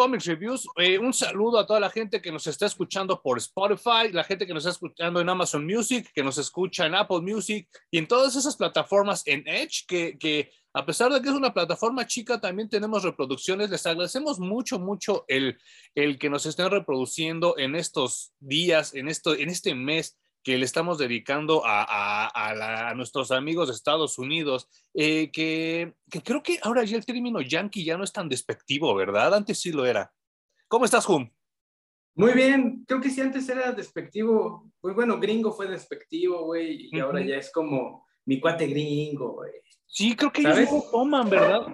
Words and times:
Comics 0.00 0.24
Reviews. 0.24 0.66
Eh, 0.76 0.98
un 0.98 1.12
saludo 1.12 1.58
a 1.58 1.66
toda 1.66 1.78
la 1.78 1.90
gente 1.90 2.22
que 2.22 2.32
nos 2.32 2.46
está 2.46 2.64
escuchando 2.64 3.20
por 3.20 3.36
Spotify, 3.36 4.10
la 4.10 4.24
gente 4.24 4.46
que 4.46 4.54
nos 4.54 4.62
está 4.64 4.70
escuchando 4.70 5.20
en 5.20 5.28
Amazon 5.28 5.66
Music, 5.66 6.10
que 6.14 6.24
nos 6.24 6.38
escucha 6.38 6.86
en 6.86 6.94
Apple 6.94 7.20
Music 7.20 7.68
y 7.90 7.98
en 7.98 8.08
todas 8.08 8.34
esas 8.34 8.56
plataformas 8.56 9.22
en 9.26 9.46
Edge, 9.46 9.84
que, 9.86 10.50
a 10.72 10.86
pesar 10.86 11.12
de 11.12 11.20
que 11.20 11.28
es 11.28 11.34
una 11.34 11.52
plataforma 11.52 12.06
chica, 12.06 12.40
también 12.40 12.70
tenemos 12.70 13.02
reproducciones. 13.02 13.68
Les 13.68 13.84
agradecemos 13.84 14.38
mucho, 14.38 14.78
mucho 14.78 15.26
el, 15.28 15.58
el 15.94 16.18
que 16.18 16.30
nos 16.30 16.46
estén 16.46 16.70
reproduciendo 16.70 17.58
en 17.58 17.76
estos 17.76 18.32
días, 18.40 18.94
en, 18.94 19.06
esto, 19.06 19.34
en 19.34 19.50
este 19.50 19.74
mes 19.74 20.16
que 20.42 20.56
le 20.56 20.64
estamos 20.64 20.98
dedicando 20.98 21.62
a, 21.64 22.92
nuestros 22.96 23.30
amigos 23.30 23.68
de 23.68 23.74
Estados 23.74 24.18
Unidos, 24.18 24.68
eh, 24.94 25.30
que, 25.30 25.94
creo 26.24 26.42
que 26.42 26.58
ahora 26.62 26.84
ya 26.84 26.96
el 26.96 27.04
término 27.04 27.40
yankee 27.40 27.84
ya 27.84 27.96
no 27.96 28.04
es 28.04 28.12
tan 28.12 28.28
despectivo, 28.28 28.94
¿verdad? 28.94 29.34
Antes 29.34 29.60
sí 29.60 29.72
lo 29.72 29.84
era. 29.84 30.12
¿Cómo 30.68 30.84
estás, 30.84 31.08
Hum? 31.08 31.30
Muy 32.14 32.32
bien, 32.32 32.84
creo 32.86 33.00
que 33.00 33.08
sí 33.08 33.20
antes 33.20 33.48
era 33.48 33.72
despectivo, 33.72 34.70
pues 34.80 34.94
bueno, 34.94 35.20
gringo 35.20 35.52
fue 35.52 35.68
despectivo, 35.68 36.44
güey, 36.44 36.88
y 36.90 36.98
ahora 36.98 37.24
ya 37.24 37.36
es 37.36 37.52
como 37.52 38.06
mi 38.26 38.40
cuate 38.40 38.66
gringo, 38.66 39.34
güey. 39.34 39.52
Sí, 39.86 40.14
creo 40.16 40.32
que 40.32 40.42
ellos 40.42 40.70
no 40.70 40.76
lo 40.76 40.90
toman, 40.90 41.30
¿verdad? 41.30 41.66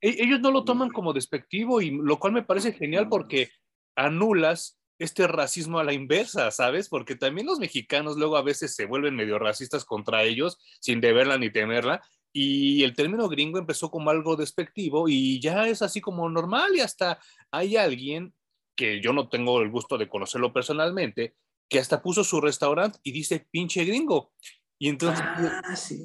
E, 0.00 0.16
ellos 0.24 0.40
no 0.40 0.50
lo 0.50 0.64
toman 0.64 0.90
como 0.90 1.12
despectivo, 1.12 1.80
y 1.80 1.90
lo 1.90 2.18
cual 2.18 2.32
me 2.32 2.42
parece 2.42 2.72
genial 2.72 3.08
porque 3.08 3.50
anulas 3.94 4.81
este 5.02 5.26
racismo 5.26 5.80
a 5.80 5.84
la 5.84 5.92
inversa, 5.92 6.50
¿sabes? 6.50 6.88
Porque 6.88 7.16
también 7.16 7.46
los 7.46 7.58
mexicanos 7.58 8.16
luego 8.16 8.36
a 8.36 8.42
veces 8.42 8.74
se 8.74 8.86
vuelven 8.86 9.16
medio 9.16 9.38
racistas 9.38 9.84
contra 9.84 10.22
ellos 10.22 10.58
sin 10.80 11.00
deberla 11.00 11.38
ni 11.38 11.50
temerla. 11.50 12.02
Y 12.32 12.84
el 12.84 12.94
término 12.94 13.28
gringo 13.28 13.58
empezó 13.58 13.90
como 13.90 14.10
algo 14.10 14.36
despectivo 14.36 15.08
y 15.08 15.40
ya 15.40 15.66
es 15.66 15.82
así 15.82 16.00
como 16.00 16.28
normal 16.30 16.76
y 16.76 16.80
hasta 16.80 17.18
hay 17.50 17.76
alguien 17.76 18.32
que 18.76 19.02
yo 19.02 19.12
no 19.12 19.28
tengo 19.28 19.60
el 19.60 19.70
gusto 19.70 19.98
de 19.98 20.08
conocerlo 20.08 20.52
personalmente, 20.52 21.34
que 21.68 21.78
hasta 21.78 22.00
puso 22.00 22.22
su 22.22 22.40
restaurante 22.40 22.98
y 23.02 23.10
dice 23.10 23.46
pinche 23.50 23.84
gringo. 23.84 24.32
Y 24.78 24.88
entonces... 24.88 25.20
Ah, 25.24 25.76
sí. 25.76 26.00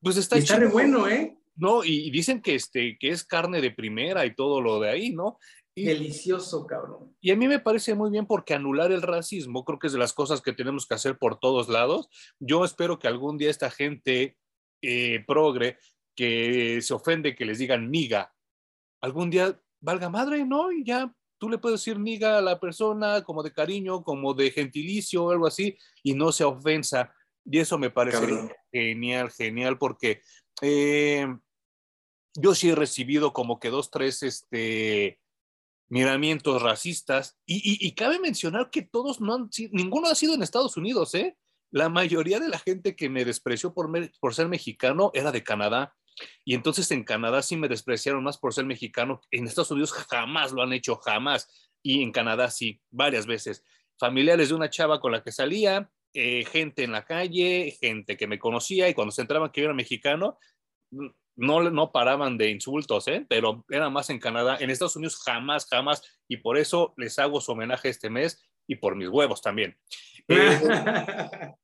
Pues 0.00 0.16
está, 0.16 0.38
está 0.38 0.58
bueno, 0.68 1.08
¿eh? 1.08 1.36
No, 1.56 1.84
y 1.84 2.10
dicen 2.10 2.40
que, 2.40 2.54
este, 2.54 2.96
que 2.98 3.10
es 3.10 3.22
carne 3.22 3.60
de 3.60 3.70
primera 3.70 4.24
y 4.24 4.34
todo 4.34 4.62
lo 4.62 4.80
de 4.80 4.88
ahí, 4.88 5.10
¿no? 5.10 5.38
Delicioso, 5.76 6.66
cabrón. 6.66 7.16
Y 7.20 7.30
a 7.30 7.36
mí 7.36 7.46
me 7.48 7.60
parece 7.60 7.94
muy 7.94 8.10
bien 8.10 8.26
porque 8.26 8.54
anular 8.54 8.92
el 8.92 9.02
racismo 9.02 9.64
creo 9.64 9.78
que 9.78 9.86
es 9.86 9.92
de 9.92 9.98
las 9.98 10.12
cosas 10.12 10.40
que 10.40 10.52
tenemos 10.52 10.86
que 10.86 10.94
hacer 10.94 11.18
por 11.18 11.38
todos 11.38 11.68
lados. 11.68 12.08
Yo 12.38 12.64
espero 12.64 12.98
que 12.98 13.08
algún 13.08 13.38
día 13.38 13.50
esta 13.50 13.70
gente 13.70 14.36
eh, 14.82 15.24
progre 15.26 15.78
que 16.14 16.82
se 16.82 16.92
ofende 16.92 17.34
que 17.34 17.44
les 17.44 17.58
digan 17.58 17.90
niga, 17.90 18.34
algún 19.00 19.30
día 19.30 19.60
valga 19.80 20.10
madre, 20.10 20.44
¿no? 20.44 20.72
Y 20.72 20.84
ya 20.84 21.14
tú 21.38 21.48
le 21.48 21.58
puedes 21.58 21.80
decir 21.80 21.98
niga 21.98 22.38
a 22.38 22.42
la 22.42 22.60
persona 22.60 23.22
como 23.22 23.42
de 23.42 23.52
cariño, 23.52 24.02
como 24.02 24.34
de 24.34 24.50
gentilicio 24.50 25.24
o 25.24 25.30
algo 25.30 25.46
así, 25.46 25.78
y 26.02 26.14
no 26.14 26.32
se 26.32 26.44
ofensa. 26.44 27.14
Y 27.44 27.58
eso 27.58 27.78
me 27.78 27.90
parece 27.90 28.54
genial, 28.70 29.30
genial, 29.30 29.78
porque 29.78 30.20
eh, 30.60 31.26
yo 32.34 32.54
sí 32.54 32.70
he 32.70 32.74
recibido 32.74 33.32
como 33.32 33.58
que 33.58 33.70
dos, 33.70 33.90
tres, 33.90 34.22
este, 34.22 35.19
miramientos 35.90 36.62
racistas. 36.62 37.36
Y, 37.44 37.92
cabe 37.92 38.18
mencionar 38.18 38.70
que 38.70 38.82
todos 38.82 39.20
no 39.20 39.34
han 39.34 39.52
sido, 39.52 39.70
ninguno 39.74 40.08
ha 40.08 40.14
sido 40.14 40.34
en 40.34 40.42
Estados 40.42 40.76
Unidos, 40.76 41.14
¿eh? 41.14 41.36
La 41.70 41.88
mayoría 41.88 42.40
de 42.40 42.48
la 42.48 42.58
gente 42.58 42.96
que 42.96 43.10
me 43.10 43.24
despreció 43.24 43.74
por, 43.74 43.90
por 44.18 44.34
ser 44.34 44.48
mexicano 44.48 45.10
era 45.12 45.30
de 45.30 45.44
Canadá. 45.44 45.94
Y 46.44 46.54
entonces 46.54 46.90
en 46.90 47.04
Canadá 47.04 47.42
sí 47.42 47.56
me 47.56 47.68
despreciaron 47.68 48.24
más 48.24 48.38
por 48.38 48.54
ser 48.54 48.64
mexicano. 48.64 49.20
En 49.30 49.46
Estados 49.46 49.70
Unidos 49.70 49.92
jamás 49.92 50.52
lo 50.52 50.62
han 50.62 50.72
hecho, 50.72 50.96
jamás. 50.96 51.70
Y 51.82 52.02
en 52.02 52.12
Canadá 52.12 52.50
sí, 52.50 52.80
varias 52.90 53.26
veces. 53.26 53.64
Familiares 53.98 54.48
de 54.48 54.54
una 54.54 54.70
chava 54.70 55.00
con 55.00 55.12
la 55.12 55.22
que 55.22 55.32
salía, 55.32 55.90
eh, 56.12 56.44
gente 56.44 56.82
en 56.82 56.92
la 56.92 57.04
calle, 57.04 57.76
gente 57.80 58.16
que 58.16 58.26
me 58.26 58.38
conocía 58.38 58.88
y 58.88 58.94
cuando 58.94 59.12
se 59.12 59.22
entraban 59.22 59.50
que 59.50 59.60
yo 59.60 59.66
era 59.66 59.74
mexicano, 59.74 60.38
no, 61.40 61.70
no 61.70 61.90
paraban 61.90 62.36
de 62.36 62.50
insultos, 62.50 63.08
¿eh? 63.08 63.24
pero 63.28 63.64
era 63.70 63.88
más 63.88 64.10
en 64.10 64.18
Canadá. 64.18 64.58
En 64.60 64.70
Estados 64.70 64.96
Unidos 64.96 65.20
jamás, 65.24 65.66
jamás. 65.66 66.02
Y 66.28 66.36
por 66.36 66.58
eso 66.58 66.92
les 66.96 67.18
hago 67.18 67.40
su 67.40 67.52
homenaje 67.52 67.88
este 67.88 68.10
mes 68.10 68.42
y 68.68 68.76
por 68.76 68.94
mis 68.94 69.08
huevos 69.08 69.40
también. 69.40 69.76
Eh, 70.28 70.60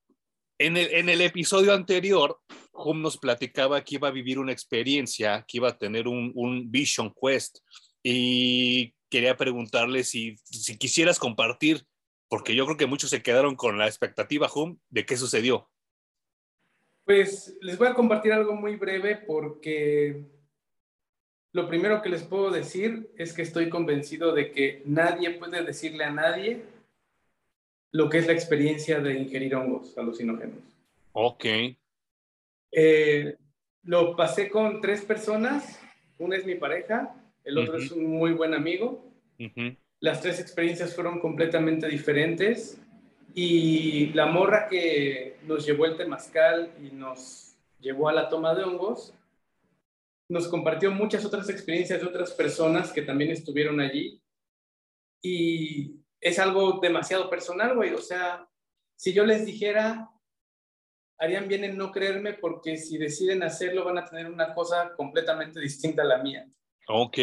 en, 0.59 0.77
el, 0.77 0.95
en, 0.95 1.09
el, 1.11 1.21
episodio 1.21 1.75
anterior, 1.75 2.41
Hum 2.73 3.03
nos 3.03 3.19
platicaba 3.19 3.85
que 3.85 3.97
iba 3.97 4.09
a 4.09 4.13
vivir 4.13 4.39
una 4.39 4.53
experiencia, 4.53 5.45
que 5.47 5.59
iba 5.59 5.69
a 5.69 5.79
tener 5.79 6.09
un, 6.09 6.33
un 6.35 6.71
Vision 6.71 7.13
Quest. 7.21 7.59
Y 8.03 8.95
quería 9.11 9.37
preguntarle 9.37 10.05
si, 10.05 10.37
si 10.45 10.79
quisieras 10.79 11.19
compartir, 11.19 11.85
porque 12.29 12.55
yo 12.55 12.65
creo 12.65 12.77
que 12.79 12.87
muchos 12.87 13.11
se 13.11 13.23
quedaron 13.23 13.57
con 13.57 13.79
la 13.79 13.87
expectativa, 13.87 14.49
Hum, 14.55 14.79
de 14.89 15.05
qué 15.05 15.17
sucedió. 15.17 15.69
Pues 17.07 17.57
les 17.61 17.79
voy 17.79 17.87
a 17.87 17.95
compartir 17.95 18.33
algo 18.33 18.55
muy 18.57 18.75
breve 18.75 19.15
porque 19.15 20.25
lo 21.53 21.69
primero 21.69 22.03
que 22.03 22.09
les 22.09 22.25
puedo 22.25 22.51
decir 22.51 23.11
es 23.17 23.33
que 23.33 23.43
estoy 23.43 23.71
convencido 23.71 24.35
de 24.35 24.51
que 24.51 24.83
nadie 24.85 25.31
puede 25.31 25.63
decirle 25.63 26.03
a 26.03 26.11
nadie 26.11 26.65
lo 27.93 28.11
que 28.11 28.19
es 28.19 28.27
la 28.27 28.33
experiencia 28.33 28.99
de 28.99 29.21
ingerir 29.21 29.55
hongos 29.55 29.97
alucinógenos. 29.97 30.59
Ok. 31.13 31.45
Eh, 32.73 33.37
lo 33.85 34.17
pasé 34.17 34.51
con 34.51 34.81
tres 34.81 35.03
personas. 35.03 35.81
Una 36.19 36.37
es 36.37 36.45
mi 36.45 36.57
pareja, 36.57 37.15
el 37.45 37.57
otro 37.59 37.79
es 37.79 37.93
un 37.93 38.05
muy 38.05 38.33
buen 38.33 38.53
amigo. 38.53 39.05
Las 40.01 40.23
tres 40.23 40.41
experiencias 40.41 40.93
fueron 40.93 41.21
completamente 41.21 41.89
diferentes. 41.89 42.81
Y 43.39 44.15
la 44.15 44.25
morra 44.25 44.67
que 44.67 45.37
nos 45.43 45.67
llevó 45.67 45.85
el 45.85 45.99
temazcal 45.99 46.73
y 46.83 46.91
nos 46.91 47.55
llevó 47.79 48.09
a 48.09 48.15
la 48.15 48.31
toma 48.31 48.55
de 48.55 48.65
hongos, 48.65 49.13
nos 50.31 50.49
compartió 50.49 50.91
muchas 50.91 51.23
otras 51.27 51.51
experiencias 51.51 52.01
de 52.01 52.07
otras 52.07 52.33
personas 52.33 52.95
que 52.95 53.03
también 53.03 53.31
estuvieron 53.31 53.79
allí. 53.79 54.23
Y 55.21 56.01
es 56.19 56.39
algo 56.39 56.81
demasiado 56.81 57.29
personal, 57.29 57.77
güey. 57.77 57.93
O 57.93 58.01
sea, 58.01 58.49
si 58.97 59.13
yo 59.13 59.27
les 59.27 59.45
dijera, 59.45 60.09
harían 61.19 61.47
bien 61.47 61.65
en 61.65 61.77
no 61.77 61.93
creerme 61.93 62.33
porque 62.33 62.79
si 62.79 62.97
deciden 62.97 63.43
hacerlo 63.43 63.85
van 63.85 63.99
a 63.99 64.07
tener 64.07 64.31
una 64.31 64.55
cosa 64.55 64.95
completamente 64.97 65.61
distinta 65.61 66.01
a 66.01 66.07
la 66.07 66.23
mía. 66.23 66.49
Ok. 66.89 67.19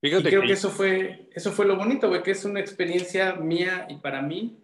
Fíjate 0.00 0.28
creo 0.28 0.42
que... 0.42 0.52
eso, 0.52 0.70
fue, 0.70 1.28
eso 1.32 1.50
fue 1.50 1.66
lo 1.66 1.76
bonito, 1.76 2.08
güey, 2.08 2.22
que 2.22 2.30
es 2.30 2.44
una 2.44 2.60
experiencia 2.60 3.34
mía 3.34 3.88
y 3.90 3.96
para 3.96 4.22
mí 4.22 4.61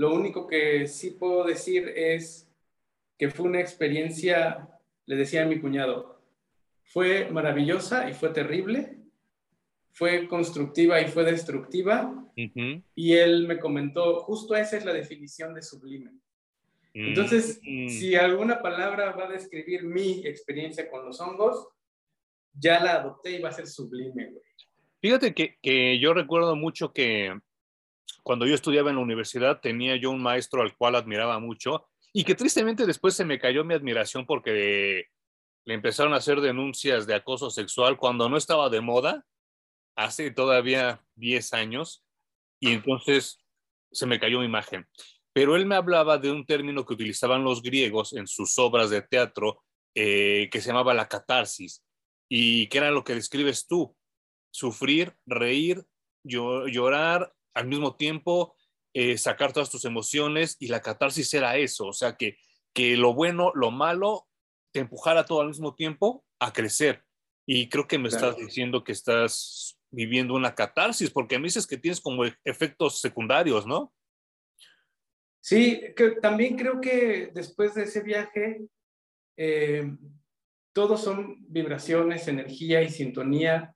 lo 0.00 0.14
único 0.14 0.46
que 0.46 0.86
sí 0.86 1.10
puedo 1.10 1.44
decir 1.44 1.92
es 1.94 2.50
que 3.18 3.28
fue 3.28 3.44
una 3.44 3.60
experiencia, 3.60 4.66
le 5.04 5.14
decía 5.14 5.42
a 5.42 5.46
mi 5.46 5.60
cuñado, 5.60 6.22
fue 6.84 7.30
maravillosa 7.30 8.08
y 8.08 8.14
fue 8.14 8.30
terrible, 8.30 8.96
fue 9.92 10.26
constructiva 10.26 11.02
y 11.02 11.08
fue 11.08 11.24
destructiva. 11.24 12.14
Y 12.94 13.12
él 13.12 13.46
me 13.46 13.58
comentó, 13.58 14.20
justo 14.20 14.56
esa 14.56 14.78
es 14.78 14.86
la 14.86 14.94
definición 14.94 15.52
de 15.52 15.60
sublime. 15.60 16.12
Entonces, 16.94 17.60
si 17.60 18.14
alguna 18.14 18.62
palabra 18.62 19.12
va 19.12 19.26
a 19.26 19.32
describir 19.32 19.84
mi 19.84 20.26
experiencia 20.26 20.90
con 20.90 21.04
los 21.04 21.20
hongos, 21.20 21.68
ya 22.54 22.82
la 22.82 22.94
adopté 22.94 23.32
y 23.32 23.42
va 23.42 23.50
a 23.50 23.52
ser 23.52 23.66
sublime, 23.66 24.32
Fíjate 25.02 25.34
que, 25.34 25.58
que 25.60 25.98
yo 25.98 26.14
recuerdo 26.14 26.56
mucho 26.56 26.94
que 26.94 27.38
cuando 28.22 28.46
yo 28.46 28.54
estudiaba 28.54 28.90
en 28.90 28.96
la 28.96 29.02
universidad 29.02 29.60
tenía 29.60 29.96
yo 29.96 30.10
un 30.10 30.22
maestro 30.22 30.62
al 30.62 30.76
cual 30.76 30.94
admiraba 30.94 31.38
mucho 31.38 31.88
y 32.12 32.24
que 32.24 32.34
tristemente 32.34 32.86
después 32.86 33.14
se 33.14 33.24
me 33.24 33.38
cayó 33.38 33.64
mi 33.64 33.74
admiración 33.74 34.26
porque 34.26 35.06
le 35.64 35.74
empezaron 35.74 36.12
a 36.12 36.16
hacer 36.16 36.40
denuncias 36.40 37.06
de 37.06 37.14
acoso 37.14 37.50
sexual 37.50 37.96
cuando 37.96 38.28
no 38.28 38.36
estaba 38.36 38.68
de 38.68 38.80
moda, 38.80 39.24
hace 39.96 40.30
todavía 40.30 41.04
10 41.16 41.52
años, 41.52 42.04
y 42.60 42.72
entonces 42.72 43.44
se 43.92 44.06
me 44.06 44.18
cayó 44.18 44.40
mi 44.40 44.46
imagen. 44.46 44.88
Pero 45.32 45.56
él 45.56 45.66
me 45.66 45.76
hablaba 45.76 46.18
de 46.18 46.30
un 46.30 46.44
término 46.44 46.84
que 46.84 46.94
utilizaban 46.94 47.44
los 47.44 47.62
griegos 47.62 48.12
en 48.14 48.26
sus 48.26 48.58
obras 48.58 48.90
de 48.90 49.02
teatro 49.02 49.62
eh, 49.94 50.48
que 50.50 50.60
se 50.60 50.68
llamaba 50.68 50.94
la 50.94 51.08
catarsis, 51.08 51.84
y 52.28 52.68
que 52.68 52.78
era 52.78 52.90
lo 52.90 53.04
que 53.04 53.14
describes 53.14 53.66
tú, 53.66 53.96
sufrir, 54.52 55.14
reír, 55.26 55.84
llorar, 56.24 57.32
al 57.54 57.66
mismo 57.66 57.96
tiempo 57.96 58.54
eh, 58.92 59.16
sacar 59.18 59.52
todas 59.52 59.70
tus 59.70 59.84
emociones 59.84 60.56
y 60.58 60.68
la 60.68 60.80
catarsis 60.80 61.32
era 61.34 61.56
eso, 61.56 61.86
o 61.86 61.92
sea, 61.92 62.16
que, 62.16 62.38
que 62.72 62.96
lo 62.96 63.14
bueno, 63.14 63.52
lo 63.54 63.70
malo, 63.70 64.26
te 64.72 64.80
empujara 64.80 65.24
todo 65.24 65.40
al 65.40 65.48
mismo 65.48 65.74
tiempo 65.74 66.24
a 66.38 66.52
crecer. 66.52 67.04
Y 67.46 67.68
creo 67.68 67.88
que 67.88 67.98
me 67.98 68.08
estás 68.08 68.36
diciendo 68.36 68.84
que 68.84 68.92
estás 68.92 69.78
viviendo 69.90 70.34
una 70.34 70.54
catarsis, 70.54 71.10
porque 71.10 71.38
me 71.38 71.44
dices 71.44 71.66
que 71.66 71.76
tienes 71.76 72.00
como 72.00 72.24
e, 72.24 72.36
efectos 72.44 73.00
secundarios, 73.00 73.66
¿no? 73.66 73.92
Sí, 75.40 75.80
que 75.96 76.12
también 76.22 76.56
creo 76.56 76.80
que 76.80 77.30
después 77.34 77.74
de 77.74 77.84
ese 77.84 78.02
viaje, 78.02 78.68
eh, 79.36 79.96
todos 80.72 81.02
son 81.02 81.38
vibraciones, 81.48 82.28
energía 82.28 82.82
y 82.82 82.90
sintonía. 82.90 83.74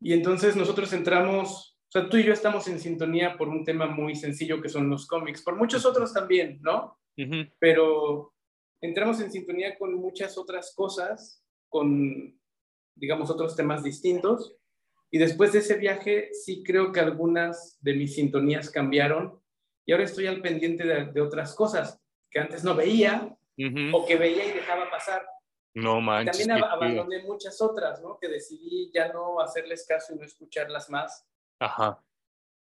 Y 0.00 0.12
entonces 0.12 0.54
nosotros 0.54 0.92
entramos, 0.92 1.73
sea, 2.00 2.08
tú 2.08 2.16
y 2.16 2.24
yo 2.24 2.32
estamos 2.32 2.66
en 2.66 2.80
sintonía 2.80 3.36
por 3.36 3.48
un 3.48 3.64
tema 3.64 3.86
muy 3.86 4.16
sencillo 4.16 4.60
que 4.60 4.68
son 4.68 4.90
los 4.90 5.06
cómics, 5.06 5.42
por 5.42 5.56
muchos 5.56 5.86
otros 5.86 6.12
también, 6.12 6.58
¿no? 6.60 6.98
Pero 7.60 8.34
entramos 8.80 9.20
en 9.20 9.30
sintonía 9.30 9.78
con 9.78 9.94
muchas 9.94 10.36
otras 10.36 10.74
cosas, 10.74 11.44
con, 11.68 12.36
digamos, 12.96 13.30
otros 13.30 13.54
temas 13.54 13.84
distintos. 13.84 14.56
Y 15.12 15.18
después 15.18 15.52
de 15.52 15.60
ese 15.60 15.76
viaje, 15.76 16.30
sí 16.32 16.64
creo 16.64 16.90
que 16.90 16.98
algunas 16.98 17.78
de 17.80 17.94
mis 17.94 18.16
sintonías 18.16 18.70
cambiaron 18.70 19.40
y 19.86 19.92
ahora 19.92 20.04
estoy 20.04 20.26
al 20.26 20.42
pendiente 20.42 20.84
de, 20.84 21.20
otras 21.20 21.54
cosas 21.54 22.02
que 22.28 22.40
antes 22.40 22.64
no 22.64 22.74
veía 22.74 23.36
o 23.92 24.04
que 24.04 24.16
veía 24.16 24.46
y 24.46 24.52
dejaba 24.52 24.90
pasar. 24.90 25.24
No 25.74 26.00
manches. 26.00 26.44
también 26.44 26.64
abandoné 26.64 27.22
muchas 27.22 27.60
otras, 27.60 28.02
¿no? 28.02 28.18
Que 28.18 28.28
decidí 28.28 28.90
ya 28.92 29.12
no 29.12 29.40
hacerles 29.40 29.86
caso 29.86 30.12
y 30.12 30.18
no 30.18 30.24
escucharlas 30.24 30.90
más. 30.90 31.24
Ajá. 31.64 32.00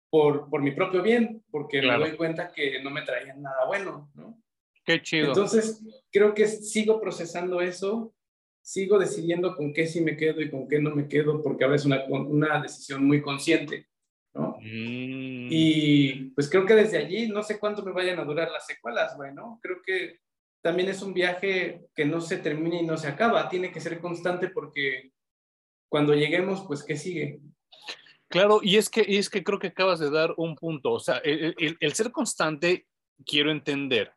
Por, 0.10 0.50
por 0.50 0.62
mi 0.62 0.72
propio 0.72 1.02
bien, 1.02 1.44
porque 1.50 1.82
me 1.82 1.98
doy 1.98 2.16
cuenta 2.16 2.52
que 2.52 2.82
no 2.84 2.92
me 2.92 3.02
traían 3.02 3.42
nada 3.42 3.66
bueno, 3.66 4.12
¿no? 4.14 4.40
Qué 4.86 5.02
chido. 5.02 5.30
Entonces, 5.30 5.82
creo 6.12 6.34
que 6.36 6.46
sigo 6.46 7.02
procesando 7.02 7.62
eso, 7.62 8.14
sigo 8.62 9.00
decidiendo 9.00 9.56
con 9.56 9.74
qué 9.74 9.88
sí 9.88 10.02
me 10.02 10.16
quedo 10.16 10.42
y 10.42 10.52
con 10.52 10.68
qué 10.68 10.80
no 10.80 10.94
me 10.96 11.08
quedo, 11.08 11.42
porque 11.42 11.64
ahora 11.64 11.78
es 11.78 11.86
una, 11.86 12.04
una 12.06 12.62
decisión 12.62 13.06
muy 13.06 13.22
consciente, 13.22 13.88
¿no? 14.36 14.58
Mm. 14.60 15.48
Y 15.50 16.30
pues 16.36 16.50
creo 16.50 16.66
que 16.66 16.76
desde 16.76 16.98
allí, 16.98 17.28
no 17.28 17.42
sé 17.42 17.60
cuánto 17.60 17.84
me 17.84 17.92
vayan 17.92 18.20
a 18.20 18.26
durar 18.26 18.52
las 18.52 18.68
secuelas, 18.68 19.18
bueno, 19.18 19.60
creo 19.64 19.78
que 19.84 20.20
también 20.62 20.90
es 20.90 21.02
un 21.02 21.14
viaje 21.14 21.88
que 21.96 22.06
no 22.06 22.22
se 22.22 22.38
termina 22.38 22.80
y 22.80 22.86
no 22.86 22.98
se 22.98 23.08
acaba, 23.08 23.50
tiene 23.50 23.72
que 23.72 23.82
ser 23.82 24.00
constante 24.00 24.50
porque 24.50 25.12
cuando 25.90 26.16
lleguemos, 26.16 26.66
pues, 26.68 26.84
¿qué 26.84 26.96
sigue? 26.96 27.40
Claro, 28.34 28.62
y 28.64 28.78
es 28.78 28.90
que, 28.90 29.06
es 29.08 29.30
que 29.30 29.44
creo 29.44 29.60
que 29.60 29.68
acabas 29.68 30.00
de 30.00 30.10
dar 30.10 30.34
un 30.38 30.56
punto, 30.56 30.94
o 30.94 31.00
sea, 31.00 31.18
el, 31.18 31.94
ser 31.94 32.12
constante, 32.12 32.88
quiero 33.24 33.52
entender 33.52 34.12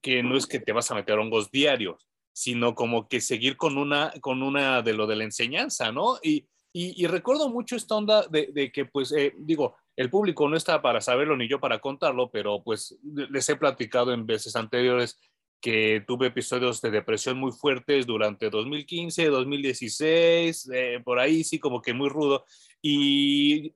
que 0.00 0.22
no 0.22 0.36
es 0.36 0.46
que 0.46 0.60
te 0.60 0.70
vas 0.70 0.88
a 0.92 0.94
meter 0.94 1.18
hongos 1.18 1.50
diarios, 1.50 2.08
sino 2.32 2.76
como 2.76 3.08
que 3.08 3.20
seguir 3.20 3.56
con 3.56 3.78
una, 3.78 4.12
con 4.20 4.44
una 4.44 4.80
de 4.82 4.92
lo 4.92 5.08
de 5.08 5.16
la 5.16 5.24
enseñanza, 5.24 5.90
¿no? 5.90 6.20
Y, 6.22 6.46
y, 6.72 7.04
recuerdo 7.08 7.48
mucho 7.48 7.74
esta 7.74 7.96
onda 7.96 8.28
de, 8.28 8.50
de 8.52 8.70
que, 8.70 8.84
pues, 8.84 9.10
eh, 9.10 9.34
digo, 9.36 9.74
el 9.96 10.08
público 10.08 10.48
no 10.48 10.56
está 10.56 10.80
para 10.80 11.00
saberlo 11.00 11.36
ni 11.36 11.48
yo 11.48 11.58
para 11.58 11.80
contarlo, 11.80 12.30
pero 12.30 12.62
pues 12.62 12.96
les 13.02 13.48
he 13.48 13.56
platicado 13.56 14.12
en 14.12 14.24
veces 14.24 14.54
anteriores 14.54 15.18
que 15.62 16.02
tuve 16.06 16.26
episodios 16.26 16.80
de 16.80 16.90
depresión 16.90 17.38
muy 17.38 17.52
fuertes 17.52 18.04
durante 18.04 18.50
2015, 18.50 19.26
2016, 19.26 20.70
eh, 20.74 21.00
por 21.04 21.20
ahí 21.20 21.44
sí 21.44 21.60
como 21.60 21.80
que 21.80 21.94
muy 21.94 22.08
rudo, 22.08 22.44
y 22.82 23.74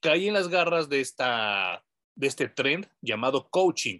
caí 0.00 0.28
en 0.28 0.34
las 0.34 0.48
garras 0.48 0.88
de, 0.88 1.00
esta, 1.00 1.84
de 2.14 2.26
este 2.26 2.48
trend 2.48 2.88
llamado 3.00 3.48
coaching. 3.48 3.98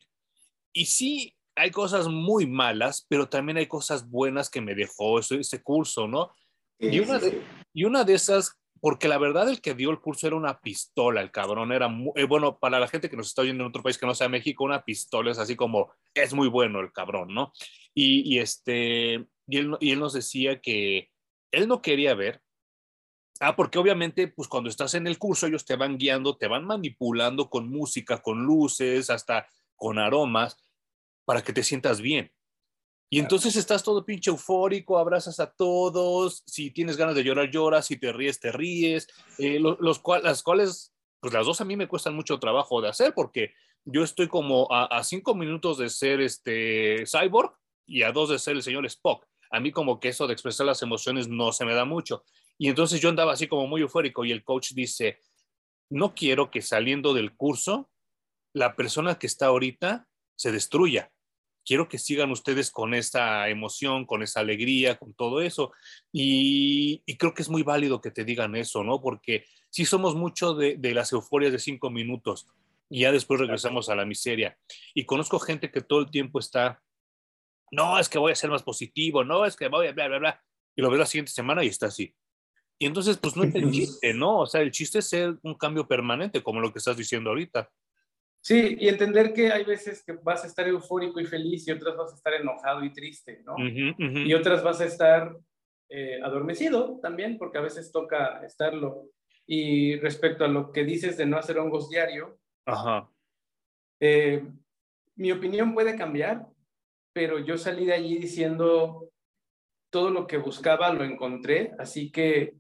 Y 0.72 0.86
sí, 0.86 1.36
hay 1.56 1.70
cosas 1.70 2.06
muy 2.06 2.46
malas, 2.46 3.06
pero 3.08 3.28
también 3.28 3.56
hay 3.56 3.66
cosas 3.66 4.08
buenas 4.08 4.50
que 4.50 4.60
me 4.60 4.74
dejó 4.74 5.18
ese, 5.18 5.40
ese 5.40 5.62
curso, 5.62 6.06
¿no? 6.06 6.32
Y 6.78 7.00
una, 7.00 7.18
de, 7.18 7.42
y 7.72 7.84
una 7.84 8.04
de 8.04 8.12
esas 8.14 8.60
porque 8.80 9.08
la 9.08 9.18
verdad 9.18 9.48
el 9.48 9.60
que 9.60 9.74
dio 9.74 9.90
el 9.90 10.00
curso 10.00 10.26
era 10.26 10.36
una 10.36 10.60
pistola, 10.60 11.20
el 11.20 11.30
cabrón 11.30 11.72
era, 11.72 11.88
muy, 11.88 12.12
eh, 12.14 12.24
bueno, 12.24 12.58
para 12.58 12.78
la 12.78 12.88
gente 12.88 13.08
que 13.08 13.16
nos 13.16 13.28
está 13.28 13.42
oyendo 13.42 13.64
en 13.64 13.68
otro 13.70 13.82
país 13.82 13.98
que 13.98 14.06
no 14.06 14.14
sea 14.14 14.28
México, 14.28 14.64
una 14.64 14.84
pistola 14.84 15.30
es 15.30 15.38
así 15.38 15.56
como, 15.56 15.92
es 16.14 16.34
muy 16.34 16.48
bueno 16.48 16.80
el 16.80 16.92
cabrón, 16.92 17.34
¿no? 17.34 17.52
Y, 17.94 18.38
este, 18.38 19.26
y 19.46 19.56
él, 19.56 19.76
y 19.80 19.92
él 19.92 19.98
nos 19.98 20.12
decía 20.12 20.60
que 20.60 21.10
él 21.50 21.66
no 21.66 21.80
quería 21.80 22.14
ver, 22.14 22.42
ah, 23.40 23.56
porque 23.56 23.78
obviamente, 23.78 24.28
pues 24.28 24.48
cuando 24.48 24.70
estás 24.70 24.94
en 24.94 25.06
el 25.06 25.18
curso 25.18 25.46
ellos 25.46 25.64
te 25.64 25.76
van 25.76 25.98
guiando, 25.98 26.36
te 26.36 26.48
van 26.48 26.64
manipulando 26.64 27.50
con 27.50 27.68
música, 27.68 28.22
con 28.22 28.44
luces, 28.44 29.10
hasta 29.10 29.48
con 29.74 29.98
aromas, 29.98 30.56
para 31.24 31.42
que 31.42 31.52
te 31.52 31.62
sientas 31.62 32.00
bien. 32.00 32.32
Y 33.08 33.20
entonces 33.20 33.54
estás 33.54 33.84
todo 33.84 34.04
pinche 34.04 34.30
eufórico, 34.30 34.98
abrazas 34.98 35.38
a 35.38 35.52
todos, 35.52 36.42
si 36.46 36.70
tienes 36.72 36.96
ganas 36.96 37.14
de 37.14 37.22
llorar, 37.22 37.50
lloras, 37.50 37.86
si 37.86 37.96
te 37.96 38.12
ríes, 38.12 38.40
te 38.40 38.50
ríes, 38.50 39.06
eh, 39.38 39.60
los, 39.60 39.78
las 40.22 40.42
cuales, 40.42 40.92
pues 41.20 41.32
las 41.32 41.46
dos 41.46 41.60
a 41.60 41.64
mí 41.64 41.76
me 41.76 41.86
cuestan 41.86 42.14
mucho 42.16 42.40
trabajo 42.40 42.80
de 42.80 42.88
hacer 42.88 43.14
porque 43.14 43.52
yo 43.86 44.02
estoy 44.02 44.26
como 44.26 44.66
a, 44.72 45.02
cinco 45.04 45.34
minutos 45.34 45.78
de 45.78 45.88
ser 45.88 46.20
este 46.20 47.04
cyborg 47.06 47.54
y 47.86 48.02
a 48.02 48.10
dos 48.10 48.30
de 48.30 48.38
ser 48.40 48.56
el 48.56 48.62
señor 48.62 48.84
Spock. 48.86 49.24
A 49.50 49.60
mí 49.60 49.70
como 49.70 50.00
que 50.00 50.08
eso 50.08 50.26
de 50.26 50.32
expresar 50.32 50.66
las 50.66 50.82
emociones 50.82 51.28
no 51.28 51.52
se 51.52 51.64
me 51.64 51.74
da 51.74 51.84
mucho. 51.84 52.24
Y 52.58 52.69
entonces 52.69 53.00
yo 53.00 53.08
andaba 53.08 53.32
así 53.32 53.47
como 53.49 53.67
muy 53.67 53.82
eufórico 53.82 54.25
y 54.25 54.32
el 54.32 54.44
coach 54.44 54.73
dice, 54.73 55.20
no 55.91 56.14
quiero 56.14 56.50
que 56.50 56.62
saliendo 56.62 57.14
del 57.14 57.37
curso, 57.37 57.91
la 58.55 58.75
persona 58.76 59.19
que 59.19 59.26
está 59.26 59.47
ahorita 59.47 60.08
se 60.35 60.53
destruya 60.53 61.12
quiero 61.67 61.88
que 61.88 61.99
sigan 61.99 62.31
ustedes 62.31 62.70
con 62.70 62.94
esa 62.94 63.49
emoción, 63.49 64.06
con 64.06 64.23
esa 64.23 64.41
alegría, 64.41 64.97
con 64.97 65.12
todo 65.12 65.43
eso. 65.43 65.73
Y, 66.12 67.03
creo 67.19 67.35
que 67.35 67.43
es 67.43 67.50
muy 67.50 67.62
válido 67.62 68.00
que 68.00 68.12
te 68.12 68.25
digan 68.25 68.55
eso, 68.55 68.85
¿no? 68.85 69.03
Porque 69.03 69.44
sí 69.69 69.85
somos 69.85 70.14
mucho 70.14 70.55
de, 70.55 70.79
las 70.94 71.12
euforias 71.12 71.53
de 71.53 71.58
cinco 71.58 71.91
minutos 71.91 72.47
y 72.88 73.00
ya 73.00 73.11
después 73.11 73.41
regresamos 73.41 73.88
a 73.88 73.97
la 73.97 74.06
miseria. 74.06 74.56
Y 74.94 75.05
conozco 75.05 75.41
gente 75.41 75.73
que 75.73 75.82
todo 75.82 75.99
el 75.99 76.11
tiempo 76.11 76.38
está, 76.38 76.81
no, 77.73 77.99
es 77.99 78.08
que 78.08 78.19
voy 78.19 78.31
a 78.31 78.37
ser 78.37 78.49
más 78.49 78.62
positivo, 78.62 79.25
no, 79.25 79.44
es 79.44 79.56
que 79.56 79.69
voy 79.69 79.88
a 79.88 79.93
bla, 79.93 80.06
bla, 80.06 80.19
bla. 80.19 80.44
Y 80.76 80.82
lo 80.82 80.91
ves 80.91 81.00
la 81.00 81.06
siguiente 81.06 81.32
semana 81.32 81.64
y 81.64 81.69
está 81.69 81.87
así. 81.87 82.14
Y 82.78 82.87
entonces, 82.87 83.17
pues 83.17 83.37
no 83.37 83.44
es 83.44 83.55
el 83.55 83.70
chiste, 83.70 84.12
¿no? 84.12 84.40
O 84.40 84.46
sea, 84.46 84.61
el 84.61 84.70
chiste 84.70 84.99
es 84.99 85.08
ser 85.08 85.37
un 85.43 85.55
cambio 85.55 85.87
permanente, 85.87 86.43
como 86.43 86.61
lo 86.61 86.73
que 86.73 86.78
estás 86.78 86.96
diciendo 86.96 87.31
ahorita. 87.31 87.70
Sí, 88.43 88.76
y 88.78 88.88
entender 88.88 89.32
que 89.32 89.50
hay 89.50 89.64
veces 89.64 90.05
que 90.05 90.12
vas 90.12 90.44
a 90.44 90.46
estar 90.46 90.69
eufórico 90.69 91.19
y 91.19 91.25
feliz 91.25 91.67
y 91.67 91.73
otras 91.73 91.96
vas 91.96 92.12
a 92.12 92.17
estar 92.17 92.34
enojado 92.34 92.84
y 92.84 92.93
triste, 92.93 93.43
¿no? 93.44 93.56
Y 93.58 94.32
otras 94.34 94.62
vas 94.62 94.81
a 94.81 94.84
estar 94.84 95.37
eh, 95.88 96.20
adormecido 96.23 97.00
también, 97.00 97.38
porque 97.38 97.58
a 97.58 97.62
veces 97.62 97.91
toca 97.91 98.44
estarlo. 98.44 99.08
Y 99.46 99.96
respecto 99.96 100.44
a 100.44 100.48
lo 100.48 100.70
que 100.70 100.84
dices 100.84 101.17
de 101.17 101.27
no 101.27 101.39
hacer 101.39 101.58
hongos 101.58 101.89
diario, 101.89 102.39
eh, 104.00 104.44
mi 105.17 105.32
opinión 105.32 105.72
puede 105.72 105.96
cambiar, 105.96 106.46
pero 107.12 107.39
yo 107.39 107.56
salí 107.56 107.86
de 107.86 107.94
allí 107.94 108.19
diciendo 108.19 109.08
todo 109.91 110.10
lo 110.10 110.27
que 110.27 110.36
buscaba 110.36 110.93
lo 110.93 111.05
encontré, 111.05 111.72
así 111.79 112.10
que 112.10 112.55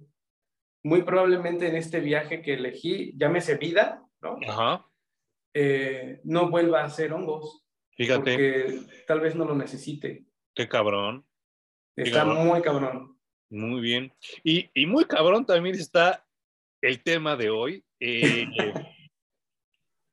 muy 0.86 1.02
probablemente 1.02 1.68
en 1.68 1.76
este 1.76 2.00
viaje 2.00 2.42
que 2.42 2.54
elegí, 2.54 3.12
llámese 3.16 3.56
vida, 3.56 4.02
¿no? 4.20 4.38
Ajá 4.48 4.86
eh, 5.58 6.20
no 6.24 6.50
vuelva 6.50 6.82
a 6.82 6.84
hacer 6.84 7.14
hongos. 7.14 7.64
Fíjate. 7.96 8.30
Porque 8.30 9.04
tal 9.06 9.20
vez 9.20 9.34
no 9.34 9.46
lo 9.46 9.54
necesite. 9.54 10.26
Qué 10.54 10.68
cabrón. 10.68 11.26
Está 11.96 12.26
muy 12.26 12.60
cabrón. 12.60 13.18
Muy 13.48 13.80
bien. 13.80 14.12
Y, 14.44 14.68
muy 14.86 15.06
cabrón 15.06 15.46
también 15.46 15.74
está 15.76 16.26
el 16.82 17.02
tema 17.02 17.36
de 17.36 17.48
hoy. 17.48 17.82
Eh, 18.00 18.46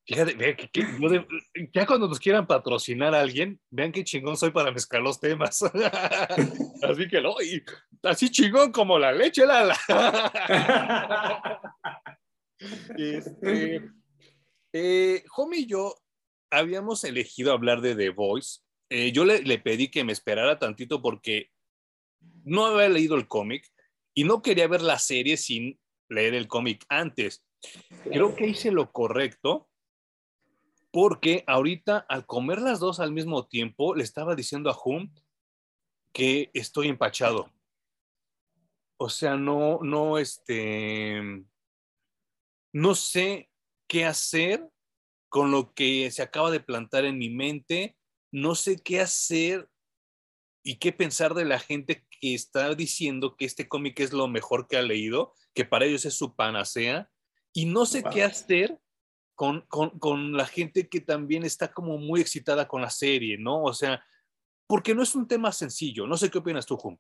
ya 0.06 1.86
cuando 1.86 2.08
nos 2.08 2.20
quieran 2.20 2.46
patrocinar 2.46 3.16
a 3.16 3.22
alguien, 3.22 3.60
vean 3.70 3.92
qué 3.92 4.04
chingón 4.04 4.36
soy 4.36 4.52
para 4.52 4.72
mezclar 4.72 5.02
los 5.02 5.20
temas. 5.20 5.62
así 6.84 7.08
que, 7.08 7.22
lo, 7.22 7.36
así 8.04 8.30
chingón 8.30 8.72
como 8.72 9.00
la 9.00 9.14
leche, 9.14 9.46
la. 9.46 9.78
este, 12.98 13.90
eh, 14.74 15.24
Homie 15.38 15.62
y 15.62 15.66
yo 15.68 15.96
habíamos 16.52 17.04
elegido 17.04 17.54
hablar 17.54 17.82
de 17.82 17.96
The 17.96 18.10
Voice. 18.10 18.60
Eh, 18.90 19.12
yo 19.12 19.24
le, 19.26 19.58
pedí 19.60 19.90
que 19.90 20.04
me 20.04 20.12
esperara 20.12 20.60
tantito 20.60 21.02
porque 21.02 21.50
no 22.44 22.66
había 22.66 22.90
leído 22.90 23.16
el 23.16 23.28
cómic 23.28 23.72
y 24.14 24.26
no 24.26 24.42
quería 24.42 24.68
ver 24.68 24.82
la 24.82 25.00
serie 25.00 25.38
sin 25.38 25.80
leer 26.10 26.34
el 26.34 26.48
cómic 26.48 26.86
antes. 26.90 27.44
Creo 28.04 28.36
que 28.36 28.48
hice 28.48 28.72
lo 28.72 28.92
correcto 28.92 29.70
porque 30.94 31.44
ahorita 31.48 32.06
al 32.08 32.28
comer 32.28 32.62
las 32.62 32.80
dos 32.80 33.00
al 33.00 33.12
mismo 33.12 33.48
tiempo 33.48 33.96
le 33.96 34.04
estaba 34.04 34.36
diciendo 34.36 34.70
a 34.70 34.78
Hum 34.86 35.12
que 36.14 36.52
estoy 36.54 36.88
empachado. 36.88 37.52
O 38.98 39.10
sea, 39.10 39.36
no, 39.36 39.80
no, 39.82 40.20
este, 40.20 41.20
no 42.72 42.94
sé 42.94 43.50
qué 43.88 44.06
hacer 44.06 44.70
con 45.30 45.50
lo 45.50 45.74
que 45.74 46.12
se 46.12 46.22
acaba 46.22 46.52
de 46.52 46.60
plantar 46.60 47.06
en 47.06 47.18
mi 47.18 47.32
mente. 47.32 47.98
No 48.32 48.54
sé 48.54 48.78
qué 48.78 49.02
hacer 49.02 49.68
y 50.64 50.78
qué 50.78 50.94
pensar 50.94 51.34
de 51.34 51.46
la 51.46 51.58
gente 51.58 52.06
que 52.22 52.36
está 52.36 52.76
diciendo 52.76 53.36
que 53.36 53.46
este 53.46 53.68
cómic 53.68 54.00
es 54.00 54.14
lo 54.14 54.28
mejor 54.28 54.68
que 54.68 54.78
ha 54.78 54.84
leído, 54.84 55.34
que 55.56 55.66
para 55.66 55.86
ellos 55.86 56.06
es 56.06 56.14
su 56.14 56.36
panacea. 56.36 57.10
Y 57.52 57.66
no 57.66 57.88
sé 57.88 58.04
qué 58.04 58.22
hacer 58.22 58.80
con, 59.36 59.62
con, 59.68 60.34
la 60.34 60.46
gente 60.46 60.88
que 60.88 61.02
también 61.02 61.44
está 61.44 61.72
como 61.72 61.98
muy 61.98 62.22
excitada 62.22 62.68
con 62.68 62.82
la 62.82 62.90
serie, 62.90 63.38
¿no? 63.38 63.64
O 63.64 63.74
sea, 63.74 64.04
porque 64.68 64.94
no 64.94 65.04
es 65.04 65.16
un 65.16 65.28
tema 65.28 65.52
sencillo. 65.52 66.08
No 66.08 66.18
sé 66.18 66.30
qué 66.30 66.38
opinas 66.38 66.66
tú, 66.66 66.78
Jum. 66.78 66.98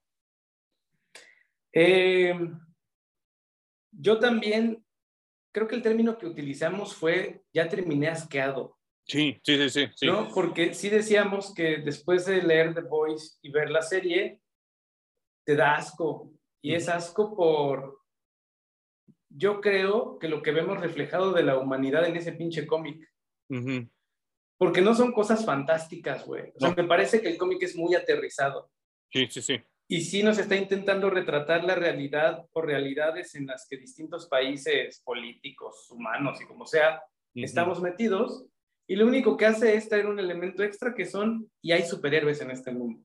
Eh, 1.71 2.33
yo 3.91 4.19
también 4.19 4.83
creo 5.51 5.67
que 5.67 5.75
el 5.75 5.81
término 5.81 6.17
que 6.17 6.27
utilizamos 6.27 6.95
fue 6.95 7.43
ya 7.53 7.67
terminé 7.69 8.07
asqueado. 8.07 8.77
Sí, 9.05 9.39
sí, 9.43 9.69
sí, 9.69 9.87
sí. 9.95 10.05
¿no? 10.05 10.29
Porque 10.33 10.73
sí 10.73 10.89
decíamos 10.89 11.53
que 11.53 11.77
después 11.77 12.25
de 12.25 12.41
leer 12.41 12.73
The 12.73 12.81
Voice 12.81 13.37
y 13.41 13.51
ver 13.51 13.69
la 13.69 13.81
serie, 13.81 14.41
te 15.45 15.55
da 15.55 15.75
asco. 15.75 16.31
Y 16.61 16.73
es 16.73 16.87
asco 16.87 17.35
por, 17.35 18.02
yo 19.35 19.61
creo 19.61 20.19
que 20.19 20.27
lo 20.27 20.41
que 20.41 20.51
vemos 20.51 20.79
reflejado 20.79 21.33
de 21.33 21.43
la 21.43 21.57
humanidad 21.57 22.07
en 22.07 22.15
ese 22.15 22.33
pinche 22.33 22.67
cómic. 22.67 23.11
Porque 24.57 24.81
no 24.81 24.95
son 24.95 25.11
cosas 25.11 25.45
fantásticas, 25.45 26.25
güey. 26.25 26.51
O 26.55 26.59
sea, 26.59 26.73
me 26.75 26.85
parece 26.85 27.21
que 27.21 27.29
el 27.29 27.37
cómic 27.37 27.63
es 27.63 27.75
muy 27.75 27.95
aterrizado. 27.95 28.71
Sí, 29.11 29.27
sí, 29.29 29.41
sí. 29.41 29.61
Y 29.87 30.01
sí 30.01 30.23
nos 30.23 30.37
está 30.37 30.55
intentando 30.55 31.09
retratar 31.09 31.63
la 31.63 31.75
realidad 31.75 32.47
o 32.53 32.61
realidades 32.61 33.35
en 33.35 33.47
las 33.47 33.67
que 33.67 33.77
distintos 33.77 34.27
países 34.27 35.01
políticos, 35.03 35.87
humanos 35.91 36.39
y 36.41 36.45
como 36.45 36.65
sea, 36.65 37.03
estamos 37.35 37.81
metidos. 37.81 38.45
Y 38.87 38.95
lo 38.95 39.05
único 39.05 39.37
que 39.37 39.45
hace 39.45 39.75
es 39.75 39.89
traer 39.89 40.07
un 40.07 40.19
elemento 40.19 40.63
extra 40.63 40.93
que 40.93 41.05
son, 41.05 41.49
y 41.61 41.71
hay 41.71 41.83
superhéroes 41.83 42.41
en 42.41 42.51
este 42.51 42.71
mundo. 42.71 43.03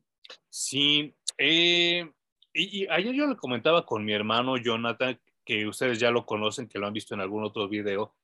Sí, 0.48 1.14
eh, 1.36 2.10
y, 2.52 2.86
ayer 2.88 3.14
yo 3.14 3.26
le 3.26 3.36
comentaba 3.36 3.84
con 3.86 4.04
mi 4.04 4.12
hermano 4.12 4.56
Jonathan, 4.56 5.18
que 5.48 5.66
ustedes 5.66 5.98
ya 5.98 6.10
lo 6.10 6.26
conocen, 6.26 6.68
que 6.68 6.78
lo 6.78 6.86
han 6.86 6.92
visto 6.92 7.14
en 7.14 7.22
algún 7.22 7.42
otro 7.42 7.70
video, 7.70 8.14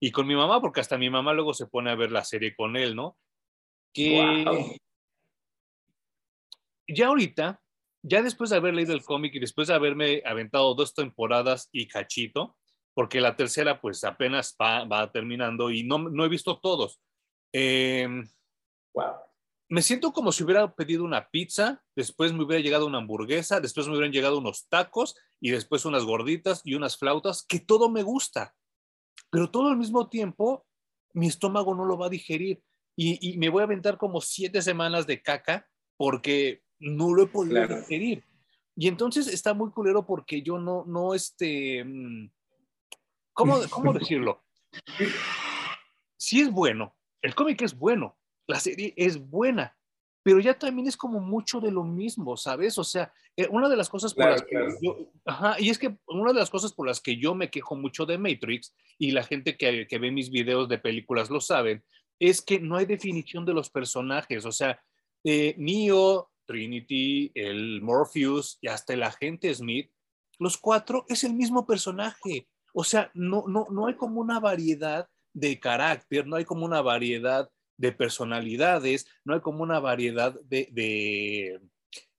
y 0.00 0.10
con 0.10 0.26
mi 0.26 0.34
mamá, 0.34 0.60
porque 0.60 0.80
hasta 0.80 0.98
mi 0.98 1.08
mamá 1.08 1.32
luego 1.32 1.54
se 1.54 1.68
pone 1.68 1.88
a 1.88 1.94
ver 1.94 2.10
la 2.10 2.24
serie 2.24 2.56
con 2.56 2.76
él, 2.76 2.96
¿no? 2.96 3.16
Que 3.92 4.76
ya 6.88 7.06
ahorita, 7.06 7.62
ya 8.02 8.22
después 8.22 8.50
de 8.50 8.56
haber 8.56 8.74
leído 8.74 8.92
el 8.92 9.04
cómic 9.04 9.36
y 9.36 9.38
después 9.38 9.68
de 9.68 9.74
haberme 9.74 10.20
aventado 10.26 10.74
dos 10.74 10.94
temporadas 10.94 11.68
y 11.70 11.86
cachito, 11.86 12.56
porque 12.92 13.20
la 13.20 13.36
tercera 13.36 13.80
pues 13.80 14.02
apenas 14.02 14.56
va, 14.60 14.84
va 14.84 15.12
terminando 15.12 15.70
y 15.70 15.84
no, 15.84 15.98
no 15.98 16.24
he 16.24 16.28
visto 16.28 16.58
todos. 16.58 17.00
Eh, 17.52 18.08
wow 18.94 19.14
me 19.68 19.82
siento 19.82 20.12
como 20.12 20.32
si 20.32 20.44
hubiera 20.44 20.74
pedido 20.74 21.04
una 21.04 21.28
pizza, 21.30 21.82
después 21.96 22.32
me 22.32 22.44
hubiera 22.44 22.62
llegado 22.62 22.86
una 22.86 22.98
hamburguesa, 22.98 23.60
después 23.60 23.86
me 23.86 23.92
hubieran 23.94 24.12
llegado 24.12 24.38
unos 24.38 24.68
tacos 24.68 25.16
y 25.40 25.50
después 25.50 25.84
unas 25.84 26.04
gorditas 26.04 26.60
y 26.64 26.74
unas 26.74 26.96
flautas, 26.96 27.44
que 27.46 27.60
todo 27.60 27.88
me 27.88 28.02
gusta, 28.02 28.54
pero 29.30 29.50
todo 29.50 29.68
al 29.68 29.76
mismo 29.76 30.08
tiempo 30.08 30.66
mi 31.12 31.28
estómago 31.28 31.74
no 31.74 31.84
lo 31.84 31.96
va 31.96 32.06
a 32.06 32.10
digerir 32.10 32.62
y, 32.96 33.36
me 33.38 33.48
voy 33.48 33.62
a 33.62 33.64
aventar 33.64 33.98
como 33.98 34.20
siete 34.20 34.62
semanas 34.62 35.06
de 35.06 35.20
caca 35.20 35.68
porque 35.96 36.62
no 36.78 37.12
lo 37.12 37.24
he 37.24 37.26
podido 37.26 37.66
digerir. 37.66 38.24
Y 38.76 38.88
entonces 38.88 39.26
está 39.26 39.54
muy 39.54 39.70
culero 39.70 40.06
porque 40.06 40.42
yo 40.42 40.58
no, 40.58 40.84
no, 40.86 41.14
este, 41.14 41.84
mm, 41.84 42.30
¿cómo, 43.32 43.58
cómo 43.70 43.92
decirlo? 43.92 44.44
Sí 46.16 46.40
es 46.40 46.50
bueno, 46.50 46.96
el 47.22 47.34
cómic 47.34 47.62
es 47.62 47.76
bueno, 47.76 48.16
la 48.46 48.60
serie 48.60 48.94
es 48.96 49.18
buena, 49.18 49.76
pero 50.22 50.40
ya 50.40 50.58
también 50.58 50.88
es 50.88 50.96
como 50.96 51.20
mucho 51.20 51.60
de 51.60 51.70
lo 51.70 51.84
mismo, 51.84 52.36
¿sabes? 52.36 52.78
O 52.78 52.84
sea, 52.84 53.12
eh, 53.36 53.48
una 53.50 53.68
de 53.68 53.76
las 53.76 53.88
cosas 53.88 54.14
por 54.14 54.30
las 54.30 54.42
que 54.42 54.56
yo, 54.80 55.10
ajá, 55.24 55.56
y 55.60 55.70
es 55.70 55.78
que 55.78 55.96
una 56.06 56.32
de 56.32 56.38
las 56.38 56.50
cosas 56.50 56.72
por 56.72 56.86
las 56.86 57.00
que 57.00 57.16
yo 57.16 57.34
me 57.34 57.50
quejo 57.50 57.76
mucho 57.76 58.06
de 58.06 58.18
Matrix, 58.18 58.74
y 58.98 59.10
la 59.10 59.22
gente 59.22 59.56
que, 59.56 59.86
que 59.86 59.98
ve 59.98 60.10
mis 60.10 60.30
videos 60.30 60.68
de 60.68 60.78
películas 60.78 61.30
lo 61.30 61.40
saben, 61.40 61.84
es 62.18 62.40
que 62.42 62.60
no 62.60 62.76
hay 62.76 62.86
definición 62.86 63.44
de 63.44 63.54
los 63.54 63.70
personajes, 63.70 64.44
o 64.44 64.52
sea, 64.52 64.80
eh, 65.24 65.54
Neo, 65.58 66.30
Trinity, 66.46 67.32
el 67.34 67.80
Morpheus 67.82 68.58
y 68.60 68.68
hasta 68.68 68.92
el 68.92 69.02
agente 69.02 69.52
Smith, 69.54 69.90
los 70.38 70.58
cuatro 70.58 71.06
es 71.08 71.24
el 71.24 71.34
mismo 71.34 71.66
personaje. 71.66 72.48
O 72.74 72.84
sea, 72.84 73.10
no, 73.14 73.44
no, 73.46 73.66
no 73.70 73.86
hay 73.86 73.94
como 73.94 74.20
una 74.20 74.40
variedad 74.40 75.08
de 75.32 75.58
carácter, 75.58 76.26
no 76.26 76.36
hay 76.36 76.44
como 76.44 76.64
una 76.64 76.82
variedad 76.82 77.48
de 77.76 77.92
personalidades, 77.92 79.06
no 79.24 79.34
hay 79.34 79.40
como 79.40 79.62
una 79.62 79.80
variedad 79.80 80.34
de, 80.44 80.68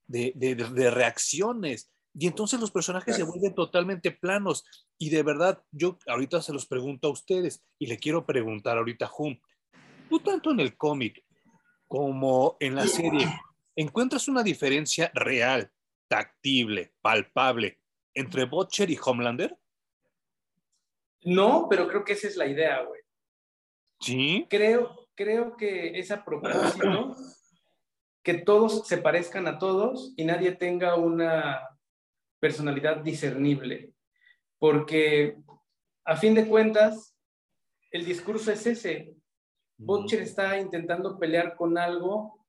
de, 0.08 0.34
de, 0.34 0.92
reacciones. 0.92 1.92
Y 2.14 2.28
entonces 2.28 2.60
los 2.60 2.72
personajes 2.72 3.16
se 3.16 3.24
vuelven 3.24 3.54
totalmente 3.54 4.12
planos. 4.12 4.66
Y 4.98 5.10
de 5.10 5.24
verdad, 5.24 5.62
yo 5.72 5.98
ahorita 6.08 6.42
se 6.42 6.54
los 6.54 6.66
pregunto 6.66 7.08
a 7.08 7.12
ustedes 7.12 7.64
y 7.80 7.88
le 7.88 7.98
quiero 7.98 8.26
preguntar 8.26 8.78
ahorita 8.78 9.06
a 9.06 9.12
Hum, 9.18 9.38
tú 10.10 10.20
tanto 10.20 10.52
en 10.52 10.60
el 10.60 10.78
cómic 10.78 11.24
como 11.88 12.58
en 12.60 12.76
la 12.76 12.88
serie, 12.88 13.28
¿encuentras 13.76 14.28
una 14.28 14.44
diferencia 14.44 15.12
real, 15.14 15.72
tactible, 16.08 16.94
palpable 17.02 17.80
entre 18.14 18.46
Butcher 18.46 18.90
y 18.90 18.98
Homelander? 19.04 19.58
No, 21.24 21.68
pero 21.70 21.88
creo 21.88 22.04
que 22.04 22.14
esa 22.14 22.28
es 22.28 22.38
la 22.38 22.48
idea, 22.48 22.82
güey. 22.84 23.02
Sí. 24.00 24.46
Creo, 24.50 25.05
creo 25.16 25.56
que 25.56 25.98
es 25.98 26.12
a 26.12 26.24
propósito 26.24 27.16
que 28.24 28.34
todos 28.36 28.88
se 28.88 28.98
parezcan 28.98 29.48
a 29.48 29.60
todos 29.60 30.14
y 30.18 30.26
nadie 30.26 30.52
tenga 30.52 30.96
una 30.96 31.62
personalidad 32.40 32.98
discernible, 32.98 33.94
porque 34.60 35.38
a 36.04 36.16
fin 36.16 36.36
de 36.36 36.48
cuentas, 36.48 37.16
el 37.92 38.06
discurso 38.06 38.52
es 38.52 38.66
ese. 38.68 39.16
Butcher 39.78 40.22
está 40.22 40.60
intentando 40.60 41.18
pelear 41.18 41.56
con 41.56 41.78
algo 41.78 42.46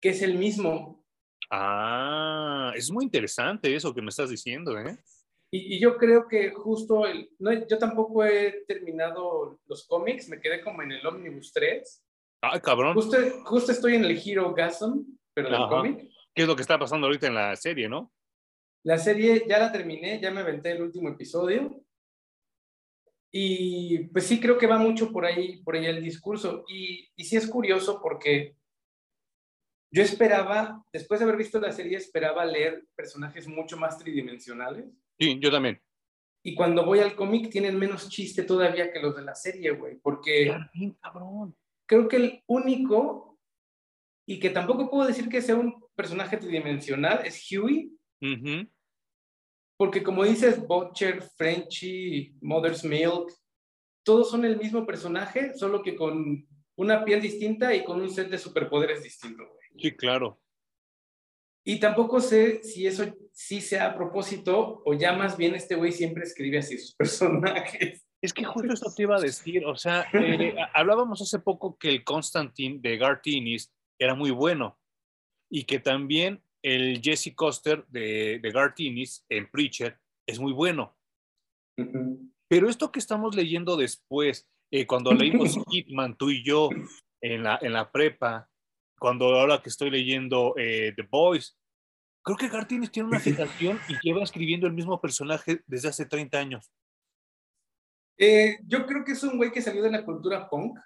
que 0.00 0.10
es 0.10 0.22
el 0.22 0.38
mismo. 0.38 1.04
Ah, 1.50 2.72
es 2.76 2.90
muy 2.90 3.04
interesante 3.04 3.74
eso 3.74 3.94
que 3.94 4.02
me 4.02 4.10
estás 4.10 4.30
diciendo, 4.30 4.78
¿eh? 4.78 4.98
Y, 5.50 5.80
yo 5.80 5.96
creo 5.96 6.28
que 6.28 6.50
justo, 6.50 7.06
el, 7.06 7.30
no, 7.38 7.52
yo 7.66 7.78
tampoco 7.78 8.24
he 8.24 8.64
terminado 8.66 9.58
los 9.66 9.86
cómics, 9.86 10.28
me 10.28 10.40
quedé 10.40 10.60
como 10.60 10.82
en 10.82 10.92
el 10.92 11.06
Omnibus 11.06 11.52
3. 11.52 12.04
Ah, 12.40 12.60
cabrón. 12.60 12.94
Justo, 12.94 13.16
justo 13.44 13.72
estoy 13.72 13.96
en 13.96 14.04
el 14.04 14.16
Hero 14.16 14.54
Gasm, 14.54 15.04
pero 15.34 15.50
del 15.50 15.68
cómic. 15.68 16.08
¿Qué 16.34 16.42
es 16.42 16.48
lo 16.48 16.54
que 16.54 16.62
está 16.62 16.78
pasando 16.78 17.06
ahorita 17.06 17.26
en 17.26 17.34
la 17.34 17.56
serie, 17.56 17.88
no? 17.88 18.12
La 18.84 18.98
serie 18.98 19.44
ya 19.48 19.58
la 19.58 19.72
terminé, 19.72 20.20
ya 20.20 20.30
me 20.30 20.40
aventé 20.40 20.70
el 20.72 20.82
último 20.82 21.08
episodio. 21.08 21.82
Y 23.32 24.04
pues 24.08 24.26
sí, 24.26 24.40
creo 24.40 24.56
que 24.56 24.66
va 24.66 24.78
mucho 24.78 25.12
por 25.12 25.26
ahí, 25.26 25.62
por 25.62 25.74
ahí 25.74 25.86
el 25.86 26.02
discurso. 26.02 26.64
Y, 26.68 27.08
y 27.16 27.24
sí 27.24 27.36
es 27.36 27.48
curioso 27.48 28.00
porque 28.00 28.56
yo 29.90 30.02
esperaba, 30.02 30.84
después 30.92 31.18
de 31.18 31.24
haber 31.24 31.36
visto 31.36 31.60
la 31.60 31.72
serie, 31.72 31.96
esperaba 31.96 32.44
leer 32.44 32.86
personajes 32.94 33.48
mucho 33.48 33.76
más 33.76 33.98
tridimensionales. 33.98 34.86
Sí, 35.18 35.38
yo 35.40 35.50
también. 35.50 35.82
Y 36.44 36.54
cuando 36.54 36.86
voy 36.86 37.00
al 37.00 37.16
cómic 37.16 37.50
tienen 37.50 37.76
menos 37.76 38.08
chiste 38.08 38.44
todavía 38.44 38.92
que 38.92 39.00
los 39.00 39.16
de 39.16 39.22
la 39.22 39.34
serie, 39.34 39.72
güey, 39.72 39.96
porque... 39.96 40.56
cabrón 41.02 41.56
creo 41.88 42.06
que 42.06 42.16
el 42.16 42.44
único, 42.46 43.38
y 44.26 44.38
que 44.38 44.50
tampoco 44.50 44.90
puedo 44.90 45.08
decir 45.08 45.28
que 45.28 45.42
sea 45.42 45.56
un 45.56 45.82
personaje 45.96 46.36
tridimensional, 46.36 47.26
es 47.26 47.44
Huey. 47.50 47.90
Porque 49.76 50.02
como 50.02 50.24
dices, 50.24 50.64
Butcher, 50.66 51.22
Frenchy, 51.22 52.36
Mother's 52.40 52.84
Milk, 52.84 53.32
todos 54.04 54.30
son 54.30 54.44
el 54.44 54.58
mismo 54.58 54.86
personaje, 54.86 55.54
solo 55.54 55.82
que 55.82 55.96
con 55.96 56.46
una 56.76 57.04
piel 57.04 57.20
distinta 57.20 57.74
y 57.74 57.84
con 57.84 58.00
un 58.00 58.10
set 58.10 58.28
de 58.28 58.38
superpoderes 58.38 59.02
distinto. 59.02 59.44
Sí, 59.76 59.96
claro. 59.96 60.40
Y 61.64 61.80
tampoco 61.80 62.20
sé 62.20 62.62
si 62.62 62.86
eso 62.86 63.04
sí 63.32 63.60
sea 63.60 63.86
a 63.86 63.96
propósito 63.96 64.82
o 64.84 64.94
ya 64.94 65.12
más 65.12 65.36
bien 65.36 65.54
este 65.54 65.74
güey 65.74 65.92
siempre 65.92 66.24
escribe 66.24 66.58
así 66.58 66.78
sus 66.78 66.94
personajes. 66.96 68.07
Es 68.22 68.32
que 68.32 68.44
justo 68.44 68.72
esto 68.72 68.92
te 68.94 69.02
iba 69.04 69.16
a 69.16 69.20
decir, 69.20 69.64
o 69.64 69.76
sea, 69.76 70.06
eh, 70.12 70.56
hablábamos 70.74 71.22
hace 71.22 71.38
poco 71.38 71.78
que 71.78 71.90
el 71.90 72.04
Constantine 72.04 72.80
de 72.80 72.96
Gartinis 72.96 73.72
era 73.98 74.14
muy 74.14 74.30
bueno 74.30 74.78
y 75.50 75.64
que 75.64 75.78
también 75.78 76.42
el 76.62 77.00
Jesse 77.02 77.34
Coster 77.34 77.86
de, 77.88 78.40
de 78.42 78.50
Gartinis 78.50 79.24
en 79.28 79.50
Preacher 79.50 79.98
es 80.26 80.38
muy 80.38 80.52
bueno. 80.52 80.96
Pero 82.48 82.68
esto 82.68 82.90
que 82.90 82.98
estamos 82.98 83.36
leyendo 83.36 83.76
después, 83.76 84.48
eh, 84.70 84.86
cuando 84.86 85.12
leímos 85.12 85.56
Hitman, 85.70 86.16
tú 86.16 86.30
y 86.30 86.42
yo, 86.44 86.70
en 87.20 87.44
la, 87.44 87.58
en 87.62 87.72
la 87.72 87.90
prepa, 87.90 88.48
cuando 88.98 89.26
ahora 89.26 89.62
que 89.62 89.68
estoy 89.68 89.90
leyendo 89.90 90.54
eh, 90.56 90.92
The 90.96 91.06
Boys, 91.08 91.56
creo 92.24 92.36
que 92.36 92.48
Gartinis 92.48 92.90
tiene 92.90 93.08
una 93.08 93.20
fijación 93.20 93.78
y 93.88 93.94
lleva 94.02 94.22
escribiendo 94.22 94.66
el 94.66 94.72
mismo 94.72 95.00
personaje 95.00 95.62
desde 95.66 95.88
hace 95.88 96.06
30 96.06 96.38
años. 96.38 96.72
Eh, 98.18 98.58
yo 98.66 98.84
creo 98.84 99.04
que 99.04 99.12
es 99.12 99.22
un 99.22 99.36
güey 99.36 99.52
que 99.52 99.62
salió 99.62 99.82
de 99.82 99.92
la 99.92 100.04
cultura 100.04 100.48
punk. 100.48 100.78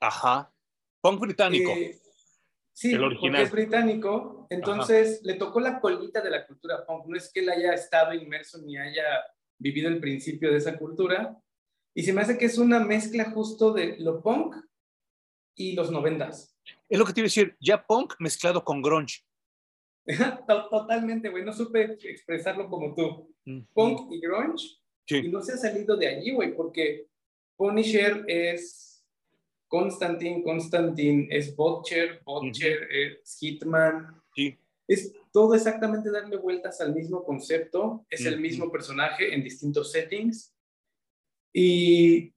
Ajá. 0.00 0.52
Punk 1.00 1.20
británico. 1.20 1.70
Eh, 1.70 2.00
sí, 2.72 2.96
porque 2.96 3.42
es 3.42 3.50
británico. 3.50 4.46
Entonces 4.50 5.20
le 5.22 5.34
tocó 5.34 5.60
la 5.60 5.80
colita 5.80 6.20
de 6.20 6.30
la 6.30 6.46
cultura 6.46 6.84
punk. 6.84 7.06
No 7.06 7.16
es 7.16 7.32
que 7.32 7.40
él 7.40 7.50
haya 7.50 7.72
estado 7.72 8.12
inmerso 8.12 8.58
ni 8.58 8.76
haya 8.76 9.04
vivido 9.58 9.88
el 9.88 10.00
principio 10.00 10.50
de 10.50 10.56
esa 10.56 10.76
cultura. 10.76 11.40
Y 11.94 12.02
se 12.02 12.12
me 12.12 12.22
hace 12.22 12.36
que 12.36 12.46
es 12.46 12.58
una 12.58 12.80
mezcla 12.80 13.30
justo 13.30 13.72
de 13.72 13.96
lo 13.98 14.20
punk 14.20 14.56
y 15.54 15.74
los 15.74 15.90
noventas. 15.90 16.56
Es 16.88 16.98
lo 16.98 17.04
que 17.04 17.12
te 17.12 17.20
iba 17.20 17.26
a 17.26 17.28
decir, 17.28 17.56
ya 17.60 17.86
punk 17.86 18.14
mezclado 18.18 18.64
con 18.64 18.82
grunge. 18.82 19.24
Totalmente, 20.46 21.28
güey. 21.28 21.44
No 21.44 21.52
supe 21.52 21.98
expresarlo 22.02 22.68
como 22.68 22.94
tú. 22.94 23.32
Punk 23.74 24.10
y 24.12 24.20
grunge. 24.20 24.79
Y 25.10 25.28
no 25.28 25.42
se 25.42 25.52
ha 25.52 25.56
salido 25.56 25.96
de 25.96 26.08
allí, 26.08 26.32
güey, 26.32 26.54
porque 26.54 27.06
Punisher 27.56 28.24
es 28.28 29.04
Constantine, 29.68 30.42
Constantine 30.42 31.28
es 31.30 31.54
Butcher, 31.54 32.22
Butcher 32.24 32.88
es 32.90 33.38
Hitman. 33.38 34.22
Sí. 34.34 34.58
Es 34.88 35.12
todo 35.32 35.54
exactamente 35.54 36.10
darle 36.10 36.36
vueltas 36.36 36.80
al 36.80 36.94
mismo 36.94 37.24
concepto. 37.24 38.04
Es 38.10 38.24
el 38.26 38.40
mismo 38.40 38.70
personaje 38.72 39.32
en 39.32 39.42
distintos 39.44 39.92
settings. 39.92 40.52
Y 41.52 42.32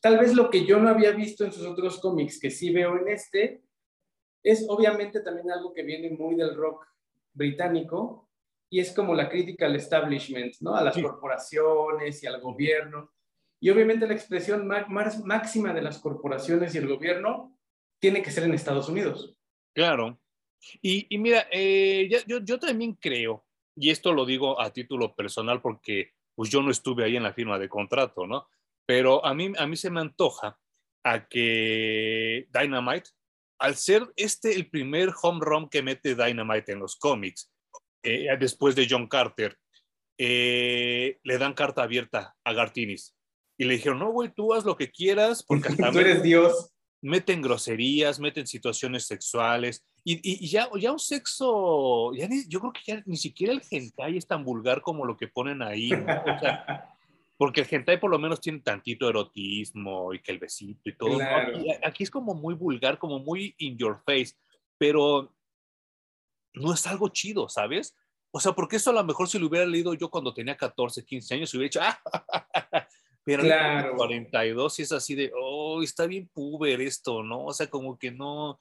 tal 0.00 0.18
vez 0.18 0.34
lo 0.34 0.50
que 0.50 0.64
yo 0.64 0.78
no 0.78 0.88
había 0.88 1.12
visto 1.12 1.44
en 1.44 1.52
sus 1.52 1.66
otros 1.66 1.98
cómics, 2.00 2.38
que 2.38 2.50
sí 2.50 2.72
veo 2.72 2.96
en 2.98 3.08
este, 3.08 3.62
es 4.42 4.66
obviamente 4.68 5.20
también 5.20 5.50
algo 5.50 5.72
que 5.72 5.82
viene 5.82 6.10
muy 6.10 6.36
del 6.36 6.54
rock 6.54 6.86
británico 7.32 8.23
y 8.74 8.80
es 8.80 8.90
como 8.90 9.14
la 9.14 9.28
crítica 9.28 9.66
al 9.66 9.76
establishment, 9.76 10.56
¿no? 10.58 10.74
A 10.74 10.82
las 10.82 10.98
corporaciones 10.98 12.20
y 12.20 12.26
al 12.26 12.40
gobierno. 12.40 13.12
Y 13.62 13.70
obviamente 13.70 14.04
la 14.04 14.14
expresión 14.14 14.66
máxima 14.66 15.72
de 15.72 15.80
las 15.80 16.00
corporaciones 16.00 16.74
y 16.74 16.78
el 16.78 16.88
gobierno 16.88 17.56
tiene 18.00 18.20
que 18.20 18.32
ser 18.32 18.42
en 18.42 18.52
Estados 18.52 18.88
Unidos. 18.88 19.32
Claro. 19.76 20.18
Y, 20.82 21.06
mira, 21.18 21.46
eh, 21.52 22.08
yo, 22.26 22.40
yo 22.40 22.58
también 22.58 22.94
creo, 22.94 23.46
y 23.76 23.90
esto 23.90 24.12
lo 24.12 24.26
digo 24.26 24.60
a 24.60 24.72
título 24.72 25.14
personal 25.14 25.62
porque 25.62 26.10
pues 26.34 26.50
yo 26.50 26.60
no 26.60 26.72
estuve 26.72 27.04
ahí 27.04 27.14
en 27.14 27.22
la 27.22 27.32
firma 27.32 27.60
de 27.60 27.68
contrato, 27.68 28.26
¿no? 28.26 28.48
Pero 28.86 29.24
a 29.24 29.34
mí, 29.34 29.52
a 29.56 29.68
mí 29.68 29.76
se 29.76 29.90
me 29.90 30.00
antoja 30.00 30.58
a 31.04 31.28
que 31.28 32.48
Dynamite, 32.52 33.10
al 33.60 33.76
ser 33.76 34.02
este 34.16 34.52
el 34.56 34.68
primer 34.68 35.10
home 35.22 35.44
run 35.44 35.68
que 35.68 35.80
mete 35.80 36.16
Dynamite 36.16 36.72
en 36.72 36.80
los 36.80 36.96
cómics, 36.96 37.53
eh, 38.04 38.28
después 38.38 38.74
de 38.74 38.86
John 38.88 39.08
Carter, 39.08 39.58
eh, 40.18 41.18
le 41.22 41.38
dan 41.38 41.54
carta 41.54 41.82
abierta 41.82 42.36
a 42.44 42.52
Gartinis. 42.52 43.16
Y 43.58 43.64
le 43.64 43.74
dijeron, 43.74 43.98
no, 43.98 44.10
güey, 44.10 44.32
tú 44.32 44.54
haz 44.54 44.64
lo 44.64 44.76
que 44.76 44.90
quieras, 44.90 45.42
porque 45.42 45.68
tú 45.92 45.98
eres 45.98 46.22
Dios. 46.22 46.70
Meten 47.02 47.42
groserías, 47.42 48.20
meten 48.20 48.46
situaciones 48.46 49.06
sexuales, 49.06 49.84
y, 50.06 50.20
y, 50.22 50.48
ya, 50.48 50.68
ya 50.78 50.92
un 50.92 50.98
sexo, 50.98 52.12
ya 52.12 52.28
yo 52.46 52.60
creo 52.60 52.72
que 52.74 52.80
ya 52.86 53.02
ni 53.06 53.16
siquiera 53.16 53.54
el 53.54 53.62
hentai 53.70 54.18
es 54.18 54.26
tan 54.26 54.44
vulgar 54.44 54.82
como 54.82 55.06
lo 55.06 55.16
que 55.16 55.28
ponen 55.28 55.62
ahí, 55.62 55.90
¿no? 55.90 56.04
o 56.04 56.38
sea, 56.38 56.94
porque 57.38 57.62
el 57.62 57.68
hentai 57.70 57.98
por 57.98 58.10
lo 58.10 58.18
menos 58.18 58.38
tiene 58.38 58.60
tantito 58.60 59.08
erotismo 59.08 60.12
y 60.12 60.18
que 60.20 60.32
el 60.32 60.38
besito 60.38 60.90
y 60.90 60.96
todo. 60.96 61.18
Aquí, 61.82 62.02
es 62.02 62.10
como 62.10 62.34
muy 62.34 62.54
vulgar, 62.54 62.98
como 62.98 63.18
muy 63.18 63.54
in 63.56 63.78
your 63.78 64.02
face, 64.04 64.34
pero 64.76 65.34
no 66.54 66.72
es 66.72 66.86
algo 66.86 67.08
chido, 67.08 67.48
¿sabes? 67.48 67.94
O 68.30 68.40
sea, 68.40 68.52
porque 68.52 68.76
eso 68.76 68.90
a 68.90 68.94
lo 68.94 69.04
mejor 69.04 69.28
si 69.28 69.38
lo 69.38 69.46
hubiera 69.46 69.66
leído 69.66 69.94
yo 69.94 70.10
cuando 70.10 70.34
tenía 70.34 70.56
14, 70.56 71.04
15 71.04 71.34
años, 71.34 71.54
hubiera 71.54 71.64
dicho, 71.64 71.80
¡ah! 71.82 72.00
Pero 73.24 73.42
claro. 73.42 73.96
42 73.96 74.78
y 74.78 74.82
es 74.82 74.92
así 74.92 75.14
de, 75.14 75.32
oh, 75.40 75.82
está 75.82 76.06
bien 76.06 76.28
puber 76.28 76.80
esto, 76.80 77.22
¿no? 77.22 77.46
O 77.46 77.52
sea, 77.52 77.68
como 77.68 77.98
que 77.98 78.10
no, 78.10 78.58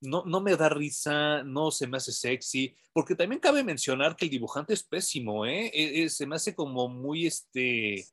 no, 0.00 0.24
no 0.24 0.40
me 0.40 0.56
da 0.56 0.68
risa, 0.68 1.42
no 1.42 1.70
se 1.70 1.86
me 1.86 1.98
hace 1.98 2.12
sexy, 2.12 2.74
porque 2.92 3.14
también 3.14 3.40
cabe 3.40 3.62
mencionar 3.62 4.16
que 4.16 4.24
el 4.24 4.30
dibujante 4.30 4.72
es 4.72 4.82
pésimo, 4.82 5.44
¿eh? 5.44 5.70
E, 5.74 6.04
e, 6.04 6.08
se 6.08 6.26
me 6.26 6.36
hace 6.36 6.54
como 6.54 6.88
muy, 6.88 7.26
este, 7.26 8.06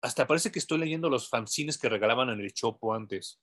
hasta 0.00 0.26
parece 0.26 0.50
que 0.50 0.58
estoy 0.58 0.78
leyendo 0.78 1.10
los 1.10 1.28
fanzines 1.28 1.76
que 1.76 1.88
regalaban 1.88 2.30
en 2.30 2.40
el 2.40 2.52
Chopo 2.52 2.94
antes. 2.94 3.40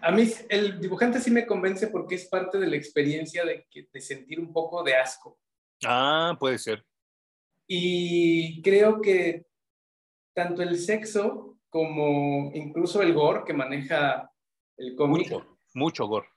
A 0.00 0.10
mí 0.12 0.30
el 0.48 0.80
dibujante 0.80 1.20
sí 1.20 1.30
me 1.30 1.46
convence 1.46 1.88
porque 1.88 2.14
es 2.14 2.26
parte 2.28 2.58
de 2.58 2.66
la 2.66 2.76
experiencia 2.76 3.44
de, 3.44 3.66
de 3.92 4.00
sentir 4.00 4.38
un 4.38 4.52
poco 4.52 4.82
de 4.82 4.94
asco. 4.94 5.38
Ah, 5.84 6.36
puede 6.38 6.58
ser. 6.58 6.84
Y 7.66 8.62
creo 8.62 9.00
que 9.00 9.46
tanto 10.34 10.62
el 10.62 10.78
sexo 10.78 11.58
como 11.68 12.50
incluso 12.54 13.02
el 13.02 13.12
gore 13.12 13.42
que 13.46 13.52
maneja 13.52 14.30
el 14.76 14.94
cómic. 14.94 15.30
Mucho, 15.30 15.58
mucho 15.74 16.06
gore. 16.06 16.28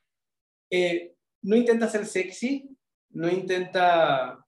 Eh, 0.69 1.15
no 1.43 1.55
intenta 1.55 1.87
ser 1.87 2.05
sexy, 2.05 2.69
no 3.11 3.29
intenta 3.29 4.45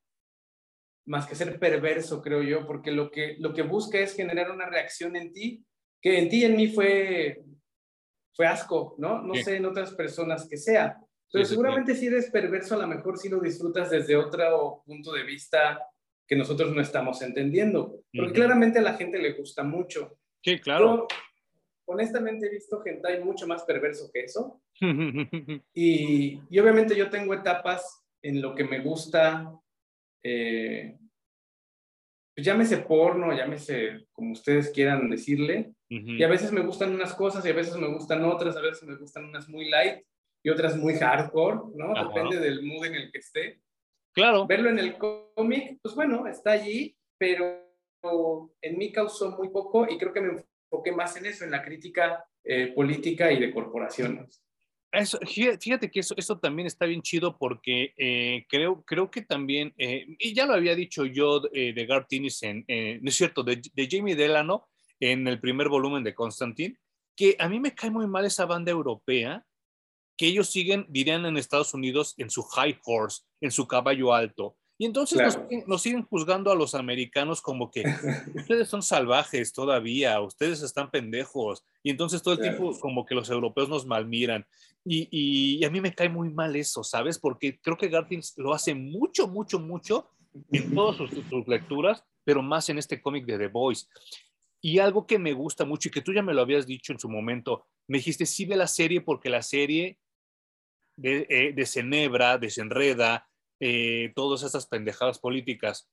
más 1.06 1.28
que 1.28 1.36
ser 1.36 1.60
perverso, 1.60 2.22
creo 2.22 2.44
yo, 2.44 2.66
porque 2.66 2.92
lo 2.92 3.10
que, 3.12 3.36
lo 3.40 3.54
que 3.54 3.64
busca 3.64 4.00
es 4.00 4.16
generar 4.16 4.52
una 4.52 4.68
reacción 4.68 5.16
en 5.16 5.32
ti, 5.34 5.66
que 6.02 6.20
en 6.20 6.30
ti 6.30 6.42
y 6.42 6.46
en 6.46 6.56
mí 6.56 6.68
fue, 6.68 7.44
fue 8.34 8.48
asco, 8.48 8.96
¿no? 8.98 9.22
No 9.22 9.36
sé 9.36 9.58
en 9.58 9.66
otras 9.66 9.94
personas 9.94 10.48
que 10.48 10.58
sea. 10.58 10.98
Pero 11.32 11.46
seguramente 11.46 11.96
si 11.96 12.08
eres 12.08 12.30
perverso, 12.30 12.76
a 12.76 12.80
lo 12.80 12.88
mejor 12.88 13.18
sí 13.18 13.30
lo 13.30 13.40
disfrutas 13.40 13.90
desde 13.90 14.18
otro 14.18 14.84
punto 14.86 15.14
de 15.14 15.24
vista 15.24 15.82
que 16.28 16.36
nosotros 16.36 16.74
no 16.74 16.82
estamos 16.82 17.22
entendiendo. 17.22 18.04
Porque 18.14 18.34
claramente 18.34 18.80
a 18.80 18.84
la 18.84 18.94
gente 18.94 19.18
le 19.18 19.34
gusta 19.34 19.64
mucho. 19.64 20.18
Sí, 20.44 20.60
claro. 20.60 21.08
honestamente 21.86 22.48
he 22.48 22.50
visto 22.50 22.82
gente 22.82 23.20
mucho 23.20 23.48
más 23.48 23.64
perverso 23.64 24.10
que 24.14 24.22
eso. 24.22 24.62
y, 25.74 26.42
y 26.50 26.60
obviamente 26.60 26.96
yo 26.96 27.10
tengo 27.10 27.34
etapas 27.34 28.04
en 28.22 28.42
lo 28.42 28.54
que 28.56 28.64
me 28.64 28.80
gusta 28.80 29.52
eh, 30.24 30.98
pues 32.42 32.48
llámese 32.48 32.78
porno, 32.78 33.32
llámese 33.38 34.08
como 34.12 34.32
ustedes 34.32 34.72
quieran 34.72 35.12
decirle, 35.12 35.74
y 35.88 36.24
a 36.24 36.28
veces 36.28 36.52
me 36.52 36.62
gustan 36.62 36.96
unas 36.96 37.14
cosas 37.14 37.46
y 37.46 37.50
a 37.50 37.54
veces 37.54 37.76
me 37.76 37.88
gustan 37.88 38.24
otras, 38.26 38.58
a 38.58 38.62
veces 38.62 38.82
me 38.84 38.96
gustan 38.96 39.26
unas 39.26 39.48
muy 39.48 39.70
light 39.70 40.04
y 40.44 40.50
otras 40.50 40.76
muy 40.76 40.96
hardcore, 40.96 41.60
¿no? 41.76 41.94
Depende 42.08 42.40
del 42.40 42.64
mood 42.64 42.86
en 42.86 42.96
el 42.96 43.12
que 43.12 43.20
esté. 43.20 43.62
Claro. 44.12 44.48
Verlo 44.48 44.72
en 44.72 44.80
el 44.80 44.98
cómic, 44.98 45.78
pues 45.84 45.94
bueno, 45.94 46.26
está 46.26 46.54
allí, 46.54 46.98
pero 47.20 47.62
en 48.60 48.78
mí 48.78 48.92
causó 48.92 49.38
muy 49.38 49.50
poco 49.50 49.88
y 49.88 50.00
creo 50.00 50.12
que 50.12 50.22
me 50.22 50.42
enfoqué 50.72 50.92
más 50.92 51.16
en 51.18 51.28
eso, 51.28 51.44
en 51.44 51.52
la 51.52 51.62
crítica 51.62 52.26
eh, 52.44 52.74
política 52.74 53.32
y 53.32 53.40
de 53.40 53.54
corporaciones. 53.54 54.44
Eso, 54.92 55.18
fíjate 55.26 55.90
que 55.90 56.02
eso, 56.02 56.14
eso 56.18 56.38
también 56.38 56.68
está 56.68 56.86
bien 56.86 57.02
chido 57.02 57.38
porque 57.38 57.94
eh, 57.98 58.46
creo, 58.50 58.84
creo 58.84 59.10
que 59.10 59.22
también, 59.22 59.74
eh, 59.78 60.06
y 60.20 60.34
ya 60.34 60.46
lo 60.46 60.54
había 60.54 60.76
dicho 60.76 61.06
yo 61.06 61.42
eh, 61.54 61.72
de 61.74 61.86
Garth 61.86 62.12
Ennis, 62.12 62.44
en, 62.44 62.66
no 62.68 63.10
es 63.10 63.16
cierto, 63.16 63.42
de, 63.44 63.62
de, 63.74 63.88
Jamie 63.90 64.18
Delano 64.18 64.68
en 65.00 65.28
el 65.30 65.40
primer 65.40 65.70
volumen 65.70 66.04
de 66.04 66.14
Constantine, 66.14 66.78
que 67.16 67.38
a 67.40 67.48
mí 67.48 67.60
me 67.60 67.74
cae 67.74 67.90
muy 67.90 68.06
mal 68.06 68.26
esa 68.26 68.46
banda 68.46 68.72
europea, 68.72 69.46
que 70.18 70.28
ellos 70.28 70.50
siguen, 70.50 70.86
dirían 70.90 71.26
en 71.26 71.38
Estados 71.38 71.74
Unidos, 71.74 72.14
en 72.18 72.30
su 72.30 72.44
high 72.44 72.78
horse, 72.84 73.24
en 73.40 73.52
su 73.52 73.68
caballo 73.68 74.14
alto, 74.14 74.58
y 74.82 74.86
entonces 74.86 75.38
nos, 75.68 75.80
siguen 75.84 76.02
juzgando 76.02 76.52
a 76.52 76.56
los 76.56 76.74
americanos 76.74 77.40
como 77.40 77.70
que 77.70 77.84
ustedes 78.34 78.68
son 78.68 78.82
salvajes 78.82 79.54
todavía, 79.54 80.20
ustedes 80.22 80.64
están 80.64 80.90
pendejos. 80.90 81.64
Y 81.84 81.92
entonces 81.92 82.24
todo 82.24 82.34
el 82.34 82.40
tiempo 82.40 82.76
como 82.80 83.06
que 83.06 83.14
los 83.14 83.30
europeos 83.30 83.70
nos 83.70 83.86
malmiran. 83.86 84.44
Y, 84.84 85.08
y, 85.12 85.64
a 85.66 85.70
mí 85.70 85.82
me 85.82 85.94
cae 85.94 86.10
muy 86.10 86.32
mal 86.32 86.56
eso, 86.56 86.84
¿sabes? 86.84 87.20
Porque 87.20 87.60
creo 87.62 87.78
que 87.78 87.90
Gartins 87.90 88.34
lo 88.38 88.56
hace 88.56 88.74
mucho, 88.74 89.28
mucho, 89.28 89.60
mucho 89.60 90.10
en 90.52 90.74
todas 90.74 90.98
sus, 90.98 91.48
lecturas, 91.48 92.04
pero 92.24 92.42
más 92.42 92.68
en 92.70 92.80
este 92.80 93.00
cómic 93.04 93.28
de 93.28 93.38
The 93.38 93.50
Boys. 93.50 93.88
Y 94.62 94.80
algo 94.80 95.06
que 95.06 95.20
me 95.20 95.34
gusta 95.34 95.64
mucho 95.64 95.90
y 95.90 95.92
que 95.92 96.02
tú 96.02 96.12
ya 96.12 96.24
me 96.24 96.34
lo 96.34 96.42
habías 96.42 96.66
dicho 96.66 96.92
en 96.92 96.98
su 96.98 97.08
momento, 97.08 97.68
me 97.88 98.00
dijiste, 98.00 98.26
sí 98.26 98.46
ve 98.46 98.56
la 98.56 98.66
serie 98.66 99.02
porque 99.02 99.30
la 99.30 99.44
serie 99.44 100.00
de, 100.96 101.28
eh, 101.30 101.54
desenebra, 101.56 102.40
desenreda, 102.40 103.28
eh, 103.64 104.12
todas 104.16 104.42
estas 104.42 104.66
pendejadas 104.66 105.20
políticas 105.20 105.88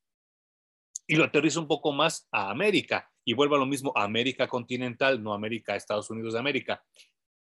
y 1.07 1.16
lo 1.16 1.24
aterriza 1.24 1.61
un 1.61 1.68
poco 1.68 1.92
más 1.92 2.26
a 2.33 2.50
América 2.50 3.11
y 3.26 3.35
vuelve 3.35 3.57
a 3.57 3.59
lo 3.59 3.66
mismo 3.66 3.92
a 3.94 4.04
América 4.04 4.48
continental, 4.48 5.22
no 5.22 5.35
América, 5.35 5.76
Estados 5.76 6.09
Unidos 6.09 6.33
de 6.33 6.38
América. 6.38 6.83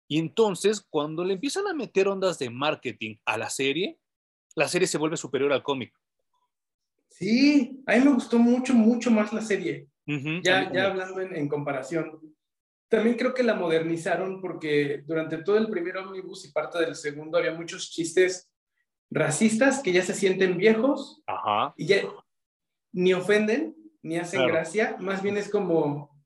Y 0.09 0.19
entonces, 0.19 0.85
cuando 0.91 1.25
le 1.25 1.35
empiezan 1.35 1.69
a 1.69 1.75
meter 1.75 2.09
ondas 2.09 2.41
de 2.41 2.51
marketing 2.51 3.15
a 3.25 3.39
la 3.39 3.49
serie, 3.49 4.01
la 4.57 4.67
serie 4.67 4.89
se 4.89 4.99
vuelve 4.99 5.17
superior 5.17 5.53
al 5.53 5.63
cómic. 5.63 5.95
Sí, 7.09 7.85
a 7.87 7.97
mí 7.97 8.05
me 8.05 8.15
gustó 8.15 8.41
mucho, 8.41 8.75
mucho 8.75 9.13
más 9.13 9.33
la 9.33 9.43
serie. 9.43 9.87
ya, 10.43 10.73
ya 10.73 10.87
hablando 10.87 11.21
en, 11.21 11.37
en, 11.37 11.49
comparación. 11.49 12.21
También 12.89 13.17
creo 13.17 13.33
que 13.33 13.45
la 13.45 13.55
modernizaron 13.55 14.41
porque 14.41 15.05
durante 15.07 15.39
todo 15.39 15.57
el 15.57 15.69
primer 15.69 15.99
ómnibus 15.99 16.47
y 16.47 16.53
parte 16.53 16.81
del 16.81 16.97
segundo 16.97 17.39
había 17.39 17.53
muchos 17.53 17.91
chistes 17.93 18.51
racistas 19.11 19.83
que 19.83 19.93
ya 19.93 20.03
se 20.03 20.15
sienten 20.15 20.59
viejos 20.59 21.23
y 21.77 21.87
ya 21.87 22.03
ni 22.93 23.13
ofenden 23.13 23.77
ni 24.03 24.19
hacen 24.19 24.47
gracia, 24.47 24.97
más 25.01 25.21
bien 25.21 25.37
es 25.37 25.51
como, 25.51 26.17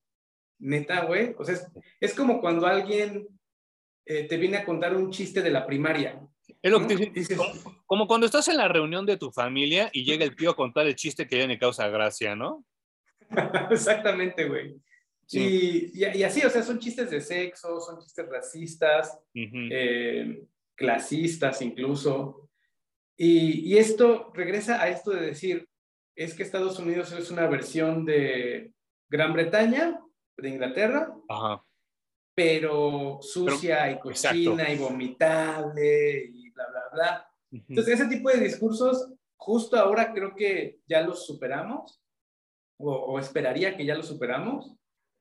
neta, 0.58 1.04
güey, 1.06 1.34
o 1.38 1.44
sea, 1.44 1.56
es, 1.98 2.14
como 2.14 2.40
cuando 2.40 2.66
alguien 2.66 3.26
eh, 4.04 4.24
te 4.24 4.36
viene 4.36 4.58
a 4.58 4.64
contar 4.66 4.94
un 4.94 5.10
chiste 5.10 5.40
de 5.40 5.50
la 5.50 5.66
primaria. 5.66 6.20
Es 6.60 6.70
lo 6.70 6.86
que 6.86 6.94
dices, 6.96 7.38
como, 7.86 8.06
cuando 8.06 8.26
estás 8.26 8.48
en 8.48 8.58
la 8.58 8.68
reunión 8.68 9.06
de 9.06 9.16
tu 9.16 9.32
familia 9.32 9.88
y 9.94 10.04
llega 10.04 10.24
el 10.24 10.36
tío 10.36 10.50
a 10.50 10.56
contar 10.56 10.86
el 10.86 10.94
chiste 10.94 11.26
que 11.26 11.38
ya 11.38 11.46
le 11.46 11.58
causa 11.58 11.88
gracia, 11.88 12.36
¿no? 12.36 12.64
Exactamente, 13.70 14.46
güey. 14.46 14.76
Y, 15.32 15.98
y, 15.98 16.22
así, 16.24 16.42
o 16.42 16.50
sea, 16.50 16.62
son 16.62 16.80
chistes 16.80 17.10
de 17.10 17.20
sexo, 17.20 17.80
son 17.80 18.00
chistes 18.00 18.28
racistas, 18.28 19.18
eh, 19.32 20.42
clasistas 20.74 21.62
incluso. 21.62 22.49
Y, 23.22 23.70
y, 23.70 23.76
esto 23.76 24.30
regresa 24.32 24.82
a 24.82 24.88
esto 24.88 25.10
de 25.10 25.20
decir, 25.20 25.68
es 26.16 26.32
que 26.32 26.42
Estados 26.42 26.78
Unidos 26.78 27.12
es 27.12 27.30
una 27.30 27.46
versión 27.48 28.06
de 28.06 28.72
Gran 29.10 29.34
Bretaña, 29.34 30.00
de 30.38 30.48
Inglaterra, 30.48 31.14
pero 32.34 33.18
sucia 33.20 33.90
y 33.90 33.98
cochina 33.98 34.72
y 34.72 34.78
vomitable 34.78 36.30
y 36.32 36.48
bla, 36.48 36.64
bla, 36.70 36.82
bla. 36.92 37.30
Entonces, 37.68 38.00
ese 38.00 38.08
tipo 38.08 38.30
de 38.30 38.40
discursos, 38.40 39.12
justo 39.36 39.76
ahora 39.76 40.14
creo 40.14 40.34
que 40.34 40.78
ya 40.86 41.02
los 41.02 41.26
superamos, 41.26 42.00
o, 42.78 43.18
esperaría 43.18 43.76
que 43.76 43.84
ya 43.84 43.96
los 43.96 44.06
superamos. 44.06 44.74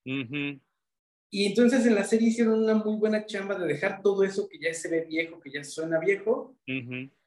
Y 0.06 1.46
entonces 1.46 1.86
en 1.86 1.96
la 1.96 2.06
serie 2.06 2.30
hicieron 2.30 2.64
una 2.64 2.76
muy 2.76 2.96
buena 2.96 3.26
chamba 3.26 3.56
de 3.56 3.68
dejar 3.68 4.02
todo 4.02 4.24
eso 4.24 4.48
que 4.48 4.58
ya 4.58 4.74
se 4.74 4.90
ve 4.90 5.04
viejo, 5.04 5.42
que 5.42 5.52
ya 5.52 5.66
suena 5.66 6.00
viejo. 6.00 6.56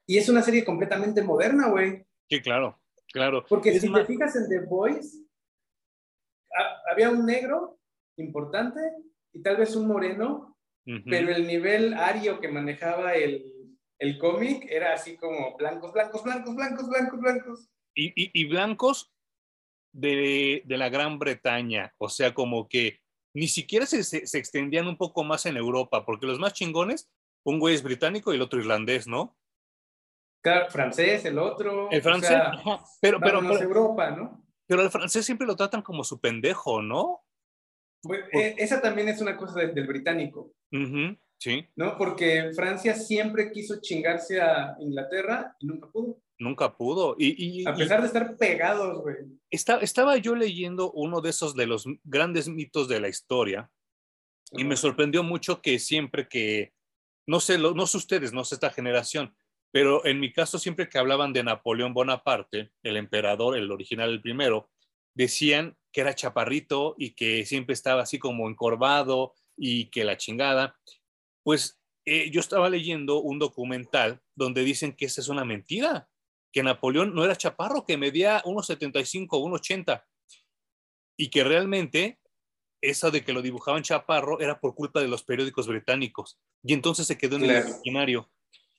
Y 0.06 0.18
es 0.18 0.28
una 0.28 0.42
serie 0.42 0.64
completamente 0.64 1.22
moderna, 1.22 1.68
güey. 1.68 2.04
Sí, 2.28 2.40
claro, 2.40 2.80
claro. 3.12 3.44
Porque 3.48 3.78
si 3.78 3.92
te 3.92 4.04
fijas 4.04 4.36
en 4.36 4.48
The 4.48 4.66
Voice, 4.66 5.18
había 6.90 7.10
un 7.10 7.24
negro 7.24 7.78
importante 8.16 8.80
y 9.32 9.42
tal 9.42 9.56
vez 9.56 9.74
un 9.76 9.86
moreno, 9.86 10.56
pero 10.84 11.30
el 11.30 11.46
nivel 11.46 11.94
ario 11.94 12.40
que 12.40 12.48
manejaba 12.48 13.14
el, 13.14 13.52
el 13.98 14.18
cómic 14.18 14.66
era 14.68 14.94
así 14.94 15.16
como 15.16 15.56
blancos, 15.56 15.92
blancos, 15.92 16.22
blancos, 16.24 16.54
blancos, 16.54 16.88
blancos, 16.88 17.20
blancos. 17.20 17.68
Y, 17.94 18.08
y, 18.08 18.30
y 18.34 18.44
blancos 18.46 19.12
de, 19.92 20.62
de, 20.64 20.76
la 20.78 20.88
Gran 20.88 21.18
Bretaña, 21.18 21.94
o 21.98 22.08
sea, 22.08 22.34
como 22.34 22.68
que 22.68 23.00
ni 23.34 23.48
siquiera 23.48 23.86
se, 23.86 24.02
se, 24.02 24.38
extendían 24.38 24.88
un 24.88 24.96
poco 24.96 25.24
más 25.24 25.46
en 25.46 25.56
Europa, 25.56 26.04
porque 26.04 26.26
los 26.26 26.38
más 26.38 26.54
chingones, 26.54 27.10
un 27.44 27.58
güey 27.58 27.74
es 27.74 27.82
británico 27.82 28.32
y 28.32 28.36
el 28.36 28.42
otro 28.42 28.60
irlandés, 28.60 29.06
¿no? 29.06 29.36
Claro, 30.42 30.70
francés, 30.70 31.24
el 31.24 31.38
otro. 31.38 31.90
El 31.90 32.02
francés, 32.02 32.37
pero, 33.00 33.20
pero, 33.20 33.40
pero, 33.40 33.62
Europa, 33.62 34.11
¿no? 34.11 34.44
Pero 34.66 34.83
el 34.83 34.90
francés 34.90 35.24
siempre 35.24 35.46
lo 35.46 35.55
tratan 35.55 35.83
como 35.83 36.02
su 36.02 36.20
pendejo, 36.20 36.83
¿no? 36.83 37.22
Pues, 38.02 38.24
eh, 38.33 38.57
esa 38.59 38.81
también 38.81 39.09
es 39.09 39.20
una 39.20 39.37
cosa 39.37 39.61
del 39.61 39.87
británico. 39.87 40.52
sí. 41.38 41.66
¿No? 41.76 41.96
Porque 41.96 42.50
Francia 42.55 42.94
siempre 42.94 43.52
quiso 43.52 43.81
chingarse 43.81 44.40
a 44.40 44.76
Inglaterra 44.81 45.57
y 45.61 45.66
nunca 45.66 45.88
pudo. 45.90 46.20
Nunca 46.38 46.76
pudo. 46.76 47.14
Y, 47.18 47.64
a 47.64 47.74
pesar 47.74 48.00
de 48.00 48.09
estar 48.09 48.37
pegados, 48.37 49.00
güey. 49.00 49.16
estaba 49.50 50.16
yo 50.16 50.35
leyendo 50.35 50.90
uno 50.90 51.20
de 51.20 51.31
esos 51.31 51.55
de 51.55 51.66
los 51.66 51.87
grandes 52.02 52.48
mitos 52.48 52.88
de 52.88 52.98
la 52.98 53.09
historia 53.09 53.70
y 54.50 54.64
me 54.64 54.76
sorprendió 54.76 55.22
mucho 55.22 55.62
que 55.62 55.78
siempre 55.78 56.26
que, 56.28 56.72
no 57.28 57.38
sé, 57.38 57.59
no 57.59 57.87
sé 57.87 57.96
ustedes, 57.96 58.33
no 58.33 58.44
sé 58.44 58.57
esta 58.57 58.70
generación, 58.70 59.35
pero 59.72 60.04
en 60.04 60.20
mi 60.20 60.32
caso 60.32 60.58
siempre 60.58 60.88
que 60.88 60.98
hablaban 60.98 61.32
de 61.32 61.42
Napoleón 61.42 61.94
Bonaparte, 61.94 62.72
el 62.82 62.96
emperador, 62.96 63.56
el 63.56 63.72
original, 63.72 64.11
el 64.11 64.20
primero, 64.20 64.70
decían 65.14 65.76
que 65.92 66.02
era 66.02 66.14
chaparrito 66.14 66.94
y 66.98 67.14
que 67.14 67.44
siempre 67.46 67.72
estaba 67.72 68.02
así 68.02 68.18
como 68.18 68.48
encorvado 68.48 69.35
y 69.56 69.87
que 69.87 70.04
la 70.04 70.18
chingada. 70.18 70.78
Pues 71.42 71.80
eh, 72.04 72.30
yo 72.30 72.40
estaba 72.40 72.68
leyendo 72.68 73.20
un 73.20 73.38
documental 73.38 74.20
donde 74.35 74.62
dicen 74.62 74.94
que 74.94 75.06
esa 75.06 75.22
es 75.22 75.28
una 75.28 75.44
mentira, 75.44 76.08
que 76.52 76.62
Napoleón 76.62 77.14
no 77.14 77.24
era 77.24 77.37
chaparro, 77.37 77.87
que 77.87 77.96
medía 77.96 78.42
1,75, 78.42 79.26
1,80 79.28 80.04
y 81.16 81.30
que 81.30 81.44
realmente 81.44 82.20
eso 82.82 83.11
de 83.11 83.24
que 83.24 83.32
lo 83.32 83.40
dibujaban 83.40 83.82
chaparro 83.82 84.40
era 84.40 84.61
por 84.61 84.74
culpa 84.74 85.00
de 85.00 85.08
los 85.08 85.22
periódicos 85.22 85.66
británicos 85.66 86.38
y 86.62 86.74
entonces 86.74 87.06
se 87.06 87.16
quedó 87.16 87.37
en 87.37 87.44
el 87.44 87.66
imaginario. 87.66 88.30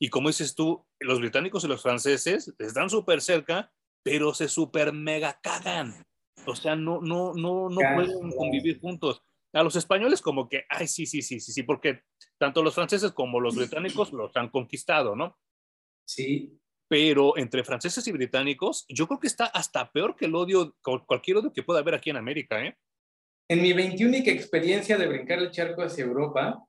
Y 0.03 0.09
como 0.09 0.27
dices 0.27 0.53
tú, 0.53 0.85
los 0.99 1.21
británicos 1.21 1.63
y 1.63 1.69
los 1.69 1.81
franceses 1.81 2.53
están 2.59 2.89
súper 2.89 3.21
cerca, 3.21 3.71
pero 4.03 4.33
se 4.33 4.49
súper 4.49 4.91
mega 4.91 5.39
cagan. 5.41 6.03
O 6.45 6.57
sea, 6.57 6.75
no, 6.75 6.99
no, 7.01 7.33
no, 7.33 7.69
no 7.69 7.79
pueden 7.95 8.31
convivir 8.33 8.81
juntos. 8.81 9.23
A 9.53 9.63
los 9.63 9.77
españoles 9.77 10.21
como 10.21 10.49
que, 10.49 10.65
ay, 10.67 10.89
sí, 10.89 11.05
sí, 11.05 11.21
sí, 11.21 11.39
sí, 11.39 11.53
sí, 11.53 11.63
porque 11.63 12.01
tanto 12.37 12.61
los 12.61 12.75
franceses 12.75 13.13
como 13.13 13.39
los 13.39 13.55
británicos 13.55 14.11
los 14.11 14.35
han 14.35 14.49
conquistado, 14.49 15.15
¿no? 15.15 15.39
Sí. 16.05 16.59
Pero 16.89 17.37
entre 17.37 17.63
franceses 17.63 18.05
y 18.05 18.11
británicos, 18.11 18.83
yo 18.89 19.07
creo 19.07 19.21
que 19.21 19.27
está 19.27 19.45
hasta 19.45 19.89
peor 19.89 20.17
que 20.17 20.25
el 20.25 20.35
odio, 20.35 20.75
cualquier 20.81 21.37
odio 21.37 21.53
que 21.53 21.63
pueda 21.63 21.79
haber 21.79 21.95
aquí 21.95 22.09
en 22.09 22.17
América, 22.17 22.61
¿eh? 22.61 22.77
En 23.47 23.61
mi 23.61 23.71
21 23.71 24.17
experiencia 24.25 24.97
de 24.97 25.07
brincar 25.07 25.39
el 25.39 25.51
charco 25.51 25.81
hacia 25.81 26.03
Europa, 26.03 26.61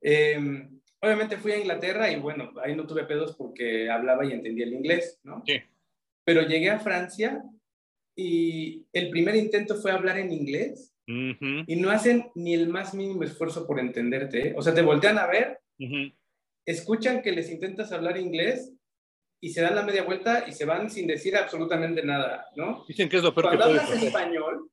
em, 0.00 0.80
obviamente 1.04 1.36
fui 1.36 1.52
a 1.52 1.58
Inglaterra 1.58 2.10
y 2.10 2.16
bueno, 2.16 2.52
ahí 2.62 2.74
no 2.74 2.86
tuve 2.86 3.04
pedos 3.04 3.36
porque 3.36 3.90
hablaba 3.90 4.24
y 4.24 4.32
entendía 4.32 4.64
el 4.64 4.72
inglés, 4.72 5.20
¿no? 5.22 5.42
Sí. 5.46 5.60
Pero 6.24 6.42
llegué 6.42 6.70
a 6.70 6.80
Francia 6.80 7.42
y 8.16 8.86
el 8.92 9.10
primer 9.10 9.36
intento 9.36 9.76
fue 9.76 9.92
hablar 9.92 10.18
en 10.18 10.32
inglés 10.32 10.92
y 11.06 11.76
no 11.76 11.90
hacen 11.90 12.30
ni 12.34 12.54
el 12.54 12.68
más 12.68 12.94
mínimo 12.94 13.24
esfuerzo 13.24 13.66
por 13.66 13.78
entenderte. 13.78 14.48
¿eh? 14.48 14.54
O 14.56 14.62
sea, 14.62 14.74
te 14.74 14.82
voltean 14.82 15.18
a 15.18 15.26
ver, 15.26 15.60
escuchan 16.64 17.20
que 17.20 17.32
les 17.32 17.50
intentas 17.50 17.92
hablar 17.92 18.16
inglés 18.16 18.72
y 19.40 19.50
se 19.50 19.60
dan 19.60 19.74
la 19.74 19.82
media 19.82 20.04
vuelta 20.04 20.44
y 20.48 20.52
se 20.52 20.64
van 20.64 20.88
sin 20.90 21.06
decir 21.06 21.36
absolutamente 21.36 22.02
nada, 22.02 22.46
¿no? 22.56 22.84
Dicen 22.88 23.10
que 23.10 23.18
es 23.18 23.22
lo 23.22 23.34
peor 23.34 23.48
Cuando 23.48 23.64
hablas 23.66 24.02
español, 24.02 24.70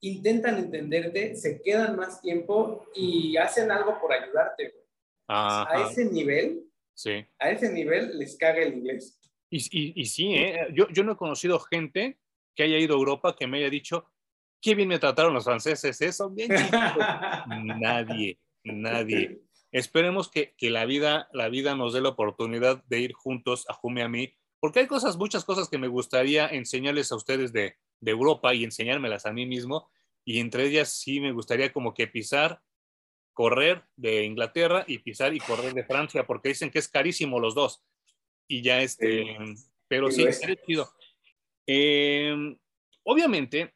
intentan 0.00 0.56
entenderte, 0.56 1.36
se 1.36 1.60
quedan 1.60 1.96
más 1.96 2.22
tiempo 2.22 2.86
y 2.94 3.36
hacen 3.36 3.70
algo 3.70 4.00
por 4.00 4.12
ayudarte. 4.14 4.79
A 5.32 5.88
ese 5.88 6.06
nivel, 6.06 6.64
sí. 6.92 7.24
a 7.38 7.50
ese 7.50 7.72
nivel 7.72 8.18
les 8.18 8.36
caga 8.36 8.62
el 8.62 8.74
inglés. 8.74 9.20
Y, 9.48 10.00
y, 10.00 10.06
sí, 10.06 10.34
¿eh? 10.34 10.68
yo, 10.74 10.88
yo 10.90 11.04
no 11.04 11.12
he 11.12 11.16
conocido 11.16 11.58
gente 11.60 12.18
que 12.54 12.64
haya 12.64 12.78
ido 12.78 12.94
a 12.94 12.98
Europa 12.98 13.36
que 13.36 13.46
me 13.46 13.58
haya 13.58 13.70
dicho, 13.70 14.06
qué 14.60 14.74
bien 14.74 14.88
me 14.88 14.98
trataron 14.98 15.34
los 15.34 15.44
franceses, 15.44 16.00
eso, 16.00 16.32
¿eh? 16.36 16.46
bien 16.48 16.50
nadie, 17.80 18.38
nadie. 18.64 19.40
Esperemos 19.72 20.30
que, 20.30 20.54
que, 20.56 20.70
la, 20.70 20.84
vida, 20.84 21.28
la 21.32 21.48
vida 21.48 21.76
nos 21.76 21.92
dé 21.92 22.00
la 22.00 22.10
oportunidad 22.10 22.82
de 22.84 23.00
ir 23.00 23.12
juntos 23.12 23.66
a 23.68 23.74
Jume 23.74 24.02
a 24.02 24.08
mí, 24.08 24.34
porque 24.58 24.80
hay 24.80 24.86
cosas, 24.86 25.16
muchas 25.16 25.44
cosas 25.44 25.68
que 25.68 25.78
me 25.78 25.88
gustaría 25.88 26.48
enseñarles 26.48 27.12
a 27.12 27.16
ustedes 27.16 27.52
de, 27.52 27.76
de 28.00 28.10
Europa 28.10 28.52
y 28.52 28.64
enseñármelas 28.64 29.26
a 29.26 29.32
mí 29.32 29.46
mismo, 29.46 29.90
y 30.24 30.40
entre 30.40 30.66
ellas 30.66 30.92
sí 30.92 31.20
me 31.20 31.32
gustaría 31.32 31.72
como 31.72 31.94
que 31.94 32.08
pisar, 32.08 32.60
correr 33.40 33.82
de 33.96 34.26
Inglaterra 34.26 34.84
y 34.86 34.98
pisar 34.98 35.32
y 35.32 35.40
correr 35.40 35.72
de 35.72 35.82
Francia, 35.82 36.26
porque 36.26 36.50
dicen 36.50 36.70
que 36.70 36.78
es 36.78 36.88
carísimo 36.88 37.40
los 37.40 37.54
dos 37.54 37.82
y 38.46 38.60
ya 38.60 38.82
este, 38.82 39.24
pero 39.88 40.10
sí, 40.10 40.24
es 40.24 40.42
chido. 40.66 40.92
Em, 41.66 42.58
obviamente, 43.02 43.74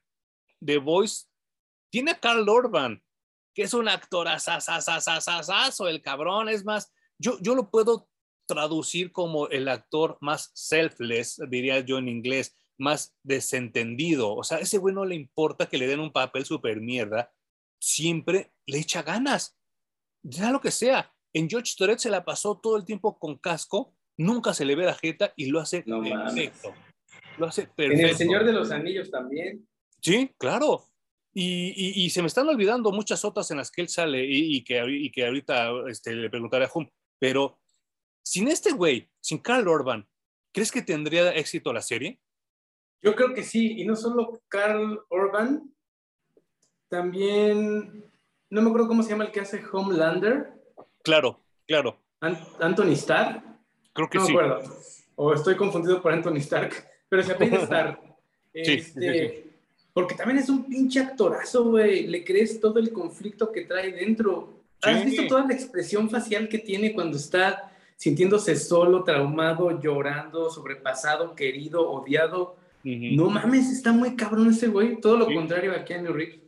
The 0.62 0.77
Voice 0.77 1.29
tiene 1.90 2.11
a 2.11 2.20
Carl 2.20 2.46
Orban, 2.46 3.03
que 3.55 3.62
es 3.62 3.72
un 3.72 3.88
actor 3.88 4.29
asasasasasasaso, 4.29 5.88
el 5.88 6.03
cabrón, 6.03 6.50
es 6.50 6.62
más, 6.62 6.92
yo, 7.18 7.38
yo 7.40 7.55
lo 7.55 7.70
puedo 7.70 8.07
traducir 8.46 9.12
como 9.12 9.48
el 9.48 9.68
actor 9.68 10.18
más 10.20 10.50
selfless, 10.53 11.40
diría 11.48 11.81
yo 11.81 11.96
en 11.96 12.11
inglés, 12.11 12.55
más 12.77 13.16
desentendido. 13.22 14.35
O 14.35 14.44
sea, 14.44 14.59
ese 14.59 14.77
güey 14.77 14.94
no 14.94 15.07
le 15.07 15.14
importa 15.14 15.70
que 15.70 15.79
le 15.79 15.87
den 15.87 16.00
un 16.00 16.12
papel 16.12 16.44
súper 16.44 16.83
mierda, 16.83 17.33
siempre 17.81 18.53
le 18.66 18.79
echa 18.79 19.03
ganas, 19.03 19.59
ya 20.22 20.50
lo 20.50 20.61
que 20.61 20.70
sea. 20.70 21.12
En 21.33 21.48
George 21.48 21.74
Toret 21.77 21.98
se 21.98 22.11
la 22.11 22.24
pasó 22.24 22.59
todo 22.59 22.77
el 22.77 22.85
tiempo 22.85 23.18
con 23.18 23.38
casco 23.38 23.94
nunca 24.16 24.55
se 24.55 24.64
le 24.64 24.74
ve 24.74 24.85
la 24.85 24.94
jeta 24.94 25.33
y 25.37 25.46
lo 25.46 25.61
hace 25.61 25.83
perfecto. 25.83 26.74
Lo 27.38 27.46
hace 27.46 27.66
perfecto. 27.66 28.03
En 28.03 28.09
El 28.09 28.16
Señor 28.16 28.44
de 28.44 28.53
los 28.53 28.70
Anillos 28.70 29.11
también. 29.11 29.66
Sí, 30.00 30.31
claro. 30.38 30.85
Y, 31.37 32.05
y, 32.05 32.11
se 32.11 32.22
me 32.22 32.29
están 32.29 32.48
olvidando 32.48 32.92
muchas 32.92 33.24
otras 33.24 33.50
en 33.50 33.57
las 33.57 33.72
que 33.72 33.83
él 33.83 33.88
sale 33.88 34.24
y, 34.24 34.62
que, 34.62 34.81
y 34.88 35.11
que 35.11 35.27
ahorita 35.27 35.72
este, 35.88 36.14
le 36.14 36.31
preguntaré 36.31 36.66
a 36.66 36.70
Hum, 36.72 36.88
pero 37.18 37.59
sin 38.22 38.46
este 38.46 38.70
güey, 38.70 39.11
sin 39.20 39.38
Carl 39.38 39.66
Orban, 39.66 40.09
¿crees 40.53 40.70
que 40.70 40.81
tendría 40.81 41.35
éxito 41.35 41.72
la 41.72 41.83
serie? 41.83 42.20
Yo 43.03 43.16
creo 43.16 43.35
que 43.35 43.42
sí, 43.42 43.81
y 43.81 43.85
no 43.85 43.96
solo 43.96 44.40
Carl 44.46 45.05
Orban, 45.09 45.74
también, 46.88 48.05
no 48.50 48.62
me 48.62 48.68
acuerdo 48.68 48.88
cómo 48.88 49.02
se 49.02 49.11
llama 49.11 49.24
el 49.24 49.33
que 49.33 49.40
hace 49.40 49.62
Homelander. 49.72 50.52
Claro, 51.02 51.40
claro. 51.66 51.98
Anthony 52.20 52.92
Starr. 52.92 53.42
Creo 53.92 54.09
que 54.09 54.18
no 54.18 54.26
sí. 54.26 54.33
me 54.35 54.40
acuerdo. 54.40 54.74
O 55.16 55.33
estoy 55.33 55.57
confundido 55.57 56.02
por 56.02 56.12
Anthony 56.12 56.38
Stark, 56.38 56.72
pero 57.09 57.22
se 57.22 57.33
apellida 57.33 57.59
Stark. 57.62 58.00
Este, 58.52 59.52
porque 59.92 60.14
también 60.14 60.38
es 60.38 60.48
un 60.48 60.64
pinche 60.64 61.00
actorazo, 61.00 61.64
güey. 61.64 62.07
Le 62.07 62.24
crees 62.24 62.61
todo 62.61 62.78
el 62.78 62.92
conflicto 62.92 63.50
que 63.52 63.62
trae 63.62 63.92
dentro. 63.92 64.61
¿Has 64.83 65.04
visto 65.04 65.26
toda 65.26 65.46
la 65.46 65.54
expresión 65.54 66.11
facial 66.11 66.48
que 66.48 66.59
tiene 66.59 66.92
cuando 66.92 67.16
está 67.16 67.72
sintiéndose 67.96 68.57
solo, 68.57 69.02
traumado, 69.02 69.80
llorando, 69.80 70.50
sobrepasado, 70.50 71.35
querido, 71.35 71.90
odiado? 71.90 72.57
No 72.83 73.30
mames, 73.30 73.70
está 73.70 73.92
muy 73.92 74.14
cabrón 74.14 74.50
ese 74.50 74.66
güey. 74.66 75.00
Todo 75.00 75.16
lo 75.16 75.26
contrario 75.26 75.72
a 75.72 75.85
Keanu 75.85 76.12
Reeves. 76.12 76.43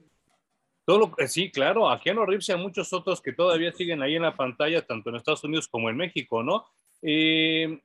Todo 0.87 0.99
lo, 1.01 1.15
eh, 1.19 1.27
sí, 1.27 1.51
claro, 1.51 1.91
a 1.91 2.01
Keanu 2.01 2.25
Reeves 2.25 2.49
y 2.49 2.53
a 2.53 2.57
muchos 2.57 2.93
otros 2.93 3.21
que 3.21 3.33
todavía 3.33 3.73
siguen 3.73 4.03
ahí 4.03 4.15
en 4.15 4.23
la 4.23 4.37
pantalla, 4.37 4.87
tanto 4.87 5.11
en 5.11 5.17
Estados 5.17 5.43
Unidos 5.43 5.67
como 5.67 5.91
en 5.91 5.97
México, 5.97 6.45
¿no? 6.45 6.65
Eh, 7.03 7.83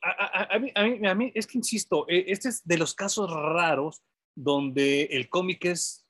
a, 0.00 0.58
mí, 0.60 0.72
a, 1.04 1.14
mí, 1.14 1.32
es 1.34 1.48
que 1.48 1.58
insisto, 1.58 2.06
eh, 2.08 2.26
este 2.28 2.50
es 2.50 2.64
de 2.64 2.78
los 2.78 2.94
casos 2.94 3.28
raros 3.30 4.02
donde 4.36 5.02
el 5.10 5.28
cómic 5.28 5.64
es 5.64 6.06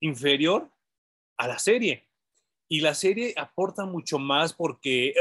inferior 0.00 0.70
a 1.36 1.48
la 1.48 1.58
serie. 1.58 2.08
Y 2.68 2.80
la 2.80 2.94
serie 2.94 3.34
aporta 3.36 3.84
mucho 3.84 4.20
más 4.20 4.52
porque 4.52 5.14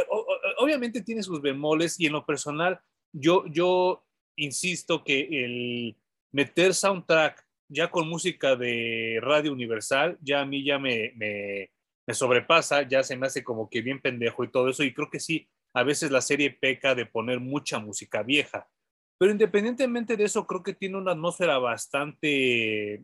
obviamente 0.58 1.02
tiene 1.02 1.24
sus 1.24 1.42
bemoles 1.42 2.00
y 2.00 2.06
en 2.06 2.14
lo 2.14 2.26
personal 2.26 2.80
yo, 3.12 3.46
yo 3.48 4.06
insisto 4.36 5.04
que 5.04 5.28
el 5.44 5.98
meter 6.32 6.74
soundtrack 6.74 7.45
ya 7.68 7.90
con 7.90 8.08
música 8.08 8.56
de 8.56 9.20
Radio 9.22 9.52
Universal, 9.52 10.18
ya 10.22 10.42
a 10.42 10.46
mí 10.46 10.64
ya 10.64 10.80
me, 10.80 11.14
me, 11.16 11.72
sobrepasa, 12.14 12.84
ya 12.84 13.04
se 13.04 13.18
me 13.18 13.28
hace 13.28 13.44
como 13.44 13.70
que 13.70 13.82
bien 13.82 14.02
pendejo 14.02 14.44
y 14.44 14.52
todo 14.52 14.70
eso. 14.70 14.84
Y 14.84 14.94
creo 14.94 15.10
que 15.10 15.20
sí, 15.20 15.50
a 15.74 15.84
veces 15.84 16.12
la 16.12 16.22
serie 16.22 16.52
peca 16.52 16.96
de 16.96 17.06
poner 17.06 17.40
mucha 17.40 17.80
música 17.80 18.24
vieja. 18.24 18.70
Pero 19.18 19.32
independientemente 19.32 20.18
de 20.18 20.26
eso, 20.26 20.46
creo 20.46 20.62
que 20.62 20.74
tiene 20.74 20.98
una 20.98 21.14
atmósfera 21.14 21.58
bastante 21.58 23.04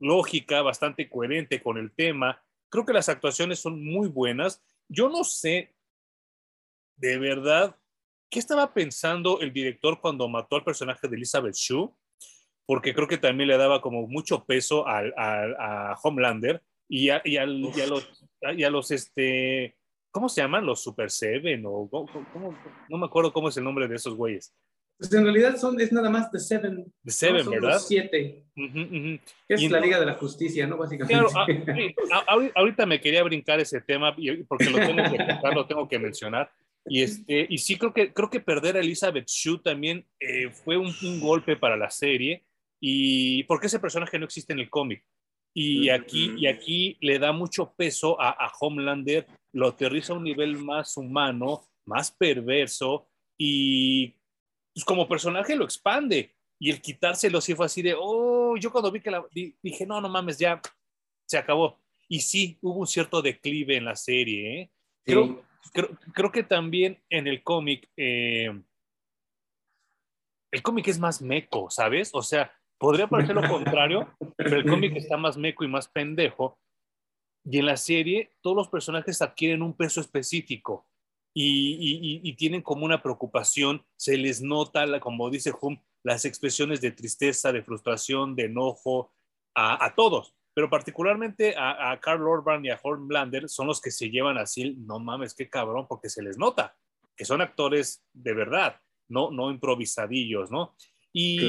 lógica, 0.00 0.62
bastante 0.62 1.08
coherente 1.08 1.62
con 1.62 1.78
el 1.78 1.92
tema. 1.92 2.42
Creo 2.70 2.84
que 2.84 2.92
las 2.92 3.08
actuaciones 3.08 3.60
son 3.60 3.84
muy 3.84 4.08
buenas. 4.08 4.62
Yo 4.88 5.08
no 5.08 5.22
sé, 5.22 5.74
de 6.96 7.18
verdad, 7.18 7.76
qué 8.30 8.38
estaba 8.38 8.72
pensando 8.74 9.40
el 9.40 9.52
director 9.52 10.00
cuando 10.00 10.28
mató 10.28 10.56
al 10.56 10.64
personaje 10.64 11.06
de 11.06 11.16
Elizabeth 11.16 11.54
Shue, 11.54 11.90
porque 12.66 12.94
creo 12.94 13.08
que 13.08 13.18
también 13.18 13.48
le 13.48 13.56
daba 13.56 13.80
como 13.80 14.06
mucho 14.06 14.44
peso 14.44 14.86
al, 14.86 15.12
a 15.16 15.96
Homelander 16.02 16.62
y 16.88 17.10
a, 17.10 17.20
y, 17.24 17.36
los, 17.36 17.76
y 18.56 18.62
a 18.62 18.70
los 18.70 18.90
este, 18.90 19.76
¿Cómo 20.14 20.28
se 20.28 20.42
llaman? 20.42 20.64
¿Los 20.64 20.80
Super 20.80 21.10
Seven? 21.10 21.64
O, 21.66 21.90
no 22.88 22.98
me 22.98 23.06
acuerdo 23.06 23.32
cómo 23.32 23.48
es 23.48 23.56
el 23.56 23.64
nombre 23.64 23.88
de 23.88 23.96
esos 23.96 24.14
güeyes. 24.14 24.54
Pues 24.96 25.12
en 25.12 25.24
realidad 25.24 25.56
son, 25.56 25.80
es 25.80 25.90
nada 25.90 26.08
más 26.08 26.30
The 26.30 26.38
Seven. 26.38 26.84
The 27.04 27.10
Seven, 27.10 27.50
¿verdad? 27.50 27.72
Los 27.72 27.88
siete. 27.88 28.44
Es 29.48 29.68
la 29.68 29.80
Liga 29.80 29.98
de 29.98 30.06
la 30.06 30.14
Justicia, 30.14 30.68
¿no? 30.68 30.76
Básicamente. 30.76 31.16
Claro, 31.16 32.52
ahorita 32.54 32.86
me 32.86 33.00
quería 33.00 33.24
brincar 33.24 33.58
ese 33.58 33.80
tema 33.80 34.14
porque 34.46 34.70
lo 34.70 34.78
tengo 34.78 35.02
que 35.02 35.52
lo 35.52 35.66
tengo 35.66 35.88
que 35.88 35.98
mencionar. 35.98 36.48
Y, 36.86 37.02
este, 37.02 37.48
y 37.50 37.58
sí, 37.58 37.76
creo 37.76 37.92
que, 37.92 38.12
creo 38.12 38.30
que 38.30 38.38
perder 38.38 38.76
a 38.76 38.80
Elizabeth 38.80 39.26
Shue 39.26 39.58
también 39.58 40.06
eh, 40.20 40.50
fue 40.50 40.76
un, 40.76 40.94
un, 41.02 41.18
golpe 41.18 41.56
para 41.56 41.76
la 41.76 41.90
serie. 41.90 42.44
Y 42.86 43.44
porque 43.44 43.68
ese 43.68 43.80
personaje 43.80 44.18
no 44.18 44.26
existe 44.26 44.52
en 44.52 44.58
el 44.58 44.68
cómic. 44.68 45.02
Y 45.54 45.88
aquí, 45.88 46.34
y 46.36 46.46
aquí 46.46 46.98
le 47.00 47.18
da 47.18 47.32
mucho 47.32 47.72
peso 47.74 48.20
a, 48.20 48.28
a 48.28 48.52
Homelander, 48.60 49.26
lo 49.54 49.68
aterriza 49.68 50.12
a 50.12 50.16
un 50.16 50.24
nivel 50.24 50.58
más 50.58 50.98
humano, 50.98 51.66
más 51.86 52.10
perverso, 52.10 53.08
y 53.38 54.08
pues, 54.74 54.84
como 54.84 55.08
personaje 55.08 55.56
lo 55.56 55.64
expande. 55.64 56.34
Y 56.58 56.70
el 56.70 56.82
quitárselo 56.82 57.40
sí 57.40 57.54
fue 57.54 57.64
así 57.64 57.80
de, 57.80 57.94
oh, 57.98 58.54
yo 58.58 58.70
cuando 58.70 58.92
vi 58.92 59.00
que 59.00 59.10
la, 59.10 59.24
dije, 59.32 59.86
no, 59.86 60.02
no 60.02 60.10
mames, 60.10 60.38
ya 60.38 60.60
se 61.26 61.38
acabó. 61.38 61.80
Y 62.06 62.20
sí, 62.20 62.58
hubo 62.60 62.80
un 62.80 62.86
cierto 62.86 63.22
declive 63.22 63.78
en 63.78 63.86
la 63.86 63.96
serie. 63.96 64.60
¿eh? 64.60 64.70
Creo, 65.06 65.42
creo, 66.12 66.30
que 66.30 66.42
también 66.42 67.02
en 67.08 67.28
el 67.28 67.42
cómic, 67.42 67.88
eh, 67.96 68.52
el 70.52 70.62
cómic 70.62 70.88
es 70.88 70.98
más 70.98 71.22
meco, 71.22 71.70
¿sabes? 71.70 72.10
O 72.12 72.20
sea, 72.20 72.52
Podría 72.78 73.06
parecer 73.06 73.34
lo 73.34 73.42
contrario, 73.48 74.14
pero 74.36 74.56
el 74.56 74.68
cómic 74.68 74.96
está 74.96 75.16
más 75.16 75.36
meco 75.36 75.64
y 75.64 75.68
más 75.68 75.88
pendejo. 75.88 76.58
Y 77.44 77.58
en 77.58 77.66
la 77.66 77.76
serie, 77.76 78.30
todos 78.40 78.56
los 78.56 78.68
personajes 78.68 79.20
adquieren 79.20 79.62
un 79.62 79.76
peso 79.76 80.00
específico 80.00 80.86
y, 81.34 82.32
tienen 82.36 82.62
como 82.62 82.84
una 82.84 83.02
preocupación. 83.02 83.84
Se 83.96 84.16
les 84.16 84.40
nota, 84.40 85.00
como 85.00 85.30
dice 85.30 85.52
Hum, 85.60 85.78
las 86.02 86.24
expresiones 86.24 86.80
de 86.80 86.92
tristeza, 86.92 87.52
de 87.52 87.62
frustración, 87.62 88.34
de 88.36 88.44
enojo 88.44 89.12
a, 89.54 89.94
todos. 89.94 90.34
Pero 90.54 90.70
particularmente 90.70 91.54
a, 91.56 91.98
Carl 92.00 92.26
Orban 92.26 92.64
y 92.64 92.70
a 92.70 92.80
Hornblander 92.82 93.48
son 93.48 93.66
los 93.66 93.80
que 93.80 93.90
se 93.90 94.10
llevan 94.10 94.38
así, 94.38 94.74
no 94.78 94.98
mames, 94.98 95.34
qué 95.34 95.48
cabrón, 95.48 95.86
porque 95.88 96.08
se 96.08 96.22
les 96.22 96.38
nota 96.38 96.76
que 97.16 97.24
son 97.24 97.40
actores 97.40 98.04
de 98.12 98.34
verdad, 98.34 98.80
no, 99.08 99.30
no 99.30 99.50
improvisadillos, 99.50 100.50
¿no? 100.50 100.74
Y, 101.16 101.48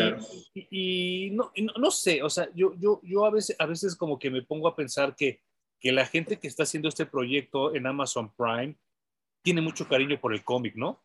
y, 0.70 1.32
no, 1.32 1.52
no, 1.76 1.90
sé, 1.90 2.22
o 2.22 2.30
sea, 2.30 2.48
yo, 2.54 2.76
yo, 2.78 3.02
yo 3.02 3.26
a, 3.26 3.32
veces, 3.32 3.56
a 3.58 3.66
veces 3.66 3.96
como 3.96 4.20
que 4.20 4.30
me 4.30 4.44
pongo 4.44 4.68
a 4.68 4.76
pensar 4.76 5.16
que, 5.16 5.42
que 5.80 5.92
la 5.92 6.06
gente 6.06 6.38
que 6.38 6.48
está 6.48 6.64
haciendo 6.64 6.88
este 6.88 7.08
proyecto 7.08 7.74
en 7.74 7.88
Amazon 7.88 8.32
Prime 8.38 8.78
tiene 9.42 9.62
mucho 9.62 9.88
cariño 9.88 10.22
por 10.22 10.36
el 10.36 10.44
cómic, 10.44 10.76
¿no? 10.76 11.02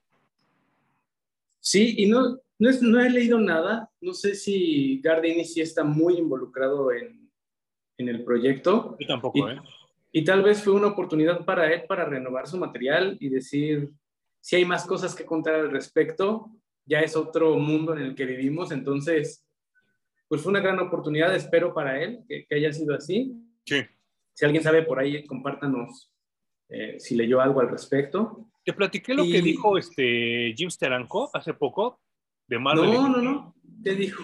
Sí, 1.59 1.95
y 1.99 2.07
no, 2.07 2.39
no, 2.59 2.71
no, 2.83 3.01
he 3.01 3.09
leído 3.09 3.39
nada, 3.39 3.91
no 4.03 4.13
sé 4.13 4.35
si 4.35 5.01
Gardini 5.01 5.47
sí 5.47 5.63
está 5.63 5.83
muy 5.83 6.19
involucrado 6.19 6.93
en, 6.93 7.31
en 7.97 8.09
el 8.11 8.25
proyecto. 8.25 8.95
Yo 9.01 9.07
tampoco, 9.07 9.49
¿eh? 9.49 9.59
Y 10.13 10.23
tal 10.23 10.43
vez 10.43 10.63
fue 10.63 10.75
una 10.75 10.89
oportunidad 10.89 11.47
para 11.47 11.73
él 11.73 11.85
para 11.89 12.05
renovar 12.05 12.47
su 12.47 12.59
material 12.59 13.17
y 13.21 13.31
decir 13.31 13.91
si 14.41 14.57
hay 14.57 14.67
más 14.67 14.85
cosas 14.85 15.15
que 15.15 15.25
contar 15.25 15.55
al 15.55 15.71
respecto 15.71 16.51
ya 16.85 17.01
es 17.01 17.17
otro 17.17 17.57
mundo 17.57 17.95
en 17.95 18.03
el 18.03 18.15
que 18.15 18.25
vivimos, 18.25 18.73
entonces, 18.73 19.47
pues 20.29 20.43
fue 20.43 20.51
una 20.51 20.61
gran 20.61 20.79
oportunidad, 20.79 21.35
espero 21.35 21.75
para 21.75 22.03
él 22.03 22.21
que, 22.29 22.47
haya 22.51 22.73
sido 22.73 22.95
así. 22.95 23.35
Sí. 23.65 23.83
Si 24.35 24.45
alguien 24.45 24.63
sabe 24.63 24.83
por 24.83 24.99
ahí, 24.99 25.25
compártanos 25.27 26.13
eh, 26.69 26.99
si 26.99 27.17
leyó 27.17 27.41
algo 27.41 27.61
al 27.61 27.69
respecto. 27.69 28.49
Te 28.65 28.73
platiqué 28.73 29.15
lo 29.15 29.25
que 29.25 29.43
dijo 29.43 29.77
este 29.77 30.55
Jim 30.57 30.71
Steranko 30.71 31.31
hace 31.35 31.55
poco 31.55 32.01
de 32.47 32.59
Marvel. 32.59 32.93
No, 32.93 33.09
no, 33.09 33.23
no, 33.23 33.55
te 33.83 33.95
dijo. 33.95 34.23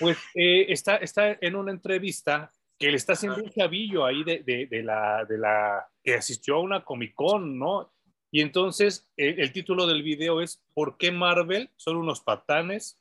Pues 0.00 0.18
eh, 0.34 0.66
está, 0.68 0.96
está 0.96 1.38
en 1.40 1.54
una 1.54 1.70
entrevista 1.70 2.50
que 2.78 2.90
le 2.90 2.96
está 2.96 3.12
haciendo 3.12 3.42
un 3.42 3.50
chavillo 3.50 4.04
ahí 4.04 4.24
de, 4.24 4.42
de, 4.42 4.66
de, 4.66 4.82
la, 4.82 5.24
de 5.24 5.38
la 5.38 5.86
que 6.02 6.14
asistió 6.14 6.56
a 6.56 6.60
una 6.60 6.84
Comic 6.84 7.14
Con, 7.14 7.58
¿no? 7.58 7.93
Y 8.34 8.40
entonces 8.40 9.08
el, 9.16 9.52
título 9.52 9.86
del 9.86 10.02
video 10.02 10.40
es 10.40 10.60
¿Por 10.74 10.98
qué 10.98 11.12
Marvel 11.12 11.70
son 11.76 11.98
unos 11.98 12.20
patanes 12.20 13.00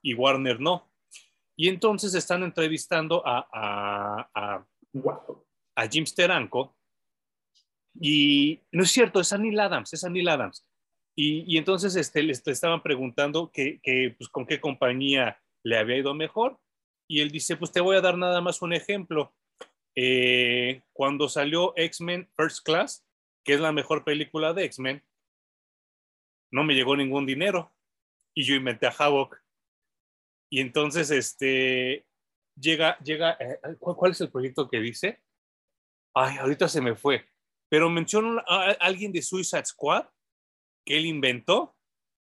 y 0.00 0.14
Warner 0.14 0.60
no? 0.60 0.90
Y 1.54 1.68
entonces 1.68 2.14
están 2.14 2.42
entrevistando 2.42 3.22
a, 3.26 3.46
a, 3.52 4.30
a, 4.34 4.66
a 5.76 5.88
Jim 5.88 6.06
Steranko 6.06 6.74
y 8.00 8.60
no 8.72 8.84
es 8.84 8.90
cierto, 8.90 9.20
es 9.20 9.34
Anil 9.34 9.60
Adams, 9.60 9.92
es 9.92 10.04
Anil 10.04 10.30
Adams. 10.30 10.66
Y, 11.14 11.44
y 11.46 11.58
entonces 11.58 11.94
este, 11.94 12.22
le 12.22 12.32
estaban 12.32 12.82
preguntando 12.82 13.50
que, 13.52 13.78
que, 13.82 14.14
pues, 14.16 14.30
con 14.30 14.46
qué 14.46 14.58
compañía 14.58 15.38
le 15.62 15.76
había 15.76 15.98
ido 15.98 16.14
mejor. 16.14 16.58
Y 17.06 17.20
él 17.20 17.30
dice, 17.30 17.58
pues 17.58 17.72
te 17.72 17.82
voy 17.82 17.96
a 17.96 18.00
dar 18.00 18.16
nada 18.16 18.40
más 18.40 18.62
un 18.62 18.72
ejemplo. 18.72 19.34
Eh, 19.94 20.80
cuando 20.94 21.28
salió 21.28 21.74
X-Men 21.76 22.30
First 22.34 22.64
Class, 22.64 23.04
que 23.44 23.54
es 23.54 23.60
la 23.60 23.72
mejor 23.72 24.04
película 24.04 24.52
de 24.52 24.64
X-Men, 24.64 25.04
no 26.52 26.64
me 26.64 26.74
llegó 26.74 26.96
ningún 26.96 27.26
dinero 27.26 27.74
y 28.34 28.44
yo 28.44 28.54
inventé 28.54 28.86
a 28.86 28.94
Havoc. 28.96 29.42
Y 30.50 30.60
entonces, 30.60 31.10
este, 31.10 32.06
llega, 32.56 32.98
llega, 32.98 33.36
eh, 33.40 33.58
¿cuál 33.78 34.12
es 34.12 34.20
el 34.20 34.30
proyecto 34.30 34.68
que 34.68 34.80
dice? 34.80 35.22
Ay, 36.14 36.36
ahorita 36.38 36.68
se 36.68 36.80
me 36.80 36.94
fue, 36.94 37.26
pero 37.70 37.88
menciona 37.88 38.44
a 38.46 38.72
alguien 38.80 39.12
de 39.12 39.22
Suicide 39.22 39.64
Squad 39.64 40.06
que 40.84 40.98
él 40.98 41.06
inventó 41.06 41.74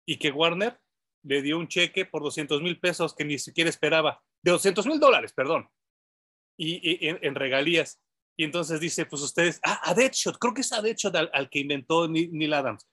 y 0.06 0.18
que 0.18 0.30
Warner 0.30 0.80
le 1.22 1.42
dio 1.42 1.58
un 1.58 1.68
cheque 1.68 2.04
por 2.04 2.22
200 2.22 2.62
mil 2.62 2.78
pesos 2.80 3.14
que 3.14 3.24
ni 3.24 3.38
siquiera 3.38 3.70
esperaba, 3.70 4.22
de 4.42 4.52
200 4.52 4.86
mil 4.86 5.00
dólares, 5.00 5.32
perdón, 5.32 5.68
y, 6.56 7.08
en, 7.08 7.34
regalías. 7.34 8.00
Y 8.36 8.44
entonces 8.44 8.80
dice, 8.80 9.06
pues 9.06 9.22
ustedes, 9.22 9.60
ah, 9.64 9.80
a 9.82 9.94
Deadshot, 9.94 10.38
creo 10.38 10.52
que 10.52 10.60
es 10.60 10.72
a 10.72 10.82
Deadshot 10.82 11.14
al, 11.16 11.50
que 11.50 11.60
inventó 11.60 12.06
Neil 12.06 12.52
Adams. 12.52 12.86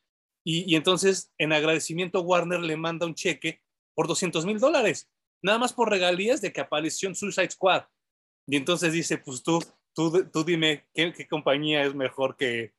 Y, 0.46 0.76
entonces, 0.76 1.32
en 1.38 1.54
agradecimiento, 1.54 2.22
Warner 2.22 2.60
le 2.60 2.76
manda 2.76 3.06
un 3.06 3.16
cheque 3.16 3.62
por 3.96 4.08
200 4.08 4.46
mil 4.46 4.60
dólares, 4.60 5.10
nada 5.42 5.58
más 5.58 5.72
por 5.72 5.90
regalías 5.90 6.42
de 6.42 6.52
que 6.52 6.62
apareció 6.62 7.08
en 7.08 7.16
Suicide 7.16 7.52
Squad. 7.52 7.84
Y 8.48 8.58
entonces 8.58 8.92
dice, 8.92 9.18
pues 9.18 9.42
tú, 9.42 9.64
tú, 9.94 10.30
tú 10.32 10.44
dime 10.44 10.86
qué, 10.94 11.14
compañía 11.30 11.84
es 11.84 11.96
mejor 11.96 12.36
que, 12.36 12.74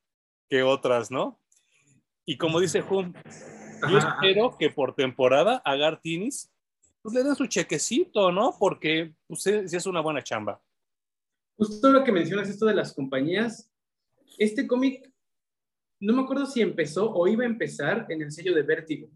que 0.51 0.63
otras, 0.63 1.11
¿no? 1.11 1.41
Y 2.27 2.37
como 2.37 2.61
dice 2.61 2.83
Hum, 2.83 3.15
yo 3.91 3.99
espero 3.99 4.57
que 4.59 4.71
por 4.71 4.95
temporada 4.95 5.63
a 5.65 5.77
Gartinis 5.77 6.51
pues 7.03 7.15
le 7.15 7.23
den 7.23 7.37
su 7.37 7.47
chequecito, 7.47 8.33
¿no? 8.33 8.57
Porque 8.59 9.15
pues, 9.27 9.43
sí 9.43 9.77
es 9.77 9.87
una 9.87 10.01
buena 10.01 10.23
chamba. 10.23 10.63
Justo 11.57 11.91
lo 11.91 12.03
que 12.03 12.13
mencionas 12.13 12.49
esto 12.49 12.67
de 12.67 12.75
las 12.75 12.93
compañías, 12.93 13.71
este 14.39 14.67
cómic, 14.67 15.13
no 16.01 16.15
me 16.15 16.23
acuerdo 16.23 16.47
si 16.47 16.61
empezó 16.61 17.13
o 17.13 17.29
iba 17.29 17.45
a 17.45 17.49
empezar 17.49 18.07
en 18.09 18.23
el 18.23 18.33
sello 18.33 18.55
de 18.55 18.63
Vértigo. 18.63 19.09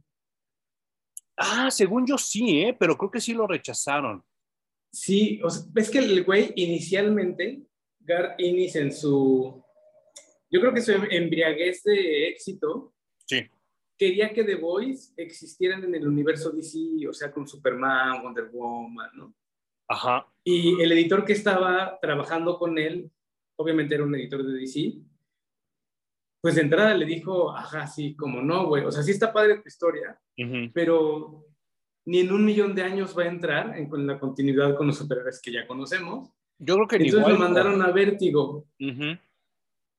Ah, 1.36 1.70
según 1.70 2.06
yo 2.06 2.18
sí, 2.18 2.62
¿eh? 2.62 2.76
pero 2.78 2.96
creo 2.96 3.10
que 3.10 3.20
sí 3.20 3.32
lo 3.32 3.46
rechazaron. 3.46 4.24
Sí, 4.90 5.40
o 5.44 5.50
sea, 5.50 5.64
es 5.76 5.90
que 5.90 5.98
el 5.98 6.24
güey 6.24 6.52
inicialmente, 6.56 7.62
Gar 8.00 8.34
Innis 8.38 8.76
en 8.76 8.92
su, 8.92 9.62
yo 10.50 10.60
creo 10.60 10.72
que 10.72 10.80
su 10.80 10.92
embriaguez 10.92 11.82
de 11.84 12.28
éxito, 12.28 12.94
sí. 13.26 13.46
quería 13.96 14.32
que 14.32 14.44
The 14.44 14.56
Boys 14.56 15.12
existieran 15.16 15.84
en 15.84 15.94
el 15.94 16.08
universo 16.08 16.50
DC, 16.50 17.06
o 17.08 17.12
sea, 17.12 17.30
con 17.30 17.46
Superman, 17.46 18.22
Wonder 18.22 18.48
Woman, 18.50 19.10
¿no? 19.14 19.34
Ajá. 19.88 20.26
Y 20.44 20.80
el 20.80 20.92
editor 20.92 21.24
que 21.24 21.32
estaba 21.32 21.98
trabajando 22.00 22.58
con 22.58 22.78
él, 22.78 23.10
obviamente 23.56 23.94
era 23.94 24.04
un 24.04 24.14
editor 24.14 24.44
de 24.44 24.58
DC, 24.58 24.94
pues 26.40 26.54
de 26.54 26.62
entrada 26.62 26.94
le 26.94 27.04
dijo, 27.04 27.50
ajá, 27.54 27.86
sí, 27.86 28.14
como 28.14 28.40
no, 28.40 28.66
güey, 28.66 28.84
o 28.84 28.92
sea, 28.92 29.02
sí 29.02 29.10
está 29.10 29.32
padre 29.32 29.58
tu 29.58 29.68
historia, 29.68 30.18
pero 30.72 31.46
ni 32.06 32.20
en 32.20 32.32
un 32.32 32.44
millón 32.44 32.74
de 32.74 32.82
años 32.82 33.16
va 33.16 33.24
a 33.24 33.28
entrar 33.28 33.76
en, 33.76 34.06
la 34.06 34.18
continuidad 34.18 34.76
con 34.76 34.86
los 34.86 34.96
superhéroes 34.96 35.42
que 35.42 35.52
ya 35.52 35.66
conocemos. 35.66 36.30
Yo 36.58 36.74
creo 36.76 36.88
que 36.88 36.96
Entonces 36.96 37.32
lo 37.32 37.38
mandaron 37.38 37.82
a 37.82 37.90
Vértigo. 37.90 38.66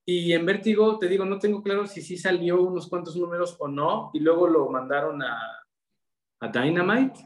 Y 0.06 0.32
en 0.32 0.46
Vértigo, 0.46 0.98
te 0.98 1.08
digo, 1.08 1.24
no 1.24 1.38
tengo 1.38 1.62
claro 1.62 1.86
si 1.86 2.02
sí 2.02 2.16
salió 2.16 2.62
unos 2.62 2.88
cuantos 2.88 3.14
números 3.16 3.56
o 3.60 3.68
no, 3.68 4.10
y 4.12 4.20
luego 4.20 4.48
lo 4.48 4.68
mandaron 4.68 5.22
a, 5.22 5.38
a 6.40 6.48
Dynamite. 6.48 7.20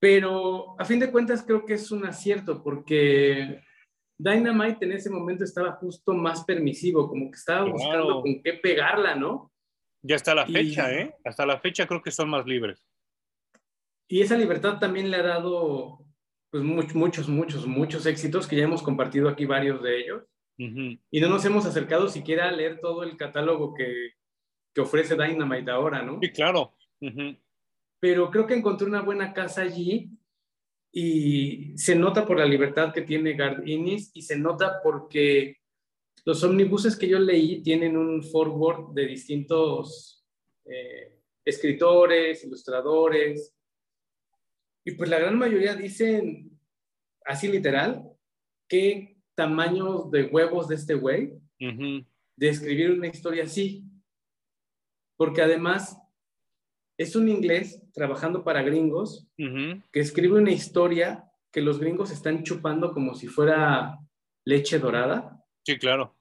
Pero 0.00 0.80
a 0.80 0.84
fin 0.84 0.98
de 0.98 1.10
cuentas 1.10 1.42
creo 1.42 1.64
que 1.64 1.74
es 1.74 1.90
un 1.92 2.06
acierto 2.06 2.62
porque 2.62 3.62
Dynamite 4.18 4.84
en 4.86 4.92
ese 4.92 5.10
momento 5.10 5.44
estaba 5.44 5.72
justo 5.72 6.14
más 6.14 6.44
permisivo, 6.44 7.06
como 7.06 7.30
que 7.30 7.36
estaba 7.36 7.70
buscando 7.70 8.22
con 8.22 8.42
qué 8.42 8.54
pegarla, 8.54 9.14
¿no? 9.14 9.52
Ya 10.02 10.16
hasta 10.16 10.34
la 10.34 10.46
fecha, 10.46 10.90
¿eh? 10.92 11.14
Hasta 11.24 11.44
la 11.44 11.60
fecha 11.60 11.86
creo 11.86 12.02
que 12.02 12.10
son 12.10 12.30
más 12.30 12.46
libres. 12.46 12.86
Y 14.08 14.22
esa 14.22 14.36
libertad 14.36 14.78
también 14.78 15.10
le 15.10 15.18
ha 15.18 15.22
dado 15.22 16.04
pues 16.50 16.64
muchos, 16.64 16.94
muchos, 16.94 17.28
muchos, 17.28 17.66
muchos 17.66 18.06
éxitos 18.06 18.48
que 18.48 18.56
ya 18.56 18.64
hemos 18.64 18.82
compartido 18.82 19.28
aquí 19.28 19.44
varios 19.44 19.82
de 19.82 20.00
ellos. 20.00 20.24
Y 20.56 21.20
no 21.20 21.28
nos 21.30 21.42
hemos 21.46 21.64
acercado 21.64 22.08
siquiera 22.08 22.48
a 22.48 22.52
leer 22.52 22.80
todo 22.80 23.02
el 23.02 23.16
catálogo 23.16 23.72
que, 23.72 24.10
que 24.74 24.80
ofrece 24.82 25.14
Dynamite 25.14 25.70
ahora, 25.70 26.02
¿no? 26.02 26.18
Sí, 26.20 26.30
claro. 26.32 26.74
Pero 28.00 28.30
creo 28.30 28.46
que 28.46 28.54
encontré 28.54 28.86
una 28.86 29.02
buena 29.02 29.32
casa 29.32 29.62
allí 29.62 30.10
y 30.92 31.76
se 31.76 31.94
nota 31.94 32.26
por 32.26 32.38
la 32.38 32.46
libertad 32.46 32.92
que 32.92 33.02
tiene 33.02 33.34
Gard 33.34 33.66
Innis 33.66 34.10
y 34.14 34.22
se 34.22 34.36
nota 34.36 34.80
porque 34.82 35.58
los 36.24 36.42
omnibuses 36.42 36.96
que 36.96 37.08
yo 37.08 37.18
leí 37.18 37.62
tienen 37.62 37.96
un 37.96 38.22
forward 38.22 38.94
de 38.94 39.06
distintos 39.06 40.26
eh, 40.64 41.20
escritores, 41.44 42.44
ilustradores, 42.44 43.54
y 44.84 44.92
pues 44.92 45.10
la 45.10 45.18
gran 45.18 45.38
mayoría 45.38 45.74
dicen, 45.74 46.58
así 47.24 47.48
literal, 47.48 48.10
qué 48.68 49.18
tamaños 49.34 50.10
de 50.10 50.24
huevos 50.24 50.68
de 50.68 50.74
este 50.74 50.94
güey 50.94 51.34
de 51.58 52.48
escribir 52.48 52.92
una 52.92 53.08
historia 53.08 53.44
así. 53.44 53.84
Porque 55.16 55.42
además 55.42 55.98
es 57.00 57.16
un 57.16 57.30
inglés 57.30 57.82
trabajando 57.94 58.44
para 58.44 58.62
gringos 58.62 59.26
que 59.36 60.00
escribe 60.00 60.38
una 60.38 60.50
historia 60.50 61.24
que 61.50 61.62
los 61.62 61.80
gringos 61.80 62.10
están 62.10 62.42
chupando 62.42 62.92
como 62.92 63.14
si 63.14 63.26
fuera 63.26 63.98
leche 64.44 64.78
dorada. 64.78 65.42
Sí, 65.64 65.78
claro. 65.78 66.14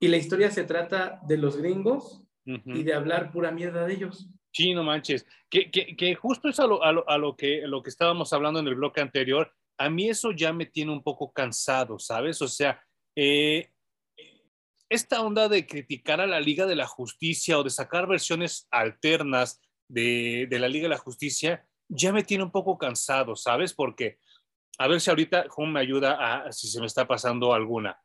Y 0.00 0.08
la 0.08 0.16
historia 0.16 0.50
se 0.50 0.64
trata 0.64 1.20
de 1.28 1.36
los 1.36 1.56
gringos 1.56 2.24
y 2.44 2.82
de 2.82 2.94
hablar 2.94 3.30
pura 3.30 3.52
mierda 3.52 3.86
de 3.86 3.94
ellos. 3.94 4.28
Sí, 4.52 4.74
no 4.74 4.82
manches. 4.82 5.24
Que, 5.48 5.70
que, 5.70 6.14
justo 6.16 6.48
es 6.48 6.58
a 6.58 6.66
lo, 6.66 6.82
a, 6.82 7.16
lo, 7.16 7.36
que, 7.36 7.62
lo 7.68 7.84
que 7.84 7.90
estábamos 7.90 8.32
hablando 8.32 8.58
en 8.58 8.66
el 8.66 8.74
bloque 8.74 9.00
anterior. 9.00 9.52
A 9.78 9.88
mí 9.88 10.08
eso 10.08 10.32
ya 10.32 10.52
me 10.52 10.66
tiene 10.66 10.90
un 10.90 11.04
poco 11.04 11.32
cansado, 11.32 12.00
¿sabes? 12.00 12.42
O 12.42 12.48
sea, 12.48 12.82
eh, 13.14 13.70
esta 14.88 15.22
onda 15.22 15.48
de 15.48 15.64
criticar 15.64 16.20
a 16.20 16.26
la 16.26 16.40
Liga 16.40 16.66
de 16.66 16.74
la 16.74 16.88
Justicia 16.88 17.56
o 17.56 17.62
de 17.62 17.70
sacar 17.70 18.08
versiones 18.08 18.66
alternas 18.72 19.60
de, 19.88 20.46
de 20.48 20.58
la 20.58 20.68
Liga 20.68 20.84
de 20.84 20.94
la 20.94 20.98
Justicia, 20.98 21.66
ya 21.88 22.12
me 22.12 22.22
tiene 22.22 22.44
un 22.44 22.50
poco 22.50 22.78
cansado, 22.78 23.36
¿sabes? 23.36 23.72
Porque, 23.74 24.18
a 24.78 24.88
ver 24.88 25.00
si 25.00 25.10
ahorita 25.10 25.46
Juan 25.48 25.72
me 25.72 25.80
ayuda 25.80 26.46
a 26.46 26.52
si 26.52 26.68
se 26.68 26.80
me 26.80 26.86
está 26.86 27.06
pasando 27.06 27.52
alguna 27.52 27.98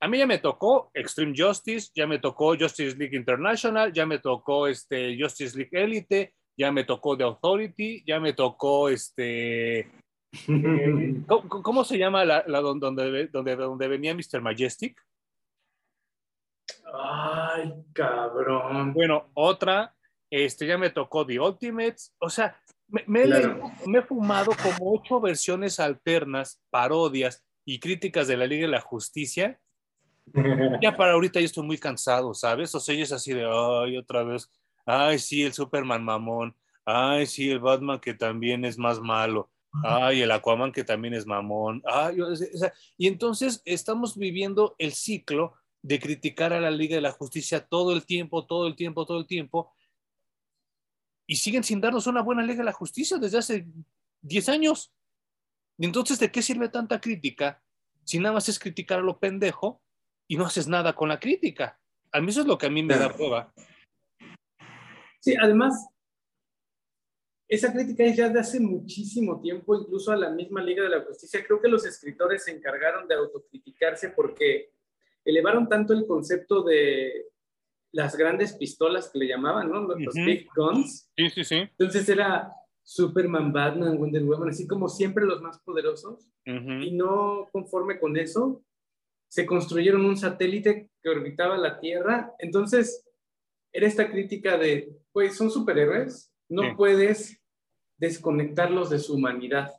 a 0.00 0.08
mí 0.08 0.18
ya 0.18 0.26
me 0.26 0.38
tocó 0.38 0.90
Extreme 0.94 1.34
Justice, 1.36 1.90
ya 1.94 2.06
me 2.06 2.18
tocó 2.18 2.56
Justice 2.56 2.96
League 2.96 3.16
International, 3.16 3.92
ya 3.92 4.06
me 4.06 4.18
tocó 4.18 4.68
este 4.68 5.16
Justice 5.20 5.56
League 5.56 5.70
Elite, 5.72 6.34
ya 6.56 6.70
me 6.70 6.84
tocó 6.84 7.16
The 7.16 7.24
Authority, 7.24 8.04
ya 8.06 8.20
me 8.20 8.32
tocó 8.32 8.88
este... 8.88 9.80
Eh, 9.80 9.88
¿cómo, 11.26 11.84
se 11.84 11.98
llama 11.98 12.24
la, 12.24 12.42
donde, 12.42 13.28
donde, 13.28 13.56
donde 13.56 13.88
venía 13.88 14.14
Mr. 14.14 14.40
Majestic? 14.40 15.00
Ay, 16.92 17.72
cabrón. 17.92 18.92
Bueno, 18.92 19.30
otra, 19.34 19.94
este, 20.30 20.66
ya 20.66 20.78
me 20.78 20.90
tocó 20.90 21.26
The 21.26 21.40
Ultimates, 21.40 22.14
o 22.18 22.28
sea, 22.30 22.56
me, 22.88 23.04
me, 23.06 23.26
me 23.86 23.98
he 23.98 24.02
fumado 24.02 24.52
como 24.62 24.94
ocho 24.94 25.20
versiones 25.20 25.78
alternas, 25.78 26.60
parodias 26.70 27.44
y 27.64 27.78
críticas 27.80 28.28
de 28.28 28.36
la 28.36 28.46
Liga 28.46 28.62
de 28.62 28.72
la 28.72 28.80
Justicia. 28.80 29.60
Ya 30.82 30.96
para 30.96 31.12
ahorita 31.12 31.40
yo 31.40 31.46
estoy 31.46 31.64
muy 31.64 31.78
cansado, 31.78 32.34
¿sabes? 32.34 32.74
O 32.74 32.80
sea, 32.80 32.94
es 32.94 33.12
así 33.12 33.32
de, 33.32 33.44
ay, 33.44 33.96
otra 33.96 34.22
vez, 34.22 34.50
ay, 34.84 35.18
sí, 35.18 35.42
el 35.42 35.52
Superman 35.52 36.04
mamón, 36.04 36.54
ay, 36.84 37.26
sí, 37.26 37.50
el 37.50 37.60
Batman 37.60 37.98
que 37.98 38.14
también 38.14 38.64
es 38.64 38.78
más 38.78 39.00
malo, 39.00 39.50
ay, 39.82 40.20
el 40.22 40.30
Aquaman 40.30 40.72
que 40.72 40.84
también 40.84 41.14
es 41.14 41.26
mamón, 41.26 41.82
ay, 41.86 42.20
o 42.20 42.36
sea, 42.36 42.72
y 42.96 43.06
entonces 43.06 43.62
estamos 43.64 44.16
viviendo 44.16 44.74
el 44.78 44.92
ciclo 44.92 45.54
de 45.82 45.98
criticar 45.98 46.52
a 46.52 46.60
la 46.60 46.70
Liga 46.70 46.96
de 46.96 47.02
la 47.02 47.12
Justicia 47.12 47.60
todo 47.66 47.92
el 47.92 48.04
tiempo, 48.04 48.44
todo 48.46 48.66
el 48.66 48.76
tiempo, 48.76 49.06
todo 49.06 49.18
el 49.18 49.26
tiempo, 49.26 49.72
y 51.28 51.36
siguen 51.36 51.62
sin 51.62 51.80
darnos 51.80 52.08
una 52.08 52.22
buena 52.22 52.42
Liga 52.42 52.58
de 52.58 52.64
la 52.64 52.72
Justicia 52.72 53.18
desde 53.18 53.38
hace 53.38 53.66
10 54.22 54.48
años. 54.48 54.92
Y 55.76 55.84
entonces, 55.84 56.18
¿de 56.18 56.32
qué 56.32 56.42
sirve 56.42 56.68
tanta 56.68 57.00
crítica 57.00 57.62
si 58.08 58.18
nada 58.18 58.32
más 58.32 58.48
es 58.48 58.58
criticar 58.58 59.00
a 59.00 59.02
lo 59.02 59.18
pendejo 59.18 59.82
y 60.26 60.38
no 60.38 60.46
haces 60.46 60.66
nada 60.66 60.94
con 60.94 61.10
la 61.10 61.20
crítica. 61.20 61.78
A 62.10 62.22
mí 62.22 62.30
eso 62.30 62.40
es 62.40 62.46
lo 62.46 62.56
que 62.56 62.64
a 62.64 62.70
mí 62.70 62.82
me 62.82 62.96
da 62.96 63.12
prueba. 63.14 63.52
Sí, 65.20 65.34
además, 65.38 65.88
esa 67.46 67.70
crítica 67.70 68.04
es 68.04 68.16
ya 68.16 68.30
de 68.30 68.40
hace 68.40 68.60
muchísimo 68.60 69.42
tiempo, 69.42 69.78
incluso 69.78 70.10
a 70.10 70.16
la 70.16 70.30
misma 70.30 70.62
Liga 70.62 70.84
de 70.84 70.88
la 70.88 71.02
Justicia. 71.02 71.44
Creo 71.46 71.60
que 71.60 71.68
los 71.68 71.84
escritores 71.84 72.44
se 72.44 72.50
encargaron 72.50 73.06
de 73.06 73.14
autocriticarse 73.14 74.08
porque 74.08 74.72
elevaron 75.22 75.68
tanto 75.68 75.92
el 75.92 76.06
concepto 76.06 76.62
de 76.62 77.26
las 77.92 78.16
grandes 78.16 78.54
pistolas 78.54 79.10
que 79.10 79.18
le 79.18 79.28
llamaban, 79.28 79.70
¿no? 79.70 79.80
Los, 79.80 80.14
big 80.14 80.46
guns. 80.54 81.10
Sí, 81.16 81.30
sí, 81.30 81.44
sí. 81.44 81.56
Entonces 81.56 82.08
era 82.08 82.52
Superman, 82.82 83.52
Batman, 83.52 83.98
Wonder 83.98 84.24
Woman, 84.24 84.50
así 84.50 84.66
como 84.66 84.88
siempre 84.88 85.24
los 85.24 85.40
más 85.40 85.60
poderosos. 85.60 86.30
Y 86.44 86.92
no 86.92 87.46
conforme 87.52 88.00
con 88.00 88.16
eso, 88.16 88.64
se 89.28 89.44
construyeron 89.44 90.06
un 90.06 90.16
satélite 90.16 90.90
que 91.02 91.08
orbitaba 91.10 91.58
la 91.58 91.78
Tierra. 91.78 92.32
Entonces, 92.38 93.06
era 93.72 93.86
esta 93.86 94.10
crítica 94.10 94.56
de, 94.56 94.96
pues 95.12 95.36
son 95.36 95.50
superhéroes, 95.50 96.32
no 96.48 96.74
puedes 96.76 97.38
desconectarlos 97.98 98.88
de 98.88 98.98
su 98.98 99.16
humanidad. 99.16 99.70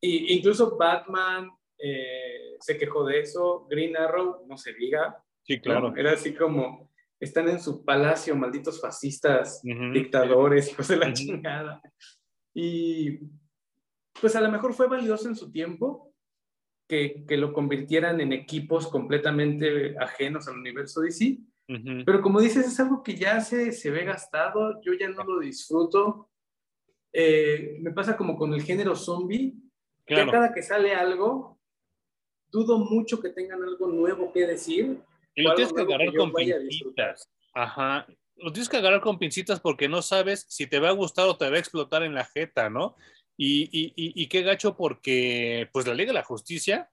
y 0.00 0.34
incluso 0.34 0.76
Batman 0.76 1.50
eh, 1.78 2.56
se 2.60 2.76
quejó 2.76 3.04
de 3.04 3.20
eso, 3.20 3.66
Green 3.70 3.96
Arrow, 3.96 4.44
no 4.46 4.58
se 4.58 4.74
diga. 4.74 5.24
Sí, 5.48 5.58
claro. 5.60 5.96
Era 5.96 6.12
así 6.12 6.34
como, 6.34 6.90
están 7.18 7.48
en 7.48 7.58
su 7.58 7.82
palacio, 7.82 8.36
malditos 8.36 8.80
fascistas, 8.80 9.62
dictadores, 9.62 10.70
hijos 10.72 10.88
de 10.88 10.96
la 10.98 11.12
chingada. 11.12 11.80
Y 12.54 13.18
pues 14.20 14.36
a 14.36 14.42
lo 14.42 14.50
mejor 14.50 14.74
fue 14.74 14.88
valioso 14.88 15.26
en 15.26 15.36
su 15.36 15.50
tiempo, 15.50 16.12
que, 16.86 17.24
que, 17.26 17.36
lo 17.38 17.52
convirtieran 17.52 18.20
en 18.20 18.32
equipos 18.32 18.88
completamente 18.88 19.96
ajenos 19.98 20.48
al 20.48 20.58
universo 20.58 21.00
DC. 21.00 21.38
Pero 22.06 22.22
como 22.22 22.40
dices, 22.40 22.66
es 22.66 22.80
algo 22.80 23.02
que 23.02 23.14
ya 23.14 23.40
se, 23.40 23.72
se 23.72 23.90
ve 23.90 24.04
gastado, 24.04 24.80
yo 24.82 24.94
ya 24.94 25.08
no 25.08 25.22
lo 25.24 25.40
disfruto. 25.40 26.30
Eh, 27.12 27.78
me 27.80 27.90
pasa 27.90 28.16
como 28.16 28.36
con 28.36 28.54
el 28.54 28.62
género 28.62 28.96
zombie, 28.96 29.54
que 30.06 30.14
cada 30.14 30.52
que 30.52 30.62
sale 30.62 30.94
algo, 30.94 31.58
dudo 32.50 32.78
mucho 32.78 33.20
que 33.20 33.28
tengan 33.30 33.62
algo 33.62 33.86
nuevo 33.86 34.32
que 34.32 34.46
decir. 34.46 34.98
Y 35.38 35.42
lo 35.42 35.54
tienes 35.54 35.72
que 35.72 35.82
agarrar 35.82 36.12
con 36.14 36.32
pincitas. 36.32 37.30
Ajá. 37.54 38.06
Lo 38.36 38.52
tienes 38.52 38.68
que 38.68 38.76
agarrar 38.76 39.00
con 39.00 39.20
pincitas 39.20 39.60
porque 39.60 39.88
no 39.88 40.02
sabes 40.02 40.46
si 40.48 40.66
te 40.66 40.80
va 40.80 40.88
a 40.88 40.92
gustar 40.92 41.28
o 41.28 41.36
te 41.36 41.48
va 41.48 41.56
a 41.56 41.60
explotar 41.60 42.02
en 42.02 42.12
la 42.14 42.24
jeta, 42.24 42.68
¿no? 42.68 42.96
Y, 43.36 43.68
y, 43.70 43.92
y, 43.94 44.26
qué 44.26 44.42
gacho 44.42 44.76
porque, 44.76 45.68
pues 45.72 45.86
la 45.86 45.94
Liga 45.94 46.08
de 46.08 46.14
la 46.14 46.24
Justicia, 46.24 46.90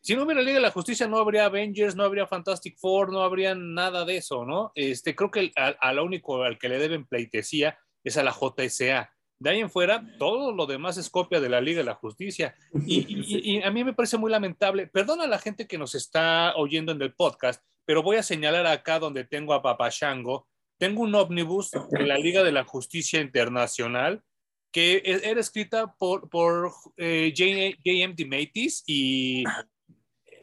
si 0.00 0.14
no 0.14 0.22
hubiera 0.22 0.42
Liga 0.42 0.54
de 0.54 0.60
la 0.60 0.70
Justicia 0.70 1.08
no 1.08 1.18
habría 1.18 1.46
Avengers, 1.46 1.96
no 1.96 2.04
habría 2.04 2.28
Fantastic 2.28 2.78
Four, 2.78 3.12
no 3.12 3.22
habría 3.22 3.56
nada 3.56 4.04
de 4.04 4.18
eso, 4.18 4.44
¿no? 4.44 4.70
Este, 4.76 5.16
creo 5.16 5.32
que 5.32 5.50
a, 5.56 5.92
lo 5.92 6.04
único 6.04 6.44
al 6.44 6.56
que 6.56 6.68
le 6.68 6.78
deben 6.78 7.04
pleitesía 7.04 7.76
es 8.04 8.16
a 8.16 8.22
la 8.22 8.32
JSA. 8.32 9.12
De 9.40 9.48
ahí 9.48 9.60
en 9.60 9.70
fuera, 9.70 10.04
todo 10.18 10.52
lo 10.52 10.66
demás 10.66 10.98
es 10.98 11.08
copia 11.08 11.40
de 11.40 11.48
la 11.48 11.62
Liga 11.62 11.78
de 11.78 11.84
la 11.84 11.94
Justicia. 11.94 12.54
Y, 12.86 13.62
a 13.62 13.70
mí 13.70 13.84
me 13.84 13.94
parece 13.94 14.18
muy 14.18 14.30
lamentable. 14.30 14.86
Perdona 14.86 15.24
a 15.24 15.28
la 15.28 15.38
gente 15.38 15.66
que 15.66 15.78
nos 15.78 15.94
está 15.94 16.54
oyendo 16.56 16.92
en 16.92 17.00
el 17.00 17.14
podcast, 17.14 17.64
pero 17.86 18.02
voy 18.02 18.18
a 18.18 18.22
señalar 18.22 18.66
acá 18.66 18.98
donde 18.98 19.24
tengo 19.24 19.54
a 19.54 19.62
Papashango. 19.62 20.46
Tengo 20.78 21.02
un 21.02 21.14
ómnibus 21.14 21.70
de 21.70 22.06
la 22.06 22.18
Liga 22.18 22.42
de 22.42 22.52
la 22.52 22.64
Justicia 22.64 23.18
Internacional 23.22 24.22
que 24.70 24.96
e, 24.96 25.30
era 25.30 25.40
escrita 25.40 25.94
por, 25.98 26.28
por 26.28 26.72
eh, 26.98 27.32
J.M. 27.34 28.50
Y 28.86 29.42
e, 29.42 29.44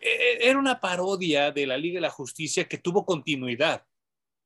e, 0.02 0.50
era 0.50 0.58
una 0.58 0.80
parodia 0.80 1.52
de 1.52 1.68
la 1.68 1.78
Liga 1.78 1.98
de 1.98 2.02
la 2.02 2.10
Justicia 2.10 2.68
que 2.68 2.80
tuvo 2.80 3.06
continuidad, 3.06 3.86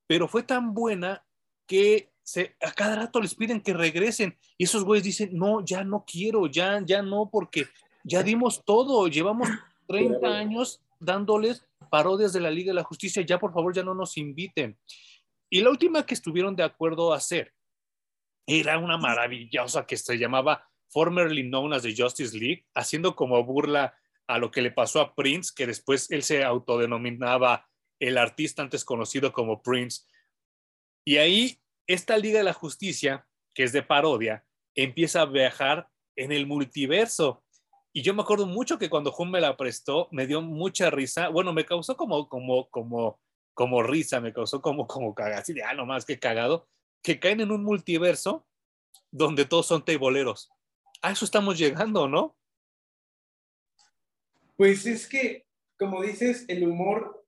pero 0.08 0.28
fue 0.28 0.44
tan 0.44 0.74
buena 0.74 1.26
que 1.66 2.11
se, 2.24 2.56
a 2.62 2.72
cada 2.72 2.96
rato 2.96 3.20
les 3.20 3.36
piden 3.36 3.62
que 3.62 3.74
regresen 3.74 4.38
y 4.58 4.66
esos 4.66 4.84
güeyes 4.84 5.04
dicen, 5.04 5.30
no, 5.34 5.64
ya 5.66 5.84
no 5.84 6.06
quiero, 6.06 6.48
ya, 6.48 6.82
ya 6.86 7.02
no, 7.02 7.30
porque 7.32 7.68
ya 8.04 8.24
dimos 8.24 8.64
todo, 8.64 9.08
llevamos 9.08 9.50
30 9.88 10.28
años 10.28 10.82
dándoles 11.00 11.66
parodias 11.90 12.34
de 12.34 12.40
la 12.40 12.52
Liga 12.52 12.70
de 12.70 12.76
la 12.76 12.84
Justicia, 12.84 13.24
ya 13.24 13.40
por 13.40 13.54
favor 13.54 13.74
ya 13.74 13.84
no 13.84 13.94
nos 13.94 14.18
inviten. 14.18 14.78
Y 15.50 15.62
la 15.62 15.70
última 15.70 16.06
que 16.06 16.14
estuvieron 16.14 16.56
de 16.56 16.64
acuerdo 16.64 17.14
a 17.14 17.18
hacer 17.18 17.54
era 18.48 18.78
una 18.78 18.98
maravillosa 18.98 19.86
que 19.86 19.98
se 19.98 20.18
llamaba 20.18 20.68
formerly 20.90 21.44
known 21.44 21.74
as 21.74 21.84
the 21.84 21.96
Justice 21.96 22.38
League, 22.38 22.66
haciendo 22.74 23.16
como 23.16 23.44
burla 23.44 23.96
a 24.28 24.38
lo 24.38 24.52
que 24.52 24.62
le 24.62 24.72
pasó 24.72 25.02
a 25.02 25.14
Prince, 25.16 25.52
que 25.56 25.68
después 25.68 26.10
él 26.12 26.24
se 26.24 26.44
autodenominaba 26.44 27.68
el 28.00 28.18
artista 28.18 28.62
antes 28.62 28.86
conocido 28.86 29.32
como 29.32 29.62
Prince. 29.62 30.04
Y 31.06 31.18
ahí 31.18 31.61
esta 31.88 32.18
Liga 32.18 32.40
de 32.40 32.44
la 32.44 32.54
Justicia, 32.54 33.28
que 33.54 33.64
es 33.64 33.74
de 33.74 33.84
parodia, 33.84 34.46
empieza 34.76 35.22
a 35.22 35.26
viajar 35.26 35.88
en 36.16 36.32
el 36.32 36.46
multiverso. 36.46 37.44
Y 37.94 38.02
yo 38.02 38.14
me 38.14 38.22
acuerdo 38.22 38.46
mucho 38.46 38.78
que 38.78 38.90
cuando 38.90 39.12
Jun 39.12 39.32
me 39.32 39.42
la 39.42 39.58
prestó, 39.58 40.08
me 40.12 40.28
dio 40.28 40.42
mucha 40.42 40.90
risa. 40.90 41.30
Bueno, 41.30 41.54
me 41.54 41.66
causó 41.66 41.98
como, 41.98 42.30
como, 42.30 42.70
como, 42.70 43.20
como 43.54 43.84
risa, 43.84 44.22
me 44.22 44.34
causó 44.34 44.62
como, 44.62 44.88
como 44.88 45.14
cagada, 45.14 45.40
así 45.42 45.54
de, 45.54 45.64
ah, 45.64 45.74
más 45.86 46.06
que 46.06 46.20
cagado, 46.20 46.68
que 47.02 47.20
caen 47.20 47.42
en 47.42 47.52
un 47.52 47.64
multiverso 47.64 48.46
donde 49.12 49.46
todos 49.46 49.66
son 49.66 49.84
teiboleros. 49.84 50.50
A 51.02 51.12
eso 51.12 51.26
estamos 51.26 51.58
llegando, 51.58 52.08
¿no? 52.08 52.38
Pues 54.56 54.86
es 54.86 55.08
que, 55.08 55.46
como 55.78 56.02
dices, 56.02 56.46
el 56.48 56.66
humor 56.68 57.26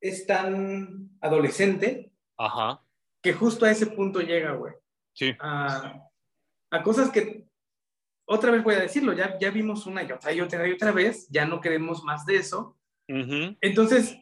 es 0.00 0.26
tan 0.26 1.10
adolescente 1.20 2.12
Ajá. 2.42 2.82
Que 3.22 3.32
justo 3.32 3.64
a 3.64 3.70
ese 3.70 3.86
punto 3.86 4.20
llega, 4.20 4.52
güey. 4.52 4.74
Sí. 5.14 5.32
A, 5.40 6.08
cosas 6.82 7.10
que, 7.10 7.46
otra 8.26 8.50
vez 8.50 8.62
voy 8.62 8.74
a 8.74 8.80
decirlo, 8.80 9.12
ya, 9.12 9.38
ya 9.38 9.50
vimos 9.50 9.86
una 9.86 10.02
y 10.02 10.10
otra 10.10 10.32
y 10.32 10.40
otra 10.40 10.66
y 10.66 10.72
otra 10.72 10.90
vez, 10.90 11.28
ya 11.30 11.46
no 11.46 11.60
queremos 11.60 12.02
más 12.02 12.26
de 12.26 12.36
eso. 12.36 12.76
Entonces, 13.06 14.16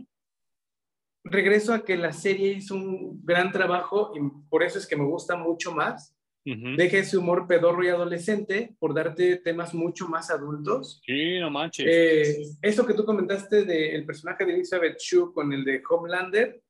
regreso 1.24 1.72
a 1.72 1.84
que 1.84 1.96
la 1.96 2.12
serie 2.12 2.52
hizo 2.52 2.74
un 2.74 3.24
gran 3.24 3.52
trabajo 3.52 4.12
y 4.16 4.20
por 4.48 4.62
eso 4.62 4.78
es 4.78 4.86
que 4.86 4.96
me 4.96 5.04
gusta 5.04 5.36
mucho 5.36 5.72
más. 5.72 6.14
Deje 6.42 7.00
ese 7.00 7.18
humor 7.18 7.46
pedorro 7.46 7.84
y 7.84 7.88
adolescente 7.88 8.74
por 8.78 8.94
darte 8.94 9.36
temas 9.36 9.74
mucho 9.74 10.08
más 10.08 10.30
adultos. 10.30 11.00
Sí, 11.04 11.38
no 11.38 11.50
manches. 11.50 11.86
Eh, 11.88 12.42
eso 12.62 12.86
que 12.86 12.94
tú 12.94 13.04
comentaste 13.04 13.64
del 13.64 14.04
personaje 14.06 14.44
de 14.46 14.54
Elizabeth 14.54 14.98
Shue 14.98 15.32
con 15.32 15.52
el 15.52 15.64
de 15.64 15.82
Homelander, 15.88 16.60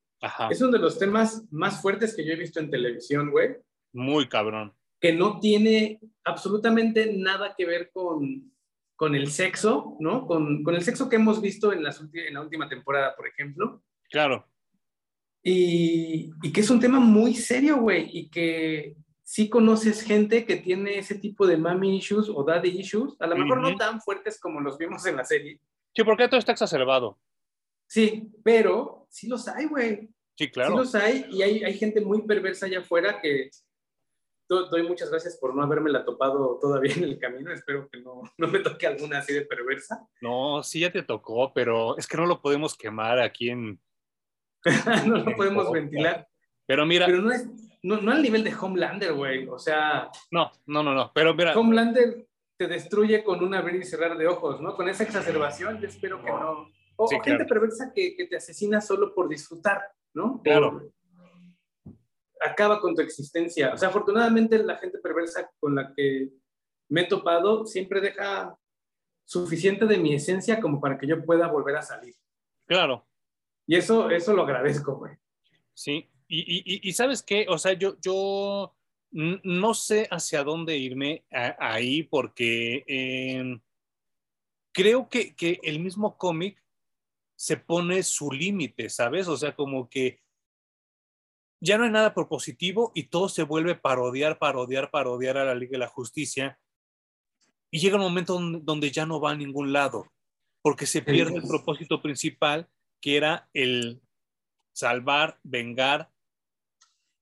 es 0.51 0.61
uno 0.61 0.73
de 0.73 0.79
los 0.79 0.99
temas 0.99 1.47
más 1.51 1.81
fuertes 1.81 2.15
que 2.15 2.25
yo 2.25 2.33
he 2.33 2.37
visto 2.37 2.61
en 2.61 2.71
televisión, 2.71 3.31
güey. 3.31 3.57
Muy 3.93 4.29
cabrón. 4.29 4.75
Que 5.01 5.13
no 5.13 5.41
tiene 5.41 6.01
absolutamente 6.25 7.13
nada 7.17 7.55
que 7.57 7.65
ver 7.65 7.91
con, 7.93 8.53
con 8.97 9.15
el 9.15 9.31
sexo, 9.31 9.97
¿no? 9.99 10.27
Con, 10.27 10.63
con 10.63 10.75
el 10.75 10.83
sexo 10.83 11.09
que 11.09 11.17
hemos 11.17 11.41
visto 11.41 11.73
en, 11.73 11.83
las, 11.83 12.01
en 12.13 12.35
la 12.35 12.43
última 12.43 12.69
temporada, 12.69 13.17
por 13.17 13.27
ejemplo. 13.27 13.83
Claro. 14.11 14.47
Y, 15.43 16.31
y 16.43 16.53
que 16.53 16.61
es 16.61 16.71
un 16.71 16.81
tema 16.81 17.01
muy 17.01 17.35
serio, 17.35 17.79
güey, 17.79 18.11
y 18.13 18.29
que 18.29 18.95
si 19.31 19.49
conoces 19.49 20.03
gente 20.03 20.45
que 20.45 20.57
tiene 20.57 20.99
ese 20.99 21.15
tipo 21.15 21.47
de 21.47 21.57
mommy 21.57 21.97
issues 21.97 22.29
o 22.29 22.45
daddy 22.45 22.81
issues, 22.81 23.17
a 23.21 23.27
lo 23.27 23.37
mejor 23.37 23.61
no 23.61 23.77
tan 23.77 24.01
fuertes 24.01 24.41
como 24.41 24.61
los 24.61 24.77
vimos 24.77 25.07
en 25.07 25.17
la 25.17 25.25
serie. 25.25 25.61
Sí, 25.95 26.05
porque 26.05 26.29
todo 26.29 26.39
está 26.39 26.53
exacerbado. 26.53 27.19
Sí, 27.87 28.29
pero 28.43 29.00
sí 29.11 29.29
los 29.29 29.47
hay, 29.49 29.67
güey. 29.67 30.09
Sí, 30.37 30.51
claro. 30.51 30.71
Sí 30.71 30.77
los 30.79 30.95
hay 30.95 31.27
y 31.31 31.43
hay, 31.43 31.65
hay 31.65 31.75
gente 31.75 32.01
muy 32.01 32.23
perversa 32.23 32.67
allá 32.67 32.81
afuera 32.81 33.21
que 33.21 33.51
doy 34.49 34.83
muchas 34.83 35.11
gracias 35.11 35.37
por 35.37 35.55
no 35.55 35.63
haberme 35.63 35.91
la 35.91 36.05
topado 36.05 36.59
todavía 36.61 36.95
en 36.95 37.05
el 37.05 37.19
camino. 37.19 37.53
Espero 37.53 37.89
que 37.89 38.01
no, 38.01 38.23
no, 38.37 38.49
me 38.49 38.59
toque 38.61 38.87
alguna 38.87 39.19
así 39.19 39.33
de 39.33 39.43
perversa. 39.43 40.09
No, 40.21 40.63
sí 40.63 40.81
ya 40.81 40.91
te 40.91 41.03
tocó, 41.03 41.53
pero 41.53 41.97
es 41.99 42.07
que 42.07 42.17
no 42.17 42.27
lo 42.27 42.41
podemos 42.41 42.77
quemar 42.77 43.21
aquí 43.21 43.51
en... 43.51 43.81
no 45.07 45.19
lo 45.19 45.37
podemos 45.37 45.71
ventilar. 45.71 46.27
Pero 46.67 46.85
mira... 46.85 47.07
Pero 47.07 47.23
no 47.23 47.31
es, 47.31 47.47
no, 47.83 48.01
no 48.01 48.13
al 48.13 48.23
nivel 48.23 48.45
de 48.45 48.55
Homelander, 48.55 49.13
güey. 49.13 49.49
O 49.49 49.59
sea. 49.59 50.11
No, 50.31 50.51
no, 50.67 50.83
no, 50.83 50.95
no. 50.95 51.13
Pero 51.15 51.35
mira. 51.35 51.57
Homelander 51.57 52.27
te 52.59 52.67
destruye 52.67 53.25
con 53.25 53.43
un 53.43 53.55
abrir 53.55 53.81
y 53.81 53.85
cerrar 53.85 54.19
de 54.19 54.27
ojos, 54.27 54.61
¿no? 54.61 54.75
Con 54.75 54.89
esa 54.89 55.05
exacerbación, 55.05 55.81
yo 55.81 55.89
espero 55.89 56.23
que 56.23 56.31
no. 56.31 56.71
O, 57.03 57.09
gente 57.09 57.47
perversa 57.47 57.93
que, 57.95 58.15
que, 58.15 58.27
te 58.27 58.37
asesina 58.37 58.81
solo 58.81 59.15
por 59.15 59.29
disfrutar, 59.29 59.81
¿no? 60.13 60.41
Claro. 60.43 60.93
acaba 62.41 62.81
con 62.81 62.95
tu 62.95 63.01
existencia. 63.01 63.73
O 63.73 63.79
sea, 63.79 63.89
afortunadamente 63.89 64.59
la 64.63 64.77
gente 64.77 64.99
perversa 64.99 65.51
con 65.59 65.75
la 65.75 65.95
que 65.95 66.31
me 66.91 67.03
he 67.03 67.07
topado 67.07 67.65
siempre 67.65 68.01
deja 68.01 68.55
suficiente 69.25 69.87
de 69.87 69.97
mi 69.97 70.15
esencia 70.15 70.61
como 70.61 70.81
para 70.81 70.99
que 70.99 71.07
yo 71.07 71.25
pueda 71.25 71.47
volver 71.47 71.77
a 71.77 71.83
salir. 71.83 72.15
Claro. 72.67 73.07
Y 73.67 73.77
eso, 73.77 74.11
eso 74.11 74.35
lo 74.35 74.43
agradezco, 74.43 74.97
güey. 74.97 75.15
Sí, 75.73 76.11
y, 76.29 76.93
sabes 76.93 77.23
qué, 77.23 77.47
o 77.49 77.59
sea, 77.59 77.73
yo, 77.73 77.97
yo 78.01 78.77
no 79.11 79.75
sé 79.75 80.07
hacia 80.11 80.45
dónde 80.45 80.77
irme 80.77 81.25
ahí 81.31 82.05
porque 82.05 82.85
em, 82.87 83.61
creo 84.73 85.09
que, 85.09 85.35
que, 85.35 85.59
el 85.63 85.81
mismo 85.81 86.17
cómic 86.17 86.60
se 87.41 87.57
pone 87.57 88.03
su 88.03 88.31
límite, 88.31 88.91
¿sabes? 88.91 89.27
O 89.27 89.35
sea, 89.35 89.57
como 89.57 89.89
que 89.89 90.21
ya 91.59 91.79
no 91.79 91.85
hay 91.85 91.91
nada 91.91 92.13
propositivo 92.13 92.93
y 92.95 93.05
todo 93.05 93.31
se 93.31 93.45
vuelve 93.45 93.75
parodiar, 93.75 94.39
parodiar, 94.39 94.91
parodiar 94.91 95.39
a 95.39 95.47
la 95.47 95.55
Liga 95.55 95.73
de 95.73 95.79
la 95.79 95.89
Justicia. 95.89 96.61
Y 97.71 97.79
llega 97.79 97.97
un 97.97 98.03
momento 98.03 98.39
donde 98.39 98.91
ya 98.91 99.07
no 99.07 99.23
va 99.23 99.31
a 99.31 99.37
ningún 99.37 99.73
lado, 99.73 100.13
porque 100.61 100.85
se 100.85 101.01
pierde 101.01 101.37
el 101.37 101.49
propósito 101.49 102.03
principal, 102.03 102.69
que 103.01 103.17
era 103.17 103.49
el 103.55 104.03
salvar, 104.75 105.39
vengar 105.43 106.11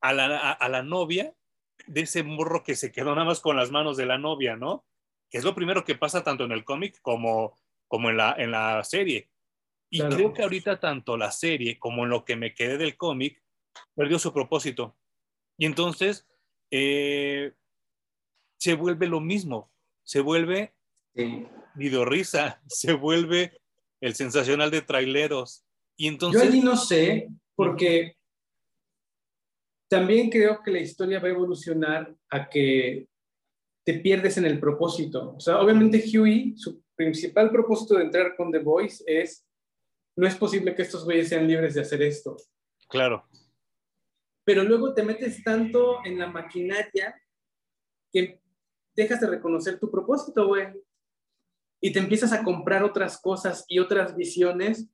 a 0.00 0.12
la, 0.12 0.82
novia 0.82 1.32
de 1.86 2.00
ese 2.00 2.24
morro 2.24 2.64
que 2.64 2.74
se 2.74 2.90
quedó 2.90 3.14
nada 3.14 3.24
más 3.24 3.38
con 3.38 3.54
las 3.54 3.70
manos 3.70 3.96
de 3.96 4.06
la 4.06 4.18
novia, 4.18 4.56
¿no? 4.56 4.84
Que 5.30 5.38
es 5.38 5.44
lo 5.44 5.54
primero 5.54 5.84
que 5.84 5.94
pasa 5.94 6.24
tanto 6.24 6.42
en 6.42 6.50
el 6.50 6.64
cómic 6.64 7.00
como, 7.02 7.56
como 7.86 8.10
en, 8.10 8.16
la, 8.16 8.34
en 8.36 8.50
la 8.50 8.82
serie. 8.82 9.30
Y 9.90 10.00
creo 10.00 10.32
que 10.32 10.42
ahorita 10.42 10.78
tanto 10.80 11.16
la 11.16 11.30
serie 11.30 11.78
como 11.78 12.04
en 12.04 12.10
lo 12.10 12.24
que 12.24 12.36
me 12.36 12.54
quedé 12.54 12.76
del 12.76 12.96
cómic 12.96 13.42
perdió 13.94 14.18
su 14.18 14.32
propósito. 14.32 14.96
Y 15.56 15.66
entonces 15.66 16.26
eh, 16.70 17.54
se 18.58 18.74
vuelve 18.74 19.06
lo 19.06 19.20
mismo, 19.20 19.72
se 20.04 20.20
vuelve 20.20 20.74
videorrisa, 21.74 22.62
se 22.68 22.92
vuelve 22.92 23.60
el 24.00 24.14
sensacional 24.14 24.70
de 24.70 24.82
traileros. 24.82 25.64
Y 25.96 26.08
entonces... 26.08 26.42
Yo 26.42 26.48
allí 26.48 26.60
no 26.60 26.76
sé, 26.76 27.28
porque 27.54 28.16
también 29.88 30.30
creo 30.30 30.62
que 30.62 30.70
la 30.70 30.80
historia 30.80 31.18
va 31.18 31.28
a 31.28 31.32
evolucionar 31.32 32.14
a 32.30 32.48
que 32.48 33.08
te 33.84 33.94
pierdes 33.94 34.36
en 34.36 34.44
el 34.44 34.60
propósito. 34.60 35.34
O 35.36 35.40
sea, 35.40 35.60
obviamente 35.60 36.04
Huey, 36.12 36.54
su 36.56 36.82
principal 36.94 37.50
propósito 37.50 37.94
de 37.94 38.04
entrar 38.04 38.36
con 38.36 38.52
The 38.52 38.58
Voice 38.58 39.02
es, 39.06 39.47
no 40.18 40.26
es 40.26 40.34
posible 40.34 40.74
que 40.74 40.82
estos 40.82 41.04
güeyes 41.04 41.28
sean 41.28 41.46
libres 41.46 41.74
de 41.74 41.80
hacer 41.80 42.02
esto. 42.02 42.36
Claro. 42.88 43.24
Pero 44.42 44.64
luego 44.64 44.92
te 44.92 45.04
metes 45.04 45.44
tanto 45.44 46.04
en 46.04 46.18
la 46.18 46.26
maquinaria 46.26 47.14
que 48.12 48.40
dejas 48.96 49.20
de 49.20 49.28
reconocer 49.28 49.78
tu 49.78 49.88
propósito, 49.88 50.48
güey. 50.48 50.66
Y 51.80 51.92
te 51.92 52.00
empiezas 52.00 52.32
a 52.32 52.42
comprar 52.42 52.82
otras 52.82 53.20
cosas 53.20 53.64
y 53.68 53.78
otras 53.78 54.16
visiones 54.16 54.90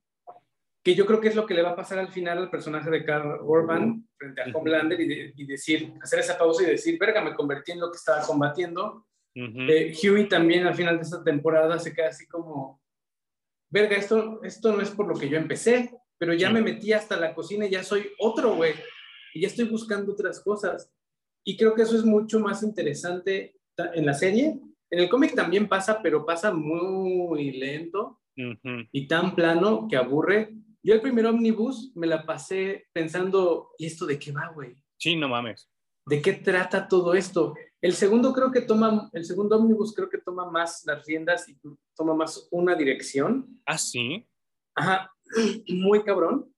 que 0.83 0.95
yo 0.95 1.07
creo 1.07 1.23
que 1.23 1.29
es 1.29 1.37
lo 1.37 1.47
que 1.47 1.55
le 1.55 1.63
va 1.63 1.71
a 1.71 1.77
pasar 1.77 1.99
al 1.99 2.13
final 2.13 2.37
al 2.37 2.51
personaje 2.51 2.91
de 2.91 3.07
Carl 3.07 3.41
Urban 3.41 4.07
frente 4.19 4.43
a 4.43 4.53
Homelander 4.53 5.01
y, 5.01 5.47
decir, 5.47 5.95
hacer 6.03 6.19
esa 6.19 6.37
pausa 6.37 6.65
y 6.65 6.67
decir, 6.67 6.99
verga, 7.01 7.25
me 7.25 7.35
convertí 7.35 7.73
en 7.73 7.81
lo 7.81 7.91
que 7.91 7.97
estaba 7.97 8.21
combatiendo. 8.27 9.07
Eh, 9.35 9.95
Huey 9.97 10.29
también 10.29 10.67
al 10.67 10.75
final 10.75 10.97
de 10.97 11.03
esta 11.03 11.25
temporada 11.25 11.79
se 11.79 11.95
queda 11.95 12.09
así 12.09 12.29
como, 12.29 12.84
verga, 13.75 13.97
esto, 13.97 14.41
esto 14.45 14.73
no 14.73 14.81
es 14.81 14.91
por 14.91 15.09
lo 15.09 15.15
que 15.15 15.29
yo 15.29 15.37
empecé, 15.37 15.91
pero 16.17 16.33
ya 16.33 16.49
me 16.49 16.63
metí 16.63 16.93
hasta 16.93 17.19
la 17.19 17.35
cocina 17.35 17.67
y 17.67 17.71
ya 17.71 17.83
soy 17.83 18.07
otro, 18.21 18.55
güey, 18.55 18.73
y 19.35 19.41
ya 19.41 19.49
estoy 19.49 19.65
buscando 19.65 20.13
otras 20.13 20.41
cosas. 20.41 20.93
Y 21.45 21.57
creo 21.57 21.75
que 21.75 21.83
eso 21.83 21.97
es 21.97 22.05
mucho 22.05 22.39
más 22.39 22.63
interesante 22.63 23.57
en 23.77 24.07
la 24.07 24.15
serie. 24.15 24.61
En 24.91 25.01
el 25.01 25.09
cómic 25.09 25.35
también 25.35 25.69
pasa, 25.69 26.01
pero 26.01 26.25
pasa 26.25 26.55
muy 26.55 27.51
lento 27.51 28.21
y 28.93 29.09
tan 29.09 29.35
plano 29.35 29.89
que 29.91 29.97
aburre. 29.97 30.55
Yo 30.81 30.95
el 30.95 31.01
primer 31.01 31.27
ómnibus 31.27 31.91
me 31.97 32.07
la 32.07 32.25
pasé 32.25 32.87
pensando, 32.93 33.71
¿y 33.77 33.87
esto 33.87 34.07
de 34.07 34.21
qué 34.21 34.31
va, 34.31 34.53
güey? 34.55 34.77
Sí, 34.99 35.17
no 35.17 35.29
mames. 35.29 35.69
¿De 36.07 36.23
qué 36.23 36.35
trata 36.35 36.87
todo 36.87 37.15
esto? 37.15 37.55
El 37.85 37.93
segundo 37.93 38.33
creo 38.33 38.51
que 38.51 38.63
toma, 38.63 39.11
el 39.13 39.27
segundo 39.27 39.59
ómnibus 39.59 39.95
creo 39.95 40.09
que 40.09 40.17
toma 40.17 40.51
más 40.51 40.85
las 40.87 41.05
riendas 41.05 41.47
y 41.51 41.59
toma 41.95 42.15
más 42.15 42.49
una 42.51 42.75
dirección. 42.75 43.61
Ah, 43.67 43.77
sí. 43.77 44.27
Ajá, 44.75 45.15
muy 45.69 46.03
cabrón. 46.03 46.51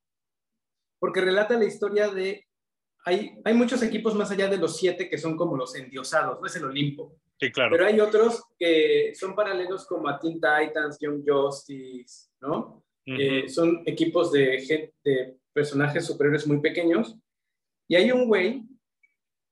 Porque 1.01 1.21
relata 1.21 1.59
la 1.59 1.65
historia 1.65 2.11
de 2.11 2.47
hay, 3.05 3.41
hay, 3.45 3.55
muchos 3.55 3.83
equipos 3.83 4.15
más 4.15 4.31
allá 4.31 4.47
de 4.47 4.57
los 4.57 4.77
siete 4.77 5.11
que 5.11 5.19
son 5.19 5.37
como 5.37 5.57
los 5.57 5.75
endiosados, 5.75 6.41
no 6.41 6.47
es 6.47 6.55
el 6.55 6.67
Olimpo. 6.67 7.19
Sí, 7.41 7.51
claro. 7.51 7.73
Pero 7.73 7.87
hay 7.87 7.99
otros 7.99 8.45
que 8.57 9.13
son 9.17 9.35
paralelos 9.35 9.85
como 9.85 10.09
a 10.09 10.21
Teen 10.21 10.35
Titans, 10.35 10.97
Young 11.01 11.25
Justice, 11.27 12.29
¿no? 12.41 12.85
Eh, 13.05 13.49
son 13.49 13.83
equipos 13.85 14.31
de, 14.31 14.93
de 15.03 15.39
personajes 15.53 16.07
superiores 16.07 16.47
muy 16.47 16.61
pequeños. 16.61 17.17
Y 17.89 17.97
hay 17.97 18.13
un 18.13 18.29
güey 18.29 18.63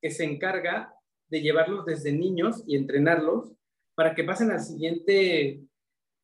que 0.01 0.12
se 0.12 0.22
encarga 0.22 0.93
de 1.35 1.43
llevarlos 1.43 1.85
desde 1.85 2.12
niños 2.12 2.62
y 2.64 2.76
entrenarlos 2.76 3.51
para 3.97 4.14
que 4.14 4.22
pasen 4.22 4.53
al 4.53 4.61
siguiente. 4.61 5.64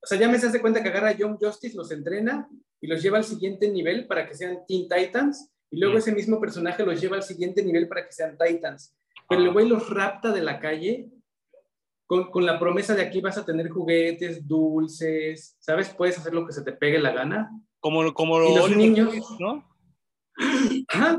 O 0.01 0.07
sea, 0.07 0.19
ya 0.19 0.29
me 0.29 0.39
se 0.39 0.47
hace 0.47 0.61
cuenta 0.61 0.83
que 0.83 0.89
agarra 0.89 1.09
a 1.09 1.17
Young 1.17 1.37
Justice, 1.41 1.77
los 1.77 1.91
entrena 1.91 2.49
y 2.81 2.87
los 2.87 3.03
lleva 3.03 3.19
al 3.19 3.25
siguiente 3.25 3.69
nivel 3.69 4.07
para 4.07 4.29
que 4.29 4.35
sean 4.35 4.61
Teen 4.69 4.89
Titans 4.89 5.51
y 5.69 5.81
luego 5.81 5.99
ese 5.99 6.13
mismo 6.13 6.41
personaje 6.41 6.85
los 6.85 7.01
lleva 7.01 7.17
al 7.17 7.25
siguiente 7.25 7.65
nivel 7.65 7.89
para 7.89 8.07
que 8.07 8.13
sean 8.13 8.39
Titans. 8.39 8.97
Pero 9.29 9.43
el 9.43 9.53
güey 9.53 9.69
los 9.69 9.91
rapta 9.91 10.31
de 10.33 10.43
la 10.43 10.61
calle 10.61 11.11
con, 12.07 12.31
con, 12.31 12.47
la 12.47 12.59
promesa 12.61 12.95
de 12.95 13.03
aquí 13.03 13.21
vas 13.21 13.37
a 13.37 13.45
tener 13.45 13.69
juguetes, 13.69 14.47
dulces, 14.47 15.57
¿sabes? 15.59 15.93
Puedes 15.93 16.19
hacer 16.19 16.33
lo 16.33 16.47
que 16.47 16.53
se 16.53 16.63
te 16.63 16.73
pegue 16.73 17.01
la 17.01 17.13
gana. 17.13 17.51
Como, 17.81 18.15
como 18.15 18.39
los 18.39 18.77
niños, 18.77 19.13
¿no? 19.41 19.69
Ajá. 20.89 21.19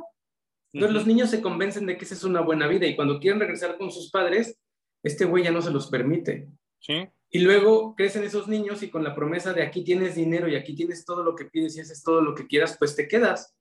Entonces 0.74 0.95
los 0.95 1.07
niños 1.07 1.30
se 1.30 1.41
convencen 1.41 1.86
de 1.86 1.97
que 1.97 2.05
esa 2.05 2.13
es 2.13 2.24
una 2.24 2.41
buena 2.41 2.67
vida 2.67 2.88
y 2.88 2.95
cuando 2.95 3.19
quieren 3.19 3.39
regresar 3.39 3.78
con 3.78 3.91
sus 3.91 4.09
padres, 4.09 4.59
este 5.03 5.26
güey 5.26 5.43
ya 5.43 5.51
no 5.51 5.61
se 5.61 5.72
los 5.72 5.88
permite. 5.88 6.47
Sí. 6.80 7.07
Y 7.30 7.39
luego 7.39 7.95
crecen 7.95 8.24
esos 8.24 8.47
niños 8.47 8.84
y 8.84 8.89
con 8.89 9.03
la 9.03 9.15
promesa 9.15 9.53
de 9.53 9.63
aquí 9.63 9.84
tienes 9.84 10.15
dinero 10.15 10.47
y 10.47 10.55
aquí 10.55 10.76
tienes 10.76 11.05
todo 11.05 11.24
lo 11.24 11.36
que 11.36 11.45
pides 11.45 11.78
y 11.78 11.82
haces 11.82 12.03
todo 12.03 12.22
lo 12.22 12.36
que 12.36 12.47
quieras, 12.47 12.76
pues 12.78 12.95
te 12.95 13.07
quedas. 13.07 13.55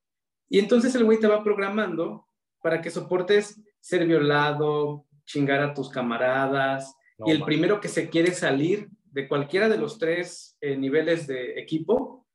Y 0.48 0.58
entonces 0.58 0.94
el 0.94 1.04
güey 1.04 1.20
te 1.20 1.28
va 1.28 1.44
programando 1.44 2.26
para 2.62 2.82
que 2.82 2.90
soportes 2.90 3.60
ser 3.80 4.06
violado, 4.06 5.06
chingar 5.24 5.60
a 5.62 5.74
tus 5.74 5.88
camaradas. 5.88 6.94
y 7.24 7.30
el 7.30 7.44
primero 7.44 7.80
que 7.80 7.88
se 7.88 8.08
quiere 8.08 8.32
salir 8.32 8.88
de 9.04 9.28
cualquiera 9.28 9.68
de 9.68 9.76
los 9.76 9.98
tres 9.98 10.56
eh, 10.60 10.76
niveles 10.76 11.26
de 11.26 11.60
equipo, 11.60 12.26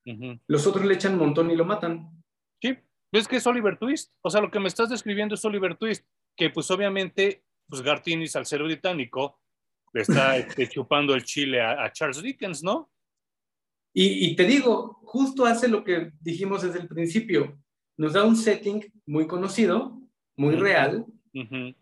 los 0.48 0.68
otros 0.68 0.86
le 0.86 0.94
echan 0.94 1.18
montón 1.18 1.50
y 1.50 1.56
lo 1.56 1.66
matan. 1.66 2.15
Es 3.18 3.28
que 3.28 3.38
es 3.38 3.48
Oliver 3.48 3.78
Twist. 3.78 4.12
O 4.22 4.30
sea, 4.30 4.42
lo 4.42 4.52
que 4.52 4.60
me 4.60 4.68
estás 4.68 4.90
describiendo 4.90 5.36
es 5.36 5.46
Oliver 5.46 5.76
Twist, 5.76 6.06
que 6.36 6.50
pues 6.50 6.70
obviamente, 6.72 7.44
pues 7.68 7.82
Gartinis 7.82 8.36
al 8.36 8.46
ser 8.46 8.64
británico, 8.64 9.40
le 9.94 10.02
está 10.02 10.38
este, 10.38 10.68
chupando 10.68 11.14
el 11.14 11.24
chile 11.24 11.62
a, 11.62 11.92
Charles 11.92 12.22
Dickens, 12.22 12.64
¿no? 12.64 12.92
Y, 13.94 14.28
y, 14.28 14.36
te 14.36 14.44
digo, 14.44 15.00
justo 15.04 15.46
hace 15.46 15.70
lo 15.70 15.84
que 15.84 16.12
dijimos 16.20 16.64
desde 16.64 16.80
el 16.80 16.88
principio 16.90 17.58
nos 17.98 18.14
da 18.14 18.26
un 18.26 18.36
setting 18.36 18.92
muy 19.06 19.26
conocido, 19.26 20.02
muy 20.36 20.56
real, 20.56 21.06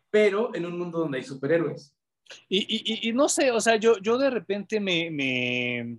pero 0.09 0.53
en 0.53 0.65
un 0.65 0.77
mundo 0.77 0.99
donde 0.99 1.17
hay 1.17 1.23
superhéroes. 1.23 1.95
Y, 2.47 3.11
no 3.13 3.27
sé, 3.29 3.51
o 3.51 3.59
sea, 3.59 3.75
yo, 3.77 3.97
yo 3.99 4.17
de 4.17 4.29
repente 4.29 4.79
me, 4.79 5.97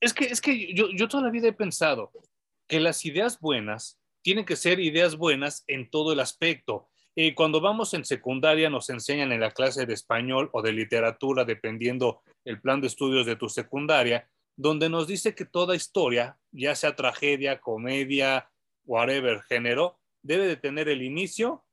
Es 0.00 0.12
que, 0.14 0.24
es 0.24 0.40
que 0.40 0.74
yo, 0.74 0.88
yo 0.90 1.08
toda 1.08 1.24
la 1.24 1.30
vida 1.30 1.48
he 1.48 1.52
pensado 1.52 2.10
que 2.70 2.78
las 2.78 3.04
ideas 3.04 3.40
buenas 3.40 4.00
tienen 4.22 4.44
que 4.44 4.54
ser 4.54 4.78
ideas 4.78 5.16
buenas 5.16 5.64
en 5.66 5.90
todo 5.90 6.12
el 6.12 6.20
aspecto. 6.20 6.88
Eh, 7.16 7.34
cuando 7.34 7.60
vamos 7.60 7.94
en 7.94 8.04
secundaria 8.04 8.70
nos 8.70 8.90
enseñan 8.90 9.32
en 9.32 9.40
la 9.40 9.50
clase 9.50 9.86
de 9.86 9.94
español 9.94 10.50
o 10.52 10.62
de 10.62 10.72
literatura, 10.72 11.44
dependiendo 11.44 12.22
el 12.44 12.60
plan 12.60 12.80
de 12.80 12.86
estudios 12.86 13.26
de 13.26 13.34
tu 13.34 13.48
secundaria, 13.48 14.30
donde 14.54 14.88
nos 14.88 15.08
dice 15.08 15.34
que 15.34 15.44
toda 15.44 15.74
historia, 15.74 16.38
ya 16.52 16.76
sea 16.76 16.94
tragedia, 16.94 17.60
comedia, 17.60 18.48
whatever 18.84 19.42
género, 19.42 19.98
debe 20.22 20.46
de 20.46 20.56
tener 20.56 20.88
el 20.88 21.02
inicio, 21.02 21.64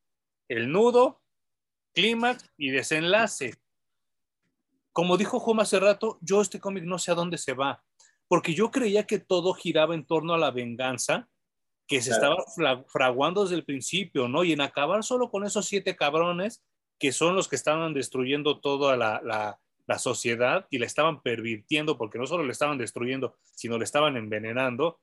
el 0.47 0.71
nudo, 0.71 1.21
clímax 1.93 2.49
y 2.57 2.71
desenlace. 2.71 3.53
Como 4.93 5.15
dijo 5.15 5.39
Juan 5.39 5.59
hace 5.59 5.79
rato, 5.79 6.17
yo 6.21 6.41
este 6.41 6.59
cómic 6.59 6.85
no 6.85 6.97
sé 6.97 7.11
a 7.11 7.15
dónde 7.15 7.37
se 7.37 7.53
va, 7.53 7.83
porque 8.28 8.53
yo 8.53 8.71
creía 8.71 9.05
que 9.05 9.19
todo 9.19 9.53
giraba 9.53 9.95
en 9.95 10.05
torno 10.05 10.34
a 10.34 10.38
la 10.38 10.51
venganza 10.51 11.30
que 11.88 12.01
se 12.01 12.11
estaba 12.11 12.36
fraguando 12.88 13.43
desde 13.43 13.55
el 13.55 13.63
principio, 13.63 14.28
¿no? 14.28 14.43
Y 14.43 14.51
en 14.51 14.61
acabar 14.61 15.03
solo 15.03 15.32
con 15.32 15.45
esos 15.45 15.65
siete 15.65 15.95
cabrones 15.95 16.63
que 16.99 17.11
son 17.11 17.36
los 17.36 17.47
que 17.47 17.55
estaban 17.55 17.93
destruyendo 17.93 18.59
toda 18.59 18.97
la, 18.97 19.21
la 19.88 19.99
sociedad 19.99 20.67
y 20.69 20.80
la 20.80 20.86
estaban 20.86 21.21
pervirtiendo 21.21 21.97
porque 21.97 22.19
no 22.19 22.28
solo 22.28 22.43
le 22.43 22.51
estaban 22.51 22.78
destruyendo, 22.78 23.36
sino 23.55 23.78
le 23.78 23.86
estaban 23.86 24.17
envenenando. 24.17 24.99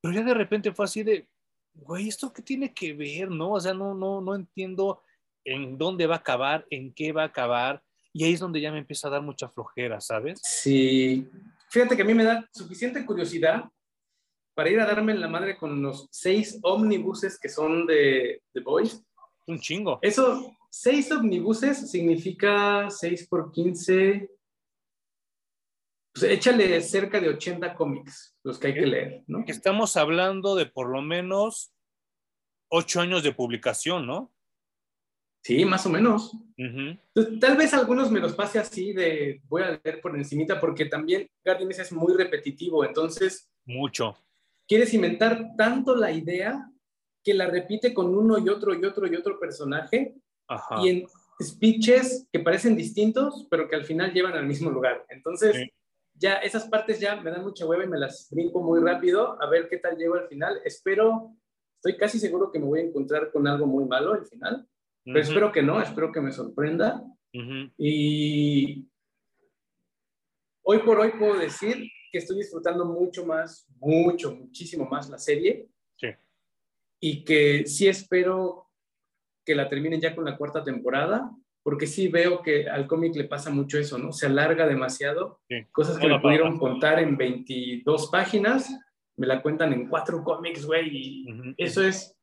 Pero 0.00 0.14
ya 0.14 0.22
de 0.22 0.34
repente 0.34 0.72
fue 0.72 0.84
así 0.84 1.02
de, 1.02 1.28
güey, 1.74 2.08
¿esto 2.08 2.32
qué 2.32 2.42
tiene 2.42 2.72
que 2.72 2.94
ver? 2.94 3.30
No, 3.30 3.52
o 3.52 3.60
sea, 3.60 3.74
no, 3.74 3.94
no, 3.94 4.20
no 4.20 4.34
entiendo 4.34 5.02
en 5.44 5.76
dónde 5.76 6.06
va 6.06 6.16
a 6.16 6.18
acabar, 6.18 6.66
en 6.70 6.94
qué 6.94 7.12
va 7.12 7.22
a 7.22 7.26
acabar. 7.26 7.82
Y 8.12 8.24
ahí 8.24 8.34
es 8.34 8.40
donde 8.40 8.60
ya 8.60 8.70
me 8.70 8.78
empieza 8.78 9.08
a 9.08 9.10
dar 9.10 9.22
mucha 9.22 9.48
flojera, 9.48 10.00
¿sabes? 10.00 10.40
Sí. 10.42 11.28
Fíjate 11.70 11.96
que 11.96 12.02
a 12.02 12.04
mí 12.04 12.14
me 12.14 12.24
da 12.24 12.48
suficiente 12.52 13.04
curiosidad 13.04 13.64
para 14.54 14.70
ir 14.70 14.80
a 14.80 14.86
darme 14.86 15.12
en 15.12 15.20
la 15.20 15.28
madre 15.28 15.56
con 15.56 15.80
los 15.82 16.08
seis 16.10 16.58
ómnibuses 16.62 17.38
que 17.38 17.48
son 17.48 17.86
de 17.86 18.42
The 18.52 18.60
Boys. 18.60 19.04
Un 19.46 19.58
chingo. 19.58 19.98
Eso, 20.02 20.58
6 20.70 21.12
omnibuses 21.12 21.90
significa 21.90 22.90
6 22.90 23.28
por 23.28 23.50
15. 23.50 24.30
Pues 26.12 26.22
échale 26.24 26.80
cerca 26.82 27.20
de 27.20 27.28
80 27.30 27.74
cómics, 27.74 28.36
los 28.42 28.58
que 28.58 28.68
hay 28.68 28.74
que 28.74 28.86
leer, 28.86 29.24
¿no? 29.26 29.44
Estamos 29.46 29.96
hablando 29.96 30.54
de 30.54 30.66
por 30.66 30.88
lo 30.88 31.00
menos 31.00 31.72
8 32.68 33.00
años 33.00 33.22
de 33.22 33.32
publicación, 33.32 34.06
¿no? 34.06 34.32
Sí, 35.48 35.64
más 35.64 35.86
o 35.86 35.88
menos. 35.88 36.36
tal 37.40 37.56
vez 37.56 37.72
algunos 37.72 38.10
me 38.10 38.20
los 38.20 38.34
pase 38.34 38.58
así 38.58 38.92
de 38.92 39.40
voy 39.48 39.62
a 39.62 39.80
leer 39.82 39.98
por 40.02 40.14
encimita 40.14 40.60
porque 40.60 40.84
también 40.84 41.26
Guardians 41.42 41.78
es 41.78 41.90
muy 41.90 42.12
repetitivo, 42.12 42.84
entonces... 42.84 43.48
Mucho. 43.64 44.14
Quieres 44.66 44.92
inventar 44.92 45.56
tanto 45.56 45.96
la 45.96 46.12
idea 46.12 46.70
que 47.24 47.32
la 47.32 47.46
repite 47.46 47.94
con 47.94 48.14
uno 48.14 48.36
y 48.36 48.46
otro 48.50 48.74
y 48.74 48.84
otro 48.84 49.06
y 49.06 49.16
otro 49.16 49.40
personaje 49.40 50.16
y 50.82 50.88
en 50.90 51.06
speeches 51.42 52.28
que 52.30 52.40
parecen 52.40 52.76
distintos, 52.76 53.46
pero 53.50 53.70
que 53.70 53.76
al 53.76 53.86
final 53.86 54.12
llevan 54.12 54.34
al 54.34 54.44
mismo 54.44 54.68
lugar. 54.68 55.06
Entonces, 55.08 55.66
ya 56.12 56.34
esas 56.34 56.68
partes 56.68 57.00
ya 57.00 57.16
me 57.16 57.30
dan 57.30 57.42
mucha 57.42 57.64
hueva 57.64 57.84
y 57.84 57.88
me 57.88 57.98
las 57.98 58.28
brinco 58.30 58.60
muy 58.60 58.80
rápido 58.80 59.42
a 59.42 59.48
ver 59.48 59.70
qué 59.70 59.78
tal 59.78 59.96
llego 59.96 60.16
al 60.16 60.28
final. 60.28 60.60
Espero, 60.62 61.34
estoy 61.76 61.96
casi 61.96 62.18
seguro 62.18 62.52
que 62.52 62.58
me 62.58 62.66
voy 62.66 62.80
a 62.80 62.84
encontrar 62.84 63.32
con 63.32 63.48
algo 63.48 63.66
muy 63.66 63.86
malo 63.86 64.12
al 64.12 64.26
final, 64.26 64.68
pero 65.04 65.20
espero 65.20 65.52
que 65.52 65.62
no, 65.62 65.80
espero 65.80 66.12
que 66.12 66.20
me 66.20 66.32
sorprenda. 66.32 67.02
Y 67.76 68.86
hoy 70.62 70.78
por 70.78 71.00
hoy 71.00 71.12
puedo 71.18 71.38
decir 71.38 71.90
que 72.10 72.18
estoy 72.18 72.38
disfrutando 72.38 72.84
mucho 72.84 73.24
más, 73.26 73.66
mucho, 73.78 74.34
muchísimo 74.34 74.86
más 74.86 75.08
la 75.08 75.18
serie. 75.18 75.68
Sí. 75.96 76.08
Y 77.00 77.24
que 77.24 77.66
sí 77.66 77.86
espero 77.86 78.68
que 79.44 79.54
la 79.54 79.68
terminen 79.68 80.00
ya 80.00 80.14
con 80.14 80.24
la 80.24 80.36
cuarta 80.36 80.62
temporada, 80.62 81.30
porque 81.62 81.86
sí 81.86 82.08
veo 82.08 82.42
que 82.42 82.68
al 82.68 82.86
cómic 82.86 83.14
le 83.16 83.24
pasa 83.24 83.50
mucho 83.50 83.78
eso, 83.78 83.98
¿no? 83.98 84.12
Se 84.12 84.26
alarga 84.26 84.66
demasiado. 84.66 85.40
Cosas 85.72 85.98
que 85.98 86.06
me 86.06 86.20
pudieron 86.20 86.58
contar 86.58 86.98
en 86.98 87.16
22 87.16 88.08
páginas, 88.10 88.68
me 89.16 89.26
la 89.26 89.42
cuentan 89.42 89.72
en 89.72 89.88
cuatro 89.88 90.22
cómics, 90.22 90.64
güey, 90.64 90.88
y 90.90 91.26
eso 91.56 91.82
es, 91.82 92.16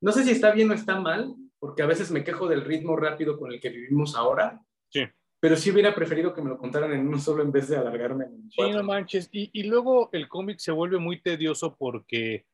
no 0.00 0.12
sé 0.12 0.24
si 0.24 0.30
está 0.30 0.52
bien 0.52 0.70
o 0.70 0.74
está 0.74 0.98
mal, 0.98 1.34
porque 1.62 1.84
a 1.84 1.86
veces 1.86 2.10
me 2.10 2.24
quejo 2.24 2.48
del 2.48 2.64
ritmo 2.64 2.96
rápido 2.96 3.38
con 3.38 3.52
el 3.52 3.60
que 3.60 3.68
vivimos 3.68 4.16
ahora. 4.16 4.60
Sí. 4.88 5.04
Pero 5.38 5.54
sí 5.54 5.70
hubiera 5.70 5.94
preferido 5.94 6.34
que 6.34 6.42
me 6.42 6.48
lo 6.48 6.58
contaran 6.58 6.92
en 6.92 7.06
uno 7.06 7.20
solo 7.20 7.40
en 7.44 7.52
vez 7.52 7.68
de 7.68 7.76
alargarme 7.76 8.24
en 8.24 8.50
Sí, 8.50 8.68
no 8.72 8.82
manches. 8.82 9.28
Y, 9.30 9.48
y 9.52 9.62
luego 9.62 10.10
el 10.10 10.26
cómic 10.26 10.58
se 10.58 10.72
vuelve 10.72 10.98
muy 10.98 11.22
tedioso 11.22 11.76
porque 11.76 12.46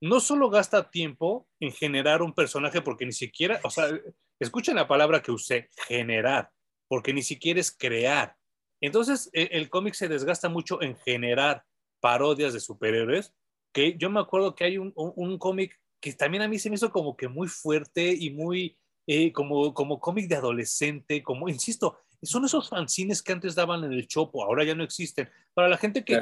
no 0.00 0.18
solo 0.18 0.50
gasta 0.50 0.90
tiempo 0.90 1.46
en 1.60 1.70
generar 1.70 2.22
un 2.22 2.32
personaje 2.32 2.82
porque 2.82 3.06
ni 3.06 3.12
siquiera, 3.12 3.60
o 3.62 3.70
sea, 3.70 3.86
escuchen 4.40 4.74
la 4.74 4.88
palabra 4.88 5.22
que 5.22 5.30
usé, 5.30 5.70
generar, 5.86 6.50
porque 6.88 7.14
ni 7.14 7.22
siquiera 7.22 7.60
es 7.60 7.70
crear. 7.70 8.34
Entonces, 8.80 9.30
e, 9.32 9.50
el, 9.52 9.70
cómic 9.70 9.94
se 9.94 10.08
desgasta 10.08 10.48
mucho 10.48 10.82
en 10.82 10.96
generar 10.96 11.62
parodias 12.00 12.52
de 12.52 12.58
superhéroes, 12.58 13.32
que 13.72 13.96
yo 13.96 14.10
me 14.10 14.18
acuerdo 14.18 14.56
que 14.56 14.64
hay 14.64 14.76
un, 14.76 15.38
cómic 15.38 15.80
que 16.00 16.12
también 16.12 16.42
a 16.42 16.48
mí 16.48 16.58
se 16.58 16.70
me 16.70 16.76
hizo 16.76 16.90
como 16.90 17.16
que 17.16 17.28
muy 17.28 17.48
fuerte 17.48 18.12
y 18.12 18.30
muy, 18.30 18.78
eh, 19.06 19.32
como, 19.32 19.72
como 19.74 20.00
cómic 20.00 20.28
de 20.28 20.36
adolescente, 20.36 21.22
como, 21.22 21.48
insisto, 21.48 21.98
son 22.22 22.44
esos 22.44 22.68
fanzines 22.68 23.22
que 23.22 23.32
antes 23.32 23.54
daban 23.54 23.84
en 23.84 23.92
el 23.92 24.06
Chopo, 24.06 24.44
ahora 24.44 24.64
ya 24.64 24.74
no 24.74 24.84
existen. 24.84 25.28
Para 25.54 25.68
la 25.68 25.76
gente 25.76 26.04
que, 26.04 26.18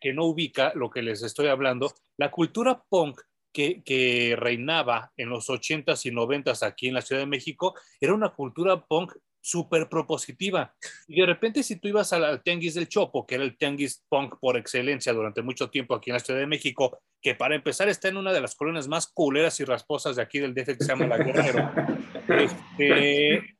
que, 0.00 0.12
no 0.12 0.24
ubica 0.24 0.72
lo 0.74 0.90
que 0.90 1.02
les 1.02 1.22
estoy 1.22 1.48
hablando, 1.48 1.92
la 2.16 2.30
cultura 2.30 2.82
punk 2.88 3.20
que, 3.52 3.82
que, 3.82 4.36
reinaba 4.36 5.12
en 5.16 5.30
los 5.30 5.48
80s 5.48 6.06
y 6.06 6.10
90s 6.10 6.66
aquí 6.66 6.88
en 6.88 6.94
la 6.94 7.02
Ciudad 7.02 7.22
de 7.22 7.26
México 7.26 7.74
era 8.00 8.14
una 8.14 8.30
cultura 8.30 8.84
punk 8.84 9.14
súper 9.40 9.88
propositiva. 9.88 10.74
Y 11.06 11.20
de 11.20 11.26
repente 11.26 11.62
si 11.62 11.76
tú 11.76 11.88
ibas 11.88 12.12
al, 12.12 12.24
al 12.24 12.42
Tianguis 12.42 12.74
del 12.74 12.88
Chopo, 12.88 13.26
que 13.26 13.36
era 13.36 13.44
el 13.44 13.56
Tianguis 13.56 14.04
punk 14.08 14.36
por 14.40 14.56
excelencia 14.56 15.12
durante 15.12 15.42
mucho 15.42 15.70
tiempo 15.70 15.94
aquí 15.94 16.10
en 16.10 16.14
la 16.14 16.20
Ciudad 16.20 16.40
de 16.40 16.46
México, 16.46 16.98
que 17.20 17.34
para 17.34 17.54
empezar 17.54 17.88
está 17.88 18.08
en 18.08 18.16
una 18.16 18.32
de 18.32 18.40
las 18.40 18.54
colonias 18.54 18.88
más 18.88 19.06
culeras 19.06 19.58
y 19.60 19.64
rasposas 19.64 20.16
de 20.16 20.22
aquí 20.22 20.38
del 20.38 20.54
DF 20.54 20.78
que 20.78 20.84
se 20.84 20.88
llama 20.88 21.06
La 21.06 21.18
Guerrero. 21.18 21.70
Este, 22.28 23.56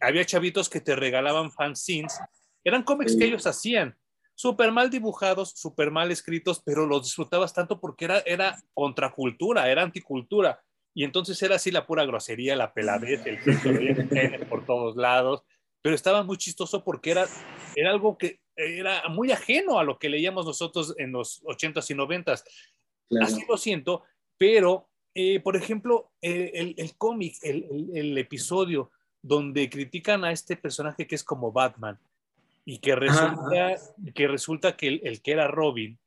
había 0.00 0.26
chavitos 0.26 0.68
que 0.68 0.82
te 0.82 0.94
regalaban 0.94 1.50
fanzines, 1.50 2.20
eran 2.62 2.82
cómics 2.82 3.16
que 3.16 3.24
ellos 3.24 3.46
hacían, 3.46 3.96
súper 4.34 4.70
mal 4.70 4.90
dibujados, 4.90 5.52
súper 5.56 5.90
mal 5.90 6.10
escritos, 6.10 6.62
pero 6.64 6.86
los 6.86 7.04
disfrutabas 7.04 7.54
tanto 7.54 7.80
porque 7.80 8.04
era, 8.04 8.18
era 8.20 8.56
contracultura, 8.74 9.68
era 9.70 9.82
anticultura. 9.82 10.62
Y 10.96 11.04
entonces 11.04 11.40
era 11.42 11.56
así 11.56 11.70
la 11.70 11.86
pura 11.86 12.06
grosería, 12.06 12.56
la 12.56 12.72
peladez, 12.72 13.20
el 13.26 13.38
que 13.42 14.46
por 14.48 14.64
todos 14.64 14.96
lados, 14.96 15.42
pero 15.82 15.94
estaba 15.94 16.22
muy 16.22 16.38
chistoso 16.38 16.82
porque 16.82 17.10
era, 17.10 17.26
era 17.74 17.90
algo 17.90 18.16
que 18.16 18.40
era 18.56 19.06
muy 19.10 19.30
ajeno 19.30 19.78
a 19.78 19.84
lo 19.84 19.98
que 19.98 20.08
leíamos 20.08 20.46
nosotros 20.46 20.94
en 20.96 21.12
los 21.12 21.42
80s 21.42 21.90
y 21.90 21.94
90s. 21.94 22.44
Así 23.20 23.44
lo 23.46 23.58
siento, 23.58 24.04
pero, 24.38 24.88
eh, 25.14 25.38
por 25.40 25.56
ejemplo, 25.56 26.12
el, 26.22 26.74
el 26.78 26.96
cómic, 26.96 27.36
el, 27.42 27.90
el, 27.92 28.16
episodio 28.16 28.90
donde 29.20 29.68
critican 29.68 30.24
a 30.24 30.32
este 30.32 30.56
personaje 30.56 31.06
que 31.06 31.14
es 31.14 31.24
como 31.24 31.52
Batman 31.52 32.00
y 32.64 32.78
que 32.78 32.96
resulta, 32.96 33.76
que, 34.14 34.28
resulta 34.28 34.76
que 34.78 34.88
el, 35.02 35.20
que 35.20 35.32
era 35.32 35.46
Robin 35.46 35.98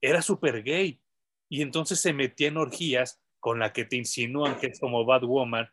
era 0.00 0.22
súper 0.22 0.64
gay 0.64 1.00
y 1.48 1.62
entonces 1.62 2.00
se 2.00 2.12
metía 2.12 2.48
en 2.48 2.56
orgías 2.56 3.20
con 3.40 3.58
la 3.58 3.72
que 3.72 3.84
te 3.84 3.96
insinúan 3.96 4.58
que 4.58 4.68
es 4.68 4.80
como 4.80 5.04
Batwoman 5.04 5.68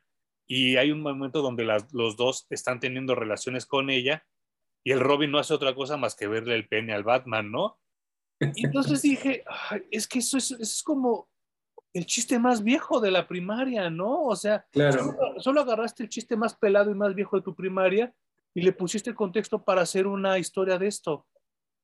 y 0.48 0.78
hay 0.78 0.92
un 0.92 1.02
momento 1.02 1.42
donde 1.42 1.66
los 1.92 2.16
dos 2.18 2.46
están 2.50 2.80
teniendo 2.80 3.16
relaciones 3.16 3.66
con 3.66 3.90
ella 3.90 4.26
y 4.84 4.92
el 4.92 5.00
Robin 5.00 5.32
no 5.32 5.40
hace 5.40 5.54
otra 5.54 5.74
cosa 5.74 5.98
más 5.98 6.16
que 6.16 6.28
verle 6.28 6.56
el 6.56 6.68
pene 6.68 6.94
al 6.94 7.04
Batman, 7.04 7.52
¿no? 7.52 7.80
Y 8.40 8.66
entonces 8.66 9.02
dije, 9.02 9.44
es 9.90 10.08
que 10.08 10.20
eso 10.20 10.38
es 10.38 10.84
como 10.84 11.28
el 11.96 12.06
chiste 12.06 12.38
más 12.38 12.62
viejo 12.62 13.00
de 13.00 13.10
la 13.10 13.26
primaria, 13.26 13.90
¿no? 13.90 14.24
O 14.24 14.36
sea, 14.36 14.68
solo, 15.38 15.62
agarraste 15.62 16.04
el 16.04 16.10
chiste 16.10 16.36
más 16.36 16.54
pelado 16.54 16.92
y 16.92 16.94
más 16.94 17.16
viejo 17.16 17.38
de 17.38 17.42
tu 17.42 17.56
primaria 17.56 18.14
y 18.54 18.62
le 18.62 18.74
pusiste 18.74 19.10
el 19.10 19.16
contexto 19.16 19.64
para 19.64 19.82
hacer 19.82 20.06
una 20.06 20.38
historia 20.38 20.78
de 20.78 20.88
esto. 20.88 21.26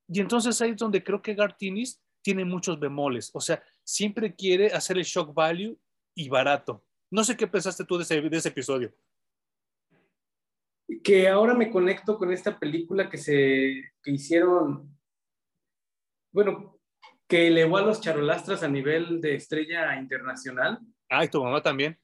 Y 0.09 0.19
entonces 0.19 0.61
ahí 0.61 0.71
es 0.71 0.77
donde 0.77 1.01
creo 1.01 1.21
que 1.21 1.33
Gartinis 1.33 2.01
tiene 2.21 2.43
muchos 2.43 2.77
bemoles. 2.77 3.31
O 3.33 3.39
sea, 3.39 3.63
siempre 3.83 4.35
quiere 4.35 4.67
hacer 4.67 4.97
el 4.97 5.03
shock 5.03 5.33
value 5.33 5.77
y 6.15 6.29
barato. 6.29 6.83
No 7.09 7.23
sé 7.23 7.35
qué 7.35 7.47
pensaste 7.47 7.83
tú 7.83 7.97
de 7.97 8.03
ese, 8.03 8.21
de 8.21 8.37
ese 8.37 8.49
episodio. 8.49 8.93
Que 11.03 11.27
ahora 11.27 11.53
me 11.53 11.69
conecto 11.69 12.17
con 12.17 12.31
esta 12.31 12.57
película 12.57 13.09
que 13.09 13.17
se 13.17 13.91
que 14.03 14.11
hicieron, 14.11 14.97
bueno, 16.33 16.79
que 17.27 17.47
elevó 17.47 17.77
a 17.77 17.81
los 17.81 18.01
charolastras 18.01 18.63
a 18.63 18.67
nivel 18.67 19.21
de 19.21 19.35
estrella 19.35 19.95
internacional. 19.97 20.79
Ah, 21.09 21.23
y 21.23 21.29
tu 21.29 21.43
mamá 21.43 21.61
también. 21.61 21.97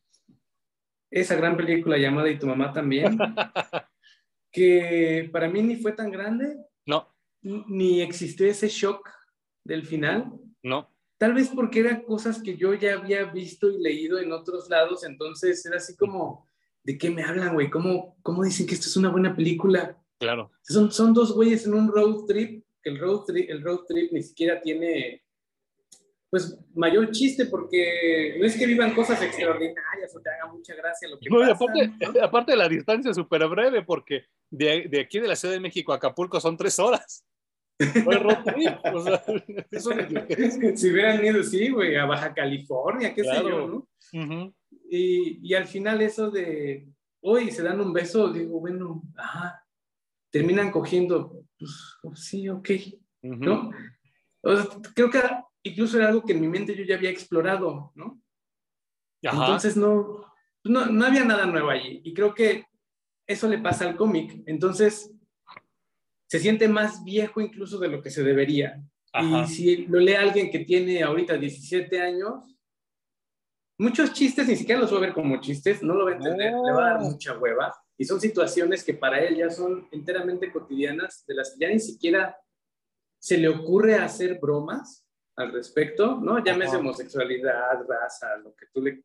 Esa 1.09 1.35
gran 1.35 1.55
película 1.55 1.97
llamada 1.97 2.29
Y 2.29 2.37
tu 2.37 2.47
mamá 2.47 2.73
también, 2.73 3.17
que 4.51 5.29
para 5.31 5.49
mí 5.49 5.61
ni 5.61 5.77
fue 5.77 5.93
tan 5.93 6.11
grande. 6.11 6.57
No. 6.85 7.13
Ni 7.41 8.01
existió 8.01 8.47
ese 8.47 8.67
shock 8.67 9.09
del 9.63 9.85
final. 9.85 10.31
No. 10.63 10.89
Tal 11.17 11.33
vez 11.33 11.49
porque 11.49 11.79
eran 11.79 12.03
cosas 12.03 12.41
que 12.41 12.57
yo 12.57 12.73
ya 12.73 12.93
había 12.93 13.25
visto 13.25 13.69
y 13.69 13.81
leído 13.81 14.19
en 14.19 14.31
otros 14.31 14.69
lados, 14.69 15.03
entonces 15.03 15.65
era 15.65 15.77
así 15.77 15.95
como, 15.95 16.47
¿de 16.83 16.97
qué 16.97 17.09
me 17.09 17.23
hablan, 17.23 17.53
güey? 17.53 17.69
¿Cómo, 17.69 18.17
¿Cómo 18.21 18.43
dicen 18.43 18.67
que 18.67 18.75
esto 18.75 18.87
es 18.87 18.97
una 18.97 19.09
buena 19.09 19.35
película? 19.35 19.97
Claro. 20.19 20.51
Son, 20.61 20.91
son 20.91 21.13
dos 21.13 21.33
güeyes 21.33 21.65
en 21.65 21.73
un 21.73 21.91
road 21.91 22.25
trip 22.25 22.63
el 22.87 22.99
road 22.99 23.25
trip, 23.25 23.49
el 23.49 23.61
road 23.61 23.81
trip 23.87 24.11
ni 24.11 24.23
siquiera 24.23 24.61
tiene 24.61 25.23
pues 26.29 26.59
mayor 26.73 27.09
chiste 27.11 27.45
porque 27.45 28.35
no 28.37 28.45
es 28.45 28.57
que 28.57 28.65
vivan 28.65 28.93
cosas 28.93 29.21
extraordinarias 29.21 30.13
o 30.13 30.19
te 30.19 30.29
haga 30.29 30.51
mucha 30.51 30.75
gracia 30.75 31.07
lo 31.07 31.17
que 31.17 31.29
no, 31.29 31.41
aparte, 31.41 31.91
aparte, 32.21 32.51
de 32.51 32.57
la 32.57 32.67
distancia 32.67 33.13
súper 33.13 33.47
breve 33.47 33.81
porque 33.83 34.25
de, 34.49 34.87
de, 34.89 35.01
aquí 35.01 35.19
de 35.19 35.27
la 35.27 35.37
Ciudad 35.37 35.53
de 35.53 35.61
México 35.61 35.93
a 35.93 35.95
Acapulco 35.95 36.39
son 36.41 36.57
tres 36.57 36.79
horas. 36.79 37.25
Road 37.79 38.43
trip, 38.43 38.77
o 38.93 38.99
sea, 39.01 39.23
eso 39.71 39.91
si 40.75 40.91
hubieran 40.91 41.23
ido, 41.23 41.43
sí, 41.43 41.69
güey, 41.69 41.95
a 41.95 42.05
Baja 42.05 42.33
California, 42.33 43.13
qué 43.13 43.23
sé 43.23 43.43
yo, 43.43 43.67
¿no? 43.67 44.53
y, 44.89 45.39
y, 45.47 45.53
al 45.53 45.67
final 45.67 46.01
eso 46.01 46.31
de, 46.31 46.87
hoy 47.21 47.51
se 47.51 47.63
dan 47.63 47.79
un 47.79 47.93
beso, 47.93 48.31
digo, 48.31 48.59
bueno, 48.59 49.03
ajá, 49.15 49.63
terminan 50.31 50.71
cogiendo, 50.71 51.43
pues, 51.57 51.71
oh, 52.03 52.15
sí, 52.15 52.49
ok, 52.49 52.69
¿no? 53.21 53.71
creo 54.95 55.09
que 55.09 55.21
incluso 55.63 55.97
era 55.97 56.07
algo 56.07 56.23
que 56.23 56.33
en 56.33 56.41
mi 56.41 56.47
mente 56.47 56.75
yo 56.75 56.83
ya 56.83 56.95
había 56.95 57.09
explorado, 57.09 57.91
¿no? 57.95 58.21
Entonces 59.21 59.75
no, 59.75 60.25
no, 60.63 60.85
no, 60.85 61.05
había 61.05 61.25
nada 61.25 61.45
nuevo 61.45 61.69
allí. 61.69 62.01
Y 62.03 62.13
creo 62.13 62.33
que 62.33 62.65
eso 63.25 63.47
le 63.47 63.57
pasa 63.57 63.87
al 63.87 63.95
cómic. 63.95 64.43
Entonces 64.45 65.11
se 66.27 66.39
siente 66.39 66.67
más 66.67 67.03
viejo 67.03 67.41
incluso 67.41 67.79
de 67.79 67.87
lo 67.87 68.01
que 68.01 68.09
se 68.09 68.23
debería. 68.23 68.83
Y 69.13 69.47
si 69.47 69.87
lo 69.87 69.99
lee 69.99 70.13
alguien 70.13 70.51
que 70.51 70.59
tiene 70.59 71.01
ahorita 71.01 71.37
17 71.37 72.01
años, 72.01 72.55
muchos 73.79 74.13
chistes 74.13 74.47
ni 74.47 74.55
siquiera 74.55 74.81
los 74.81 74.93
va 74.93 74.97
a 74.97 75.01
ver 75.01 75.13
como 75.13 75.39
chistes, 75.41 75.81
no 75.81 75.95
lo 75.95 76.05
va 76.05 76.11
a 76.11 76.15
entender, 76.15 76.53
le 76.53 76.71
va 76.71 76.85
a 76.85 76.93
dar 76.93 77.01
mucha 77.01 77.37
hueva. 77.37 77.73
Y 77.97 78.05
son 78.05 78.21
situaciones 78.21 78.83
que 78.83 78.93
para 78.93 79.19
él 79.19 79.37
ya 79.37 79.49
son 79.49 79.87
enteramente 79.91 80.51
cotidianas, 80.51 81.25
de 81.25 81.33
las 81.33 81.51
que 81.51 81.65
ya 81.65 81.69
ni 81.69 81.79
siquiera 81.79 82.37
se 83.19 83.37
le 83.37 83.47
ocurre 83.47 83.95
hacer 83.95 84.39
bromas 84.39 85.03
al 85.35 85.51
respecto, 85.51 86.19
¿no? 86.21 86.43
Llámese 86.43 86.75
homosexualidad, 86.75 87.85
raza, 87.87 88.37
lo 88.37 88.55
que 88.55 88.67
tú 88.67 88.81
le, 88.81 89.03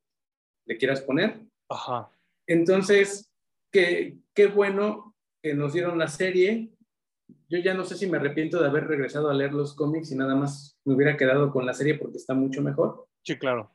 le 0.66 0.76
quieras 0.76 1.00
poner. 1.00 1.40
Ajá. 1.68 2.10
Entonces, 2.46 3.32
qué, 3.70 4.18
qué 4.34 4.46
bueno 4.46 5.16
que 5.42 5.54
nos 5.54 5.72
dieron 5.72 5.98
la 5.98 6.08
serie. 6.08 6.70
Yo 7.52 7.58
ya 7.58 7.74
no 7.74 7.84
sé 7.84 7.96
si 7.96 8.06
me 8.06 8.16
arrepiento 8.16 8.60
de 8.60 8.68
haber 8.68 8.88
regresado 8.88 9.28
a 9.28 9.34
leer 9.34 9.52
los 9.52 9.74
cómics 9.74 10.10
y 10.10 10.16
nada 10.16 10.34
más 10.34 10.78
me 10.84 10.94
hubiera 10.94 11.16
quedado 11.16 11.50
con 11.50 11.66
la 11.66 11.74
serie 11.74 11.96
porque 11.96 12.16
está 12.16 12.32
mucho 12.32 12.62
mejor. 12.62 13.06
Sí, 13.22 13.38
claro 13.38 13.70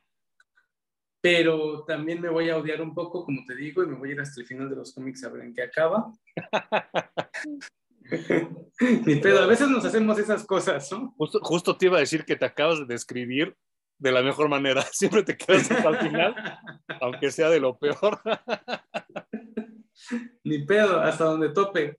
pero 1.20 1.84
también 1.84 2.20
me 2.20 2.28
voy 2.28 2.48
a 2.48 2.56
odiar 2.56 2.80
un 2.80 2.94
poco, 2.94 3.24
como 3.24 3.44
te 3.44 3.56
digo, 3.56 3.82
y 3.82 3.86
me 3.86 3.96
voy 3.96 4.10
a 4.10 4.12
ir 4.12 4.20
hasta 4.20 4.40
el 4.40 4.46
final 4.46 4.70
de 4.70 4.76
los 4.76 4.94
cómics 4.94 5.24
a 5.24 5.30
ver 5.30 5.44
en 5.44 5.54
qué 5.54 5.62
acaba. 5.62 6.12
Ni 9.04 9.16
pedo, 9.16 9.42
a 9.42 9.46
veces 9.46 9.68
nos 9.68 9.84
hacemos 9.84 10.18
esas 10.18 10.44
cosas, 10.44 10.90
¿no? 10.92 11.14
Justo, 11.18 11.76
te 11.76 11.86
iba 11.86 11.96
a 11.96 12.00
decir 12.00 12.24
que 12.24 12.36
te 12.36 12.44
acabas 12.44 12.78
de 12.78 12.86
describir 12.86 13.56
de 13.98 14.12
la 14.12 14.22
mejor 14.22 14.48
manera. 14.48 14.82
Siempre 14.92 15.24
te 15.24 15.36
quedas 15.36 15.70
hasta 15.70 15.88
el 15.88 15.98
final, 15.98 16.34
aunque 17.00 17.30
sea 17.30 17.50
de 17.50 17.60
lo 17.60 17.76
peor. 17.76 18.20
Ni 20.44 20.64
pedo, 20.64 21.00
hasta 21.00 21.24
donde 21.24 21.50
tope. 21.50 21.98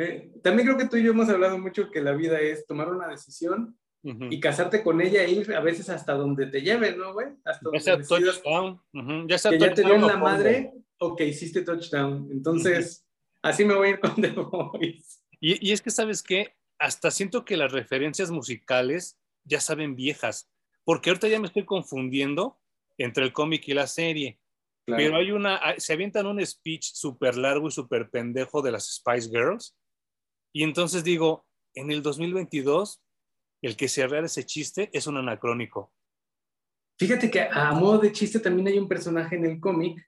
Eh, 0.00 0.32
también 0.42 0.66
creo 0.66 0.78
que 0.78 0.88
tú 0.88 0.96
y 0.96 1.02
yo 1.02 1.10
hemos 1.10 1.28
hablado 1.28 1.58
mucho 1.58 1.90
que 1.90 2.00
la 2.00 2.12
vida 2.12 2.40
es 2.40 2.66
tomar 2.66 2.88
una 2.88 3.08
decisión 3.08 3.76
y 4.02 4.40
casarte 4.40 4.82
con 4.82 5.02
ella 5.02 5.22
e 5.24 5.30
ir 5.30 5.54
a 5.54 5.60
veces 5.60 5.90
hasta 5.90 6.14
donde 6.14 6.46
te 6.46 6.62
lleve, 6.62 6.96
¿no, 6.96 7.12
güey? 7.12 7.26
Hasta 7.44 7.68
ya 7.74 7.80
sea 7.80 8.00
touchdown. 8.00 8.80
Ya 9.28 9.36
sea 9.36 9.50
que 9.50 9.58
ya 9.58 9.74
te 9.74 9.84
dio 9.84 9.98
la 9.98 10.16
madre 10.16 10.72
o 10.98 11.14
que 11.14 11.26
hiciste 11.26 11.60
touchdown. 11.60 12.28
Entonces, 12.32 13.06
así 13.42 13.62
me 13.62 13.74
voy 13.74 13.88
a 13.88 13.90
ir 13.90 14.00
con 14.00 14.14
The 14.22 14.30
Voice. 14.30 15.18
Y, 15.38 15.68
y, 15.68 15.72
es 15.72 15.82
que, 15.82 15.90
¿sabes 15.90 16.22
qué? 16.22 16.56
Hasta 16.78 17.10
siento 17.10 17.44
que 17.44 17.58
las 17.58 17.72
referencias 17.72 18.30
musicales 18.30 19.18
ya 19.44 19.60
saben 19.60 19.96
viejas, 19.96 20.50
porque 20.84 21.10
ahorita 21.10 21.28
ya 21.28 21.38
me 21.38 21.46
estoy 21.46 21.66
confundiendo 21.66 22.58
entre 22.96 23.24
el 23.24 23.34
cómic 23.34 23.68
y 23.68 23.74
la 23.74 23.86
serie. 23.86 24.40
Pero 24.86 25.16
hay 25.16 25.30
una, 25.30 25.60
se 25.76 25.92
avientan 25.92 26.26
un 26.26 26.44
speech 26.44 26.92
súper 26.94 27.36
largo 27.36 27.68
y 27.68 27.70
súper 27.70 28.10
pendejo 28.10 28.62
de 28.62 28.72
las 28.72 28.96
Spice 28.96 29.28
Girls. 29.28 29.76
Y 30.52 30.64
entonces 30.64 31.04
digo, 31.04 31.46
en 31.74 31.90
el 31.90 32.02
2022 32.02 33.02
el 33.62 33.76
que 33.76 33.88
cerrar 33.88 34.24
ese 34.24 34.44
chiste 34.44 34.90
es 34.92 35.06
un 35.06 35.18
anacrónico. 35.18 35.92
Fíjate 36.98 37.30
que 37.30 37.40
a 37.40 37.72
modo 37.72 37.98
de 37.98 38.12
chiste 38.12 38.40
también 38.40 38.68
hay 38.68 38.78
un 38.78 38.88
personaje 38.88 39.36
en 39.36 39.44
el 39.44 39.60
cómic 39.60 40.06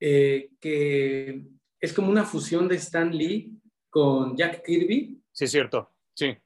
eh, 0.00 0.50
que 0.60 1.42
es 1.80 1.92
como 1.92 2.10
una 2.10 2.24
fusión 2.24 2.68
de 2.68 2.76
Stan 2.76 3.10
Lee 3.10 3.58
con 3.90 4.36
Jack 4.36 4.64
Kirby. 4.64 5.22
Sí, 5.32 5.44
es 5.44 5.50
cierto, 5.50 5.90
sí. 6.14 6.36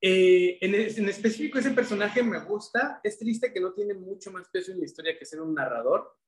Eh, 0.00 0.58
en, 0.60 0.74
en, 0.74 1.08
específico, 1.08 1.58
ese 1.58 1.70
personaje 1.70 2.22
me 2.22 2.40
gusta. 2.40 3.00
Es 3.02 3.18
triste 3.18 3.52
que 3.52 3.60
no 3.60 3.72
tiene 3.72 3.94
mucho 3.94 4.30
más 4.30 4.48
peso 4.48 4.72
en 4.72 4.78
la 4.78 4.84
historia 4.84 5.18
que 5.18 5.24
ser 5.24 5.40
un 5.40 5.54
narrador. 5.54 6.18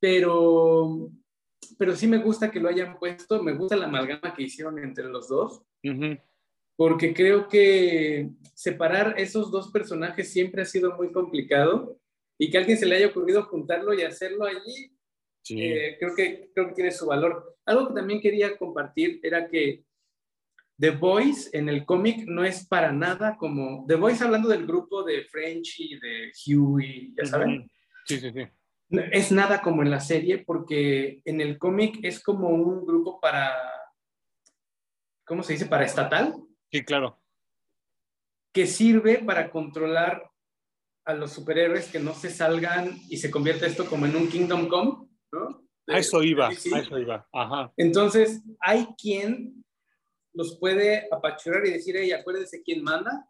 Pero, 0.00 1.10
pero 1.78 1.94
sí 1.94 2.06
me 2.06 2.18
gusta 2.18 2.50
que 2.50 2.60
lo 2.60 2.68
hayan 2.68 2.98
puesto. 2.98 3.42
Me 3.42 3.52
gusta 3.52 3.76
la 3.76 3.86
amalgama 3.86 4.34
que 4.34 4.42
hicieron 4.42 4.78
entre 4.78 5.04
los 5.04 5.28
dos. 5.28 5.62
Porque 6.76 7.14
creo 7.14 7.48
que 7.48 8.30
separar 8.54 9.14
esos 9.18 9.50
dos 9.50 9.70
personajes 9.70 10.32
siempre 10.32 10.62
ha 10.62 10.66
sido 10.66 10.96
muy 10.96 11.12
complicado. 11.12 11.98
Y 12.38 12.50
que 12.50 12.56
a 12.56 12.60
alguien 12.60 12.78
se 12.78 12.86
le 12.86 12.96
haya 12.96 13.08
ocurrido 13.08 13.44
juntarlo 13.44 13.94
y 13.94 14.02
hacerlo 14.02 14.44
allí, 14.44 14.92
eh, 15.50 15.96
creo, 16.00 16.16
que, 16.16 16.50
creo 16.52 16.68
que 16.68 16.74
tiene 16.74 16.90
su 16.90 17.06
valor. 17.06 17.56
Algo 17.64 17.88
que 17.88 17.94
también 17.94 18.20
quería 18.20 18.56
compartir 18.56 19.20
era 19.22 19.48
que 19.48 19.84
The 20.78 20.90
Voice 20.90 21.56
en 21.56 21.68
el 21.68 21.84
cómic 21.84 22.24
no 22.26 22.44
es 22.44 22.66
para 22.66 22.92
nada 22.92 23.36
como 23.36 23.84
The 23.86 23.94
Voice 23.94 24.24
hablando 24.24 24.48
del 24.48 24.66
grupo 24.66 25.04
de 25.04 25.24
Frenchy, 25.24 25.98
de 26.00 26.32
Huey, 26.46 27.14
ya 27.16 27.26
saben. 27.26 27.70
Sí, 28.04 28.18
sí, 28.18 28.32
sí. 28.32 28.46
Es 29.12 29.32
nada 29.32 29.60
como 29.62 29.82
en 29.82 29.90
la 29.90 30.00
serie 30.00 30.38
porque 30.38 31.20
en 31.24 31.40
el 31.40 31.58
cómic 31.58 31.98
es 32.02 32.22
como 32.22 32.48
un 32.48 32.84
grupo 32.84 33.20
para, 33.20 33.52
¿cómo 35.24 35.42
se 35.42 35.54
dice? 35.54 35.66
Para 35.66 35.84
estatal. 35.84 36.34
Sí, 36.70 36.84
claro. 36.84 37.20
Que 38.52 38.66
sirve 38.66 39.18
para 39.18 39.50
controlar 39.50 40.30
a 41.04 41.14
los 41.14 41.32
superhéroes 41.32 41.90
que 41.90 41.98
no 41.98 42.14
se 42.14 42.30
salgan 42.30 42.98
y 43.08 43.18
se 43.18 43.30
convierte 43.30 43.66
esto 43.66 43.86
como 43.86 44.06
en 44.06 44.16
un 44.16 44.28
Kingdom 44.28 44.68
Come, 44.68 45.08
¿no? 45.32 45.64
a 45.86 45.98
eso 45.98 46.22
iba, 46.22 46.48
a 46.48 46.52
eso 46.52 46.98
iba. 46.98 47.28
Ajá. 47.32 47.72
Entonces, 47.76 48.42
hay 48.60 48.86
quien 49.00 49.64
los 50.32 50.58
puede 50.58 51.06
apachurar 51.10 51.66
y 51.66 51.72
decir, 51.72 51.94
hey, 51.98 52.12
acuérdese 52.12 52.62
quién 52.62 52.82
manda. 52.82 53.28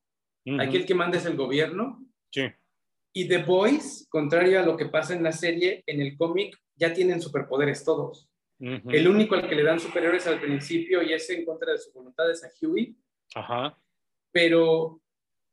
Aquí 0.61 0.77
el 0.77 0.87
que 0.87 0.95
manda 0.95 1.19
es 1.19 1.27
el 1.27 1.37
gobierno. 1.37 2.05
Sí. 2.31 2.53
Y 3.17 3.29
The 3.29 3.45
Boys, 3.45 4.07
contrario 4.11 4.59
a 4.59 4.67
lo 4.67 4.77
que 4.77 4.87
pasa 4.87 5.15
en 5.15 5.23
la 5.23 5.31
serie, 5.31 5.85
en 5.87 6.01
el 6.01 6.17
cómic 6.17 6.59
ya 6.75 6.93
tienen 6.93 7.23
superpoderes 7.23 7.85
todos. 7.85 8.29
El 8.59 9.07
único 9.09 9.35
al 9.35 9.49
que 9.49 9.55
le 9.55 9.63
dan 9.63 9.79
superhéroes 9.79 10.27
al 10.27 10.41
principio 10.41 11.03
y 11.03 11.13
es 11.13 11.29
en 11.31 11.45
contra 11.45 11.73
de 11.73 11.79
su 11.79 11.93
voluntad 11.93 12.31
es 12.31 12.43
a 12.43 12.51
Huey. 12.61 12.97
Ajá. 13.35 13.79
Pero 14.33 15.01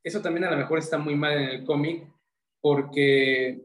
eso 0.03 0.21
también 0.21 0.45
a 0.45 0.51
lo 0.51 0.57
mejor 0.57 0.79
está 0.79 0.97
muy 0.97 1.15
mal 1.15 1.33
en 1.33 1.49
el 1.49 1.65
cómic 1.65 2.07
porque 2.61 3.61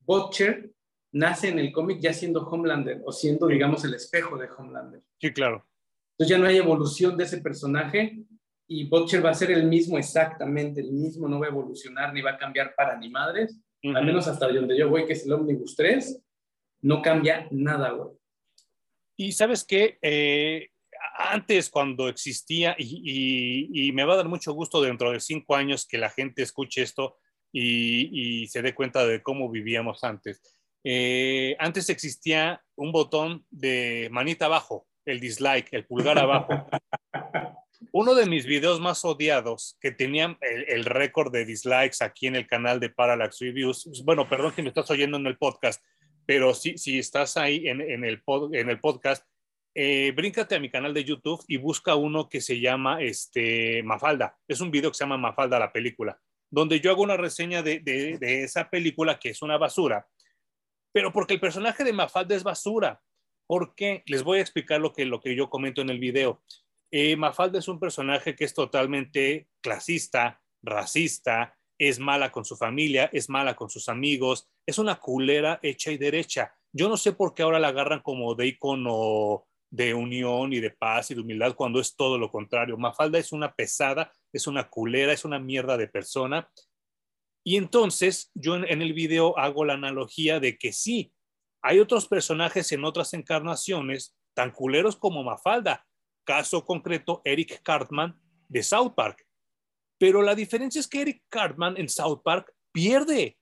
Butcher 0.00 0.70
nace 1.12 1.48
en 1.48 1.58
el 1.58 1.72
cómic 1.72 1.98
ya 2.00 2.12
siendo 2.12 2.46
Homelander 2.46 3.00
o 3.04 3.12
siendo, 3.12 3.46
digamos, 3.48 3.84
el 3.84 3.94
espejo 3.94 4.36
de 4.36 4.48
Homelander. 4.56 5.02
Sí, 5.20 5.32
claro. 5.32 5.66
Entonces 6.12 6.36
ya 6.36 6.38
no 6.38 6.46
hay 6.46 6.58
evolución 6.58 7.16
de 7.16 7.24
ese 7.24 7.38
personaje 7.38 8.24
y 8.72 8.84
Butcher 8.84 9.24
va 9.24 9.30
a 9.30 9.34
ser 9.34 9.50
el 9.50 9.64
mismo 9.64 9.98
exactamente, 9.98 10.80
el 10.80 10.92
mismo, 10.92 11.28
no 11.28 11.38
va 11.38 11.46
a 11.46 11.50
evolucionar 11.50 12.12
ni 12.14 12.22
va 12.22 12.30
a 12.30 12.38
cambiar 12.38 12.74
para 12.74 12.96
ni 12.96 13.10
madres, 13.10 13.60
al 13.82 14.04
menos 14.04 14.26
hasta 14.28 14.48
donde 14.48 14.78
yo 14.78 14.88
voy, 14.88 15.04
que 15.04 15.12
es 15.12 15.26
el 15.26 15.32
Omnibus 15.32 15.76
3, 15.76 16.22
no 16.82 17.02
cambia 17.02 17.46
nada, 17.50 17.90
güey. 17.90 18.10
Y 19.16 19.32
sabes 19.32 19.64
qué, 19.64 19.98
eh, 20.00 20.70
antes 21.18 21.68
cuando 21.68 22.08
existía, 22.08 22.74
y, 22.78 23.90
me 23.92 24.04
va 24.04 24.14
a 24.14 24.18
dar 24.18 24.28
mucho 24.28 24.54
gusto 24.54 24.80
dentro 24.80 25.12
de 25.12 25.20
cinco 25.20 25.54
años 25.54 25.86
que 25.86 25.98
la 25.98 26.08
gente 26.08 26.42
escuche 26.42 26.82
esto 26.82 27.18
y, 27.52 28.46
se 28.46 28.62
dé 28.62 28.74
cuenta 28.74 29.06
de 29.06 29.22
cómo 29.22 29.50
vivíamos 29.50 30.02
antes. 30.02 30.40
Eh, 30.82 31.56
antes 31.58 31.90
existía 31.90 32.62
un 32.74 32.90
botón 32.90 33.44
de 33.50 34.08
manita 34.10 34.46
abajo 34.46 34.86
el 35.04 35.20
dislike, 35.20 35.68
el 35.72 35.84
pulgar 35.84 36.18
abajo. 36.18 36.66
Uno 37.90 38.14
de 38.14 38.26
mis 38.26 38.46
videos 38.46 38.80
más 38.80 39.04
odiados 39.04 39.76
que 39.80 39.90
tenían 39.90 40.38
el, 40.40 40.84
récord 40.84 41.32
de 41.32 41.44
dislikes 41.44 42.04
aquí 42.04 42.26
en 42.26 42.36
el 42.36 42.46
canal 42.46 42.78
de 42.80 42.90
Parallax 42.90 43.40
Reviews, 43.40 44.02
bueno, 44.04 44.28
perdón 44.28 44.52
si 44.54 44.62
me 44.62 44.68
estás 44.68 44.90
oyendo 44.90 45.16
en 45.16 45.26
el 45.26 45.36
podcast, 45.36 45.82
pero 46.24 46.54
si, 46.54 46.78
si 46.78 46.98
estás 46.98 47.36
ahí 47.36 47.66
en, 47.66 47.80
el, 47.80 48.22
en 48.52 48.70
el 48.70 48.80
podcast, 48.80 49.26
eh, 49.74 50.12
bríncate 50.14 50.54
a 50.54 50.60
mi 50.60 50.70
canal 50.70 50.94
de 50.94 51.04
YouTube 51.04 51.42
y 51.48 51.56
busca 51.56 51.96
uno 51.96 52.28
que 52.28 52.40
se 52.40 52.60
llama 52.60 53.02
este, 53.02 53.82
Mafalda. 53.82 54.38
Es 54.46 54.60
un 54.60 54.70
video 54.70 54.90
que 54.90 54.98
se 54.98 55.04
llama 55.04 55.16
Mafalda, 55.16 55.58
la 55.58 55.72
película, 55.72 56.20
donde 56.50 56.78
yo 56.80 56.90
hago 56.90 57.02
una 57.02 57.16
reseña 57.16 57.62
de, 57.62 57.80
de 57.80 58.44
esa 58.44 58.70
película 58.70 59.18
que 59.18 59.30
es 59.30 59.42
una 59.42 59.56
basura, 59.56 60.06
pero 60.92 61.12
porque 61.12 61.34
el 61.34 61.40
personaje 61.40 61.84
de 61.84 61.92
Mafalda 61.92 62.36
es 62.36 62.44
basura 62.44 63.00
porque 63.52 64.02
les 64.06 64.22
voy 64.22 64.38
a 64.38 64.40
explicar 64.40 64.80
lo 64.80 64.94
que, 64.94 65.04
lo 65.04 65.20
que 65.20 65.36
yo 65.36 65.50
comento 65.50 65.82
en 65.82 65.90
el 65.90 65.98
video. 65.98 66.42
Eh, 66.94 67.16
Mafalda 67.16 67.58
es 67.58 67.68
un 67.68 67.80
personaje 67.80 68.36
que 68.36 68.44
es 68.44 68.52
totalmente 68.52 69.48
clasista, 69.62 70.42
racista, 70.62 71.56
es 71.78 71.98
mala 71.98 72.30
con 72.30 72.44
su 72.44 72.54
familia, 72.54 73.08
es 73.12 73.30
mala 73.30 73.56
con 73.56 73.70
sus 73.70 73.88
amigos, 73.88 74.50
es 74.66 74.78
una 74.78 75.00
culera 75.00 75.58
hecha 75.62 75.90
y 75.90 75.96
derecha. 75.96 76.54
Yo 76.70 76.90
no 76.90 76.98
sé 76.98 77.12
por 77.12 77.32
qué 77.32 77.42
ahora 77.42 77.58
la 77.58 77.68
agarran 77.68 78.00
como 78.00 78.34
de 78.34 78.46
icono 78.46 79.46
de 79.70 79.94
unión 79.94 80.52
y 80.52 80.60
de 80.60 80.70
paz 80.70 81.10
y 81.10 81.14
de 81.14 81.22
humildad 81.22 81.54
cuando 81.54 81.80
es 81.80 81.96
todo 81.96 82.18
lo 82.18 82.30
contrario. 82.30 82.76
Mafalda 82.76 83.18
es 83.18 83.32
una 83.32 83.54
pesada, 83.54 84.12
es 84.30 84.46
una 84.46 84.68
culera, 84.68 85.14
es 85.14 85.24
una 85.24 85.38
mierda 85.38 85.78
de 85.78 85.88
persona. 85.88 86.50
Y 87.42 87.56
entonces 87.56 88.30
yo 88.34 88.56
en 88.56 88.82
el 88.82 88.92
video 88.92 89.38
hago 89.38 89.64
la 89.64 89.74
analogía 89.74 90.40
de 90.40 90.58
que 90.58 90.72
sí, 90.72 91.14
hay 91.62 91.80
otros 91.80 92.06
personajes 92.06 92.70
en 92.72 92.84
otras 92.84 93.14
encarnaciones 93.14 94.14
tan 94.34 94.50
culeros 94.50 94.96
como 94.96 95.24
Mafalda, 95.24 95.86
caso 96.24 96.64
concreto 96.64 97.22
Eric 97.24 97.62
Cartman 97.62 98.18
de 98.48 98.62
South 98.62 98.94
Park. 98.94 99.26
Pero 99.98 100.22
la 100.22 100.34
diferencia 100.34 100.80
es 100.80 100.88
que 100.88 101.02
Eric 101.02 101.22
Cartman 101.28 101.76
en 101.76 101.88
South 101.88 102.22
Park 102.24 102.52
pierde. 102.72 103.38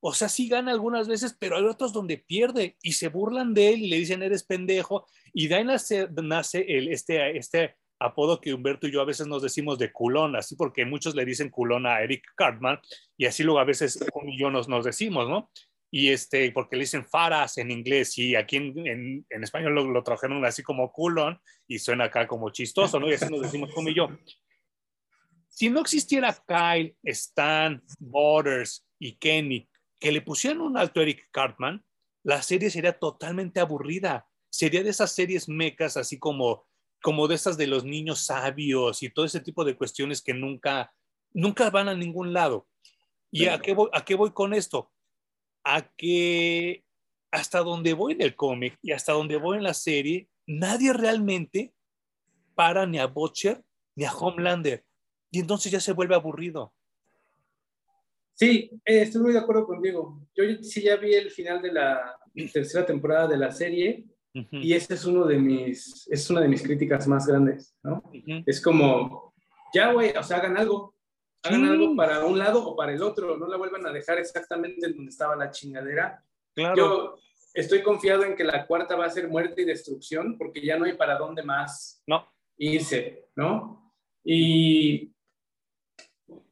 O 0.00 0.12
sea, 0.12 0.28
sí 0.28 0.48
gana 0.48 0.72
algunas 0.72 1.06
veces, 1.06 1.36
pero 1.38 1.56
hay 1.56 1.64
otros 1.64 1.92
donde 1.92 2.18
pierde 2.18 2.76
y 2.82 2.92
se 2.92 3.08
burlan 3.08 3.54
de 3.54 3.68
él 3.70 3.82
y 3.82 3.88
le 3.88 3.98
dicen 3.98 4.22
eres 4.22 4.42
pendejo. 4.42 5.06
Y 5.32 5.46
de 5.46 5.54
ahí 5.54 5.64
nace, 5.64 6.66
el, 6.68 6.88
este, 6.88 7.36
este 7.36 7.76
apodo 8.00 8.40
que 8.40 8.52
Humberto 8.52 8.88
y 8.88 8.92
yo 8.92 9.00
a 9.00 9.06
veces 9.06 9.26
nos 9.26 9.42
decimos 9.42 9.78
de 9.78 9.92
culón, 9.92 10.34
así 10.34 10.56
porque 10.56 10.84
muchos 10.84 11.14
le 11.14 11.24
dicen 11.24 11.50
culón 11.50 11.86
a 11.86 12.02
Eric 12.02 12.24
Cartman 12.34 12.80
y 13.16 13.26
así 13.26 13.44
luego 13.44 13.60
a 13.60 13.64
veces 13.64 14.04
yo 14.36 14.50
nos, 14.50 14.68
nos 14.68 14.84
decimos, 14.84 15.28
¿no? 15.28 15.50
Y 15.94 16.08
este, 16.08 16.50
porque 16.52 16.74
le 16.74 16.84
dicen 16.84 17.06
faras 17.06 17.58
en 17.58 17.70
inglés 17.70 18.16
y 18.16 18.34
aquí 18.34 18.56
en, 18.56 19.26
en, 19.28 19.44
español 19.44 19.74
lo, 19.74 19.84
lo, 19.84 20.02
trajeron 20.02 20.42
así 20.46 20.62
como 20.62 20.90
culón 20.90 21.38
y 21.68 21.78
suena 21.78 22.04
acá 22.04 22.26
como 22.26 22.48
chistoso, 22.48 22.98
¿no? 22.98 23.10
Y 23.10 23.12
así 23.12 23.26
nos 23.30 23.42
decimos 23.42 23.70
como 23.74 23.90
y 23.90 23.94
yo. 23.94 24.08
Si 25.50 25.68
no 25.68 25.80
existiera 25.80 26.34
Kyle, 26.48 26.96
Stan, 27.02 27.82
Borders 27.98 28.86
y 28.98 29.16
Kenny, 29.16 29.68
que 30.00 30.12
le 30.12 30.22
pusieran 30.22 30.62
un 30.62 30.78
alto 30.78 31.00
a 31.00 31.02
Eric 31.02 31.28
Cartman, 31.30 31.84
la 32.24 32.40
serie 32.40 32.70
sería 32.70 32.98
totalmente 32.98 33.60
aburrida. 33.60 34.26
Sería 34.48 34.82
de 34.82 34.88
esas 34.88 35.14
series 35.14 35.46
mecas, 35.46 35.98
así 35.98 36.18
como, 36.18 36.64
como 37.02 37.28
de 37.28 37.34
esas 37.34 37.58
de 37.58 37.66
los 37.66 37.84
niños 37.84 38.24
sabios 38.24 39.02
y 39.02 39.10
todo 39.10 39.26
ese 39.26 39.40
tipo 39.40 39.62
de 39.62 39.76
cuestiones 39.76 40.22
que 40.22 40.32
nunca, 40.32 40.94
nunca 41.34 41.68
van 41.68 41.90
a 41.90 41.94
ningún 41.94 42.32
lado. 42.32 42.66
¿Y 43.30 43.46
a 43.46 43.58
qué, 43.58 43.74
voy, 43.74 43.88
a 43.92 44.04
qué 44.04 44.14
voy 44.14 44.30
con 44.32 44.54
esto? 44.54 44.91
A 45.64 45.82
que 45.96 46.84
hasta 47.30 47.60
donde 47.60 47.94
voy 47.94 48.12
en 48.12 48.22
el 48.22 48.36
cómic 48.36 48.78
y 48.82 48.92
hasta 48.92 49.12
donde 49.12 49.36
voy 49.36 49.56
en 49.56 49.62
la 49.64 49.74
serie, 49.74 50.28
nadie 50.46 50.92
realmente 50.92 51.72
para 52.54 52.86
ni 52.86 52.98
a 52.98 53.06
Butcher 53.06 53.62
ni 53.94 54.04
a 54.04 54.12
Homelander. 54.12 54.84
Y 55.30 55.40
entonces 55.40 55.72
ya 55.72 55.80
se 55.80 55.92
vuelve 55.92 56.14
aburrido. 56.14 56.72
Sí, 58.34 58.70
eh, 58.84 59.02
estoy 59.02 59.22
muy 59.22 59.32
de 59.32 59.38
acuerdo 59.38 59.66
contigo. 59.66 60.20
Yo 60.34 60.44
sí 60.62 60.82
ya 60.82 60.96
vi 60.96 61.14
el 61.14 61.30
final 61.30 61.62
de 61.62 61.72
la 61.72 62.18
tercera 62.52 62.84
temporada 62.84 63.28
de 63.28 63.36
la 63.36 63.50
serie 63.52 64.06
y 64.34 64.72
esa 64.72 64.94
es 64.94 65.04
uno 65.04 65.26
de 65.26 65.38
mis 65.38 66.08
es 66.10 66.30
una 66.30 66.40
de 66.40 66.48
mis 66.48 66.62
críticas 66.62 67.06
más 67.06 67.26
grandes, 67.26 67.76
¿no? 67.82 68.02
Es 68.46 68.60
como 68.62 69.34
ya 69.74 69.92
güey, 69.92 70.10
o 70.16 70.22
sea, 70.22 70.38
hagan 70.38 70.56
algo. 70.56 70.91
Hagan 71.44 71.64
algo 71.64 71.96
para 71.96 72.24
un 72.24 72.38
lado 72.38 72.64
o 72.64 72.76
para 72.76 72.92
el 72.92 73.02
otro, 73.02 73.36
no 73.36 73.48
la 73.48 73.56
vuelvan 73.56 73.86
a 73.86 73.92
dejar 73.92 74.18
exactamente 74.18 74.86
en 74.86 74.94
donde 74.94 75.10
estaba 75.10 75.34
la 75.34 75.50
chingadera. 75.50 76.24
Claro. 76.54 76.76
Yo 76.76 77.18
estoy 77.54 77.82
confiado 77.82 78.24
en 78.24 78.36
que 78.36 78.44
la 78.44 78.66
cuarta 78.66 78.96
va 78.96 79.06
a 79.06 79.10
ser 79.10 79.28
muerte 79.28 79.62
y 79.62 79.64
destrucción, 79.64 80.38
porque 80.38 80.64
ya 80.64 80.78
no 80.78 80.84
hay 80.84 80.94
para 80.94 81.18
dónde 81.18 81.42
más 81.42 82.02
no. 82.06 82.26
irse, 82.56 83.26
¿no? 83.34 83.92
Y 84.24 85.12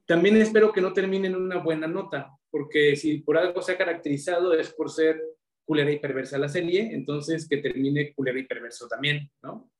también 0.07 0.37
espero 0.39 0.73
que 0.73 0.81
no 0.81 0.93
termine 0.93 1.29
en 1.29 1.37
una 1.37 1.59
buena 1.59 1.87
nota, 1.87 2.37
porque 2.51 2.97
si 2.97 3.19
por 3.19 3.39
algo 3.39 3.63
se 3.63 3.73
ha 3.73 3.79
caracterizado 3.79 4.55
es 4.55 4.73
por 4.73 4.91
ser 4.91 5.21
culera 5.65 5.93
y 5.93 6.01
perversa 6.01 6.37
la 6.37 6.49
serie, 6.49 6.91
entonces 6.93 7.49
que 7.49 7.59
termine 7.59 8.13
culera 8.13 8.41
y 8.41 8.45
perverso 8.45 8.89
también, 8.89 9.31
¿no? 9.41 9.71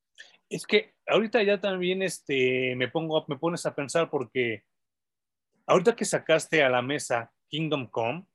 Es 0.49 0.67
que 0.67 0.95
ahorita 1.07 1.43
ya 1.43 1.61
también 1.61 2.03
este, 2.03 2.75
me, 2.77 2.89
pongo, 2.89 3.25
me 3.29 3.39
pones 3.39 3.67
a 3.67 3.75
pensar 3.75 4.09
porque 4.09 4.65
ahorita 5.67 5.97
que 5.97 6.05
sacaste 6.05 6.63
a 6.63 6.69
la 6.69 6.83
mesa 6.83 7.33
Kingdom 7.49 7.87
Come, 7.89 8.27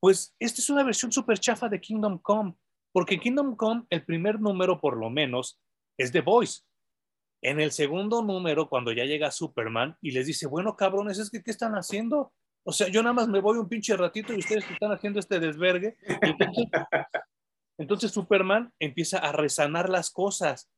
pues 0.00 0.34
esta 0.38 0.60
es 0.60 0.68
una 0.70 0.82
versión 0.82 1.12
súper 1.12 1.38
chafa 1.38 1.68
de 1.68 1.80
Kingdom 1.80 2.18
Come, 2.18 2.54
porque 2.92 3.18
Kingdom 3.18 3.56
Come, 3.56 3.84
el 3.90 4.04
primer 4.04 4.40
número 4.40 4.80
por 4.80 4.96
lo 4.96 5.10
menos, 5.10 5.60
es 5.96 6.12
The 6.12 6.20
Voice. 6.20 6.62
En 7.42 7.60
el 7.60 7.72
segundo 7.72 8.22
número, 8.22 8.68
cuando 8.68 8.92
ya 8.92 9.04
llega 9.04 9.30
Superman 9.30 9.96
y 10.00 10.12
les 10.12 10.26
dice, 10.26 10.46
bueno, 10.46 10.76
cabrones, 10.76 11.18
es 11.18 11.30
que, 11.30 11.42
¿qué 11.42 11.50
están 11.50 11.74
haciendo? 11.74 12.32
O 12.64 12.72
sea, 12.72 12.88
yo 12.88 13.02
nada 13.02 13.12
más 13.12 13.28
me 13.28 13.40
voy 13.40 13.58
un 13.58 13.68
pinche 13.68 13.96
ratito 13.96 14.32
y 14.32 14.38
ustedes 14.38 14.70
están 14.70 14.92
haciendo 14.92 15.20
este 15.20 15.38
desvergue. 15.38 15.96
Entonces, 16.22 16.64
entonces 17.78 18.10
Superman 18.12 18.72
empieza 18.78 19.18
a 19.18 19.32
resanar 19.32 19.90
las 19.90 20.10
cosas 20.10 20.70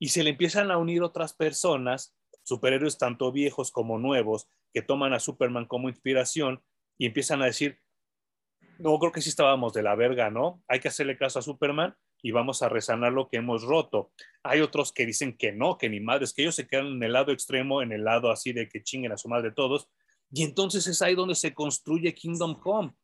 y 0.00 0.08
se 0.08 0.24
le 0.24 0.30
empiezan 0.30 0.70
a 0.70 0.78
unir 0.78 1.02
otras 1.02 1.34
personas, 1.34 2.16
superhéroes 2.42 2.98
tanto 2.98 3.30
viejos 3.30 3.70
como 3.70 3.98
nuevos, 3.98 4.48
que 4.72 4.82
toman 4.82 5.12
a 5.12 5.20
Superman 5.20 5.66
como 5.66 5.88
inspiración 5.88 6.62
y 6.98 7.06
empiezan 7.06 7.42
a 7.42 7.46
decir, 7.46 7.80
no, 8.78 8.98
creo 8.98 9.12
que 9.12 9.20
sí 9.20 9.28
estábamos 9.28 9.72
de 9.72 9.82
la 9.82 9.94
verga, 9.94 10.30
¿no? 10.30 10.62
Hay 10.68 10.80
que 10.80 10.88
hacerle 10.88 11.16
caso 11.16 11.38
a 11.38 11.42
Superman 11.42 11.94
y 12.22 12.30
vamos 12.32 12.62
a 12.62 12.68
resanar 12.68 13.12
lo 13.12 13.28
que 13.28 13.38
hemos 13.38 13.62
roto. 13.62 14.12
Hay 14.42 14.60
otros 14.60 14.92
que 14.92 15.06
dicen 15.06 15.36
que 15.36 15.52
no, 15.52 15.78
que 15.78 15.88
ni 15.88 16.00
madres, 16.00 16.32
que 16.32 16.42
ellos 16.42 16.54
se 16.54 16.66
quedan 16.66 16.86
en 16.86 17.02
el 17.02 17.12
lado 17.12 17.32
extremo, 17.32 17.82
en 17.82 17.92
el 17.92 18.04
lado 18.04 18.30
así 18.30 18.52
de 18.52 18.68
que 18.68 18.82
chinguen 18.82 19.12
a 19.12 19.18
su 19.18 19.28
madre 19.28 19.52
todos. 19.52 19.88
Y 20.30 20.44
entonces 20.44 20.86
es 20.86 21.02
ahí 21.02 21.14
donde 21.14 21.34
se 21.34 21.54
construye 21.54 22.14
Kingdom 22.14 22.58
Come. 22.60 22.94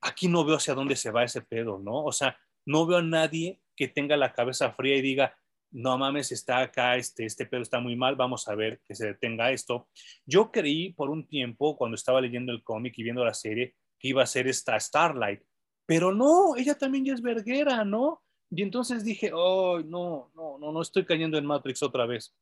Aquí 0.00 0.28
no 0.28 0.44
veo 0.44 0.56
hacia 0.56 0.74
dónde 0.74 0.96
se 0.96 1.10
va 1.10 1.24
ese 1.24 1.42
pedo, 1.42 1.78
¿no? 1.78 2.04
O 2.04 2.12
sea, 2.12 2.38
no 2.64 2.86
veo 2.86 2.98
a 2.98 3.02
nadie 3.02 3.60
que 3.76 3.88
tenga 3.88 4.16
la 4.16 4.32
cabeza 4.32 4.72
fría 4.72 4.96
y 4.96 5.02
diga, 5.02 5.36
no 5.72 5.98
mames, 5.98 6.32
está 6.32 6.60
acá, 6.60 6.96
este, 6.96 7.24
este 7.24 7.46
pedo 7.46 7.62
está 7.62 7.80
muy 7.80 7.96
mal, 7.96 8.16
vamos 8.16 8.48
a 8.48 8.54
ver 8.54 8.80
que 8.86 8.94
se 8.94 9.06
detenga 9.06 9.52
esto. 9.52 9.88
Yo 10.26 10.50
creí 10.50 10.92
por 10.92 11.10
un 11.10 11.26
tiempo, 11.26 11.76
cuando 11.76 11.94
estaba 11.94 12.20
leyendo 12.20 12.52
el 12.52 12.62
cómic 12.62 12.94
y 12.96 13.02
viendo 13.02 13.24
la 13.24 13.34
serie, 13.34 13.74
que 13.98 14.08
iba 14.08 14.22
a 14.22 14.26
ser 14.26 14.48
esta 14.48 14.78
Starlight, 14.78 15.42
pero 15.86 16.12
no, 16.14 16.56
ella 16.56 16.76
también 16.76 17.04
ya 17.04 17.14
es 17.14 17.22
verguera, 17.22 17.84
¿no? 17.84 18.22
Y 18.50 18.62
entonces 18.62 19.04
dije, 19.04 19.30
oh, 19.32 19.80
no, 19.80 20.30
no, 20.34 20.58
no, 20.58 20.72
no 20.72 20.82
estoy 20.82 21.04
cayendo 21.04 21.38
en 21.38 21.46
Matrix 21.46 21.82
otra 21.82 22.06
vez. 22.06 22.34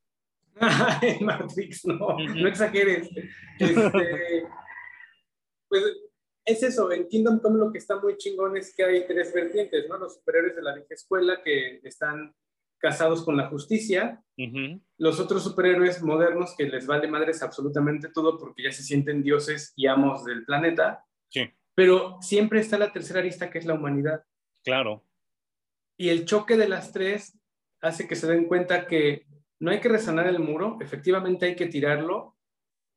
en 1.03 1.24
Matrix, 1.24 1.85
no, 1.85 2.16
no 2.18 2.49
exageres. 2.49 3.11
Este, 3.59 4.47
pues 5.68 5.85
es 6.45 6.62
eso, 6.62 6.91
en 6.91 7.07
Kingdom 7.09 7.41
Come 7.41 7.59
lo 7.59 7.70
que 7.70 7.79
está 7.79 8.01
muy 8.01 8.16
chingón 8.16 8.57
es 8.57 8.74
que 8.74 8.85
hay 8.85 9.07
tres 9.07 9.33
vertientes, 9.35 9.87
¿no? 9.89 9.99
Los 9.99 10.14
superhéroes 10.14 10.57
de 10.57 10.62
la 10.62 10.74
vieja 10.74 10.95
escuela 10.95 11.43
que 11.43 11.81
están 11.83 12.35
casados 12.79 13.24
con 13.24 13.37
la 13.37 13.49
justicia, 13.49 14.22
los 14.97 15.20
otros 15.20 15.43
superhéroes 15.43 16.03
modernos 16.03 16.55
que 16.57 16.68
les 16.68 16.87
vale 16.87 17.09
madres 17.09 17.43
absolutamente 17.43 18.09
todo 18.09 18.39
porque 18.39 18.62
ya 18.62 18.72
se 18.72 18.83
sienten 18.83 19.22
dioses 19.22 19.72
y 19.76 19.87
amos 19.87 20.24
del 20.24 20.45
planeta. 20.45 21.05
Sí. 21.29 21.51
Pero 21.74 22.18
siempre 22.20 22.61
está 22.61 22.79
la 22.79 22.93
tercera 22.93 23.20
arista 23.20 23.51
que 23.51 23.59
es 23.59 23.66
la 23.66 23.74
humanidad. 23.74 24.24
Claro. 24.64 25.05
Y 25.97 26.11
el 26.11 26.24
choque 26.24 26.57
de 26.57 26.68
las 26.68 26.93
tres 26.93 27.39
hace 27.81 28.07
que 28.07 28.16
se 28.16 28.29
den 28.29 28.47
cuenta 28.47 28.87
que 28.87 29.26
no 29.61 29.70
hay 29.70 29.81
que 29.81 29.89
resanar 29.89 30.26
el 30.29 30.39
muro, 30.39 30.79
efectivamente 30.81 31.47
hay 31.47 31.57
que 31.57 31.66
tirarlo 31.66 32.37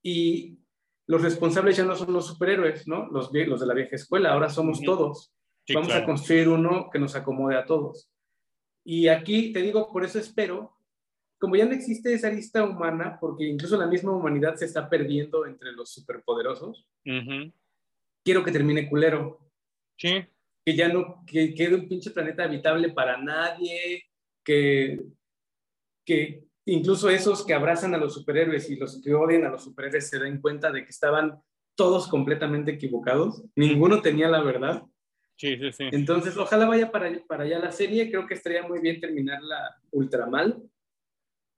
y 0.04 0.60
los 1.08 1.22
responsables 1.22 1.78
ya 1.78 1.86
no 1.86 1.96
son 1.96 2.14
los 2.14 2.28
superhéroes, 2.28 2.88
¿no? 2.88 3.08
Los, 3.08 3.32
los 3.34 3.60
de 3.60 3.66
la 3.66 3.74
vieja 3.74 3.96
escuela, 3.96 4.32
ahora 4.32 4.50
somos 4.50 4.82
todos. 4.82 5.34
Vamos 5.74 5.94
a 5.94 6.06
construir 6.06 6.50
uno 6.50 6.90
que 6.92 7.00
nos 7.00 7.16
acomode 7.16 7.56
a 7.56 7.66
todos. 7.66 8.11
Y 8.84 9.08
aquí 9.08 9.54
te 9.54 9.62
digo, 9.62 9.92
por 9.92 10.04
eso 10.04 10.20
espero, 10.20 10.76
como 11.40 11.56
ya 11.56 11.66
no 11.66 11.74
existe 11.74 12.14
esa 12.14 12.30
lista 12.30 12.64
humana, 12.64 13.18
porque 13.20 13.46
incluso 13.46 13.78
la 13.78 13.88
misma 13.88 14.16
humanidad 14.16 14.56
se 14.56 14.66
está 14.66 14.90
perdiendo 14.90 15.46
entre 15.46 15.72
los 15.72 15.92
superpoderosos, 15.92 16.88
quiero 18.24 18.44
que 18.44 18.52
termine 18.52 18.90
culero. 18.90 19.40
Sí. 19.98 20.26
Que 20.64 20.76
ya 20.76 20.90
no, 20.90 21.24
que 21.26 21.54
quede 21.54 21.76
un 21.76 21.88
pinche 21.88 22.12
planeta 22.12 22.44
habitable 22.44 22.90
para 22.90 23.18
nadie, 23.18 24.04
que, 24.44 25.04
que 26.06 26.44
incluso 26.66 27.10
esos 27.10 27.46
que 27.46 27.54
abrazan 27.54 27.96
a 27.96 27.98
los 27.98 28.14
superhéroes 28.14 28.70
y 28.70 28.76
los 28.76 29.02
que 29.02 29.14
odian 29.14 29.46
a 29.46 29.50
los 29.50 29.64
superhéroes 29.64 30.10
se 30.10 30.20
den 30.20 30.40
cuenta 30.40 30.72
de 30.72 30.84
que 30.84 30.90
estaban 30.90 31.42
todos 31.76 32.08
completamente 32.08 32.72
equivocados, 32.72 33.44
ninguno 33.56 34.02
tenía 34.02 34.28
la 34.28 34.44
verdad 34.44 34.84
Sí, 35.42 35.58
sí, 35.58 35.72
sí. 35.72 35.90
Entonces, 35.92 36.38
ojalá 36.38 36.68
vaya 36.68 36.92
para, 36.92 37.12
para 37.28 37.46
allá 37.46 37.58
la 37.58 37.72
serie. 37.72 38.12
Creo 38.12 38.28
que 38.28 38.36
estaría 38.36 38.62
muy 38.62 38.80
bien 38.80 39.02
terminarla 39.02 39.76
ultra 39.90 40.28
mal. 40.28 40.62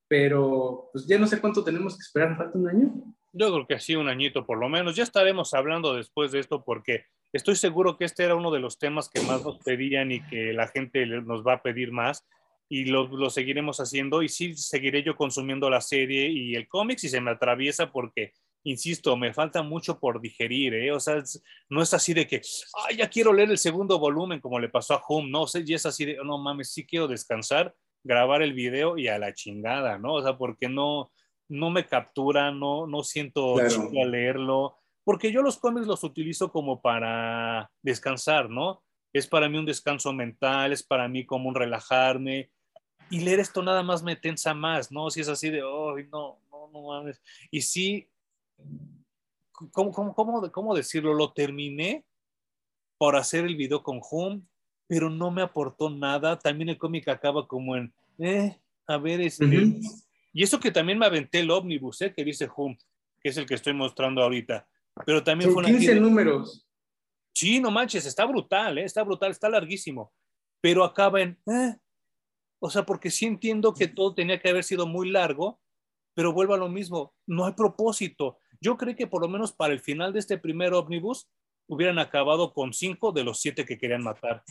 Pero, 0.08 0.90
pues 0.94 1.06
ya 1.06 1.20
no 1.20 1.28
sé 1.28 1.42
cuánto 1.42 1.66
tenemos 1.66 1.98
que 1.98 2.04
esperar. 2.04 2.38
¿Falta 2.38 2.58
un 2.58 2.70
año? 2.70 2.94
Yo 3.34 3.52
creo 3.52 3.68
que 3.68 3.80
sí, 3.82 3.98
un 3.98 4.08
añito 4.08 4.46
por 4.46 4.58
lo 4.58 4.70
menos. 4.70 4.96
Ya 4.96 5.04
estaremos 5.04 5.54
hablando 5.54 5.96
después 5.96 6.32
de 6.32 6.40
esto 6.40 6.64
porque 6.64 7.08
estoy 7.34 7.58
seguro 7.58 7.98
que 7.98 8.06
este 8.06 8.24
era 8.24 8.36
uno 8.36 8.52
de 8.52 8.62
los 8.62 8.80
temas 8.80 9.10
que 9.10 9.20
más 9.24 9.44
nos 9.44 9.58
pedían 9.58 10.14
y 10.14 10.26
que 10.28 10.54
la 10.54 10.70
gente 10.70 11.06
nos 11.06 11.46
va 11.46 11.56
a 11.56 11.62
pedir 11.62 11.92
más 11.92 12.26
y 12.70 12.86
lo, 12.86 13.08
lo, 13.08 13.30
seguiremos 13.30 13.82
haciendo 13.82 14.24
y 14.24 14.30
sí 14.30 14.56
seguiré 14.56 15.04
yo 15.04 15.18
consumiendo 15.18 15.70
la 15.70 15.82
serie 15.82 16.30
y 16.30 16.56
el 16.56 16.70
cómic 16.70 17.00
si 17.00 17.10
se 17.10 17.20
me 17.20 17.32
atraviesa 17.32 17.92
porque 17.92 18.32
insisto, 18.64 19.16
me 19.18 19.34
falta 19.34 19.62
mucho 19.62 20.00
por 20.00 20.22
digerir, 20.22 20.74
¿eh? 20.74 20.92
O 20.92 21.00
sea, 21.00 21.22
no 21.70 21.82
es 21.82 21.94
así 21.94 22.14
de 22.14 22.28
que, 22.28 22.42
ay, 22.88 22.98
ya 22.98 23.10
quiero 23.10 23.34
leer 23.34 23.52
el 23.52 23.58
segundo 23.58 24.00
volumen 24.00 24.40
como 24.40 24.60
le 24.60 24.70
pasó 24.70 24.94
a 24.94 25.04
Home, 25.08 25.30
no, 25.30 25.48
sea, 25.48 25.62
y 25.66 25.74
es 25.74 25.86
así 25.86 26.06
de, 26.06 26.18
no 26.24 26.38
mames, 26.38 26.72
sí 26.72 26.86
quiero 26.86 27.08
descansar, 27.08 27.76
grabar 28.04 28.42
el 28.42 28.54
video 28.54 28.98
y 28.98 29.08
a 29.08 29.20
la 29.20 29.34
chingada, 29.34 29.98
¿no? 29.98 30.16
O 30.16 30.22
sea, 30.22 30.38
porque 30.38 30.70
no, 30.70 31.12
no 31.50 31.70
me 31.70 31.86
captura, 31.86 32.52
no, 32.52 32.88
no 32.88 33.04
siento 33.04 33.56
claro. 33.56 33.90
a 34.02 34.06
leerlo, 34.06 34.78
porque 35.04 35.32
yo 35.32 35.42
los 35.42 35.58
cómics 35.58 35.88
los 35.88 36.04
utilizo 36.04 36.52
como 36.52 36.82
para 36.82 37.70
descansar, 37.82 38.50
¿no? 38.50 38.84
Es 39.14 39.28
para 39.28 39.48
mí 39.50 39.58
un 39.58 39.66
descanso 39.66 40.12
mental, 40.14 40.72
es 40.72 40.84
para 40.84 41.08
mí 41.08 41.26
como 41.26 41.50
un 41.50 41.56
relajarme, 41.56 42.50
y 43.10 43.20
leer 43.20 43.40
esto 43.40 43.62
nada 43.62 43.84
más 43.84 44.02
me 44.02 44.16
tensa 44.16 44.54
más, 44.54 44.92
¿no? 44.92 45.10
Si 45.10 45.22
es 45.22 45.28
así 45.28 45.50
de, 45.50 45.60
ay, 45.60 46.08
no, 46.12 46.40
no, 46.50 46.70
no 46.72 46.82
mames. 46.88 47.22
Y 47.52 47.62
sí, 47.62 48.10
¿cómo, 49.72 49.92
cómo, 49.92 50.14
cómo, 50.14 50.52
cómo 50.52 50.76
decirlo? 50.76 51.14
Lo 51.14 51.34
terminé 51.34 52.06
por 52.98 53.16
hacer 53.16 53.46
el 53.46 53.56
video 53.56 53.84
con 53.84 54.00
Home, 54.10 54.42
pero 54.88 55.10
no 55.10 55.32
me 55.32 55.42
aportó 55.42 55.90
nada. 55.90 56.40
También 56.40 56.70
el 56.70 56.78
cómic 56.78 57.08
acaba 57.08 57.48
como 57.48 57.76
en, 57.76 57.94
eh, 58.20 58.60
a 58.88 58.98
ver, 58.98 59.22
este... 59.22 59.46
Uh 59.46 59.50
-huh. 59.50 60.04
Y 60.34 60.42
eso 60.42 60.60
que 60.60 60.72
también 60.72 60.98
me 60.98 61.06
aventé 61.06 61.40
el 61.40 61.52
ómnibus, 61.52 62.02
¿eh? 62.02 62.12
que 62.12 62.24
dice 62.24 62.50
Home, 62.56 62.78
que 63.22 63.30
es 63.30 63.38
el 63.38 63.46
que 63.46 63.54
estoy 63.54 63.74
mostrando 63.74 64.24
ahorita. 64.24 64.68
Pero 65.06 65.24
también 65.24 65.52
Son 65.52 65.64
fue 65.64 65.72
15 65.72 65.96
números. 66.00 66.68
Sí, 67.36 67.60
no 67.60 67.70
manches, 67.70 68.06
está 68.06 68.26
brutal, 68.26 68.80
¿eh? 68.80 68.84
está 68.84 69.04
brutal, 69.04 69.32
está 69.32 69.48
larguísimo. 69.48 70.12
Pero 70.60 70.84
acaba 70.84 71.22
en, 71.22 71.40
eh. 71.46 71.76
o 72.60 72.70
sea, 72.70 72.84
porque 72.84 73.12
sí 73.12 73.26
entiendo 73.26 73.74
que 73.74 73.88
todo 73.88 74.16
tenía 74.16 74.40
que 74.40 74.50
haber 74.50 74.64
sido 74.64 74.88
muy 74.88 75.10
largo, 75.10 75.60
pero 76.16 76.34
vuelvo 76.34 76.56
a 76.56 76.58
lo 76.58 76.70
mismo, 76.70 77.14
no 77.28 77.46
hay 77.46 77.54
propósito. 77.54 78.40
Yo 78.64 78.78
creo 78.78 78.96
que 78.96 79.08
por 79.08 79.22
lo 79.22 79.28
menos 79.28 79.52
para 79.52 79.74
el 79.74 79.82
final 79.82 80.14
de 80.14 80.20
este 80.20 80.38
primer 80.38 80.74
ómnibus 80.74 81.30
hubieran 81.68 82.00
acabado 82.00 82.54
con 82.54 82.72
cinco 82.72 83.12
de 83.12 83.26
los 83.26 83.42
siete 83.42 83.66
que 83.66 83.78
querían 83.78 84.04
matar. 84.04 84.42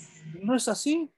No 0.42 0.54
es 0.54 0.68
así. 0.68 1.10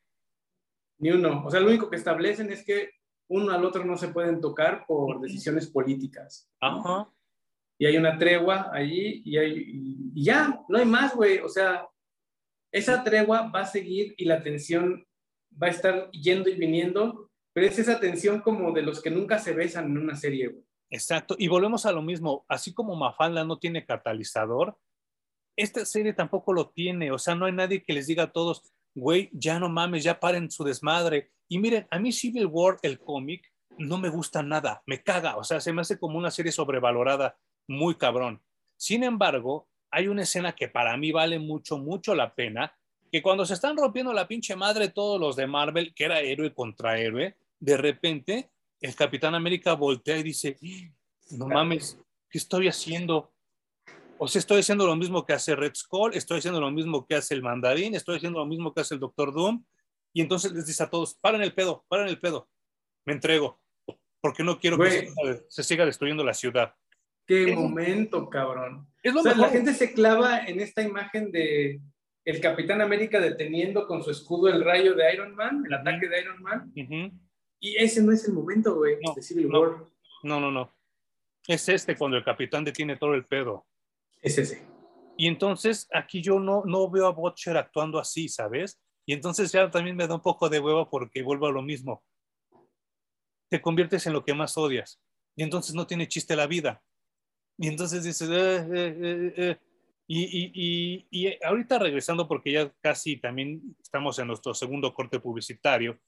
Ni 0.98 1.10
uno. 1.10 1.44
O 1.44 1.50
sea, 1.50 1.58
lo 1.58 1.66
único 1.66 1.90
que 1.90 1.96
establecen 1.96 2.52
es 2.52 2.64
que 2.64 2.90
uno 3.28 3.50
al 3.50 3.64
otro 3.64 3.84
no 3.84 3.96
se 3.96 4.08
pueden 4.08 4.40
tocar 4.40 4.84
por 4.86 5.20
decisiones 5.20 5.68
políticas. 5.68 6.48
Ajá. 6.60 7.10
Y 7.80 7.86
hay 7.86 7.96
una 7.96 8.16
tregua 8.16 8.70
allí 8.72 9.22
y, 9.24 9.38
hay, 9.38 9.64
y 10.14 10.24
ya, 10.24 10.60
no 10.68 10.78
hay 10.78 10.84
más, 10.84 11.16
güey. 11.16 11.40
O 11.40 11.48
sea, 11.48 11.88
esa 12.70 13.02
tregua 13.02 13.50
va 13.50 13.62
a 13.62 13.66
seguir 13.66 14.14
y 14.16 14.24
la 14.24 14.40
tensión 14.40 15.04
va 15.60 15.66
a 15.66 15.70
estar 15.70 16.12
yendo 16.12 16.48
y 16.48 16.54
viniendo, 16.54 17.28
pero 17.52 17.66
es 17.66 17.76
esa 17.76 17.98
tensión 17.98 18.40
como 18.40 18.70
de 18.70 18.82
los 18.82 19.02
que 19.02 19.10
nunca 19.10 19.40
se 19.40 19.52
besan 19.52 19.86
en 19.86 19.98
una 19.98 20.14
serie, 20.14 20.46
güey. 20.46 20.64
Exacto, 20.94 21.34
y 21.36 21.48
volvemos 21.48 21.86
a 21.86 21.90
lo 21.90 22.02
mismo, 22.02 22.44
así 22.46 22.72
como 22.72 22.94
Mafalda 22.94 23.44
no 23.44 23.58
tiene 23.58 23.84
catalizador, 23.84 24.78
esta 25.56 25.84
serie 25.84 26.12
tampoco 26.12 26.52
lo 26.52 26.68
tiene, 26.68 27.10
o 27.10 27.18
sea, 27.18 27.34
no 27.34 27.46
hay 27.46 27.52
nadie 27.52 27.82
que 27.82 27.92
les 27.92 28.06
diga 28.06 28.22
a 28.22 28.32
todos, 28.32 28.62
güey, 28.94 29.28
ya 29.32 29.58
no 29.58 29.68
mames, 29.68 30.04
ya 30.04 30.20
paren 30.20 30.52
su 30.52 30.62
desmadre. 30.62 31.32
Y 31.48 31.58
miren, 31.58 31.88
a 31.90 31.98
mí 31.98 32.12
Civil 32.12 32.46
War, 32.46 32.76
el 32.82 33.00
cómic, 33.00 33.52
no 33.76 33.98
me 33.98 34.08
gusta 34.08 34.44
nada, 34.44 34.84
me 34.86 35.02
caga, 35.02 35.36
o 35.36 35.42
sea, 35.42 35.60
se 35.60 35.72
me 35.72 35.80
hace 35.80 35.98
como 35.98 36.16
una 36.16 36.30
serie 36.30 36.52
sobrevalorada, 36.52 37.36
muy 37.66 37.96
cabrón. 37.96 38.40
Sin 38.76 39.02
embargo, 39.02 39.66
hay 39.90 40.06
una 40.06 40.22
escena 40.22 40.52
que 40.54 40.68
para 40.68 40.96
mí 40.96 41.10
vale 41.10 41.40
mucho, 41.40 41.76
mucho 41.76 42.14
la 42.14 42.36
pena, 42.36 42.72
que 43.10 43.20
cuando 43.20 43.44
se 43.44 43.54
están 43.54 43.76
rompiendo 43.76 44.12
la 44.12 44.28
pinche 44.28 44.54
madre 44.54 44.90
todos 44.90 45.20
los 45.20 45.34
de 45.34 45.48
Marvel, 45.48 45.92
que 45.92 46.04
era 46.04 46.20
héroe 46.20 46.54
contra 46.54 47.00
héroe, 47.00 47.36
de 47.58 47.76
repente 47.76 48.53
el 48.84 48.94
Capitán 48.94 49.34
América 49.34 49.72
voltea 49.72 50.18
y 50.18 50.22
dice, 50.22 50.58
no 51.30 51.46
mames, 51.46 51.98
¿qué 52.28 52.36
estoy 52.36 52.68
haciendo? 52.68 53.32
O 54.18 54.28
sea, 54.28 54.40
estoy 54.40 54.60
haciendo 54.60 54.86
lo 54.86 54.94
mismo 54.94 55.24
que 55.24 55.32
hace 55.32 55.56
Red 55.56 55.72
Skull, 55.74 56.12
estoy 56.14 56.38
haciendo 56.38 56.60
lo 56.60 56.70
mismo 56.70 57.06
que 57.06 57.14
hace 57.14 57.32
el 57.32 57.42
Mandarín, 57.42 57.94
estoy 57.94 58.18
haciendo 58.18 58.40
lo 58.40 58.46
mismo 58.46 58.74
que 58.74 58.82
hace 58.82 58.92
el 58.92 59.00
Doctor 59.00 59.32
Doom. 59.32 59.64
Y 60.12 60.20
entonces 60.20 60.52
les 60.52 60.66
dice 60.66 60.82
a 60.82 60.90
todos, 60.90 61.14
paren 61.14 61.40
el 61.40 61.54
pedo, 61.54 61.86
paren 61.88 62.08
el 62.08 62.20
pedo. 62.20 62.46
Me 63.06 63.14
entrego, 63.14 63.58
porque 64.20 64.44
no 64.44 64.60
quiero 64.60 64.76
Güey. 64.76 64.90
que 64.90 65.06
se, 65.08 65.44
se, 65.48 65.62
siga 65.62 65.86
destruyendo 65.86 66.22
la 66.22 66.34
ciudad. 66.34 66.74
Qué 67.26 67.52
es, 67.52 67.56
momento, 67.56 68.28
cabrón. 68.28 68.86
Es 69.02 69.14
lo 69.14 69.20
o 69.20 69.22
sea, 69.22 69.32
mejor. 69.32 69.46
la 69.46 69.52
gente 69.52 69.72
se 69.72 69.94
clava 69.94 70.44
en 70.44 70.60
esta 70.60 70.82
imagen 70.82 71.32
de 71.32 71.80
el 72.26 72.40
Capitán 72.42 72.82
América 72.82 73.18
deteniendo 73.18 73.86
con 73.86 74.02
su 74.02 74.10
escudo 74.10 74.48
el 74.48 74.62
rayo 74.62 74.94
de 74.94 75.10
Iron 75.14 75.34
Man, 75.34 75.64
el 75.66 75.72
ataque 75.72 76.06
de 76.06 76.20
Iron 76.20 76.42
Man. 76.42 76.70
Uh 76.76 76.80
-huh 76.80 77.24
Y 77.64 77.76
ese 77.78 78.02
no 78.02 78.12
es 78.12 78.28
el 78.28 78.34
momento, 78.34 78.74
güey, 78.74 78.98
no, 79.02 79.14
de 79.14 79.22
Civil 79.22 79.48
no, 79.48 79.58
War. 79.58 79.86
No, 80.22 80.38
no, 80.38 80.50
no. 80.50 80.70
Es 81.48 81.66
este 81.70 81.96
cuando 81.96 82.18
el 82.18 82.22
capitán 82.22 82.62
detiene 82.62 82.98
todo 82.98 83.14
el 83.14 83.24
pedo. 83.24 83.64
Es 84.20 84.36
ese. 84.36 84.66
Y 85.16 85.28
entonces 85.28 85.88
aquí 85.90 86.20
yo 86.20 86.38
no, 86.38 86.62
no 86.66 86.90
veo 86.90 87.06
a 87.06 87.12
Butcher 87.12 87.56
actuando 87.56 87.98
así, 87.98 88.28
¿sabes? 88.28 88.82
Y 89.06 89.14
entonces 89.14 89.50
ya 89.50 89.70
también 89.70 89.96
me 89.96 90.06
da 90.06 90.14
un 90.14 90.20
poco 90.20 90.50
de 90.50 90.60
hueva 90.60 90.90
porque 90.90 91.22
vuelvo 91.22 91.46
a 91.46 91.52
lo 91.52 91.62
mismo. 91.62 92.04
Te 93.48 93.62
conviertes 93.62 94.06
en 94.06 94.12
lo 94.12 94.26
que 94.26 94.34
más 94.34 94.58
odias. 94.58 95.00
Y 95.34 95.42
entonces 95.42 95.74
no 95.74 95.86
tiene 95.86 96.06
chiste 96.06 96.36
la 96.36 96.46
vida. 96.46 96.82
Y 97.56 97.68
entonces 97.68 98.04
dices, 98.04 98.28
eh, 98.28 98.68
eh, 98.74 99.34
eh, 99.38 99.56
y, 100.06 100.22
y, 100.22 101.06
y, 101.10 101.28
y, 101.28 101.38
ahorita 101.42 101.78
regresando, 101.78 102.28
porque 102.28 102.52
ya 102.52 102.70
casi 102.82 103.16
también 103.16 103.74
estamos 103.82 104.18
en 104.18 104.26
nuestro 104.26 104.52
segundo 104.52 104.92
corte 104.92 105.18
publicitario, 105.18 105.98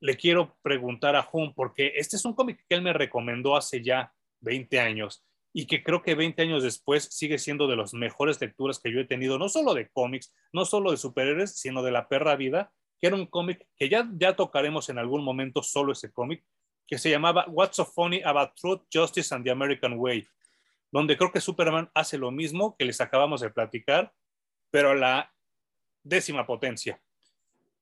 le 0.00 0.16
quiero 0.16 0.56
preguntar 0.62 1.16
a 1.16 1.22
Jun, 1.22 1.52
porque 1.54 1.92
este 1.96 2.16
es 2.16 2.24
un 2.24 2.34
cómic 2.34 2.64
que 2.68 2.74
él 2.76 2.82
me 2.82 2.92
recomendó 2.92 3.56
hace 3.56 3.82
ya 3.82 4.12
20 4.40 4.80
años 4.80 5.24
y 5.52 5.66
que 5.66 5.82
creo 5.82 6.02
que 6.02 6.14
20 6.14 6.42
años 6.42 6.62
después 6.62 7.04
sigue 7.04 7.38
siendo 7.38 7.66
de 7.66 7.76
las 7.76 7.94
mejores 7.94 8.40
lecturas 8.40 8.78
que 8.78 8.92
yo 8.92 9.00
he 9.00 9.04
tenido, 9.04 9.38
no 9.38 9.48
solo 9.48 9.74
de 9.74 9.88
cómics, 9.88 10.32
no 10.52 10.64
solo 10.64 10.90
de 10.90 10.96
superhéroes, 10.96 11.58
sino 11.58 11.82
de 11.82 11.90
la 11.90 12.08
perra 12.08 12.36
vida, 12.36 12.72
que 13.00 13.06
era 13.06 13.16
un 13.16 13.26
cómic 13.26 13.66
que 13.76 13.88
ya, 13.88 14.08
ya 14.14 14.36
tocaremos 14.36 14.88
en 14.88 14.98
algún 14.98 15.24
momento 15.24 15.62
solo 15.62 15.92
ese 15.92 16.12
cómic, 16.12 16.44
que 16.86 16.98
se 16.98 17.10
llamaba 17.10 17.46
What's 17.48 17.76
So 17.76 17.84
Funny 17.84 18.22
About 18.22 18.54
Truth, 18.54 18.82
Justice 18.92 19.34
and 19.34 19.44
the 19.44 19.50
American 19.50 19.94
Way, 19.98 20.26
donde 20.90 21.16
creo 21.16 21.32
que 21.32 21.40
Superman 21.40 21.90
hace 21.94 22.18
lo 22.18 22.30
mismo 22.30 22.76
que 22.76 22.84
les 22.84 23.00
acabamos 23.00 23.40
de 23.40 23.50
platicar, 23.50 24.12
pero 24.70 24.90
a 24.90 24.94
la 24.94 25.34
décima 26.02 26.46
potencia. 26.46 27.00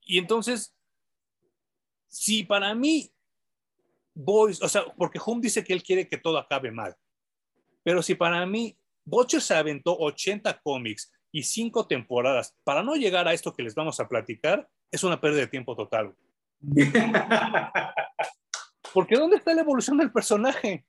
Y 0.03 0.19
entonces, 0.19 0.76
si 2.09 2.45
para 2.45 2.75
mí, 2.75 3.11
Boys, 4.15 4.63
o 4.63 4.69
sea, 4.69 4.85
porque 4.97 5.21
Hum 5.25 5.41
dice 5.41 5.63
que 5.63 5.73
él 5.73 5.83
quiere 5.83 6.09
que 6.09 6.17
todo 6.17 6.39
acabe 6.39 6.71
mal, 6.71 6.97
pero 7.83 8.03
si 8.03 8.15
para 8.15 8.45
mí 8.47 8.79
Butcher 9.05 9.41
se 9.41 9.55
aventó 9.55 9.97
80 9.97 10.61
cómics 10.61 11.13
y 11.31 11.43
5 11.43 11.87
temporadas 11.87 12.57
para 12.65 12.83
no 12.83 12.97
llegar 12.97 13.29
a 13.29 13.33
esto 13.33 13.55
que 13.55 13.63
les 13.63 13.75
vamos 13.75 14.01
a 14.01 14.09
platicar, 14.09 14.69
es 14.91 15.05
una 15.05 15.21
pérdida 15.21 15.43
de 15.43 15.47
tiempo 15.49 15.77
total. 15.77 16.15
Porque 18.93 19.17
¿dónde 19.17 19.37
está 19.37 19.55
la 19.55 19.61
evolución 19.61 19.99
del 19.99 20.11
personaje? 20.11 20.87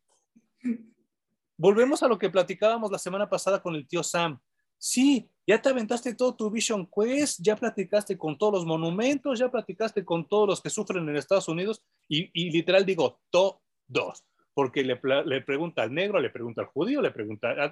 Volvemos 1.58 2.02
a 2.04 2.08
lo 2.08 2.18
que 2.18 2.30
platicábamos 2.30 2.92
la 2.92 2.98
semana 3.00 3.30
pasada 3.30 3.62
con 3.62 3.76
el 3.76 3.88
tío 3.88 4.02
Sam. 4.04 4.40
Sí, 4.78 5.30
ya 5.48 5.62
te 5.62 5.70
aventaste 5.70 6.14
todo 6.14 6.36
tu 6.36 6.52
Vision 6.52 6.86
Quest, 6.86 7.40
ya 7.42 7.56
platicaste 7.56 8.18
con 8.18 8.38
todos 8.38 8.54
los 8.54 8.66
monumentos, 8.66 9.40
ya 9.40 9.50
platicaste 9.50 10.04
con 10.04 10.28
todos 10.28 10.48
los 10.48 10.62
que 10.62 10.70
sufren 10.70 11.08
en 11.08 11.16
Estados 11.16 11.48
Unidos 11.48 11.82
y, 12.10 12.30
y 12.34 12.52
literal 12.52 12.86
digo, 12.86 13.22
todos. 13.32 14.26
Porque 14.54 14.84
le, 14.84 15.00
le, 15.26 15.42
pregunta 15.42 15.84
al 15.84 15.94
negro, 15.94 16.20
le 16.20 16.30
pregunta 16.30 16.62
al 16.62 16.68
judío, 16.68 17.02
le 17.02 17.12
pregunta 17.12 17.52
a... 17.52 17.72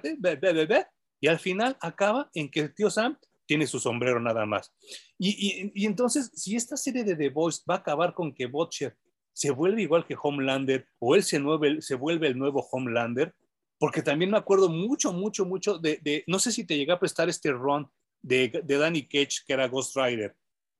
Y 1.20 1.28
al 1.28 1.38
final 1.38 1.76
acaba 1.80 2.30
en 2.32 2.50
que 2.50 2.60
el 2.60 2.74
tío 2.74 2.88
Sam 2.88 3.18
tiene 3.44 3.66
su 3.66 3.78
sombrero 3.78 4.20
nada 4.20 4.46
más. 4.46 4.72
Y, 5.18 5.30
y, 5.30 5.72
y 5.74 5.86
entonces, 5.86 6.30
si 6.34 6.56
esta 6.56 6.76
serie 6.76 7.04
de 7.04 7.14
The 7.14 7.28
Voice 7.28 7.62
va 7.68 7.74
a 7.74 7.78
acabar 7.78 8.14
con 8.14 8.32
que 8.32 8.46
Butcher 8.46 8.96
se 9.32 9.50
vuelve 9.50 9.82
igual 9.82 10.06
que 10.06 10.16
Homelander 10.20 10.88
o 10.98 11.14
él 11.14 11.22
se, 11.22 11.38
nueve, 11.38 11.82
se 11.82 11.94
vuelve 11.94 12.28
el 12.28 12.38
nuevo 12.38 12.66
Homelander, 12.70 13.34
porque 13.78 14.02
también 14.02 14.30
me 14.30 14.38
acuerdo 14.38 14.68
mucho, 14.68 15.12
mucho, 15.12 15.44
mucho 15.44 15.78
de, 15.78 15.98
de 16.02 16.24
no 16.26 16.38
sé 16.38 16.52
si 16.52 16.64
te 16.64 16.76
llegué 16.76 16.92
a 16.92 16.98
prestar 16.98 17.28
este 17.28 17.52
run 17.52 17.88
de, 18.22 18.60
de, 18.64 18.78
Danny 18.78 19.06
Cage, 19.06 19.42
que 19.46 19.52
era 19.52 19.68
Ghost 19.68 19.96
Rider, 19.96 20.34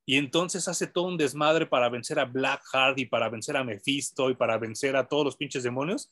y 0.06 0.16
entonces 0.16 0.68
hace 0.68 0.86
todo 0.86 1.04
un 1.04 1.16
desmadre 1.16 1.66
para 1.66 1.88
vencer 1.88 2.18
a 2.18 2.24
Blackheart 2.24 2.98
y 2.98 3.06
para 3.06 3.28
vencer 3.28 3.56
a 3.56 3.64
Mephisto 3.64 4.30
y 4.30 4.34
para 4.34 4.56
vencer 4.56 4.96
a 4.96 5.08
todos 5.08 5.24
los 5.24 5.36
pinches 5.36 5.64
demonios, 5.64 6.10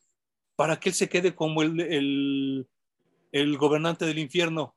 para 0.57 0.78
que 0.78 0.89
él 0.89 0.95
se 0.95 1.09
quede 1.09 1.35
como 1.35 1.62
el, 1.62 1.80
el, 1.80 2.68
el 3.30 3.57
gobernante 3.57 4.05
del 4.05 4.18
infierno. 4.18 4.76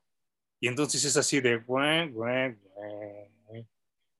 Y 0.60 0.68
entonces 0.68 1.04
es 1.04 1.16
así 1.16 1.40
de... 1.40 1.62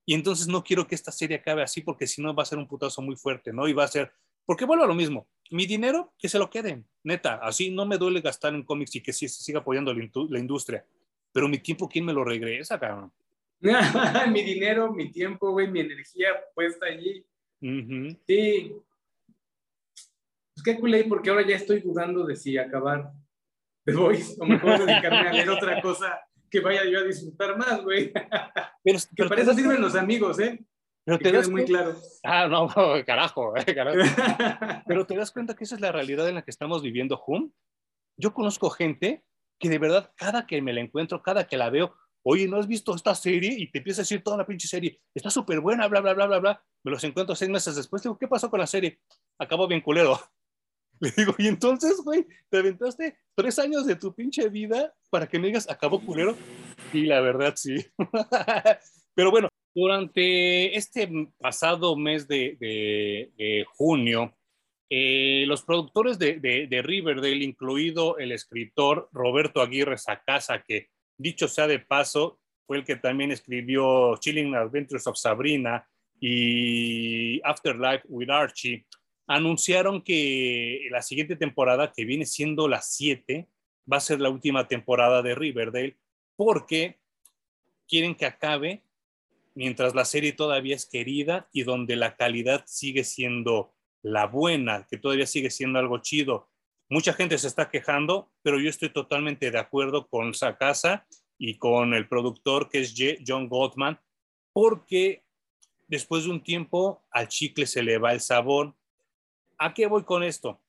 Y 0.04 0.14
entonces 0.14 0.48
no 0.48 0.64
quiero 0.64 0.86
que 0.86 0.94
esta 0.94 1.12
serie 1.12 1.36
acabe 1.36 1.62
así 1.62 1.82
porque 1.82 2.06
si 2.06 2.22
no 2.22 2.34
va 2.34 2.42
a 2.42 2.46
ser 2.46 2.56
un 2.56 2.66
putazo 2.66 3.02
muy 3.02 3.14
fuerte, 3.14 3.52
¿no? 3.52 3.68
Y 3.68 3.74
va 3.74 3.84
a 3.84 3.88
ser, 3.88 4.10
porque 4.48 4.64
vuelvo 4.64 4.84
a 4.84 4.86
lo 4.86 4.94
mismo, 4.94 5.28
mi 5.50 5.66
dinero 5.66 6.14
que 6.18 6.26
se 6.26 6.38
lo 6.38 6.48
queden, 6.48 6.86
neta, 7.02 7.34
así 7.34 7.70
no 7.70 7.84
me 7.84 7.98
duele 7.98 8.22
gastar 8.22 8.54
en 8.54 8.62
cómics 8.62 8.96
y 8.96 9.02
que 9.02 9.12
sí 9.12 9.28
se 9.28 9.42
siga 9.42 9.58
apoyando 9.58 9.92
la, 9.92 10.08
la 10.30 10.38
industria, 10.38 10.86
pero 11.30 11.48
mi 11.48 11.58
tiempo, 11.58 11.86
¿quién 11.86 12.06
me 12.06 12.14
lo 12.14 12.24
regresa, 12.24 12.80
cabrón? 12.80 13.12
mi 14.32 14.42
dinero, 14.42 14.90
mi 14.90 15.12
tiempo, 15.12 15.50
güey, 15.50 15.70
mi 15.70 15.80
energía 15.80 16.28
puesta 16.54 16.86
allí. 16.86 17.22
Uh 17.60 17.66
-huh. 17.66 18.18
Sí. 18.26 18.72
Pues 20.54 20.64
qué 20.64 20.80
culé, 20.80 21.04
porque 21.04 21.28
ahora 21.28 21.46
ya 21.46 21.56
estoy 21.56 21.80
dudando 21.80 22.24
de 22.24 22.34
si 22.34 22.56
acabar 22.56 23.12
The 23.84 23.92
Voice 23.92 24.34
o 24.40 24.46
mejor 24.46 24.78
dedicarme 24.78 25.28
a 25.28 25.32
leer 25.34 25.50
otra 25.50 25.82
cosa 25.82 26.22
que 26.50 26.60
vaya 26.60 26.86
yo 26.86 27.00
a 27.00 27.04
disfrutar 27.04 27.58
más, 27.58 27.82
güey. 27.84 28.14
Pero, 28.82 28.98
que 29.14 29.24
para 29.24 29.42
eso 29.42 29.52
sirven 29.52 29.82
los 29.82 29.94
amigos, 29.94 30.40
¿eh? 30.40 30.58
Pero 31.08 31.18
te 31.20 31.32
das 31.32 31.48
muy 31.48 31.64
claro. 31.64 31.96
Ah, 32.22 32.46
no, 32.48 32.68
carajo, 33.06 33.56
eh, 33.56 33.74
carajo. 33.74 33.96
Pero 34.86 35.06
te 35.06 35.16
das 35.16 35.32
cuenta 35.32 35.56
que 35.56 35.64
esa 35.64 35.76
es 35.76 35.80
la 35.80 35.90
realidad 35.90 36.28
en 36.28 36.34
la 36.34 36.42
que 36.42 36.50
estamos 36.50 36.82
viviendo, 36.82 37.22
Hum. 37.26 37.50
Yo 38.20 38.34
conozco 38.34 38.68
gente 38.68 39.24
que 39.58 39.70
de 39.70 39.78
verdad, 39.78 40.12
cada 40.16 40.46
que 40.46 40.60
me 40.60 40.72
la 40.72 40.80
encuentro, 40.80 41.22
cada 41.22 41.46
que 41.46 41.56
la 41.56 41.70
veo, 41.70 41.94
oye, 42.22 42.46
¿no 42.46 42.58
has 42.58 42.66
visto 42.66 42.94
esta 42.94 43.14
serie? 43.14 43.54
Y 43.56 43.70
te 43.70 43.78
empieza 43.78 44.02
a 44.02 44.04
decir 44.04 44.22
toda 44.22 44.36
la 44.36 44.44
pinche 44.46 44.68
serie, 44.68 45.00
está 45.14 45.30
súper 45.30 45.60
buena, 45.60 45.86
bla, 45.88 46.00
bla, 46.00 46.12
bla, 46.12 46.26
bla, 46.26 46.38
bla. 46.40 46.64
Me 46.84 46.90
los 46.90 47.02
encuentro 47.04 47.34
seis 47.34 47.50
meses 47.50 47.74
después, 47.74 48.02
digo, 48.02 48.18
¿qué 48.18 48.28
pasó 48.28 48.50
con 48.50 48.60
la 48.60 48.66
serie? 48.66 49.00
Acabó 49.38 49.66
bien 49.66 49.80
culero. 49.80 50.20
Le 51.00 51.10
digo, 51.16 51.34
y 51.38 51.46
entonces, 51.46 52.02
güey, 52.04 52.26
te 52.50 52.58
aventaste 52.58 53.16
tres 53.34 53.58
años 53.58 53.86
de 53.86 53.96
tu 53.96 54.14
pinche 54.14 54.48
vida 54.48 54.94
para 55.10 55.26
que 55.26 55.38
me 55.38 55.46
digas, 55.46 55.70
acabó 55.70 56.04
culero. 56.04 56.36
Y 56.92 57.06
la 57.06 57.20
verdad, 57.20 57.54
sí. 57.56 57.76
Pero 59.14 59.30
bueno, 59.30 59.48
durante 59.78 60.76
este 60.76 61.08
pasado 61.38 61.94
mes 61.96 62.26
de, 62.26 62.56
de, 62.58 63.30
de 63.38 63.64
junio, 63.76 64.34
eh, 64.90 65.44
los 65.46 65.62
productores 65.62 66.18
de, 66.18 66.40
de, 66.40 66.82
Riverdale, 66.82 67.44
incluido 67.44 68.18
el 68.18 68.32
escritor 68.32 69.08
Roberto 69.12 69.62
Aguirre 69.62 69.96
Sacasa, 69.96 70.64
que 70.66 70.88
dicho 71.16 71.46
sea 71.46 71.68
de 71.68 71.78
paso, 71.78 72.40
fue 72.66 72.78
el 72.78 72.84
que 72.84 72.96
también 72.96 73.30
escribió 73.30 74.16
Chilling 74.16 74.56
Adventures 74.56 75.06
of 75.06 75.16
Sabrina 75.16 75.86
y 76.18 77.40
Afterlife 77.44 78.02
with 78.08 78.30
Archie, 78.30 78.84
anunciaron 79.28 80.02
que 80.02 80.88
la 80.90 81.02
siguiente 81.02 81.36
temporada, 81.36 81.92
que 81.92 82.04
viene 82.04 82.26
siendo 82.26 82.66
la 82.66 82.82
7, 82.82 83.46
va 83.90 83.98
a 83.98 84.00
ser 84.00 84.20
la 84.20 84.30
última 84.30 84.66
temporada 84.66 85.22
de 85.22 85.36
Riverdale, 85.36 85.96
porque 86.34 86.98
quieren 87.86 88.16
que 88.16 88.26
acabe 88.26 88.82
mientras 89.58 89.92
la 89.92 90.04
serie 90.04 90.32
todavía 90.34 90.76
es 90.76 90.86
querida 90.86 91.48
y 91.52 91.64
donde 91.64 91.96
la 91.96 92.14
calidad 92.14 92.62
sigue 92.66 93.02
siendo 93.02 93.74
la 94.02 94.26
buena, 94.26 94.86
que 94.88 94.98
todavía 94.98 95.26
sigue 95.26 95.50
siendo 95.50 95.80
algo 95.80 95.98
chido. 95.98 96.48
Mucha 96.88 97.12
gente 97.12 97.36
se 97.38 97.48
está 97.48 97.68
quejando, 97.68 98.30
pero 98.42 98.60
yo 98.60 98.70
estoy 98.70 98.90
totalmente 98.90 99.50
de 99.50 99.58
acuerdo 99.58 100.06
con 100.06 100.32
Sakasa 100.32 101.08
y 101.38 101.58
con 101.58 101.92
el 101.92 102.06
productor 102.06 102.68
que 102.68 102.82
es 102.82 102.94
John 103.26 103.48
Goldman, 103.48 103.98
porque 104.52 105.24
después 105.88 106.22
de 106.22 106.30
un 106.30 106.44
tiempo 106.44 107.04
al 107.10 107.26
chicle 107.26 107.66
se 107.66 107.82
le 107.82 107.98
va 107.98 108.12
el 108.12 108.20
sabor. 108.20 108.76
¿A 109.58 109.74
qué 109.74 109.88
voy 109.88 110.04
con 110.04 110.22
esto? 110.22 110.60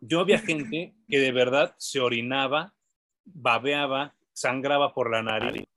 Yo 0.00 0.18
había 0.18 0.38
gente 0.40 0.96
que 1.08 1.20
de 1.20 1.30
verdad 1.30 1.76
se 1.78 2.00
orinaba, 2.00 2.74
babeaba, 3.24 4.16
sangraba 4.32 4.92
por 4.92 5.12
la 5.12 5.22
nariz 5.22 5.68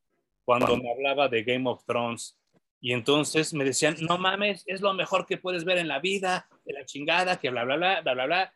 cuando 0.47 0.77
me 0.77 0.89
hablaba 0.89 1.27
de 1.27 1.43
Game 1.43 1.69
of 1.69 1.83
Thrones. 1.83 2.39
Y 2.79 2.93
entonces 2.93 3.53
me 3.53 3.65
decían, 3.65 3.97
no 3.99 4.17
mames, 4.17 4.63
es 4.65 4.79
lo 4.79 4.93
mejor 4.93 5.25
que 5.25 5.35
puedes 5.35 5.65
ver 5.65 5.77
en 5.77 5.89
la 5.89 5.99
vida, 5.99 6.47
de 6.63 6.71
la 6.71 6.85
chingada, 6.85 7.37
que 7.37 7.49
bla, 7.49 7.65
bla, 7.65 7.75
bla, 7.75 8.01
bla, 8.01 8.13
bla, 8.13 8.25
bla. 8.25 8.53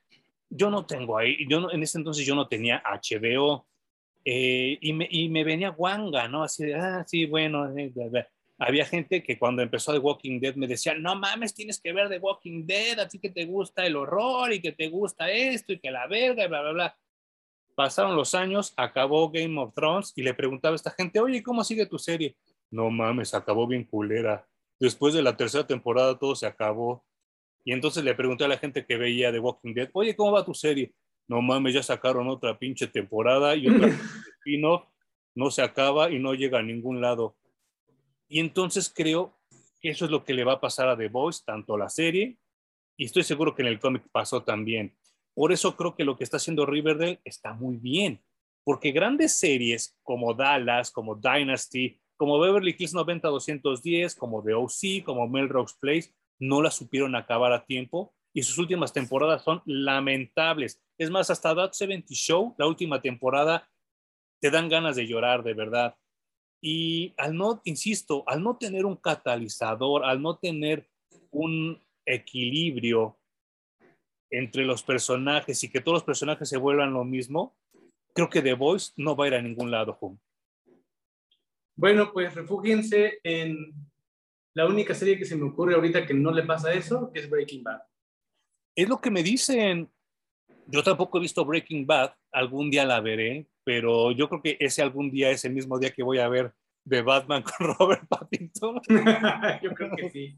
Yo 0.50 0.70
no 0.70 0.86
tengo 0.86 1.18
ahí, 1.18 1.46
yo 1.50 1.60
no, 1.60 1.70
en 1.70 1.84
ese 1.84 1.98
entonces 1.98 2.26
yo 2.26 2.34
no 2.34 2.48
tenía 2.48 2.82
HBO 2.86 3.68
eh, 4.24 4.78
y, 4.80 4.94
me, 4.94 5.06
y 5.12 5.28
me 5.28 5.44
venía 5.44 5.72
guanga, 5.72 6.30
¿no? 6.30 6.44
Así 6.44 6.64
de, 6.64 6.76
ah, 6.76 7.04
sí, 7.06 7.26
bueno, 7.26 7.78
eh, 7.78 7.92
bla, 7.94 8.08
bla. 8.08 8.28
Había 8.58 8.86
gente 8.86 9.22
que 9.22 9.38
cuando 9.38 9.62
empezó 9.62 9.92
The 9.92 10.00
Walking 10.00 10.40
Dead 10.40 10.56
me 10.56 10.68
decía, 10.68 10.94
no 10.94 11.16
mames, 11.16 11.54
tienes 11.54 11.82
que 11.82 11.92
ver 11.92 12.08
The 12.08 12.20
Walking 12.20 12.66
Dead, 12.66 13.00
así 13.00 13.20
que 13.20 13.32
te 13.32 13.44
gusta 13.44 13.86
el 13.86 13.98
horror 13.98 14.54
y 14.54 14.62
que 14.62 14.72
te 14.72 14.88
gusta 14.88 15.30
esto 15.30 15.74
y 15.74 15.80
que 15.80 15.92
la 15.92 16.08
verga, 16.08 16.46
y 16.46 16.48
bla, 16.48 16.62
bla, 16.62 16.72
bla. 16.72 16.98
Pasaron 17.76 18.16
los 18.16 18.36
años, 18.36 18.74
acabó 18.78 19.30
Game 19.30 19.60
of 19.60 19.74
Thrones 19.74 20.14
y 20.16 20.24
le 20.24 20.34
preguntaba 20.34 20.74
a 20.74 20.76
esta 20.76 20.92
gente, 20.92 21.20
oye, 21.20 21.42
¿cómo 21.42 21.64
sigue 21.64 21.86
tu 21.86 21.98
serie? 21.98 22.36
No 22.70 22.90
mames, 22.90 23.34
acabó 23.34 23.68
bien 23.68 23.84
culera. 23.84 24.48
Después 24.80 25.14
de 25.14 25.22
la 25.22 25.38
tercera 25.38 25.66
temporada 25.66 26.18
todo 26.18 26.36
se 26.36 26.46
acabó. 26.46 27.04
Y 27.64 27.74
entonces 27.74 28.04
le 28.04 28.16
pregunté 28.16 28.46
a 28.46 28.48
la 28.48 28.58
gente 28.58 28.86
que 28.86 28.98
veía 28.98 29.32
The 29.32 29.40
Walking 29.40 29.74
Dead, 29.74 29.90
oye, 29.94 30.16
¿cómo 30.16 30.32
va 30.32 30.46
tu 30.46 30.54
serie? 30.54 30.94
No 31.28 31.42
mames, 31.42 31.74
ya 31.74 31.84
sacaron 31.84 32.28
otra 32.28 32.58
pinche 32.58 32.88
temporada 32.88 33.56
y 33.56 33.68
otra 33.68 33.88
spin-off, 34.40 34.84
no 35.36 35.52
se 35.52 35.62
acaba 35.62 36.10
y 36.12 36.20
no 36.20 36.34
llega 36.34 36.60
a 36.60 36.64
ningún 36.64 37.02
lado. 37.02 37.36
Y 38.28 38.40
entonces 38.40 38.92
creo 38.94 39.34
eso 39.90 40.06
es 40.06 40.12
lo 40.12 40.24
que 40.24 40.34
le 40.34 40.44
va 40.44 40.54
a 40.54 40.62
pasar 40.62 40.88
a 40.90 40.98
The 40.98 41.10
Voice, 41.10 41.42
tanto 41.46 41.78
la 41.78 41.90
serie, 41.90 42.38
y 42.98 43.06
estoy 43.06 43.24
seguro 43.24 43.56
que 43.56 43.64
en 43.64 43.68
el 43.68 43.80
cómic 43.80 44.04
pasó 44.12 44.44
también. 44.44 44.96
Por 45.42 45.52
eso 45.52 45.76
creo 45.76 45.96
que 45.96 46.04
lo 46.04 46.16
que 46.16 46.24
está 46.24 46.38
haciendo 46.38 46.68
Riverdale 46.68 47.20
está 47.24 47.56
muy 47.56 47.78
bien, 47.78 48.22
porque 48.64 48.92
grandes 48.92 49.40
series 49.40 49.98
como 50.04 50.36
Dallas, 50.36 50.92
como 50.92 51.16
Dynasty, 51.16 52.00
como 52.16 52.40
Beverly 52.40 52.76
Hills 52.78 52.94
90-210, 52.94 54.16
como 54.20 54.44
The 54.44 54.54
OC, 54.54 55.04
como 55.04 55.28
Melrose 55.28 55.74
Place, 55.82 56.14
no 56.38 56.62
la 56.62 56.70
supieron 56.70 57.16
acabar 57.16 57.54
a 57.54 57.66
tiempo 57.66 58.14
y 58.32 58.44
sus 58.44 58.60
últimas 58.60 58.94
temporadas 58.94 59.44
son 59.44 59.64
lamentables. 59.66 60.80
Es 61.00 61.10
más, 61.10 61.32
hasta 61.32 61.56
That 61.56 61.72
70 61.72 62.14
Show, 62.14 62.54
la 62.60 62.68
última 62.68 63.02
temporada, 63.02 63.68
te 64.40 64.52
dan 64.52 64.70
ganas 64.70 64.96
de 64.96 65.08
llorar, 65.08 65.42
de 65.42 65.56
verdad. 65.56 65.96
Y 66.62 67.16
al 67.18 67.36
no, 67.36 67.64
insisto, 67.64 68.24
al 68.28 68.44
no 68.44 68.58
tener 68.58 68.86
un 68.86 68.96
catalizador, 68.96 70.06
al 70.06 70.22
no 70.22 70.38
tener 70.38 70.88
un 71.32 71.82
equilibrio 72.06 73.18
entre 74.32 74.66
los 74.66 74.82
personajes 74.82 75.64
y 75.64 75.70
que 75.70 75.82
todos 75.82 75.98
los 75.98 76.04
personajes 76.04 76.50
se 76.50 76.58
vuelvan 76.58 76.94
lo 76.94 77.04
mismo, 77.04 77.56
creo 78.14 78.30
que 78.30 78.42
The 78.42 78.54
Voice 78.54 78.94
no 78.98 79.16
va 79.16 79.26
a 79.26 79.28
ir 79.28 79.34
a 79.36 79.42
ningún 79.42 79.70
lado, 79.70 79.98
Bueno, 81.76 82.12
pues 82.12 82.34
refúgiense 82.34 83.20
en 83.24 83.74
la 84.54 84.66
única 84.66 84.94
serie 84.94 85.18
que 85.18 85.26
se 85.26 85.36
me 85.36 85.46
ocurre 85.46 85.76
ahorita 85.76 86.06
que 86.06 86.14
no 86.14 86.32
le 86.32 86.44
pasa 86.44 86.74
eso, 86.74 87.12
que 87.14 87.20
es 87.20 87.30
Breaking 87.30 87.64
Bad. 87.64 87.82
Es 88.76 88.88
lo 88.88 89.00
que 89.00 89.12
me 89.12 89.24
dicen. 89.24 89.90
Yo 90.68 90.84
tampoco 90.84 91.18
he 91.18 91.22
visto 91.22 91.44
Breaking 91.44 91.86
Bad, 91.86 92.14
algún 92.32 92.70
día 92.70 92.86
la 92.86 93.02
veré, 93.02 93.48
pero 93.64 94.12
yo 94.12 94.30
creo 94.30 94.42
que 94.42 94.58
ese 94.60 94.82
algún 94.82 95.12
día 95.12 95.30
es 95.30 95.44
el 95.44 95.54
mismo 95.54 95.78
día 95.78 95.92
que 95.92 96.04
voy 96.04 96.20
a 96.20 96.30
ver 96.30 96.54
de 96.86 97.02
Batman 97.02 97.44
con 97.58 97.76
Robert 97.76 98.08
Pattinson. 98.08 98.80
yo 99.62 99.74
creo 99.74 99.96
que 99.96 100.10
sí. 100.10 100.38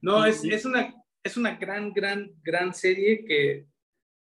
No, 0.00 0.24
es, 0.24 0.44
es, 0.44 0.64
una, 0.64 0.94
es 1.26 1.36
una 1.36 1.56
gran, 1.56 1.92
gran, 1.92 2.32
gran 2.42 2.72
serie 2.72 3.24
que 3.24 3.66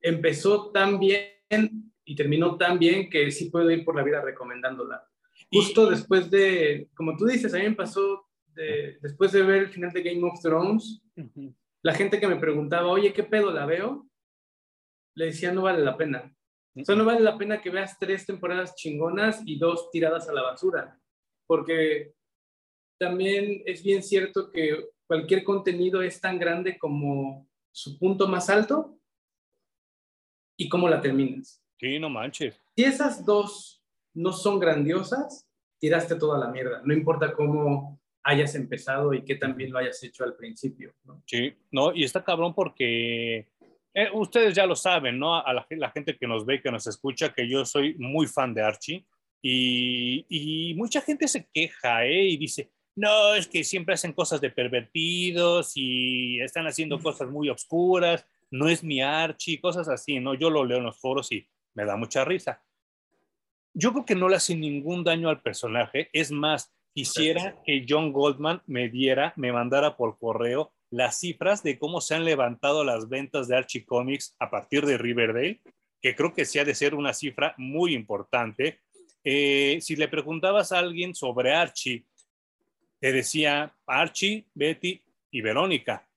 empezó 0.01 0.71
tan 0.71 0.99
bien 0.99 1.93
y 2.03 2.15
terminó 2.15 2.57
tan 2.57 2.79
bien 2.79 3.09
que 3.09 3.31
sí 3.31 3.49
puedo 3.49 3.69
ir 3.71 3.85
por 3.85 3.95
la 3.95 4.03
vida 4.03 4.21
recomendándola. 4.21 5.07
Justo 5.51 5.89
después 5.89 6.29
de, 6.29 6.89
como 6.95 7.15
tú 7.15 7.25
dices, 7.25 7.53
a 7.53 7.57
mí 7.57 7.69
me 7.69 7.75
pasó 7.75 8.25
después 9.01 9.31
de 9.31 9.43
ver 9.43 9.63
el 9.63 9.69
final 9.69 9.91
de 9.91 10.01
Game 10.01 10.23
of 10.27 10.41
Thrones, 10.41 11.01
la 11.83 11.93
gente 11.93 12.19
que 12.19 12.27
me 12.27 12.37
preguntaba, 12.37 12.87
oye, 12.87 13.13
¿qué 13.13 13.23
pedo 13.23 13.51
la 13.51 13.67
veo? 13.67 14.09
Le 15.15 15.25
decía, 15.25 15.51
no 15.51 15.61
vale 15.63 15.83
la 15.83 15.95
pena. 15.95 16.33
O 16.75 16.83
sea, 16.83 16.95
no 16.95 17.05
vale 17.05 17.21
la 17.21 17.37
pena 17.37 17.61
que 17.61 17.69
veas 17.69 17.97
tres 17.99 18.25
temporadas 18.25 18.75
chingonas 18.75 19.41
y 19.45 19.57
dos 19.59 19.89
tiradas 19.91 20.27
a 20.27 20.33
la 20.33 20.41
basura, 20.41 20.99
porque 21.47 22.13
también 22.99 23.61
es 23.65 23.83
bien 23.83 24.01
cierto 24.01 24.51
que 24.51 24.89
cualquier 25.07 25.43
contenido 25.43 26.01
es 26.01 26.19
tan 26.21 26.37
grande 26.37 26.77
como 26.77 27.47
su 27.71 27.97
punto 27.97 28.27
más 28.27 28.49
alto 28.49 28.99
y 30.57 30.67
cómo 30.67 30.89
la 30.89 31.01
terminas. 31.01 31.63
Sí, 31.79 31.99
no 31.99 32.09
manches. 32.09 32.59
Si 32.75 32.83
esas 32.83 33.25
dos 33.25 33.83
no 34.13 34.33
son 34.33 34.59
grandiosas, 34.59 35.47
tiraste 35.79 36.15
toda 36.15 36.37
la 36.37 36.47
mierda. 36.47 36.81
No 36.83 36.93
importa 36.93 37.33
cómo 37.33 37.99
hayas 38.23 38.55
empezado 38.55 39.13
y 39.13 39.23
que 39.23 39.35
también 39.35 39.71
lo 39.71 39.79
hayas 39.79 40.03
hecho 40.03 40.23
al 40.23 40.35
principio. 40.35 40.93
¿no? 41.05 41.23
Sí, 41.25 41.55
no, 41.71 41.93
y 41.93 42.03
está 42.03 42.23
cabrón 42.23 42.53
porque 42.53 43.47
eh, 43.93 44.09
ustedes 44.13 44.53
ya 44.53 44.65
lo 44.65 44.75
saben, 44.75 45.17
¿no? 45.17 45.35
A 45.35 45.53
la, 45.53 45.91
gente 45.91 46.17
que 46.17 46.27
nos 46.27 46.45
ve, 46.45 46.61
que 46.61 46.71
nos 46.71 46.87
escucha, 46.87 47.33
que 47.33 47.47
yo 47.47 47.63
soy 47.63 47.95
muy 47.97 48.27
fan 48.27 48.53
de 48.53 48.61
Archie 48.61 49.05
y, 49.41 50.25
y 50.27 50.73
mucha 50.75 50.99
gente 51.01 51.27
se 51.27 51.47
queja, 51.53 52.05
¿eh? 52.05 52.23
Y 52.23 52.37
dice, 52.37 52.71
no, 52.97 53.35
es 53.35 53.47
que 53.47 53.63
siempre 53.63 53.93
hacen 53.93 54.11
cosas 54.11 54.41
de 54.41 54.49
pervertidos 54.49 55.73
y 55.75 56.41
están 56.41 56.65
haciendo 56.65 56.99
cosas 56.99 57.29
muy 57.29 57.47
obscuras, 57.47 58.25
no 58.49 58.67
es 58.67 58.83
mi 58.83 59.01
Archie, 59.01 59.61
cosas 59.61 59.87
así, 59.87 60.19
¿no? 60.19 60.33
Yo 60.33 60.49
lo 60.49 60.65
leo 60.65 60.79
en 60.79 60.85
los 60.85 60.99
foros 60.99 61.31
y 61.31 61.47
me 61.75 61.85
da 61.85 61.95
mucha 61.95 62.25
risa. 62.25 62.63
Yo 63.75 63.93
creo 63.93 64.03
que 64.03 64.15
no 64.15 64.27
le 64.27 64.37
hace 64.37 64.55
ningún 64.55 65.03
daño 65.03 65.29
al 65.29 65.43
personaje, 65.43 66.09
es 66.11 66.31
más, 66.31 66.73
quisiera 66.91 67.61
que 67.63 67.85
John 67.87 68.11
Goldman 68.11 68.63
me 68.65 68.89
diera, 68.89 69.31
me 69.35 69.53
mandara 69.53 69.95
por 69.95 70.17
correo 70.17 70.73
las 70.89 71.19
cifras 71.19 71.61
de 71.61 71.77
cómo 71.77 72.01
se 72.01 72.15
han 72.15 72.25
levantado 72.25 72.83
las 72.83 73.09
ventas 73.09 73.47
de 73.47 73.57
Archie 73.57 73.85
Comics 73.85 74.35
a 74.39 74.49
partir 74.49 74.87
de 74.87 74.97
Riverdale, 74.97 75.61
que 76.01 76.15
creo 76.15 76.33
que 76.33 76.45
sí 76.45 76.57
ha 76.57 76.65
de 76.65 76.73
ser 76.73 76.95
una 76.95 77.13
cifra 77.13 77.53
muy 77.59 77.93
importante. 77.93 78.79
Eh, 79.23 79.77
si 79.81 79.95
le 79.95 80.07
preguntabas 80.07 80.71
a 80.71 80.79
alguien 80.79 81.13
sobre 81.13 81.53
Archie, 81.53 82.05
te 82.99 83.11
decía 83.11 83.75
Archie, 83.85 84.47
Betty 84.53 85.01
y 85.31 85.41
Verónica. 85.41 86.07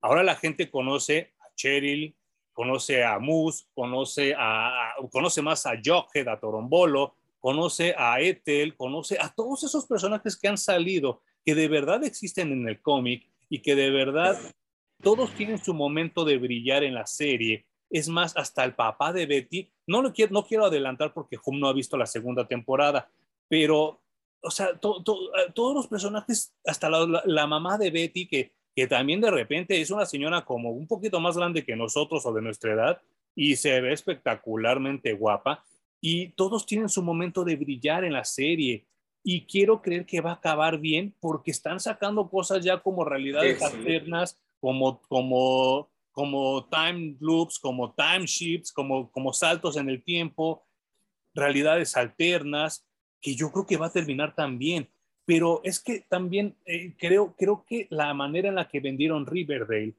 Ahora 0.00 0.22
la 0.22 0.36
gente 0.36 0.70
conoce 0.70 1.34
a 1.40 1.54
Cheryl, 1.54 2.14
conoce 2.52 3.04
a 3.04 3.18
Moose, 3.18 3.66
conoce, 3.74 4.34
a, 4.36 4.94
conoce 5.10 5.42
más 5.42 5.66
a 5.66 5.72
Jughead, 5.82 6.28
a 6.28 6.38
Torombolo, 6.38 7.16
conoce 7.40 7.94
a 7.96 8.20
Ethel, 8.20 8.76
conoce 8.76 9.18
a 9.20 9.32
todos 9.34 9.64
esos 9.64 9.86
personajes 9.86 10.38
que 10.38 10.48
han 10.48 10.56
salido, 10.56 11.22
que 11.44 11.54
de 11.54 11.68
verdad 11.68 12.04
existen 12.04 12.52
en 12.52 12.68
el 12.68 12.80
cómic 12.80 13.28
y 13.50 13.60
que 13.60 13.74
de 13.74 13.90
verdad 13.90 14.38
todos 15.02 15.34
tienen 15.34 15.62
su 15.62 15.74
momento 15.74 16.24
de 16.24 16.38
brillar 16.38 16.84
en 16.84 16.94
la 16.94 17.06
serie. 17.06 17.66
Es 17.90 18.08
más, 18.08 18.36
hasta 18.36 18.64
el 18.64 18.74
papá 18.74 19.12
de 19.12 19.26
Betty, 19.26 19.70
no, 19.86 20.00
lo 20.00 20.12
quiero, 20.12 20.32
no 20.32 20.44
quiero 20.44 20.64
adelantar 20.64 21.12
porque 21.12 21.38
Hum 21.44 21.60
no 21.60 21.68
ha 21.68 21.72
visto 21.72 21.96
la 21.96 22.06
segunda 22.06 22.48
temporada, 22.48 23.10
pero 23.48 24.00
o 24.44 24.50
sea, 24.50 24.68
eh, 24.68 24.78
todos 24.80 25.74
los 25.74 25.86
personajes, 25.86 26.54
hasta 26.66 26.90
la, 26.90 27.46
mamá 27.46 27.78
de 27.78 27.90
Betty, 27.90 28.26
que, 28.26 28.52
que 28.76 28.86
también 28.86 29.20
de 29.20 29.30
repente 29.30 29.80
es 29.80 29.90
una 29.90 30.04
señora 30.04 30.44
como 30.44 30.70
un 30.70 30.86
poquito 30.86 31.18
más 31.18 31.36
grande 31.36 31.64
que 31.64 31.76
nosotros 31.76 32.24
o 32.26 32.32
de 32.32 32.42
nuestra 32.42 32.74
edad 32.74 33.02
y 33.34 33.56
se 33.56 33.80
ve 33.80 33.92
espectacularmente 33.92 35.14
guapa 35.14 35.64
y 36.00 36.28
todos 36.30 36.66
tienen 36.66 36.88
su 36.88 37.02
momento 37.02 37.44
de 37.44 37.56
brillar 37.56 38.04
en 38.04 38.12
la 38.12 38.24
serie. 38.24 38.86
Y 39.22 39.46
quiero 39.46 39.80
creer 39.80 40.04
que 40.04 40.20
va 40.20 40.32
a 40.32 40.34
acabar 40.34 40.78
bien 40.78 41.14
porque 41.18 41.50
están 41.50 41.80
sacando 41.80 42.28
cosas 42.28 42.62
ya 42.62 42.78
como 42.82 43.06
realidades 43.06 43.62
alternas, 43.62 44.38
como, 44.60 45.00
como, 45.08 45.88
como 46.12 46.68
time 46.68 47.16
loops, 47.20 47.58
como 47.58 47.94
time 47.94 48.26
shifts, 48.26 48.70
como, 48.70 49.10
como 49.10 49.32
saltos 49.32 49.78
en 49.78 49.88
el 49.88 50.02
tiempo, 50.02 50.66
realidades 51.32 51.96
alternas 51.96 52.86
que 53.24 53.34
yo 53.34 53.50
creo 53.50 53.66
que 53.66 53.78
va 53.78 53.86
a 53.86 53.92
terminar 53.92 54.34
también. 54.34 54.86
Pero 55.24 55.62
es 55.64 55.80
que 55.80 56.00
también 56.00 56.54
eh, 56.66 56.94
creo, 56.98 57.34
creo 57.34 57.64
que 57.66 57.86
la 57.88 58.12
manera 58.12 58.50
en 58.50 58.56
la 58.56 58.68
que 58.68 58.80
vendieron 58.80 59.24
Riverdale 59.24 59.94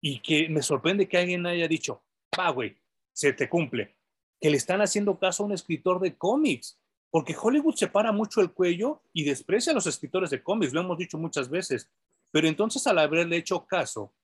y 0.00 0.20
que 0.20 0.48
me 0.48 0.62
sorprende 0.62 1.06
que 1.06 1.18
alguien 1.18 1.44
haya 1.44 1.68
dicho, 1.68 2.02
va, 2.38 2.48
güey, 2.48 2.74
se 3.12 3.34
te 3.34 3.50
cumple, 3.50 3.94
que 4.40 4.48
le 4.48 4.56
están 4.56 4.80
haciendo 4.80 5.18
caso 5.18 5.42
a 5.42 5.46
un 5.46 5.52
escritor 5.52 6.00
de 6.00 6.16
cómics, 6.16 6.80
porque 7.10 7.36
Hollywood 7.38 7.74
se 7.74 7.88
para 7.88 8.10
mucho 8.10 8.40
el 8.40 8.52
cuello 8.52 9.02
y 9.12 9.24
desprecia 9.24 9.72
a 9.72 9.74
los 9.74 9.86
escritores 9.86 10.30
de 10.30 10.42
cómics, 10.42 10.72
lo 10.72 10.80
hemos 10.80 10.96
dicho 10.96 11.18
muchas 11.18 11.50
veces. 11.50 11.90
Pero 12.30 12.48
entonces 12.48 12.86
al 12.86 12.98
haberle 12.98 13.36
hecho 13.36 13.66
caso 13.66 14.14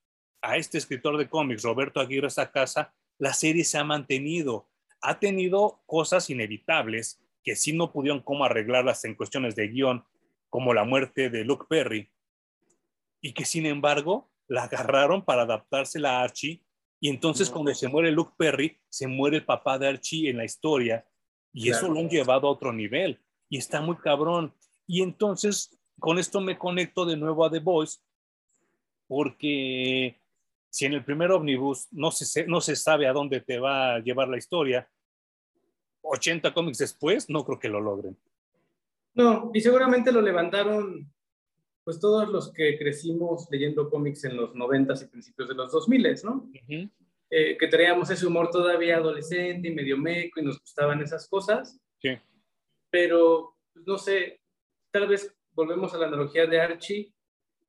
a 0.41 0.57
este 0.57 0.79
escritor 0.79 1.19
de 1.19 1.29
cómics, 1.29 1.63
Roberto 1.63 2.01
Aguirre 2.01 2.29
casa 2.51 2.95
la 3.19 3.35
serie 3.35 3.65
se 3.65 3.77
ha 3.77 3.85
mantenido, 3.85 4.67
ha 5.03 5.21
tenido 5.21 5.83
cosas 5.85 6.31
inevitables 6.31 7.21
que 7.43 7.57
sí 7.57 7.73
no 7.73 7.93
pudieron 7.93 8.21
cómo 8.21 8.45
arreglarlas 8.45 9.05
en 9.05 9.15
cuestiones 9.15 9.55
de 9.57 9.69
guion, 9.69 10.05
como 10.49 10.75
la 10.75 10.85
muerte 10.85 11.31
de 11.31 11.45
Luke 11.45 11.67
Perry, 11.69 12.11
y 13.21 13.33
que 13.33 13.45
sin 13.45 13.67
embargo 13.67 14.31
la 14.49 14.65
agarraron 14.65 15.25
para 15.25 15.43
adaptársela 15.43 16.19
a 16.19 16.23
Archie, 16.23 16.63
y 16.99 17.09
entonces 17.09 17.49
cuando 17.51 17.75
se 17.75 17.89
muere 17.89 18.11
Luke 18.11 18.35
Perry, 18.37 18.79
se 18.89 19.07
muere 19.07 19.39
el 19.39 19.45
papá 19.45 19.79
de 19.79 19.89
Archie 19.89 20.29
en 20.29 20.37
la 20.37 20.45
historia, 20.45 21.07
y 21.53 21.71
eso 21.71 21.89
lo 21.89 22.01
han 22.01 22.09
llevado 22.09 22.47
a 22.47 22.51
otro 22.51 22.73
nivel, 22.73 23.21
y 23.49 23.59
está 23.59 23.81
muy 23.81 23.97
cabrón. 23.97 24.55
Y 24.87 25.03
entonces 25.03 25.79
con 25.99 26.19
esto 26.19 26.41
me 26.41 26.59
conecto 26.59 27.05
de 27.05 27.17
nuevo 27.17 27.45
a 27.45 27.51
The 27.51 27.61
Voice, 27.61 27.99
porque 29.07 30.21
si 30.71 30.87
en 30.87 30.95
el 30.95 31.05
primer 31.05 31.31
ómnibus 31.31 31.89
no 31.93 32.11
se, 32.11 32.47
no 32.47 32.61
se 32.61 32.77
sabe 32.77 33.07
a 33.07 33.13
dónde 33.13 33.41
te 33.41 33.59
va 33.59 33.95
a 33.95 33.99
llevar 33.99 34.29
la 34.29 34.39
historia, 34.39 34.89
80 36.03 36.53
cómics 36.53 36.79
después, 36.79 37.29
no 37.29 37.45
creo 37.45 37.59
que 37.59 37.69
lo 37.69 37.81
logren. 37.81 38.17
No, 39.15 39.51
y 39.53 39.61
seguramente 39.61 40.13
lo 40.13 40.21
levantaron 40.21 41.11
pues 41.85 41.99
todos 41.99 42.29
los 42.29 42.53
que 42.53 42.79
crecimos 42.79 43.49
leyendo 43.51 43.89
cómics 43.91 44.25
en 44.25 44.37
los 44.37 44.55
90 44.55 44.95
y 45.03 45.07
principios 45.07 45.49
de 45.49 45.55
los 45.55 45.73
2000, 45.73 46.17
¿no? 46.25 46.49
Eh, 47.31 47.57
que 47.57 47.69
traíamos 47.69 48.11
ese 48.11 48.27
humor 48.27 48.51
todavía 48.51 48.97
adolescente 48.97 49.69
y 49.69 49.75
medio 49.75 49.97
meco 49.97 50.41
y 50.41 50.45
nos 50.45 50.61
gustaban 50.61 51.01
esas 51.01 51.29
cosas. 51.29 51.81
Sí. 52.01 52.19
Pero, 52.91 53.57
pues, 53.73 53.87
no 53.87 53.99
sé, 53.99 54.41
tal 54.91 55.09
vez 55.09 55.35
volvemos 55.53 55.95
a 55.95 55.99
la 55.99 56.07
analogía 56.07 56.47
de 56.47 56.61
Archie. 56.61 57.13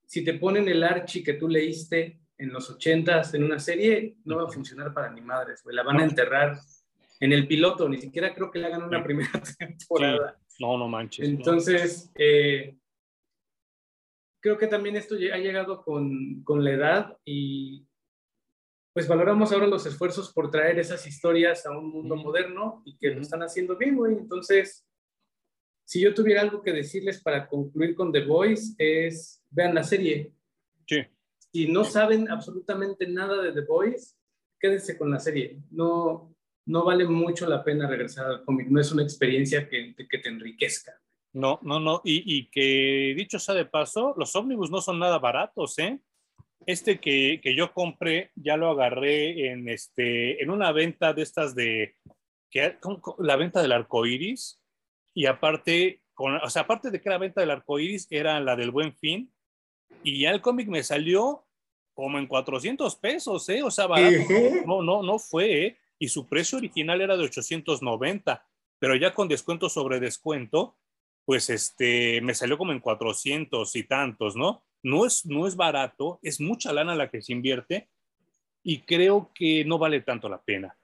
Si 0.05 0.23
te 0.23 0.33
ponen 0.33 0.67
el 0.67 0.83
Archie 0.83 1.23
que 1.23 1.33
tú 1.33 1.47
leíste 1.47 2.19
en 2.37 2.51
los 2.51 2.75
80s 2.75 3.35
en 3.35 3.43
una 3.43 3.59
serie, 3.59 4.17
no 4.25 4.37
va 4.37 4.43
a 4.43 4.51
funcionar 4.51 4.93
para 4.93 5.11
ni 5.11 5.21
madres, 5.21 5.61
La 5.65 5.83
van 5.83 5.99
a 5.99 6.05
enterrar 6.05 6.59
en 7.21 7.31
el 7.31 7.47
piloto, 7.47 7.87
ni 7.87 7.99
siquiera 7.99 8.33
creo 8.33 8.51
que 8.51 8.59
le 8.59 8.65
hagan 8.65 8.83
una 8.83 9.03
primera 9.03 9.31
temporada. 9.59 10.39
No, 10.59 10.77
no 10.77 10.87
manches. 10.87 11.27
Entonces, 11.27 12.11
eh, 12.15 12.75
creo 14.41 14.57
que 14.57 14.67
también 14.67 14.95
esto 14.95 15.15
ha 15.15 15.37
llegado 15.37 15.83
con, 15.83 16.43
con 16.43 16.63
la 16.63 16.71
edad 16.71 17.17
y 17.23 17.87
pues 18.93 19.07
valoramos 19.07 19.51
ahora 19.51 19.67
los 19.67 19.85
esfuerzos 19.85 20.33
por 20.33 20.49
traer 20.51 20.79
esas 20.79 21.05
historias 21.07 21.65
a 21.65 21.71
un 21.71 21.91
mundo 21.91 22.15
moderno 22.15 22.81
y 22.85 22.97
que 22.97 23.11
lo 23.11 23.21
están 23.21 23.41
haciendo 23.41 23.77
bien, 23.77 23.95
güey. 23.95 24.13
Entonces, 24.13 24.85
si 25.85 26.01
yo 26.01 26.13
tuviera 26.13 26.41
algo 26.41 26.61
que 26.61 26.73
decirles 26.73 27.21
para 27.21 27.47
concluir 27.47 27.95
con 27.95 28.11
The 28.11 28.25
Voice, 28.25 28.73
es 28.79 29.43
vean 29.51 29.75
la 29.75 29.83
serie. 29.83 30.33
Sí. 30.87 31.05
Si 31.53 31.67
no 31.67 31.83
saben 31.83 32.29
absolutamente 32.31 33.07
nada 33.07 33.41
de 33.43 33.53
The 33.53 33.61
Voice, 33.61 34.15
quédense 34.59 34.97
con 34.97 35.11
la 35.11 35.19
serie. 35.19 35.61
No, 35.69 36.30
no 36.65 36.85
vale 36.85 37.05
mucho 37.05 37.47
la 37.47 37.63
pena 37.63 37.87
regresar 37.87 38.25
al 38.27 38.43
cómic. 38.43 38.67
No 38.69 38.79
es 38.79 38.91
una 38.91 39.03
experiencia 39.03 39.67
que, 39.67 39.95
que 39.95 40.17
te 40.17 40.29
enriquezca. 40.29 40.99
No, 41.33 41.59
no, 41.63 41.79
no. 41.79 42.01
Y, 42.03 42.23
y, 42.25 42.49
que 42.49 43.13
dicho 43.15 43.39
sea 43.39 43.55
de 43.55 43.65
paso, 43.65 44.13
los 44.17 44.35
ómnibus 44.35 44.69
no 44.69 44.81
son 44.81 44.99
nada 44.99 45.17
baratos, 45.17 45.79
¿eh? 45.79 45.99
Este 46.65 46.99
que, 46.99 47.39
que, 47.41 47.55
yo 47.55 47.73
compré, 47.73 48.31
ya 48.35 48.57
lo 48.57 48.69
agarré 48.69 49.51
en, 49.51 49.67
este, 49.69 50.43
en 50.43 50.51
una 50.51 50.71
venta 50.71 51.13
de 51.13 51.23
estas 51.23 51.55
de, 51.55 51.95
que, 52.49 52.77
la 53.19 53.35
venta 53.35 53.61
del 53.61 53.71
arco 53.71 54.05
iris, 54.05 54.61
y 55.13 55.25
aparte, 55.25 56.03
con, 56.13 56.35
o 56.35 56.49
sea, 56.49 56.63
aparte 56.63 56.91
de 56.91 57.01
que 57.01 57.09
la 57.09 57.17
venta 57.17 57.41
del 57.41 57.51
arco 57.51 57.79
iris 57.79 58.07
era 58.11 58.39
la 58.41 58.55
del 58.55 58.71
buen 58.71 58.93
fin, 58.93 59.33
y 60.03 60.21
ya 60.21 60.31
el 60.31 60.41
cómic 60.41 60.67
me 60.67 60.83
salió 60.83 61.45
como 61.93 62.19
en 62.19 62.27
400 62.27 62.95
pesos, 62.97 63.47
¿eh? 63.49 63.63
O 63.63 63.71
sea, 63.71 63.87
barato. 63.87 64.17
No, 64.65 64.81
no, 64.83 65.01
no 65.01 65.17
fue, 65.17 65.65
¿eh? 65.65 65.77
Y 66.01 66.07
su 66.07 66.27
precio 66.27 66.57
original 66.57 66.99
era 66.99 67.15
de 67.15 67.25
890, 67.25 68.43
pero 68.79 68.95
ya 68.95 69.13
con 69.13 69.27
descuento 69.27 69.69
sobre 69.69 69.99
descuento, 69.99 70.75
pues 71.25 71.51
este, 71.51 72.21
me 72.21 72.33
salió 72.33 72.57
como 72.57 72.71
en 72.71 72.79
400 72.79 73.75
y 73.75 73.83
tantos, 73.83 74.35
¿no? 74.35 74.65
No 74.81 75.05
es, 75.05 75.27
no 75.27 75.45
es 75.45 75.55
barato, 75.55 76.17
es 76.23 76.41
mucha 76.41 76.73
lana 76.73 76.95
la 76.95 77.11
que 77.11 77.21
se 77.21 77.33
invierte 77.33 77.87
y 78.63 78.79
creo 78.79 79.29
que 79.35 79.63
no 79.63 79.77
vale 79.77 80.01
tanto 80.01 80.27
la 80.27 80.41
pena. 80.41 80.75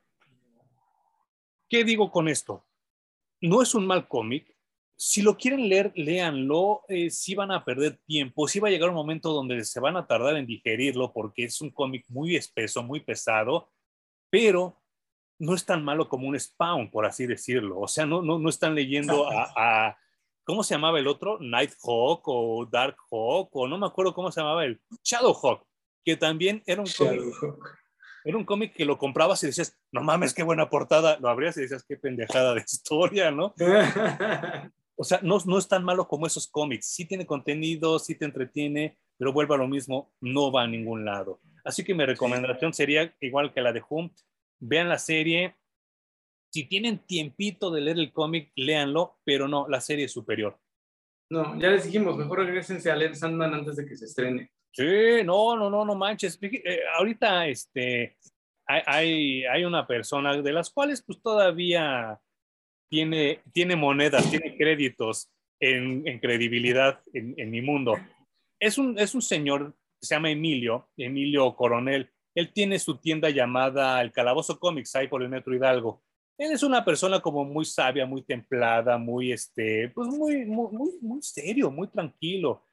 ¿Qué 1.67 1.83
digo 1.83 2.11
con 2.11 2.27
esto? 2.27 2.67
No 3.41 3.63
es 3.63 3.73
un 3.73 3.87
mal 3.87 4.07
cómic. 4.07 4.55
Si 4.95 5.23
lo 5.23 5.35
quieren 5.35 5.67
leer, 5.67 5.93
léanlo. 5.95 6.83
Eh, 6.89 7.09
si 7.09 7.33
van 7.33 7.49
a 7.49 7.65
perder 7.65 7.97
tiempo, 8.05 8.47
si 8.47 8.59
va 8.59 8.67
a 8.67 8.71
llegar 8.71 8.89
un 8.89 8.95
momento 8.95 9.33
donde 9.33 9.65
se 9.65 9.79
van 9.79 9.97
a 9.97 10.05
tardar 10.05 10.37
en 10.37 10.45
digerirlo 10.45 11.11
porque 11.11 11.45
es 11.45 11.59
un 11.59 11.71
cómic 11.71 12.05
muy 12.07 12.35
espeso, 12.35 12.83
muy 12.83 12.99
pesado, 12.99 13.71
pero 14.29 14.77
no 15.39 15.53
es 15.53 15.65
tan 15.65 15.83
malo 15.83 16.09
como 16.09 16.27
un 16.27 16.39
Spawn, 16.39 16.89
por 16.89 17.05
así 17.05 17.25
decirlo. 17.25 17.79
O 17.79 17.87
sea, 17.87 18.05
no, 18.05 18.21
no, 18.21 18.39
no 18.39 18.49
están 18.49 18.75
leyendo 18.75 19.27
a 19.31 19.97
¿cómo 20.47 20.63
se 20.63 20.73
llamaba 20.73 20.97
el 20.97 21.07
otro? 21.07 21.37
Nighthawk 21.41 22.21
o 22.25 22.65
Darkhawk 22.65 23.49
o 23.51 23.67
no 23.67 23.77
me 23.77 23.85
acuerdo 23.85 24.13
cómo 24.13 24.31
se 24.31 24.39
llamaba 24.39 24.63
el 24.63 24.81
Shadowhawk, 25.03 25.67
que 26.05 26.15
también 26.15 26.63
era 26.65 26.81
un 26.81 26.87
cómic. 26.97 27.21
Era 28.23 28.37
un 28.37 28.45
cómic 28.45 28.73
que 28.73 28.85
lo 28.85 28.97
comprabas 28.97 29.43
y 29.43 29.47
decías, 29.47 29.77
no 29.91 30.01
mames, 30.01 30.33
qué 30.33 30.43
buena 30.43 30.69
portada. 30.69 31.17
Lo 31.19 31.29
abrías 31.29 31.57
y 31.57 31.61
decías, 31.61 31.83
qué 31.87 31.97
pendejada 31.97 32.53
de 32.53 32.61
historia, 32.61 33.29
¿no? 33.29 33.53
o 34.95 35.03
sea, 35.03 35.19
no, 35.21 35.37
no 35.45 35.57
es 35.57 35.67
tan 35.67 35.83
malo 35.83 36.07
como 36.07 36.27
esos 36.27 36.47
cómics. 36.47 36.87
Sí 36.87 37.05
tiene 37.05 37.25
contenido, 37.25 37.99
sí 37.99 38.15
te 38.15 38.25
entretiene, 38.25 38.97
pero 39.17 39.33
vuelve 39.33 39.55
a 39.55 39.57
lo 39.57 39.67
mismo, 39.67 40.13
no 40.21 40.51
va 40.51 40.63
a 40.63 40.67
ningún 40.67 41.03
lado. 41.03 41.41
Así 41.65 41.83
que 41.83 41.93
mi 41.93 42.05
recomendación 42.05 42.73
sería, 42.73 43.13
igual 43.19 43.53
que 43.53 43.61
la 43.61 43.73
de 43.73 43.83
Hum, 43.89 44.09
vean 44.59 44.89
la 44.89 44.97
serie, 44.97 45.55
si 46.53 46.65
tienen 46.65 46.99
tiempito 46.99 47.71
de 47.71 47.81
leer 47.81 47.99
el 47.99 48.11
cómic, 48.11 48.51
léanlo, 48.55 49.17
pero 49.23 49.47
no, 49.47 49.67
la 49.67 49.81
serie 49.81 50.05
es 50.05 50.11
superior. 50.11 50.59
No, 51.29 51.59
ya 51.59 51.69
les 51.69 51.83
dijimos, 51.83 52.17
mejor 52.17 52.39
regresense 52.39 52.89
a 52.89 52.95
leer 52.95 53.15
Sandman 53.15 53.53
antes 53.53 53.75
de 53.75 53.85
que 53.85 53.97
se 53.97 54.05
estrene. 54.05 54.49
Sí, 54.73 55.23
no, 55.25 55.55
no, 55.57 55.69
no, 55.69 55.83
no 55.83 55.95
manches. 55.95 56.37
Eh, 56.41 56.79
ahorita 56.97 57.47
este, 57.47 58.17
hay, 58.65 59.43
hay, 59.43 59.65
una 59.65 59.85
persona 59.85 60.41
de 60.41 60.53
las 60.53 60.69
cuales 60.69 61.01
pues 61.01 61.21
todavía 61.21 62.19
tiene, 62.89 63.41
tiene 63.51 63.75
monedas, 63.75 64.29
tiene 64.29 64.55
créditos 64.55 65.29
en, 65.59 66.07
en 66.07 66.19
credibilidad 66.19 67.01
en, 67.13 67.33
en, 67.37 67.49
mi 67.49 67.61
mundo. 67.61 67.95
Es 68.59 68.77
un, 68.77 68.97
es 68.99 69.15
un 69.15 69.21
señor, 69.21 69.75
se 70.01 70.15
llama 70.15 70.29
Emilio, 70.29 70.89
Emilio 70.95 71.55
Coronel. 71.55 72.11
Él 72.37 72.53
tiene 72.53 72.77
su 72.79 72.97
tienda 72.97 73.29
llamada 73.29 74.01
El 74.01 74.11
Calabozo 74.11 74.59
Comics, 74.59 74.95
ahí 74.95 75.07
por 75.07 75.23
el 75.23 75.29
Metro 75.29 75.55
Hidalgo 75.55 76.03
él 76.37 76.51
es 76.51 76.63
una 76.63 76.85
persona 76.85 77.19
como 77.19 77.43
muy 77.43 77.65
sabia, 77.65 78.05
muy 78.05 78.21
templada, 78.21 78.97
muy, 78.97 79.31
este, 79.31 79.89
pues 79.89 80.07
muy, 80.07 80.45
muy, 80.45 80.91
muy, 81.01 81.21
serio, 81.21 81.71
muy 81.71 81.87
tranquilo. 81.87 82.63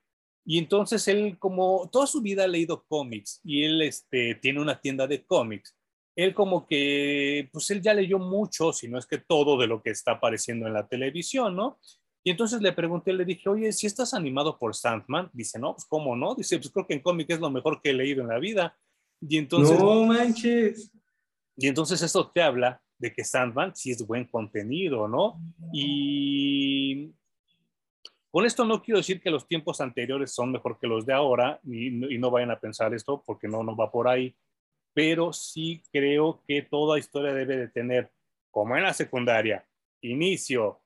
Y 0.45 0.59
entonces 0.59 1.09
él, 1.09 1.39
como 1.39 1.89
toda 1.91 2.07
su 2.07 2.21
vida 2.21 2.45
ha 2.45 2.49
leído 2.49 2.85
cómics 2.87 3.41
y 3.43 3.65
él 3.65 3.81
este, 3.81 4.35
tiene 4.35 4.61
una 4.61 4.79
tienda 4.79 5.07
de 5.07 5.25
cómics, 5.25 5.75
él 6.15 6.35
como 6.35 6.67
que, 6.67 7.49
pues 7.53 7.71
él 7.71 7.81
ya 7.81 7.95
leyó 7.95 8.19
mucho, 8.19 8.73
si 8.73 8.87
no 8.87 8.99
es 8.99 9.07
que 9.07 9.19
todo 9.19 9.59
de 9.59 9.67
lo 9.67 9.83
que 9.83 9.91
está 9.91 10.13
apareciendo 10.13 10.67
en 10.67 10.75
la 10.75 10.87
televisión, 10.87 11.57
¿no? 11.57 11.81
Y 12.23 12.31
entonces 12.31 12.61
le 12.61 12.73
pregunté, 12.73 13.13
le 13.13 13.25
dije, 13.25 13.49
oye, 13.49 13.73
si 13.73 13.87
estás 13.87 14.15
animado 14.15 14.59
por 14.59 14.75
Sandman, 14.75 15.31
dice, 15.33 15.59
no, 15.59 15.73
pues 15.73 15.87
cómo 15.87 16.15
no, 16.15 16.35
dice, 16.35 16.59
pues 16.59 16.71
creo 16.71 16.87
que 16.87 16.95
en 16.95 17.01
cómic 17.01 17.31
es 17.31 17.41
lo 17.41 17.51
mejor 17.51 17.81
que 17.83 17.91
he 17.91 17.95
leído 17.95 18.23
en 18.23 18.29
la 18.29 18.39
vida. 18.39 18.77
Y 19.29 19.39
entonces... 19.39 19.79
No 19.79 20.05
manches. 20.05 20.93
Y 21.57 21.69
entonces 21.69 22.03
eso 22.03 22.31
te 22.31 22.43
habla 22.43 22.81
de 22.99 23.13
que 23.13 23.25
Sandman 23.25 23.75
sí 23.75 23.91
es 23.91 24.07
buen 24.07 24.25
contenido, 24.25 25.09
¿no? 25.09 25.41
Y 25.73 27.13
con 28.31 28.45
esto 28.47 28.65
no 28.65 28.83
quiero 28.83 28.99
decir 28.99 29.21
que 29.21 29.31
los 29.31 29.47
tiempos 29.47 29.81
anteriores 29.81 30.35
son 30.35 30.53
mejor 30.53 30.79
que 30.81 30.89
los 30.89 31.07
de 31.07 31.13
ahora 31.13 31.61
y, 31.63 31.91
no 31.91 32.31
vayan 32.31 32.51
a 32.51 32.59
pensar 32.59 32.93
esto 32.95 33.23
porque 33.25 33.47
no, 33.47 33.63
no 33.63 33.77
va 33.77 33.93
por 33.93 34.09
ahí, 34.09 34.35
pero 34.93 35.33
sí 35.33 35.83
creo 35.93 36.43
que 36.47 36.63
toda 36.63 36.99
historia 36.99 37.33
debe 37.33 37.57
de 37.57 37.69
tener, 37.69 38.11
como 38.51 38.77
en 38.77 38.83
la 38.83 38.93
secundaria, 38.93 39.65
inicio, 40.01 40.81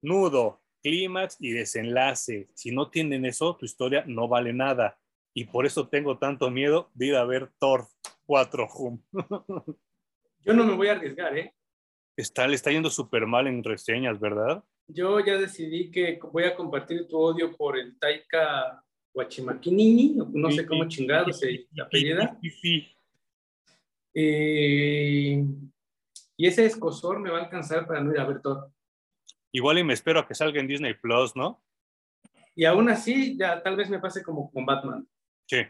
nudo, 0.00 0.60
clímax 0.82 1.36
y 1.40 1.50
desenlace. 1.50 2.48
Si 2.54 2.70
no 2.70 2.90
tienen 2.90 3.24
eso, 3.24 3.56
tu 3.56 3.64
historia 3.64 4.04
no 4.06 4.28
vale 4.28 4.52
nada. 4.52 4.98
Y 5.34 5.44
por 5.44 5.66
eso 5.66 5.88
tengo 5.88 6.18
tanto 6.18 6.50
miedo 6.50 6.90
de 6.94 7.06
ir 7.06 7.16
a 7.16 7.24
ver 7.24 7.50
Thor 7.58 7.86
4 8.26 8.68
Hum. 8.78 9.02
Yo 10.44 10.52
no 10.54 10.64
me 10.64 10.74
voy 10.74 10.88
a 10.88 10.92
arriesgar, 10.92 11.36
¿eh? 11.38 11.54
Está, 12.16 12.46
le 12.46 12.56
está 12.56 12.70
yendo 12.70 12.90
súper 12.90 13.26
mal 13.26 13.46
en 13.46 13.62
reseñas, 13.62 14.18
¿verdad? 14.20 14.62
Yo 14.88 15.20
ya 15.20 15.38
decidí 15.38 15.90
que 15.90 16.18
voy 16.30 16.44
a 16.44 16.54
compartir 16.54 17.06
tu 17.08 17.18
odio 17.18 17.56
por 17.56 17.78
el 17.78 17.98
Taika 17.98 18.84
Huachimaquinini, 19.14 20.16
no 20.32 20.50
sé 20.50 20.66
cómo 20.66 20.88
chingado 20.88 21.32
se 21.32 21.66
apellida. 21.80 22.38
Sí. 22.60 22.88
Eh, 24.14 25.44
y 26.36 26.46
ese 26.46 26.66
escosor 26.66 27.20
me 27.20 27.30
va 27.30 27.38
a 27.38 27.44
alcanzar 27.44 27.86
para 27.86 28.00
no 28.00 28.12
ir 28.12 28.18
a 28.18 28.26
ver 28.26 28.42
todo. 28.42 28.72
Igual 29.52 29.78
y 29.78 29.84
me 29.84 29.94
espero 29.94 30.20
a 30.20 30.26
que 30.26 30.34
salga 30.34 30.60
en 30.60 30.66
Disney 30.66 30.94
Plus, 30.94 31.36
¿no? 31.36 31.62
Y 32.54 32.64
aún 32.64 32.90
así, 32.90 33.36
ya 33.38 33.62
tal 33.62 33.76
vez 33.76 33.88
me 33.88 33.98
pase 33.98 34.22
como 34.22 34.50
con 34.50 34.66
Batman. 34.66 35.06
Sí. 35.52 35.66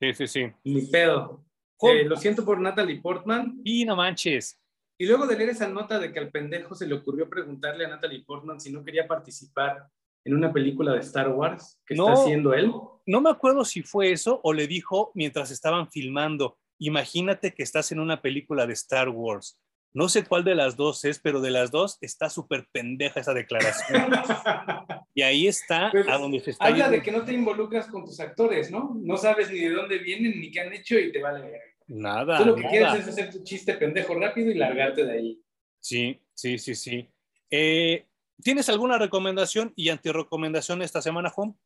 Sí, 0.00 0.14
sí, 0.14 0.26
sí. 0.26 0.52
Ni 0.64 0.86
pedo. 0.86 1.44
Eh, 1.82 2.04
lo 2.04 2.16
siento 2.16 2.46
por 2.46 2.58
Natalie 2.58 3.02
Portman. 3.02 3.60
Y 3.62 3.84
no 3.84 3.94
manches. 3.94 4.58
Y 4.98 5.06
luego 5.06 5.26
de 5.26 5.36
leer 5.36 5.50
esa 5.50 5.68
nota 5.68 5.98
de 5.98 6.10
que 6.10 6.18
al 6.18 6.30
pendejo 6.30 6.74
se 6.74 6.86
le 6.86 6.94
ocurrió 6.94 7.28
preguntarle 7.28 7.84
a 7.84 7.88
Natalie 7.88 8.24
Portman 8.24 8.58
si 8.58 8.72
no 8.72 8.82
quería 8.82 9.06
participar 9.06 9.86
en 10.24 10.34
una 10.34 10.50
película 10.50 10.94
de 10.94 11.00
Star 11.00 11.28
Wars 11.28 11.78
que 11.84 11.92
está 11.92 12.12
haciendo 12.12 12.54
él. 12.54 12.72
No 13.04 13.20
me 13.20 13.28
acuerdo 13.28 13.66
si 13.66 13.82
fue 13.82 14.12
eso 14.12 14.40
o 14.42 14.54
le 14.54 14.66
dijo 14.66 15.12
mientras 15.14 15.50
estaban 15.50 15.90
filmando, 15.90 16.58
imagínate 16.78 17.52
que 17.52 17.62
estás 17.62 17.92
en 17.92 18.00
una 18.00 18.22
película 18.22 18.66
de 18.66 18.72
Star 18.72 19.10
Wars. 19.10 19.60
No 19.96 20.10
sé 20.10 20.26
cuál 20.26 20.44
de 20.44 20.54
las 20.54 20.76
dos 20.76 21.06
es, 21.06 21.18
pero 21.18 21.40
de 21.40 21.50
las 21.50 21.70
dos 21.70 21.96
está 22.02 22.28
súper 22.28 22.68
pendeja 22.70 23.18
esa 23.18 23.32
declaración. 23.32 24.10
y 25.14 25.22
ahí 25.22 25.46
está 25.46 25.86
a 25.86 26.18
donde 26.18 26.40
se 26.40 26.50
está. 26.50 26.66
Habla 26.66 26.90
de 26.90 27.02
que 27.02 27.10
no 27.10 27.24
te 27.24 27.32
involucras 27.32 27.86
con 27.86 28.04
tus 28.04 28.20
actores, 28.20 28.70
¿no? 28.70 28.94
No 28.94 29.16
sabes 29.16 29.50
ni 29.50 29.58
de 29.58 29.70
dónde 29.70 29.96
vienen 29.96 30.38
ni 30.38 30.50
qué 30.50 30.60
han 30.60 30.72
hecho 30.74 30.98
y 30.98 31.10
te 31.10 31.22
vale. 31.22 31.62
Nada. 31.86 32.36
Tú 32.36 32.44
lo 32.44 32.56
que 32.56 32.68
quieres 32.68 32.92
es 32.92 33.08
hacer 33.08 33.30
tu 33.30 33.42
chiste 33.42 33.72
pendejo 33.72 34.14
rápido 34.16 34.50
y 34.50 34.56
largarte 34.56 35.06
de 35.06 35.12
ahí. 35.12 35.42
Sí, 35.80 36.20
sí, 36.34 36.58
sí, 36.58 36.74
sí. 36.74 37.08
Eh, 37.50 38.04
¿Tienes 38.42 38.68
alguna 38.68 38.98
recomendación 38.98 39.72
y 39.76 39.88
antirecomendación 39.88 40.82
esta 40.82 41.00
semana, 41.00 41.30
Juan? 41.30 41.56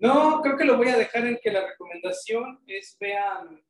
No, 0.00 0.40
creo 0.42 0.56
que 0.56 0.64
lo 0.64 0.76
voy 0.76 0.88
a 0.88 0.98
dejar 0.98 1.24
en 1.24 1.38
que 1.40 1.52
la 1.52 1.64
recomendación 1.68 2.64
es 2.66 2.96
vean, 2.98 3.62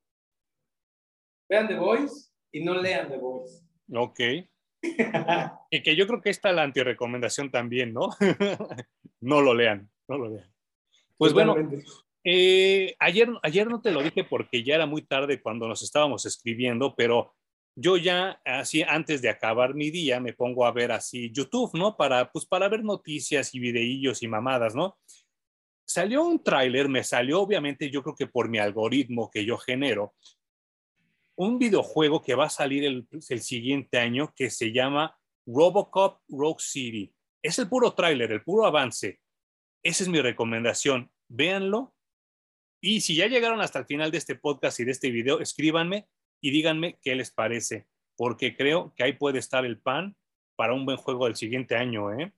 vean 1.50 1.68
The 1.68 1.74
Voice 1.74 2.30
y 2.52 2.64
no 2.64 2.74
lean 2.74 3.08
The 3.08 3.16
Voice. 3.16 3.64
Ok. 3.92 4.20
y 5.70 5.82
que 5.82 5.96
yo 5.96 6.06
creo 6.06 6.20
que 6.20 6.30
esta 6.30 6.50
es 6.50 6.56
la 6.56 6.62
antirecomendación 6.62 7.50
también, 7.50 7.92
¿no? 7.92 8.10
no 9.20 9.40
lo 9.40 9.54
lean, 9.54 9.90
no 10.08 10.18
lo 10.18 10.30
lean. 10.30 10.50
Pues 11.16 11.32
bueno, 11.32 11.54
eh, 12.24 12.94
ayer, 12.98 13.28
ayer 13.42 13.68
no 13.68 13.80
te 13.80 13.92
lo 13.92 14.02
dije 14.02 14.24
porque 14.24 14.62
ya 14.62 14.74
era 14.74 14.86
muy 14.86 15.02
tarde 15.02 15.40
cuando 15.40 15.68
nos 15.68 15.82
estábamos 15.82 16.24
escribiendo, 16.26 16.94
pero 16.96 17.34
yo 17.76 17.96
ya 17.96 18.40
así 18.44 18.82
antes 18.82 19.22
de 19.22 19.28
acabar 19.28 19.74
mi 19.74 19.90
día 19.90 20.20
me 20.20 20.32
pongo 20.32 20.66
a 20.66 20.72
ver 20.72 20.92
así 20.92 21.30
YouTube, 21.30 21.70
¿no? 21.74 21.96
Para, 21.96 22.30
pues 22.30 22.46
para 22.46 22.68
ver 22.68 22.84
noticias 22.84 23.54
y 23.54 23.60
videillos 23.60 24.22
y 24.22 24.28
mamadas, 24.28 24.74
¿no? 24.74 24.98
Salió 25.86 26.24
un 26.24 26.42
tráiler, 26.42 26.88
me 26.88 27.02
salió 27.02 27.40
obviamente, 27.40 27.90
yo 27.90 28.02
creo 28.02 28.14
que 28.14 28.26
por 28.26 28.48
mi 28.48 28.58
algoritmo 28.58 29.30
que 29.30 29.44
yo 29.44 29.56
genero, 29.56 30.14
un 31.40 31.58
videojuego 31.58 32.20
que 32.20 32.34
va 32.34 32.44
a 32.44 32.50
salir 32.50 32.84
el, 32.84 33.08
el 33.10 33.40
siguiente 33.40 33.96
año 33.96 34.30
que 34.36 34.50
se 34.50 34.72
llama 34.72 35.18
Robocop 35.46 36.20
Rogue 36.28 36.58
City. 36.58 37.14
Es 37.42 37.58
el 37.58 37.66
puro 37.66 37.94
tráiler, 37.94 38.30
el 38.30 38.42
puro 38.42 38.66
avance. 38.66 39.20
Esa 39.82 40.02
es 40.02 40.10
mi 40.10 40.20
recomendación. 40.20 41.10
Véanlo. 41.28 41.94
Y 42.82 43.00
si 43.00 43.14
ya 43.16 43.26
llegaron 43.26 43.62
hasta 43.62 43.78
el 43.78 43.86
final 43.86 44.10
de 44.10 44.18
este 44.18 44.34
podcast 44.34 44.80
y 44.80 44.84
de 44.84 44.90
este 44.90 45.10
video, 45.10 45.40
escríbanme 45.40 46.06
y 46.42 46.50
díganme 46.50 46.98
qué 47.00 47.14
les 47.14 47.30
parece, 47.30 47.86
porque 48.16 48.54
creo 48.54 48.92
que 48.94 49.04
ahí 49.04 49.14
puede 49.14 49.38
estar 49.38 49.64
el 49.64 49.78
pan 49.78 50.14
para 50.56 50.74
un 50.74 50.84
buen 50.84 50.98
juego 50.98 51.24
del 51.24 51.36
siguiente 51.36 51.74
año, 51.74 52.12
¿eh? 52.12 52.34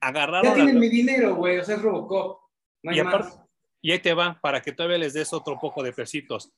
Agarraron 0.00 0.44
ya 0.44 0.54
tienen 0.54 0.78
mi 0.78 0.88
dinero, 0.88 1.34
güey, 1.34 1.58
o 1.58 1.64
sea, 1.64 1.74
es 1.74 1.82
Robocop. 1.82 2.40
No 2.84 2.92
hay 2.92 3.02
más. 3.02 3.40
y 3.80 3.90
ahí 3.90 3.98
te 3.98 4.14
va, 4.14 4.38
para 4.40 4.62
que 4.62 4.70
todavía 4.70 4.98
les 4.98 5.12
des 5.12 5.32
otro 5.32 5.58
poco 5.58 5.82
de 5.82 5.92
pesitos. 5.92 6.52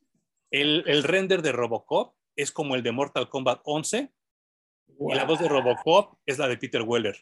El, 0.54 0.84
el, 0.86 1.02
render 1.02 1.42
de 1.42 1.50
Robocop 1.50 2.14
es 2.36 2.52
como 2.52 2.76
el 2.76 2.84
de 2.84 2.92
Mortal 2.92 3.28
Kombat 3.28 3.60
11 3.64 4.12
y 5.00 5.14
la 5.14 5.24
voz 5.24 5.40
de 5.40 5.48
Robocop 5.48 6.20
es 6.24 6.38
la 6.38 6.46
de 6.46 6.56
Peter 6.56 6.82
Weller. 6.82 7.16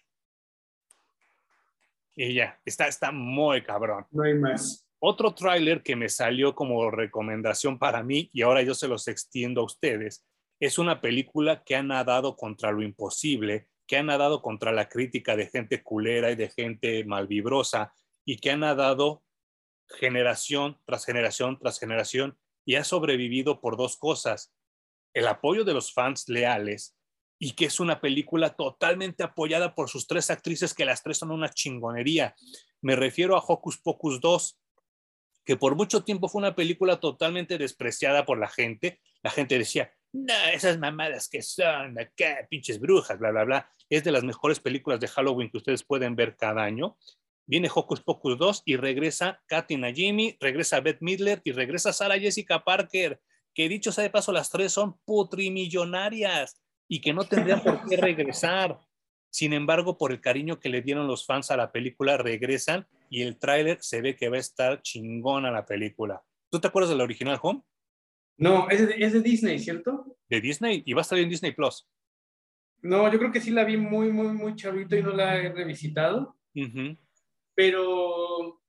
Y 2.14 2.34
ya, 2.34 2.60
está, 2.66 2.88
está 2.88 3.10
muy 3.10 3.62
cabrón. 3.62 4.06
No 4.10 4.24
hay 4.24 4.34
más. 4.34 4.86
Otro 4.98 5.34
tráiler 5.34 5.82
que 5.82 5.96
me 5.96 6.10
salió 6.10 6.54
como 6.54 6.90
recomendación 6.90 7.78
para 7.78 8.02
mí 8.02 8.28
y 8.34 8.42
ahora 8.42 8.60
yo 8.60 8.74
se 8.74 8.86
los 8.86 9.08
extiendo 9.08 9.62
a 9.62 9.64
ustedes 9.64 10.26
es 10.60 10.78
una 10.78 11.00
película 11.00 11.64
que 11.64 11.74
ha 11.74 11.82
nadado 11.82 12.36
contra 12.36 12.70
lo 12.70 12.82
imposible, 12.82 13.66
que 13.86 13.96
ha 13.96 14.02
nadado 14.02 14.42
contra 14.42 14.72
la 14.72 14.90
crítica 14.90 15.36
de 15.36 15.46
gente 15.46 15.82
culera 15.82 16.30
y 16.30 16.36
de 16.36 16.50
gente 16.50 17.02
malvibrosa, 17.06 17.94
y 18.26 18.36
que 18.36 18.50
ha 18.50 18.58
nadado 18.58 19.24
generación 19.88 20.78
tras 20.84 21.06
generación 21.06 21.58
tras 21.58 21.80
generación 21.80 22.38
y 22.64 22.76
ha 22.76 22.84
sobrevivido 22.84 23.60
por 23.60 23.76
dos 23.76 23.96
cosas. 23.96 24.52
El 25.14 25.26
apoyo 25.26 25.64
de 25.64 25.74
los 25.74 25.92
fans 25.92 26.28
leales 26.28 26.96
y 27.38 27.52
que 27.52 27.64
es 27.64 27.80
una 27.80 28.00
película 28.00 28.50
totalmente 28.50 29.24
apoyada 29.24 29.74
por 29.74 29.88
sus 29.88 30.06
tres 30.06 30.30
actrices, 30.30 30.74
que 30.74 30.84
las 30.84 31.02
tres 31.02 31.18
son 31.18 31.32
una 31.32 31.48
chingonería. 31.48 32.36
Me 32.80 32.94
refiero 32.94 33.36
a 33.36 33.44
Hocus 33.44 33.78
Pocus 33.78 34.20
2, 34.20 34.60
que 35.44 35.56
por 35.56 35.74
mucho 35.74 36.04
tiempo 36.04 36.28
fue 36.28 36.38
una 36.38 36.54
película 36.54 37.00
totalmente 37.00 37.58
despreciada 37.58 38.24
por 38.24 38.38
la 38.38 38.46
gente. 38.46 39.00
La 39.22 39.30
gente 39.30 39.58
decía, 39.58 39.92
no, 40.12 40.34
esas 40.52 40.78
mamadas 40.78 41.28
que 41.28 41.42
son, 41.42 41.98
acá, 41.98 42.46
pinches 42.48 42.78
brujas, 42.78 43.18
bla, 43.18 43.32
bla, 43.32 43.44
bla. 43.44 43.70
Es 43.90 44.04
de 44.04 44.12
las 44.12 44.22
mejores 44.22 44.60
películas 44.60 45.00
de 45.00 45.08
Halloween 45.08 45.50
que 45.50 45.56
ustedes 45.56 45.82
pueden 45.82 46.14
ver 46.14 46.36
cada 46.36 46.62
año. 46.62 46.96
Viene 47.52 47.68
Hocus 47.68 48.00
Pocus 48.00 48.38
2 48.38 48.62
y 48.64 48.76
regresa 48.76 49.42
Katy 49.44 49.76
Najimy, 49.76 50.38
regresa 50.40 50.80
Beth 50.80 51.02
Midler 51.02 51.42
y 51.44 51.52
regresa 51.52 51.92
Sarah 51.92 52.18
Jessica 52.18 52.64
Parker, 52.64 53.20
que 53.52 53.68
dicho 53.68 53.92
sea 53.92 54.04
de 54.04 54.08
paso, 54.08 54.32
las 54.32 54.48
tres 54.48 54.72
son 54.72 54.98
putrimillonarias 55.04 56.62
y 56.88 57.02
que 57.02 57.12
no 57.12 57.24
tendrían 57.24 57.62
por 57.62 57.86
qué 57.86 57.96
regresar. 57.98 58.80
Sin 59.28 59.52
embargo, 59.52 59.98
por 59.98 60.12
el 60.12 60.22
cariño 60.22 60.60
que 60.60 60.70
le 60.70 60.80
dieron 60.80 61.06
los 61.06 61.26
fans 61.26 61.50
a 61.50 61.58
la 61.58 61.72
película, 61.72 62.16
regresan 62.16 62.86
y 63.10 63.20
el 63.20 63.38
tráiler 63.38 63.82
se 63.82 64.00
ve 64.00 64.16
que 64.16 64.30
va 64.30 64.38
a 64.38 64.40
estar 64.40 64.80
chingona 64.80 65.50
la 65.50 65.66
película. 65.66 66.24
¿Tú 66.50 66.58
te 66.58 66.68
acuerdas 66.68 66.88
de 66.88 66.96
la 66.96 67.04
original 67.04 67.38
Home? 67.42 67.60
No, 68.38 68.70
es 68.70 69.12
de, 69.12 69.20
Disney, 69.20 69.58
¿cierto? 69.58 70.16
De 70.26 70.40
Disney 70.40 70.82
y 70.86 70.94
va 70.94 71.02
a 71.02 71.02
estar 71.02 71.18
en 71.18 71.28
Disney 71.28 71.52
Plus. 71.52 71.86
No, 72.80 73.12
yo 73.12 73.18
creo 73.18 73.30
que 73.30 73.42
sí 73.42 73.50
la 73.50 73.64
vi 73.64 73.76
muy, 73.76 74.10
muy, 74.10 74.28
muy 74.28 74.56
chavito 74.56 74.96
y 74.96 75.02
no 75.02 75.10
la 75.10 75.36
he 75.36 75.52
revisitado. 75.52 76.38
Pero 77.54 78.60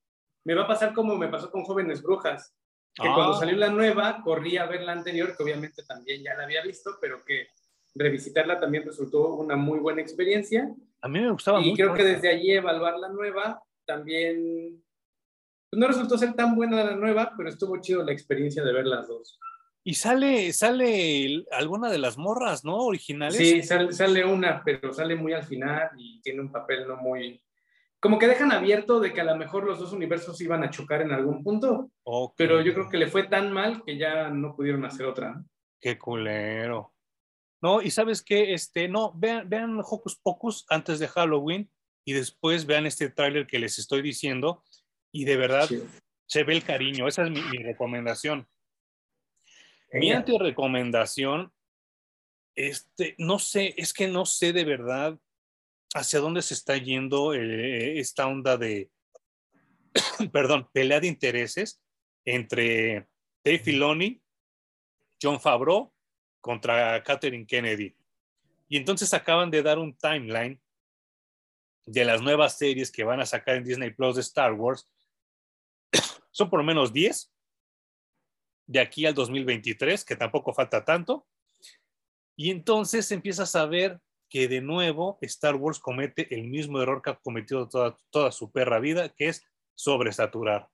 me 0.45 0.53
va 0.53 0.64
a 0.64 0.68
pasar 0.68 0.93
como 0.93 1.15
me 1.15 1.30
pasó 1.30 1.49
con 1.49 1.64
Jóvenes 1.64 2.01
Brujas, 2.01 2.55
que 2.93 3.07
cuando 3.07 3.34
ah. 3.34 3.39
salió 3.39 3.57
la 3.57 3.69
nueva 3.69 4.22
corrí 4.23 4.57
a 4.57 4.65
ver 4.65 4.81
la 4.81 4.91
anterior, 4.91 5.35
que 5.35 5.43
obviamente 5.43 5.84
también 5.84 6.23
ya 6.23 6.35
la 6.35 6.43
había 6.43 6.61
visto, 6.61 6.97
pero 7.01 7.23
que 7.23 7.47
revisitarla 7.95 8.60
también 8.60 8.85
resultó 8.85 9.35
una 9.35 9.55
muy 9.55 9.80
buena 9.80 10.01
experiencia. 10.01 10.73
A 11.01 11.07
mí 11.07 11.19
me 11.19 11.31
gustaba 11.31 11.60
mucho. 11.60 11.72
Y 11.72 11.76
creo 11.76 11.93
que 11.93 12.03
desde 12.03 12.30
allí 12.30 12.51
evaluar 12.51 12.97
la 12.97 13.10
nueva 13.10 13.61
también 13.85 14.84
pues, 15.73 15.80
no 15.80 15.88
resultó 15.88 16.18
ser 16.18 16.34
tan 16.34 16.55
buena 16.55 16.84
la 16.84 16.95
nueva, 16.95 17.34
pero 17.35 17.49
estuvo 17.49 17.81
chido 17.81 18.03
la 18.03 18.11
experiencia 18.11 18.64
de 18.64 18.73
ver 18.73 18.85
las 18.85 19.07
dos. 19.07 19.39
Y 19.84 19.95
sale, 19.95 20.53
sale 20.53 21.45
alguna 21.51 21.91
de 21.91 21.97
las 21.97 22.18
morras, 22.18 22.64
¿no? 22.64 22.77
Originales. 22.77 23.35
Sí, 23.35 23.64
sale, 23.64 24.23
una, 24.23 24.61
pero 24.64 24.93
sale 24.93 25.15
muy 25.15 25.34
al 25.34 25.43
final 25.43 25.89
y 25.97 26.22
tiene 26.22 26.41
un 26.41 26.51
papel 26.51 26.88
no 26.88 26.97
muy. 26.97 27.42
Como 28.03 28.19
que 28.19 28.27
dejan 28.27 28.51
abierto 28.51 28.99
de 28.99 29.13
que 29.13 29.21
a 29.21 29.23
lo 29.23 29.38
mejor 29.38 29.63
los 29.63 29.80
dos 29.80 29.93
universos 29.93 30.41
iban 30.41 30.61
a 30.61 30.69
chocar 30.69 31.01
en 31.01 31.13
algún 31.13 31.41
punto. 31.41 31.89
Pero 32.35 32.59
yo 32.59 32.73
creo 32.73 32.89
que 32.89 32.97
le 32.97 33.07
fue 33.07 33.30
tan 33.30 33.53
mal 33.53 33.81
que 33.85 33.97
ya 33.97 34.30
no 34.30 34.57
pudieron 34.57 34.84
hacer 34.84 35.05
otra. 35.05 35.41
Qué 35.80 35.97
culero. 35.97 36.93
No, 37.61 37.81
y 37.81 37.91
sabes 37.91 38.21
qué, 38.21 38.53
este, 38.53 38.89
no, 38.89 39.13
vean, 39.15 39.47
vean 39.47 39.80
Hocus 39.80 40.19
Pocus 40.21 40.65
antes 40.67 40.99
de 40.99 41.07
Halloween 41.07 41.71
y 42.03 42.11
después 42.11 42.65
vean 42.65 42.85
este 42.85 43.09
tráiler 43.09 43.47
que 43.47 43.57
les 43.57 43.80
estoy 43.80 44.01
diciendo 44.01 44.65
y 45.13 45.23
de 45.23 45.38
verdad 45.38 45.69
se 46.25 46.43
ve 46.43 46.55
el 46.55 46.63
cariño. 46.65 47.07
Esa 47.07 47.23
es 47.23 47.31
mi 47.31 47.63
recomendación. 47.63 48.45
Mi 49.93 50.11
anti-recomendación, 50.11 51.53
este, 52.53 53.15
no 53.17 53.39
sé, 53.39 53.73
es 53.77 53.93
que 53.93 54.09
no 54.09 54.25
sé 54.25 54.51
de 54.51 54.65
verdad 54.65 55.17
hacia 55.93 56.19
dónde 56.19 56.41
se 56.41 56.53
está 56.53 56.77
yendo 56.77 57.33
eh, 57.33 57.99
esta 57.99 58.27
onda 58.27 58.57
de, 58.57 58.89
perdón, 60.31 60.69
pelea 60.73 60.99
de 60.99 61.07
intereses 61.07 61.81
entre 62.25 63.07
Dave 63.43 63.59
Filoni, 63.59 64.21
John 65.21 65.39
Favreau 65.39 65.93
contra 66.41 67.01
Catherine 67.03 67.45
Kennedy. 67.45 67.95
Y 68.67 68.77
entonces 68.77 69.13
acaban 69.13 69.51
de 69.51 69.61
dar 69.61 69.77
un 69.77 69.95
timeline 69.95 70.59
de 71.85 72.05
las 72.05 72.21
nuevas 72.21 72.57
series 72.57 72.91
que 72.91 73.03
van 73.03 73.19
a 73.19 73.25
sacar 73.25 73.57
en 73.57 73.63
Disney 73.63 73.91
Plus 73.91 74.15
de 74.15 74.21
Star 74.21 74.53
Wars. 74.53 74.89
Son 76.31 76.49
por 76.49 76.59
lo 76.59 76.65
menos 76.65 76.91
10 76.91 77.31
de 78.65 78.79
aquí 78.79 79.05
al 79.05 79.13
2023, 79.13 80.03
que 80.03 80.15
tampoco 80.15 80.53
falta 80.53 80.83
tanto. 80.83 81.27
Y 82.35 82.49
entonces 82.49 83.11
empiezas 83.11 83.55
a 83.55 83.65
ver 83.65 83.99
que 84.34 84.47
de 84.47 84.61
nuevo 84.61 85.19
Star 85.22 85.55
Wars 85.57 85.77
comete 85.77 86.34
el 86.34 86.45
mismo 86.45 86.81
error 86.81 87.03
que 87.03 87.11
ha 87.11 87.19
cometido 87.19 87.69
toda, 87.69 87.95
toda 88.10 88.31
su 88.31 88.51
perra 88.51 88.80
vida, 88.80 89.10
que 89.10 89.27
es 89.27 89.45
sobresaturar. 89.76 90.68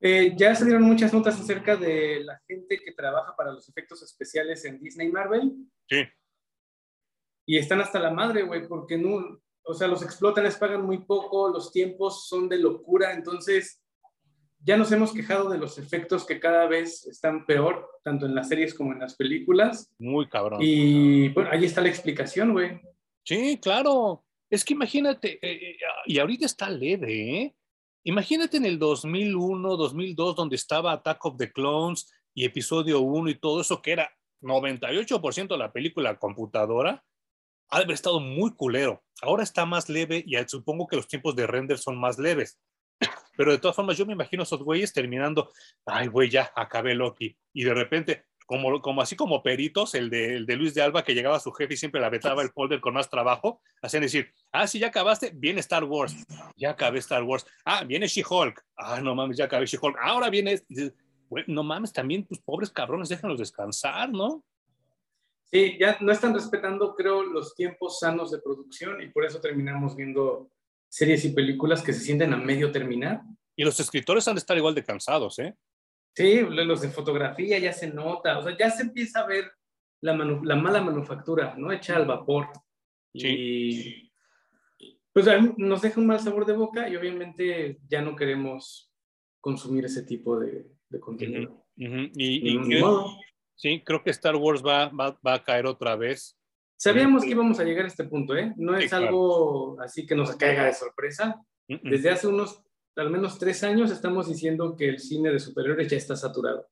Eh, 0.00 0.32
ya 0.34 0.54
salieron 0.54 0.84
muchas 0.84 1.12
notas 1.12 1.38
acerca 1.38 1.76
de 1.76 2.24
la 2.24 2.40
gente 2.48 2.78
que 2.78 2.92
trabaja 2.92 3.36
para 3.36 3.52
los 3.52 3.68
efectos 3.68 4.02
especiales 4.02 4.64
en 4.64 4.80
Disney 4.80 5.12
Marvel. 5.12 5.52
Sí. 5.86 6.02
Y 7.44 7.58
están 7.58 7.82
hasta 7.82 8.00
la 8.00 8.10
madre, 8.10 8.44
güey, 8.44 8.66
porque 8.66 8.96
no, 8.96 9.38
o 9.62 9.74
sea, 9.74 9.86
los 9.86 10.02
explotan, 10.02 10.44
les 10.44 10.56
pagan 10.56 10.82
muy 10.82 11.04
poco, 11.04 11.50
los 11.50 11.70
tiempos 11.70 12.26
son 12.26 12.48
de 12.48 12.56
locura, 12.56 13.12
entonces 13.12 13.79
ya 14.62 14.76
nos 14.76 14.92
hemos 14.92 15.12
quejado 15.12 15.48
de 15.48 15.58
los 15.58 15.78
efectos 15.78 16.26
que 16.26 16.38
cada 16.38 16.66
vez 16.66 17.06
están 17.06 17.46
peor, 17.46 17.88
tanto 18.02 18.26
en 18.26 18.34
las 18.34 18.48
series 18.48 18.74
como 18.74 18.92
en 18.92 19.00
las 19.00 19.14
películas. 19.14 19.90
Muy 19.98 20.28
cabrón. 20.28 20.60
Y 20.62 21.28
bueno, 21.30 21.50
ahí 21.52 21.64
está 21.64 21.80
la 21.80 21.88
explicación, 21.88 22.52
güey. 22.52 22.80
Sí, 23.24 23.58
claro. 23.60 24.24
Es 24.50 24.64
que 24.64 24.74
imagínate, 24.74 25.38
eh, 25.42 25.70
eh, 25.70 25.76
y 26.06 26.18
ahorita 26.18 26.46
está 26.46 26.68
leve, 26.68 27.42
¿eh? 27.42 27.54
Imagínate 28.04 28.56
en 28.56 28.66
el 28.66 28.78
2001, 28.78 29.76
2002, 29.76 30.36
donde 30.36 30.56
estaba 30.56 30.92
Attack 30.92 31.24
of 31.24 31.36
the 31.36 31.52
Clones 31.52 32.10
y 32.34 32.44
episodio 32.44 33.00
1 33.00 33.30
y 33.30 33.34
todo 33.38 33.60
eso, 33.60 33.80
que 33.80 33.92
era 33.92 34.10
98% 34.42 35.48
de 35.48 35.58
la 35.58 35.72
película 35.72 36.18
computadora, 36.18 37.04
ha 37.68 37.78
de 37.78 37.84
haber 37.84 37.94
estado 37.94 38.20
muy 38.20 38.52
culero. 38.54 39.02
Ahora 39.22 39.42
está 39.42 39.66
más 39.66 39.88
leve 39.88 40.24
y 40.26 40.34
supongo 40.48 40.86
que 40.86 40.96
los 40.96 41.06
tiempos 41.06 41.36
de 41.36 41.46
render 41.46 41.78
son 41.78 41.98
más 41.98 42.18
leves. 42.18 42.58
Pero 43.40 43.52
de 43.52 43.58
todas 43.58 43.74
formas, 43.74 43.96
yo 43.96 44.04
me 44.04 44.12
imagino 44.12 44.42
esos 44.42 44.62
güeyes 44.62 44.92
terminando, 44.92 45.50
ay, 45.86 46.08
güey, 46.08 46.28
ya 46.28 46.52
acabé 46.54 46.94
Loki. 46.94 47.34
Y 47.54 47.64
de 47.64 47.72
repente, 47.72 48.26
como, 48.44 48.82
como 48.82 49.00
así 49.00 49.16
como 49.16 49.42
peritos, 49.42 49.94
el 49.94 50.10
de, 50.10 50.44
de 50.44 50.56
Luis 50.56 50.74
de 50.74 50.82
Alba 50.82 51.02
que 51.02 51.14
llegaba 51.14 51.36
a 51.36 51.40
su 51.40 51.50
jefe 51.50 51.72
y 51.72 51.76
siempre 51.78 52.02
la 52.02 52.10
vetaba 52.10 52.42
el 52.42 52.50
folder 52.50 52.82
con 52.82 52.92
más 52.92 53.08
trabajo, 53.08 53.62
hacían 53.80 54.02
decir, 54.02 54.30
ah, 54.52 54.66
sí, 54.66 54.78
ya 54.78 54.88
acabaste, 54.88 55.32
viene 55.34 55.60
Star 55.60 55.84
Wars, 55.84 56.14
ya 56.54 56.72
acabé 56.72 56.98
Star 56.98 57.22
Wars, 57.22 57.46
ah, 57.64 57.82
viene 57.82 58.08
She-Hulk, 58.08 58.62
ah, 58.76 59.00
no 59.00 59.14
mames, 59.14 59.38
ya 59.38 59.46
acabé 59.46 59.64
She-Hulk, 59.64 59.96
ahora 60.02 60.28
viene, 60.28 60.60
no 61.46 61.62
mames, 61.62 61.94
también 61.94 62.26
tus 62.26 62.40
pobres 62.40 62.68
cabrones, 62.68 63.08
déjenlos 63.08 63.38
descansar, 63.38 64.10
¿no? 64.10 64.44
Sí, 65.46 65.78
ya 65.80 65.96
no 66.00 66.12
están 66.12 66.34
respetando, 66.34 66.94
creo, 66.94 67.22
los 67.22 67.54
tiempos 67.54 68.00
sanos 68.00 68.30
de 68.32 68.38
producción 68.42 69.00
y 69.00 69.08
por 69.08 69.24
eso 69.24 69.40
terminamos 69.40 69.96
viendo 69.96 70.50
series 70.90 71.24
y 71.24 71.30
películas 71.30 71.82
que 71.82 71.92
se 71.92 72.00
sienten 72.00 72.34
a 72.34 72.36
medio 72.36 72.70
terminar. 72.70 73.22
Y 73.56 73.64
los 73.64 73.78
escritores 73.80 74.26
han 74.28 74.34
de 74.34 74.40
estar 74.40 74.56
igual 74.56 74.74
de 74.74 74.84
cansados, 74.84 75.38
¿eh? 75.38 75.54
Sí, 76.14 76.40
los 76.40 76.82
de 76.82 76.90
fotografía 76.90 77.58
ya 77.58 77.72
se 77.72 77.88
nota, 77.88 78.38
o 78.38 78.42
sea, 78.42 78.56
ya 78.58 78.68
se 78.70 78.82
empieza 78.82 79.20
a 79.20 79.26
ver 79.26 79.50
la, 80.02 80.12
la 80.14 80.56
mala 80.56 80.82
manufactura, 80.82 81.54
¿no? 81.56 81.72
Hecha 81.72 81.96
al 81.96 82.06
vapor. 82.06 82.48
Sí. 83.14 84.12
pues 85.12 85.26
nos 85.56 85.82
deja 85.82 86.00
un 86.00 86.06
mal 86.06 86.20
sabor 86.20 86.46
de 86.46 86.52
boca 86.52 86.88
y 86.88 86.94
obviamente 86.94 87.80
ya 87.88 88.00
no 88.00 88.14
queremos 88.14 88.92
consumir 89.40 89.84
ese 89.84 90.04
tipo 90.04 90.38
de, 90.38 90.66
contenido. 91.00 91.64
Y, 91.76 92.58
sí, 93.56 93.82
creo 93.84 94.02
que 94.02 94.10
Star 94.10 94.36
Wars 94.36 94.62
va, 94.64 94.88
va, 94.88 95.34
a 95.34 95.44
caer 95.44 95.66
otra 95.66 95.96
vez. 95.96 96.38
Sabíamos 96.80 97.24
que 97.24 97.30
íbamos 97.32 97.60
a 97.60 97.64
llegar 97.64 97.84
a 97.84 97.88
este 97.88 98.04
punto, 98.04 98.34
¿eh? 98.34 98.54
No 98.56 98.74
es 98.74 98.90
algo 98.94 99.78
así 99.82 100.06
que 100.06 100.14
nos 100.14 100.34
caiga 100.36 100.64
de 100.64 100.72
sorpresa. 100.72 101.38
Desde 101.68 102.08
hace 102.08 102.26
unos, 102.26 102.62
al 102.96 103.10
menos 103.10 103.38
tres 103.38 103.62
años, 103.64 103.90
estamos 103.90 104.30
diciendo 104.30 104.74
que 104.78 104.88
el 104.88 104.98
cine 104.98 105.30
de 105.30 105.38
superiores 105.38 105.88
ya 105.88 105.98
está 105.98 106.16
saturado. 106.16 106.66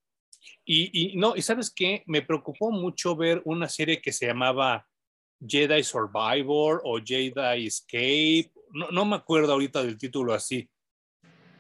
Y, 0.64 1.12
y 1.12 1.16
no, 1.18 1.36
y 1.36 1.43
sabes 1.43 1.70
qué, 1.70 2.05
me 2.06 2.22
preocupó 2.22 2.70
mucho 2.70 3.16
ver 3.16 3.43
una 3.44 3.68
serie 3.68 4.01
que 4.01 4.12
se 4.12 4.26
llamaba 4.26 4.89
Jedi 5.47 5.82
Survivor 5.85 6.80
o 6.85 6.98
Jedi 7.05 7.66
Escape, 7.66 8.51
no, 8.72 8.90
no 8.90 9.05
me 9.05 9.16
acuerdo 9.16 9.52
ahorita 9.52 9.82
del 9.82 9.98
título 9.98 10.32
así. 10.32 10.70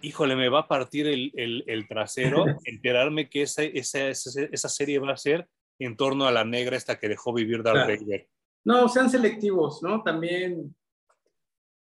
Híjole, 0.00 0.36
me 0.36 0.48
va 0.48 0.60
a 0.60 0.68
partir 0.68 1.06
el, 1.06 1.32
el, 1.66 1.86
trasero 1.86 2.46
enterarme 2.64 3.28
que 3.28 3.42
esa, 3.42 3.62
esa, 3.62 4.08
esa, 4.08 4.68
serie 4.70 5.00
va 5.00 5.12
a 5.12 5.18
ser 5.18 5.46
en 5.78 5.98
torno 5.98 6.26
a 6.26 6.32
la 6.32 6.44
negra 6.44 6.78
esta 6.78 6.98
que 6.98 7.10
dejó 7.10 7.34
vivir 7.34 7.62
Darth 7.62 7.86
Vader. 7.86 8.26
No, 8.64 8.88
sean 8.88 9.08
selectivos, 9.08 9.82
¿no? 9.82 10.02
También, 10.02 10.74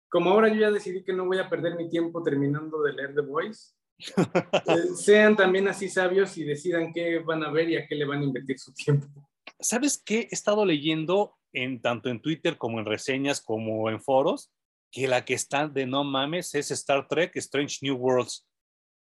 como 0.08 0.30
ahora 0.30 0.48
yo 0.48 0.60
ya 0.60 0.70
decidí 0.70 1.02
que 1.02 1.12
no 1.12 1.26
voy 1.26 1.38
a 1.38 1.48
perder 1.48 1.76
mi 1.76 1.88
tiempo 1.88 2.22
terminando 2.22 2.82
de 2.82 2.92
leer 2.92 3.14
The 3.14 3.22
Voice, 3.22 3.72
eh, 3.98 4.94
sean 4.94 5.36
también 5.36 5.68
así 5.68 5.88
sabios 5.88 6.36
y 6.38 6.44
decidan 6.44 6.92
qué 6.92 7.18
van 7.18 7.42
a 7.42 7.50
ver 7.50 7.68
y 7.68 7.76
a 7.76 7.86
qué 7.86 7.94
le 7.94 8.04
van 8.04 8.20
a 8.20 8.24
invertir 8.24 8.58
su 8.58 8.72
tiempo. 8.72 9.06
¿Sabes 9.60 10.00
qué? 10.04 10.28
He 10.30 10.34
estado 10.34 10.64
leyendo 10.64 11.34
en 11.52 11.80
tanto 11.80 12.08
en 12.08 12.20
Twitter 12.20 12.58
como 12.58 12.78
en 12.78 12.86
reseñas 12.86 13.40
como 13.40 13.88
en 13.90 14.00
foros 14.00 14.52
que 14.90 15.08
la 15.08 15.24
que 15.24 15.34
está 15.34 15.68
de 15.68 15.86
no 15.86 16.04
mames 16.04 16.54
es 16.54 16.70
Star 16.70 17.06
Trek 17.08 17.36
Strange 17.36 17.78
New 17.82 17.96
Worlds. 17.96 18.46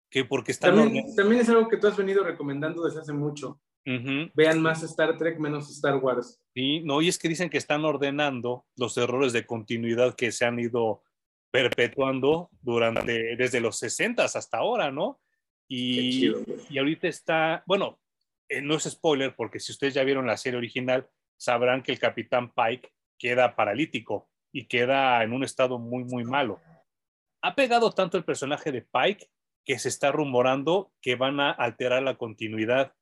Que 0.10 0.26
porque 0.26 0.52
está 0.52 0.74
también, 0.74 1.16
también 1.16 1.42
es 1.42 1.50
algo 1.50 1.70
que 1.70 1.78
tú 1.78 1.88
has 1.88 1.96
venido 1.96 2.24
recomendando 2.24 2.84
desde 2.84 3.00
hace 3.00 3.14
mucho. 3.14 3.62
Vean 3.84 4.62
más 4.62 4.84
Star 4.84 5.18
Trek 5.18 5.40
menos 5.40 5.70
Star 5.72 5.98
Wars. 5.98 6.40
Sí, 6.54 6.82
no, 6.82 7.02
y 7.02 7.08
es 7.08 7.18
que 7.18 7.30
dicen 7.30 7.50
que 7.50 7.58
están 7.58 7.84
ordenando 7.86 8.66
los 8.76 8.98
errores 8.98 9.34
de 9.34 9.46
continuidad 9.46 10.16
que 10.16 10.32
se 10.32 10.46
han 10.46 10.60
ido 10.60 11.04
perpetuando 11.52 12.50
durante 12.62 13.36
desde 13.36 13.60
los 13.60 13.78
60 13.78 14.24
hasta 14.24 14.58
ahora, 14.58 14.92
¿no? 14.92 15.20
Y, 15.68 16.32
y 16.70 16.78
ahorita 16.78 17.08
está, 17.08 17.64
bueno, 17.66 18.00
eh, 18.52 18.62
no 18.62 18.76
es 18.76 18.84
spoiler 18.84 19.34
porque 19.36 19.62
si 19.62 19.72
ustedes 19.72 19.94
ya 19.94 20.04
vieron 20.04 20.28
la 20.28 20.36
serie 20.36 20.58
original, 20.58 21.08
sabrán 21.38 21.82
que 21.82 21.94
el 21.94 22.00
capitán 22.00 22.54
Pike 22.54 22.92
queda 23.18 23.56
paralítico 23.56 24.30
y 24.52 24.66
queda 24.66 25.24
en 25.24 25.32
un 25.32 25.46
estado 25.46 25.80
muy, 25.80 26.04
muy 26.04 26.26
malo. 26.26 26.60
Ha 27.42 27.56
pegado 27.56 27.92
tanto 27.92 28.18
el 28.18 28.26
personaje 28.26 28.72
de 28.72 28.82
Pike 28.82 29.30
que 29.64 29.80
se 29.80 29.88
está 29.88 30.12
rumorando 30.12 30.92
que 31.02 31.16
van 31.16 31.40
a 31.40 31.52
alterar 31.52 32.04
la 32.04 32.18
continuidad. 32.18 32.94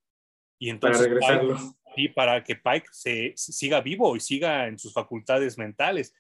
Y 0.60 0.70
entonces, 0.70 1.08
para 1.08 1.10
regresarlo. 1.10 1.58
y 1.96 2.10
para 2.10 2.44
que 2.44 2.56
Pike 2.56 2.90
se, 2.92 3.34
siga 3.36 3.82
vivo 3.82 4.16
y 4.16 4.20
siga 4.20 4.68
en 4.68 4.78
sus 4.78 4.94
facultades 4.94 5.58
mentales. 5.58 6.14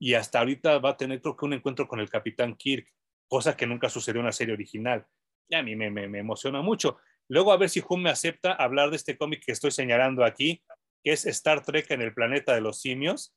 Y 0.00 0.14
hasta 0.14 0.40
ahorita 0.40 0.78
va 0.78 0.90
a 0.90 0.96
tener, 0.96 1.20
creo 1.20 1.36
que, 1.36 1.44
un 1.44 1.52
encuentro 1.52 1.86
con 1.86 2.00
el 2.00 2.08
capitán 2.08 2.56
Kirk, 2.56 2.88
cosa 3.28 3.56
que 3.56 3.66
nunca 3.66 3.88
sucedió 3.88 4.20
en 4.20 4.26
la 4.26 4.32
serie 4.32 4.54
original. 4.54 5.06
Y 5.48 5.54
a 5.54 5.62
mí 5.62 5.76
me, 5.76 5.90
me, 5.90 6.08
me 6.08 6.18
emociona 6.18 6.62
mucho. 6.62 6.98
Luego 7.28 7.52
a 7.52 7.56
ver 7.56 7.68
si 7.68 7.82
Hum 7.86 8.02
me 8.02 8.10
acepta 8.10 8.52
hablar 8.52 8.90
de 8.90 8.96
este 8.96 9.16
cómic 9.16 9.44
que 9.44 9.52
estoy 9.52 9.70
señalando 9.70 10.24
aquí, 10.24 10.62
que 11.04 11.12
es 11.12 11.26
Star 11.26 11.62
Trek 11.62 11.90
en 11.90 12.02
el 12.02 12.14
planeta 12.14 12.54
de 12.54 12.60
los 12.60 12.80
simios, 12.80 13.34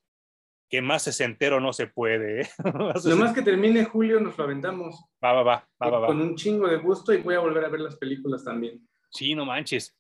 que 0.70 0.82
más 0.82 1.20
entero 1.20 1.60
no 1.60 1.74
se 1.74 1.88
puede. 1.88 2.42
¿eh? 2.42 2.50
Lo 3.06 3.18
más 3.18 3.34
que 3.34 3.42
termine 3.42 3.86
julio 3.86 4.20
nos 4.20 4.38
lo 4.38 4.44
aventamos. 4.44 5.04
Va, 5.24 5.34
va, 5.34 5.44
va, 5.44 5.68
va, 5.82 6.00
va, 6.00 6.08
Con 6.08 6.22
un 6.22 6.36
chingo 6.36 6.68
de 6.68 6.78
gusto 6.78 7.14
y 7.14 7.22
voy 7.22 7.36
a 7.36 7.40
volver 7.40 7.66
a 7.66 7.70
ver 7.70 7.82
las 7.82 7.96
películas 7.98 8.44
también. 8.44 8.88
Sí, 9.12 9.36
no 9.36 9.46
manches. 9.46 9.96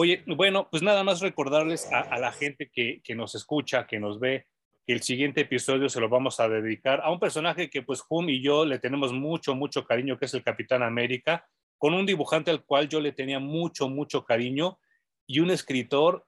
Oye, 0.00 0.22
bueno, 0.28 0.68
pues 0.70 0.80
nada 0.80 1.02
más 1.02 1.20
recordarles 1.20 1.90
a, 1.92 2.20
la 2.20 2.30
gente 2.30 2.70
que, 2.72 3.02
nos 3.16 3.34
escucha, 3.34 3.84
que 3.88 3.98
nos 3.98 4.20
ve, 4.20 4.46
que 4.86 4.92
el 4.92 5.02
siguiente 5.02 5.40
episodio 5.40 5.88
se 5.88 5.98
lo 5.98 6.08
vamos 6.08 6.38
a 6.38 6.48
dedicar 6.48 7.00
a 7.00 7.10
un 7.10 7.18
personaje 7.18 7.68
que 7.68 7.82
pues 7.82 8.04
Hum 8.08 8.28
y 8.28 8.40
yo 8.40 8.64
le 8.64 8.78
tenemos 8.78 9.12
mucho, 9.12 9.56
mucho 9.56 9.84
cariño, 9.84 10.16
que 10.16 10.26
es 10.26 10.34
el 10.34 10.44
Capitán 10.44 10.84
América, 10.84 11.48
con 11.78 11.94
un 11.94 12.06
dibujante 12.06 12.52
al 12.52 12.64
cual 12.64 12.88
yo 12.88 13.00
le 13.00 13.10
tenía 13.10 13.40
mucho, 13.40 13.88
mucho 13.88 14.24
cariño 14.24 14.78
y 15.26 15.40
un 15.40 15.50
escritor 15.50 16.24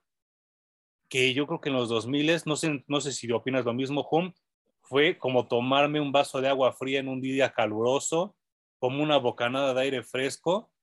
que 1.07 1.33
yo 1.33 1.47
creo 1.47 1.61
que 1.61 1.69
en 1.69 1.75
los 1.75 1.87
2000, 1.87 2.41
no 2.47 2.57
sé, 2.57 2.83
no 2.87 2.99
sé 2.99 3.13
si 3.13 3.31
opinas 3.31 3.63
lo 3.63 3.73
mismo, 3.73 4.05
Hum, 4.11 4.33
fue 4.81 5.17
como 5.17 5.47
tomarme 5.47 6.01
un 6.01 6.11
vaso 6.11 6.41
de 6.41 6.49
agua 6.49 6.73
fría 6.73 6.99
en 6.99 7.07
un 7.07 7.21
día 7.21 7.53
caluroso, 7.53 8.35
como 8.79 9.01
una 9.01 9.15
bocanada 9.15 9.73
de 9.73 9.81
aire 9.81 10.03
fresco, 10.03 10.73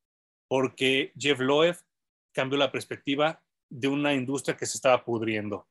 porque 0.49 1.13
Jeff 1.19 1.39
Loeb 1.39 1.77
cambió 2.39 2.57
la 2.57 2.71
perspectiva 2.71 3.43
de 3.69 3.89
una 3.89 4.15
industria 4.15 4.57
que 4.57 4.65
se 4.65 4.77
estaba 4.77 5.05
pudriendo. 5.05 5.67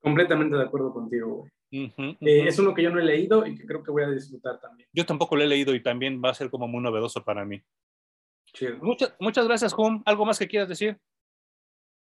Completamente 0.00 0.56
de 0.56 0.64
acuerdo 0.64 0.92
contigo, 0.92 1.46
eh, 1.70 2.16
es 2.20 2.58
uno 2.58 2.74
que 2.74 2.82
yo 2.82 2.90
no 2.90 2.98
he 2.98 3.04
leído 3.04 3.46
y 3.46 3.54
que 3.54 3.64
creo 3.64 3.84
que 3.84 3.92
voy 3.92 4.02
a 4.02 4.10
disfrutar 4.10 4.60
también. 4.60 4.88
Yo 4.92 5.06
tampoco 5.06 5.36
lo 5.36 5.44
he 5.44 5.46
leído 5.46 5.72
y 5.72 5.80
también 5.80 6.20
va 6.20 6.30
a 6.30 6.34
ser 6.34 6.50
como 6.50 6.66
muy 6.66 6.82
novedoso 6.82 7.22
para 7.22 7.44
mí. 7.44 7.62
Muchas, 8.80 9.14
muchas 9.20 9.46
gracias, 9.46 9.72
Hum. 9.78 10.02
¿Algo 10.04 10.26
más 10.26 10.40
que 10.40 10.48
quieras 10.48 10.68
decir? 10.68 10.98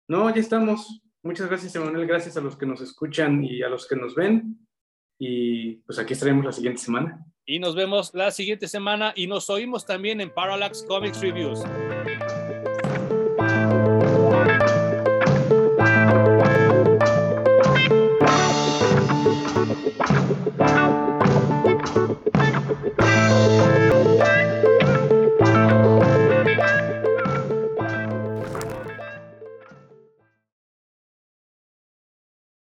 No, 0.06 0.32
ya 0.32 0.40
estamos. 0.40 1.02
Muchas 1.24 1.48
gracias, 1.48 1.74
Emanuel. 1.74 2.06
Gracias 2.06 2.36
a 2.36 2.40
los 2.40 2.56
que 2.56 2.66
nos 2.66 2.80
escuchan 2.80 3.42
y 3.42 3.62
a 3.62 3.68
los 3.68 3.88
que 3.88 3.96
nos 3.96 4.14
ven. 4.14 4.64
Y 5.18 5.78
pues 5.86 5.98
aquí 5.98 6.12
estaremos 6.12 6.44
la 6.44 6.52
siguiente 6.52 6.80
semana. 6.80 7.26
Y 7.44 7.58
nos 7.58 7.74
vemos 7.74 8.14
la 8.14 8.30
siguiente 8.30 8.68
semana 8.68 9.12
y 9.16 9.26
nos 9.26 9.50
oímos 9.50 9.86
también 9.86 10.20
en 10.20 10.32
Parallax 10.32 10.84
Comics 10.84 11.20
Reviews. 11.20 11.64
Bye. 23.10 23.99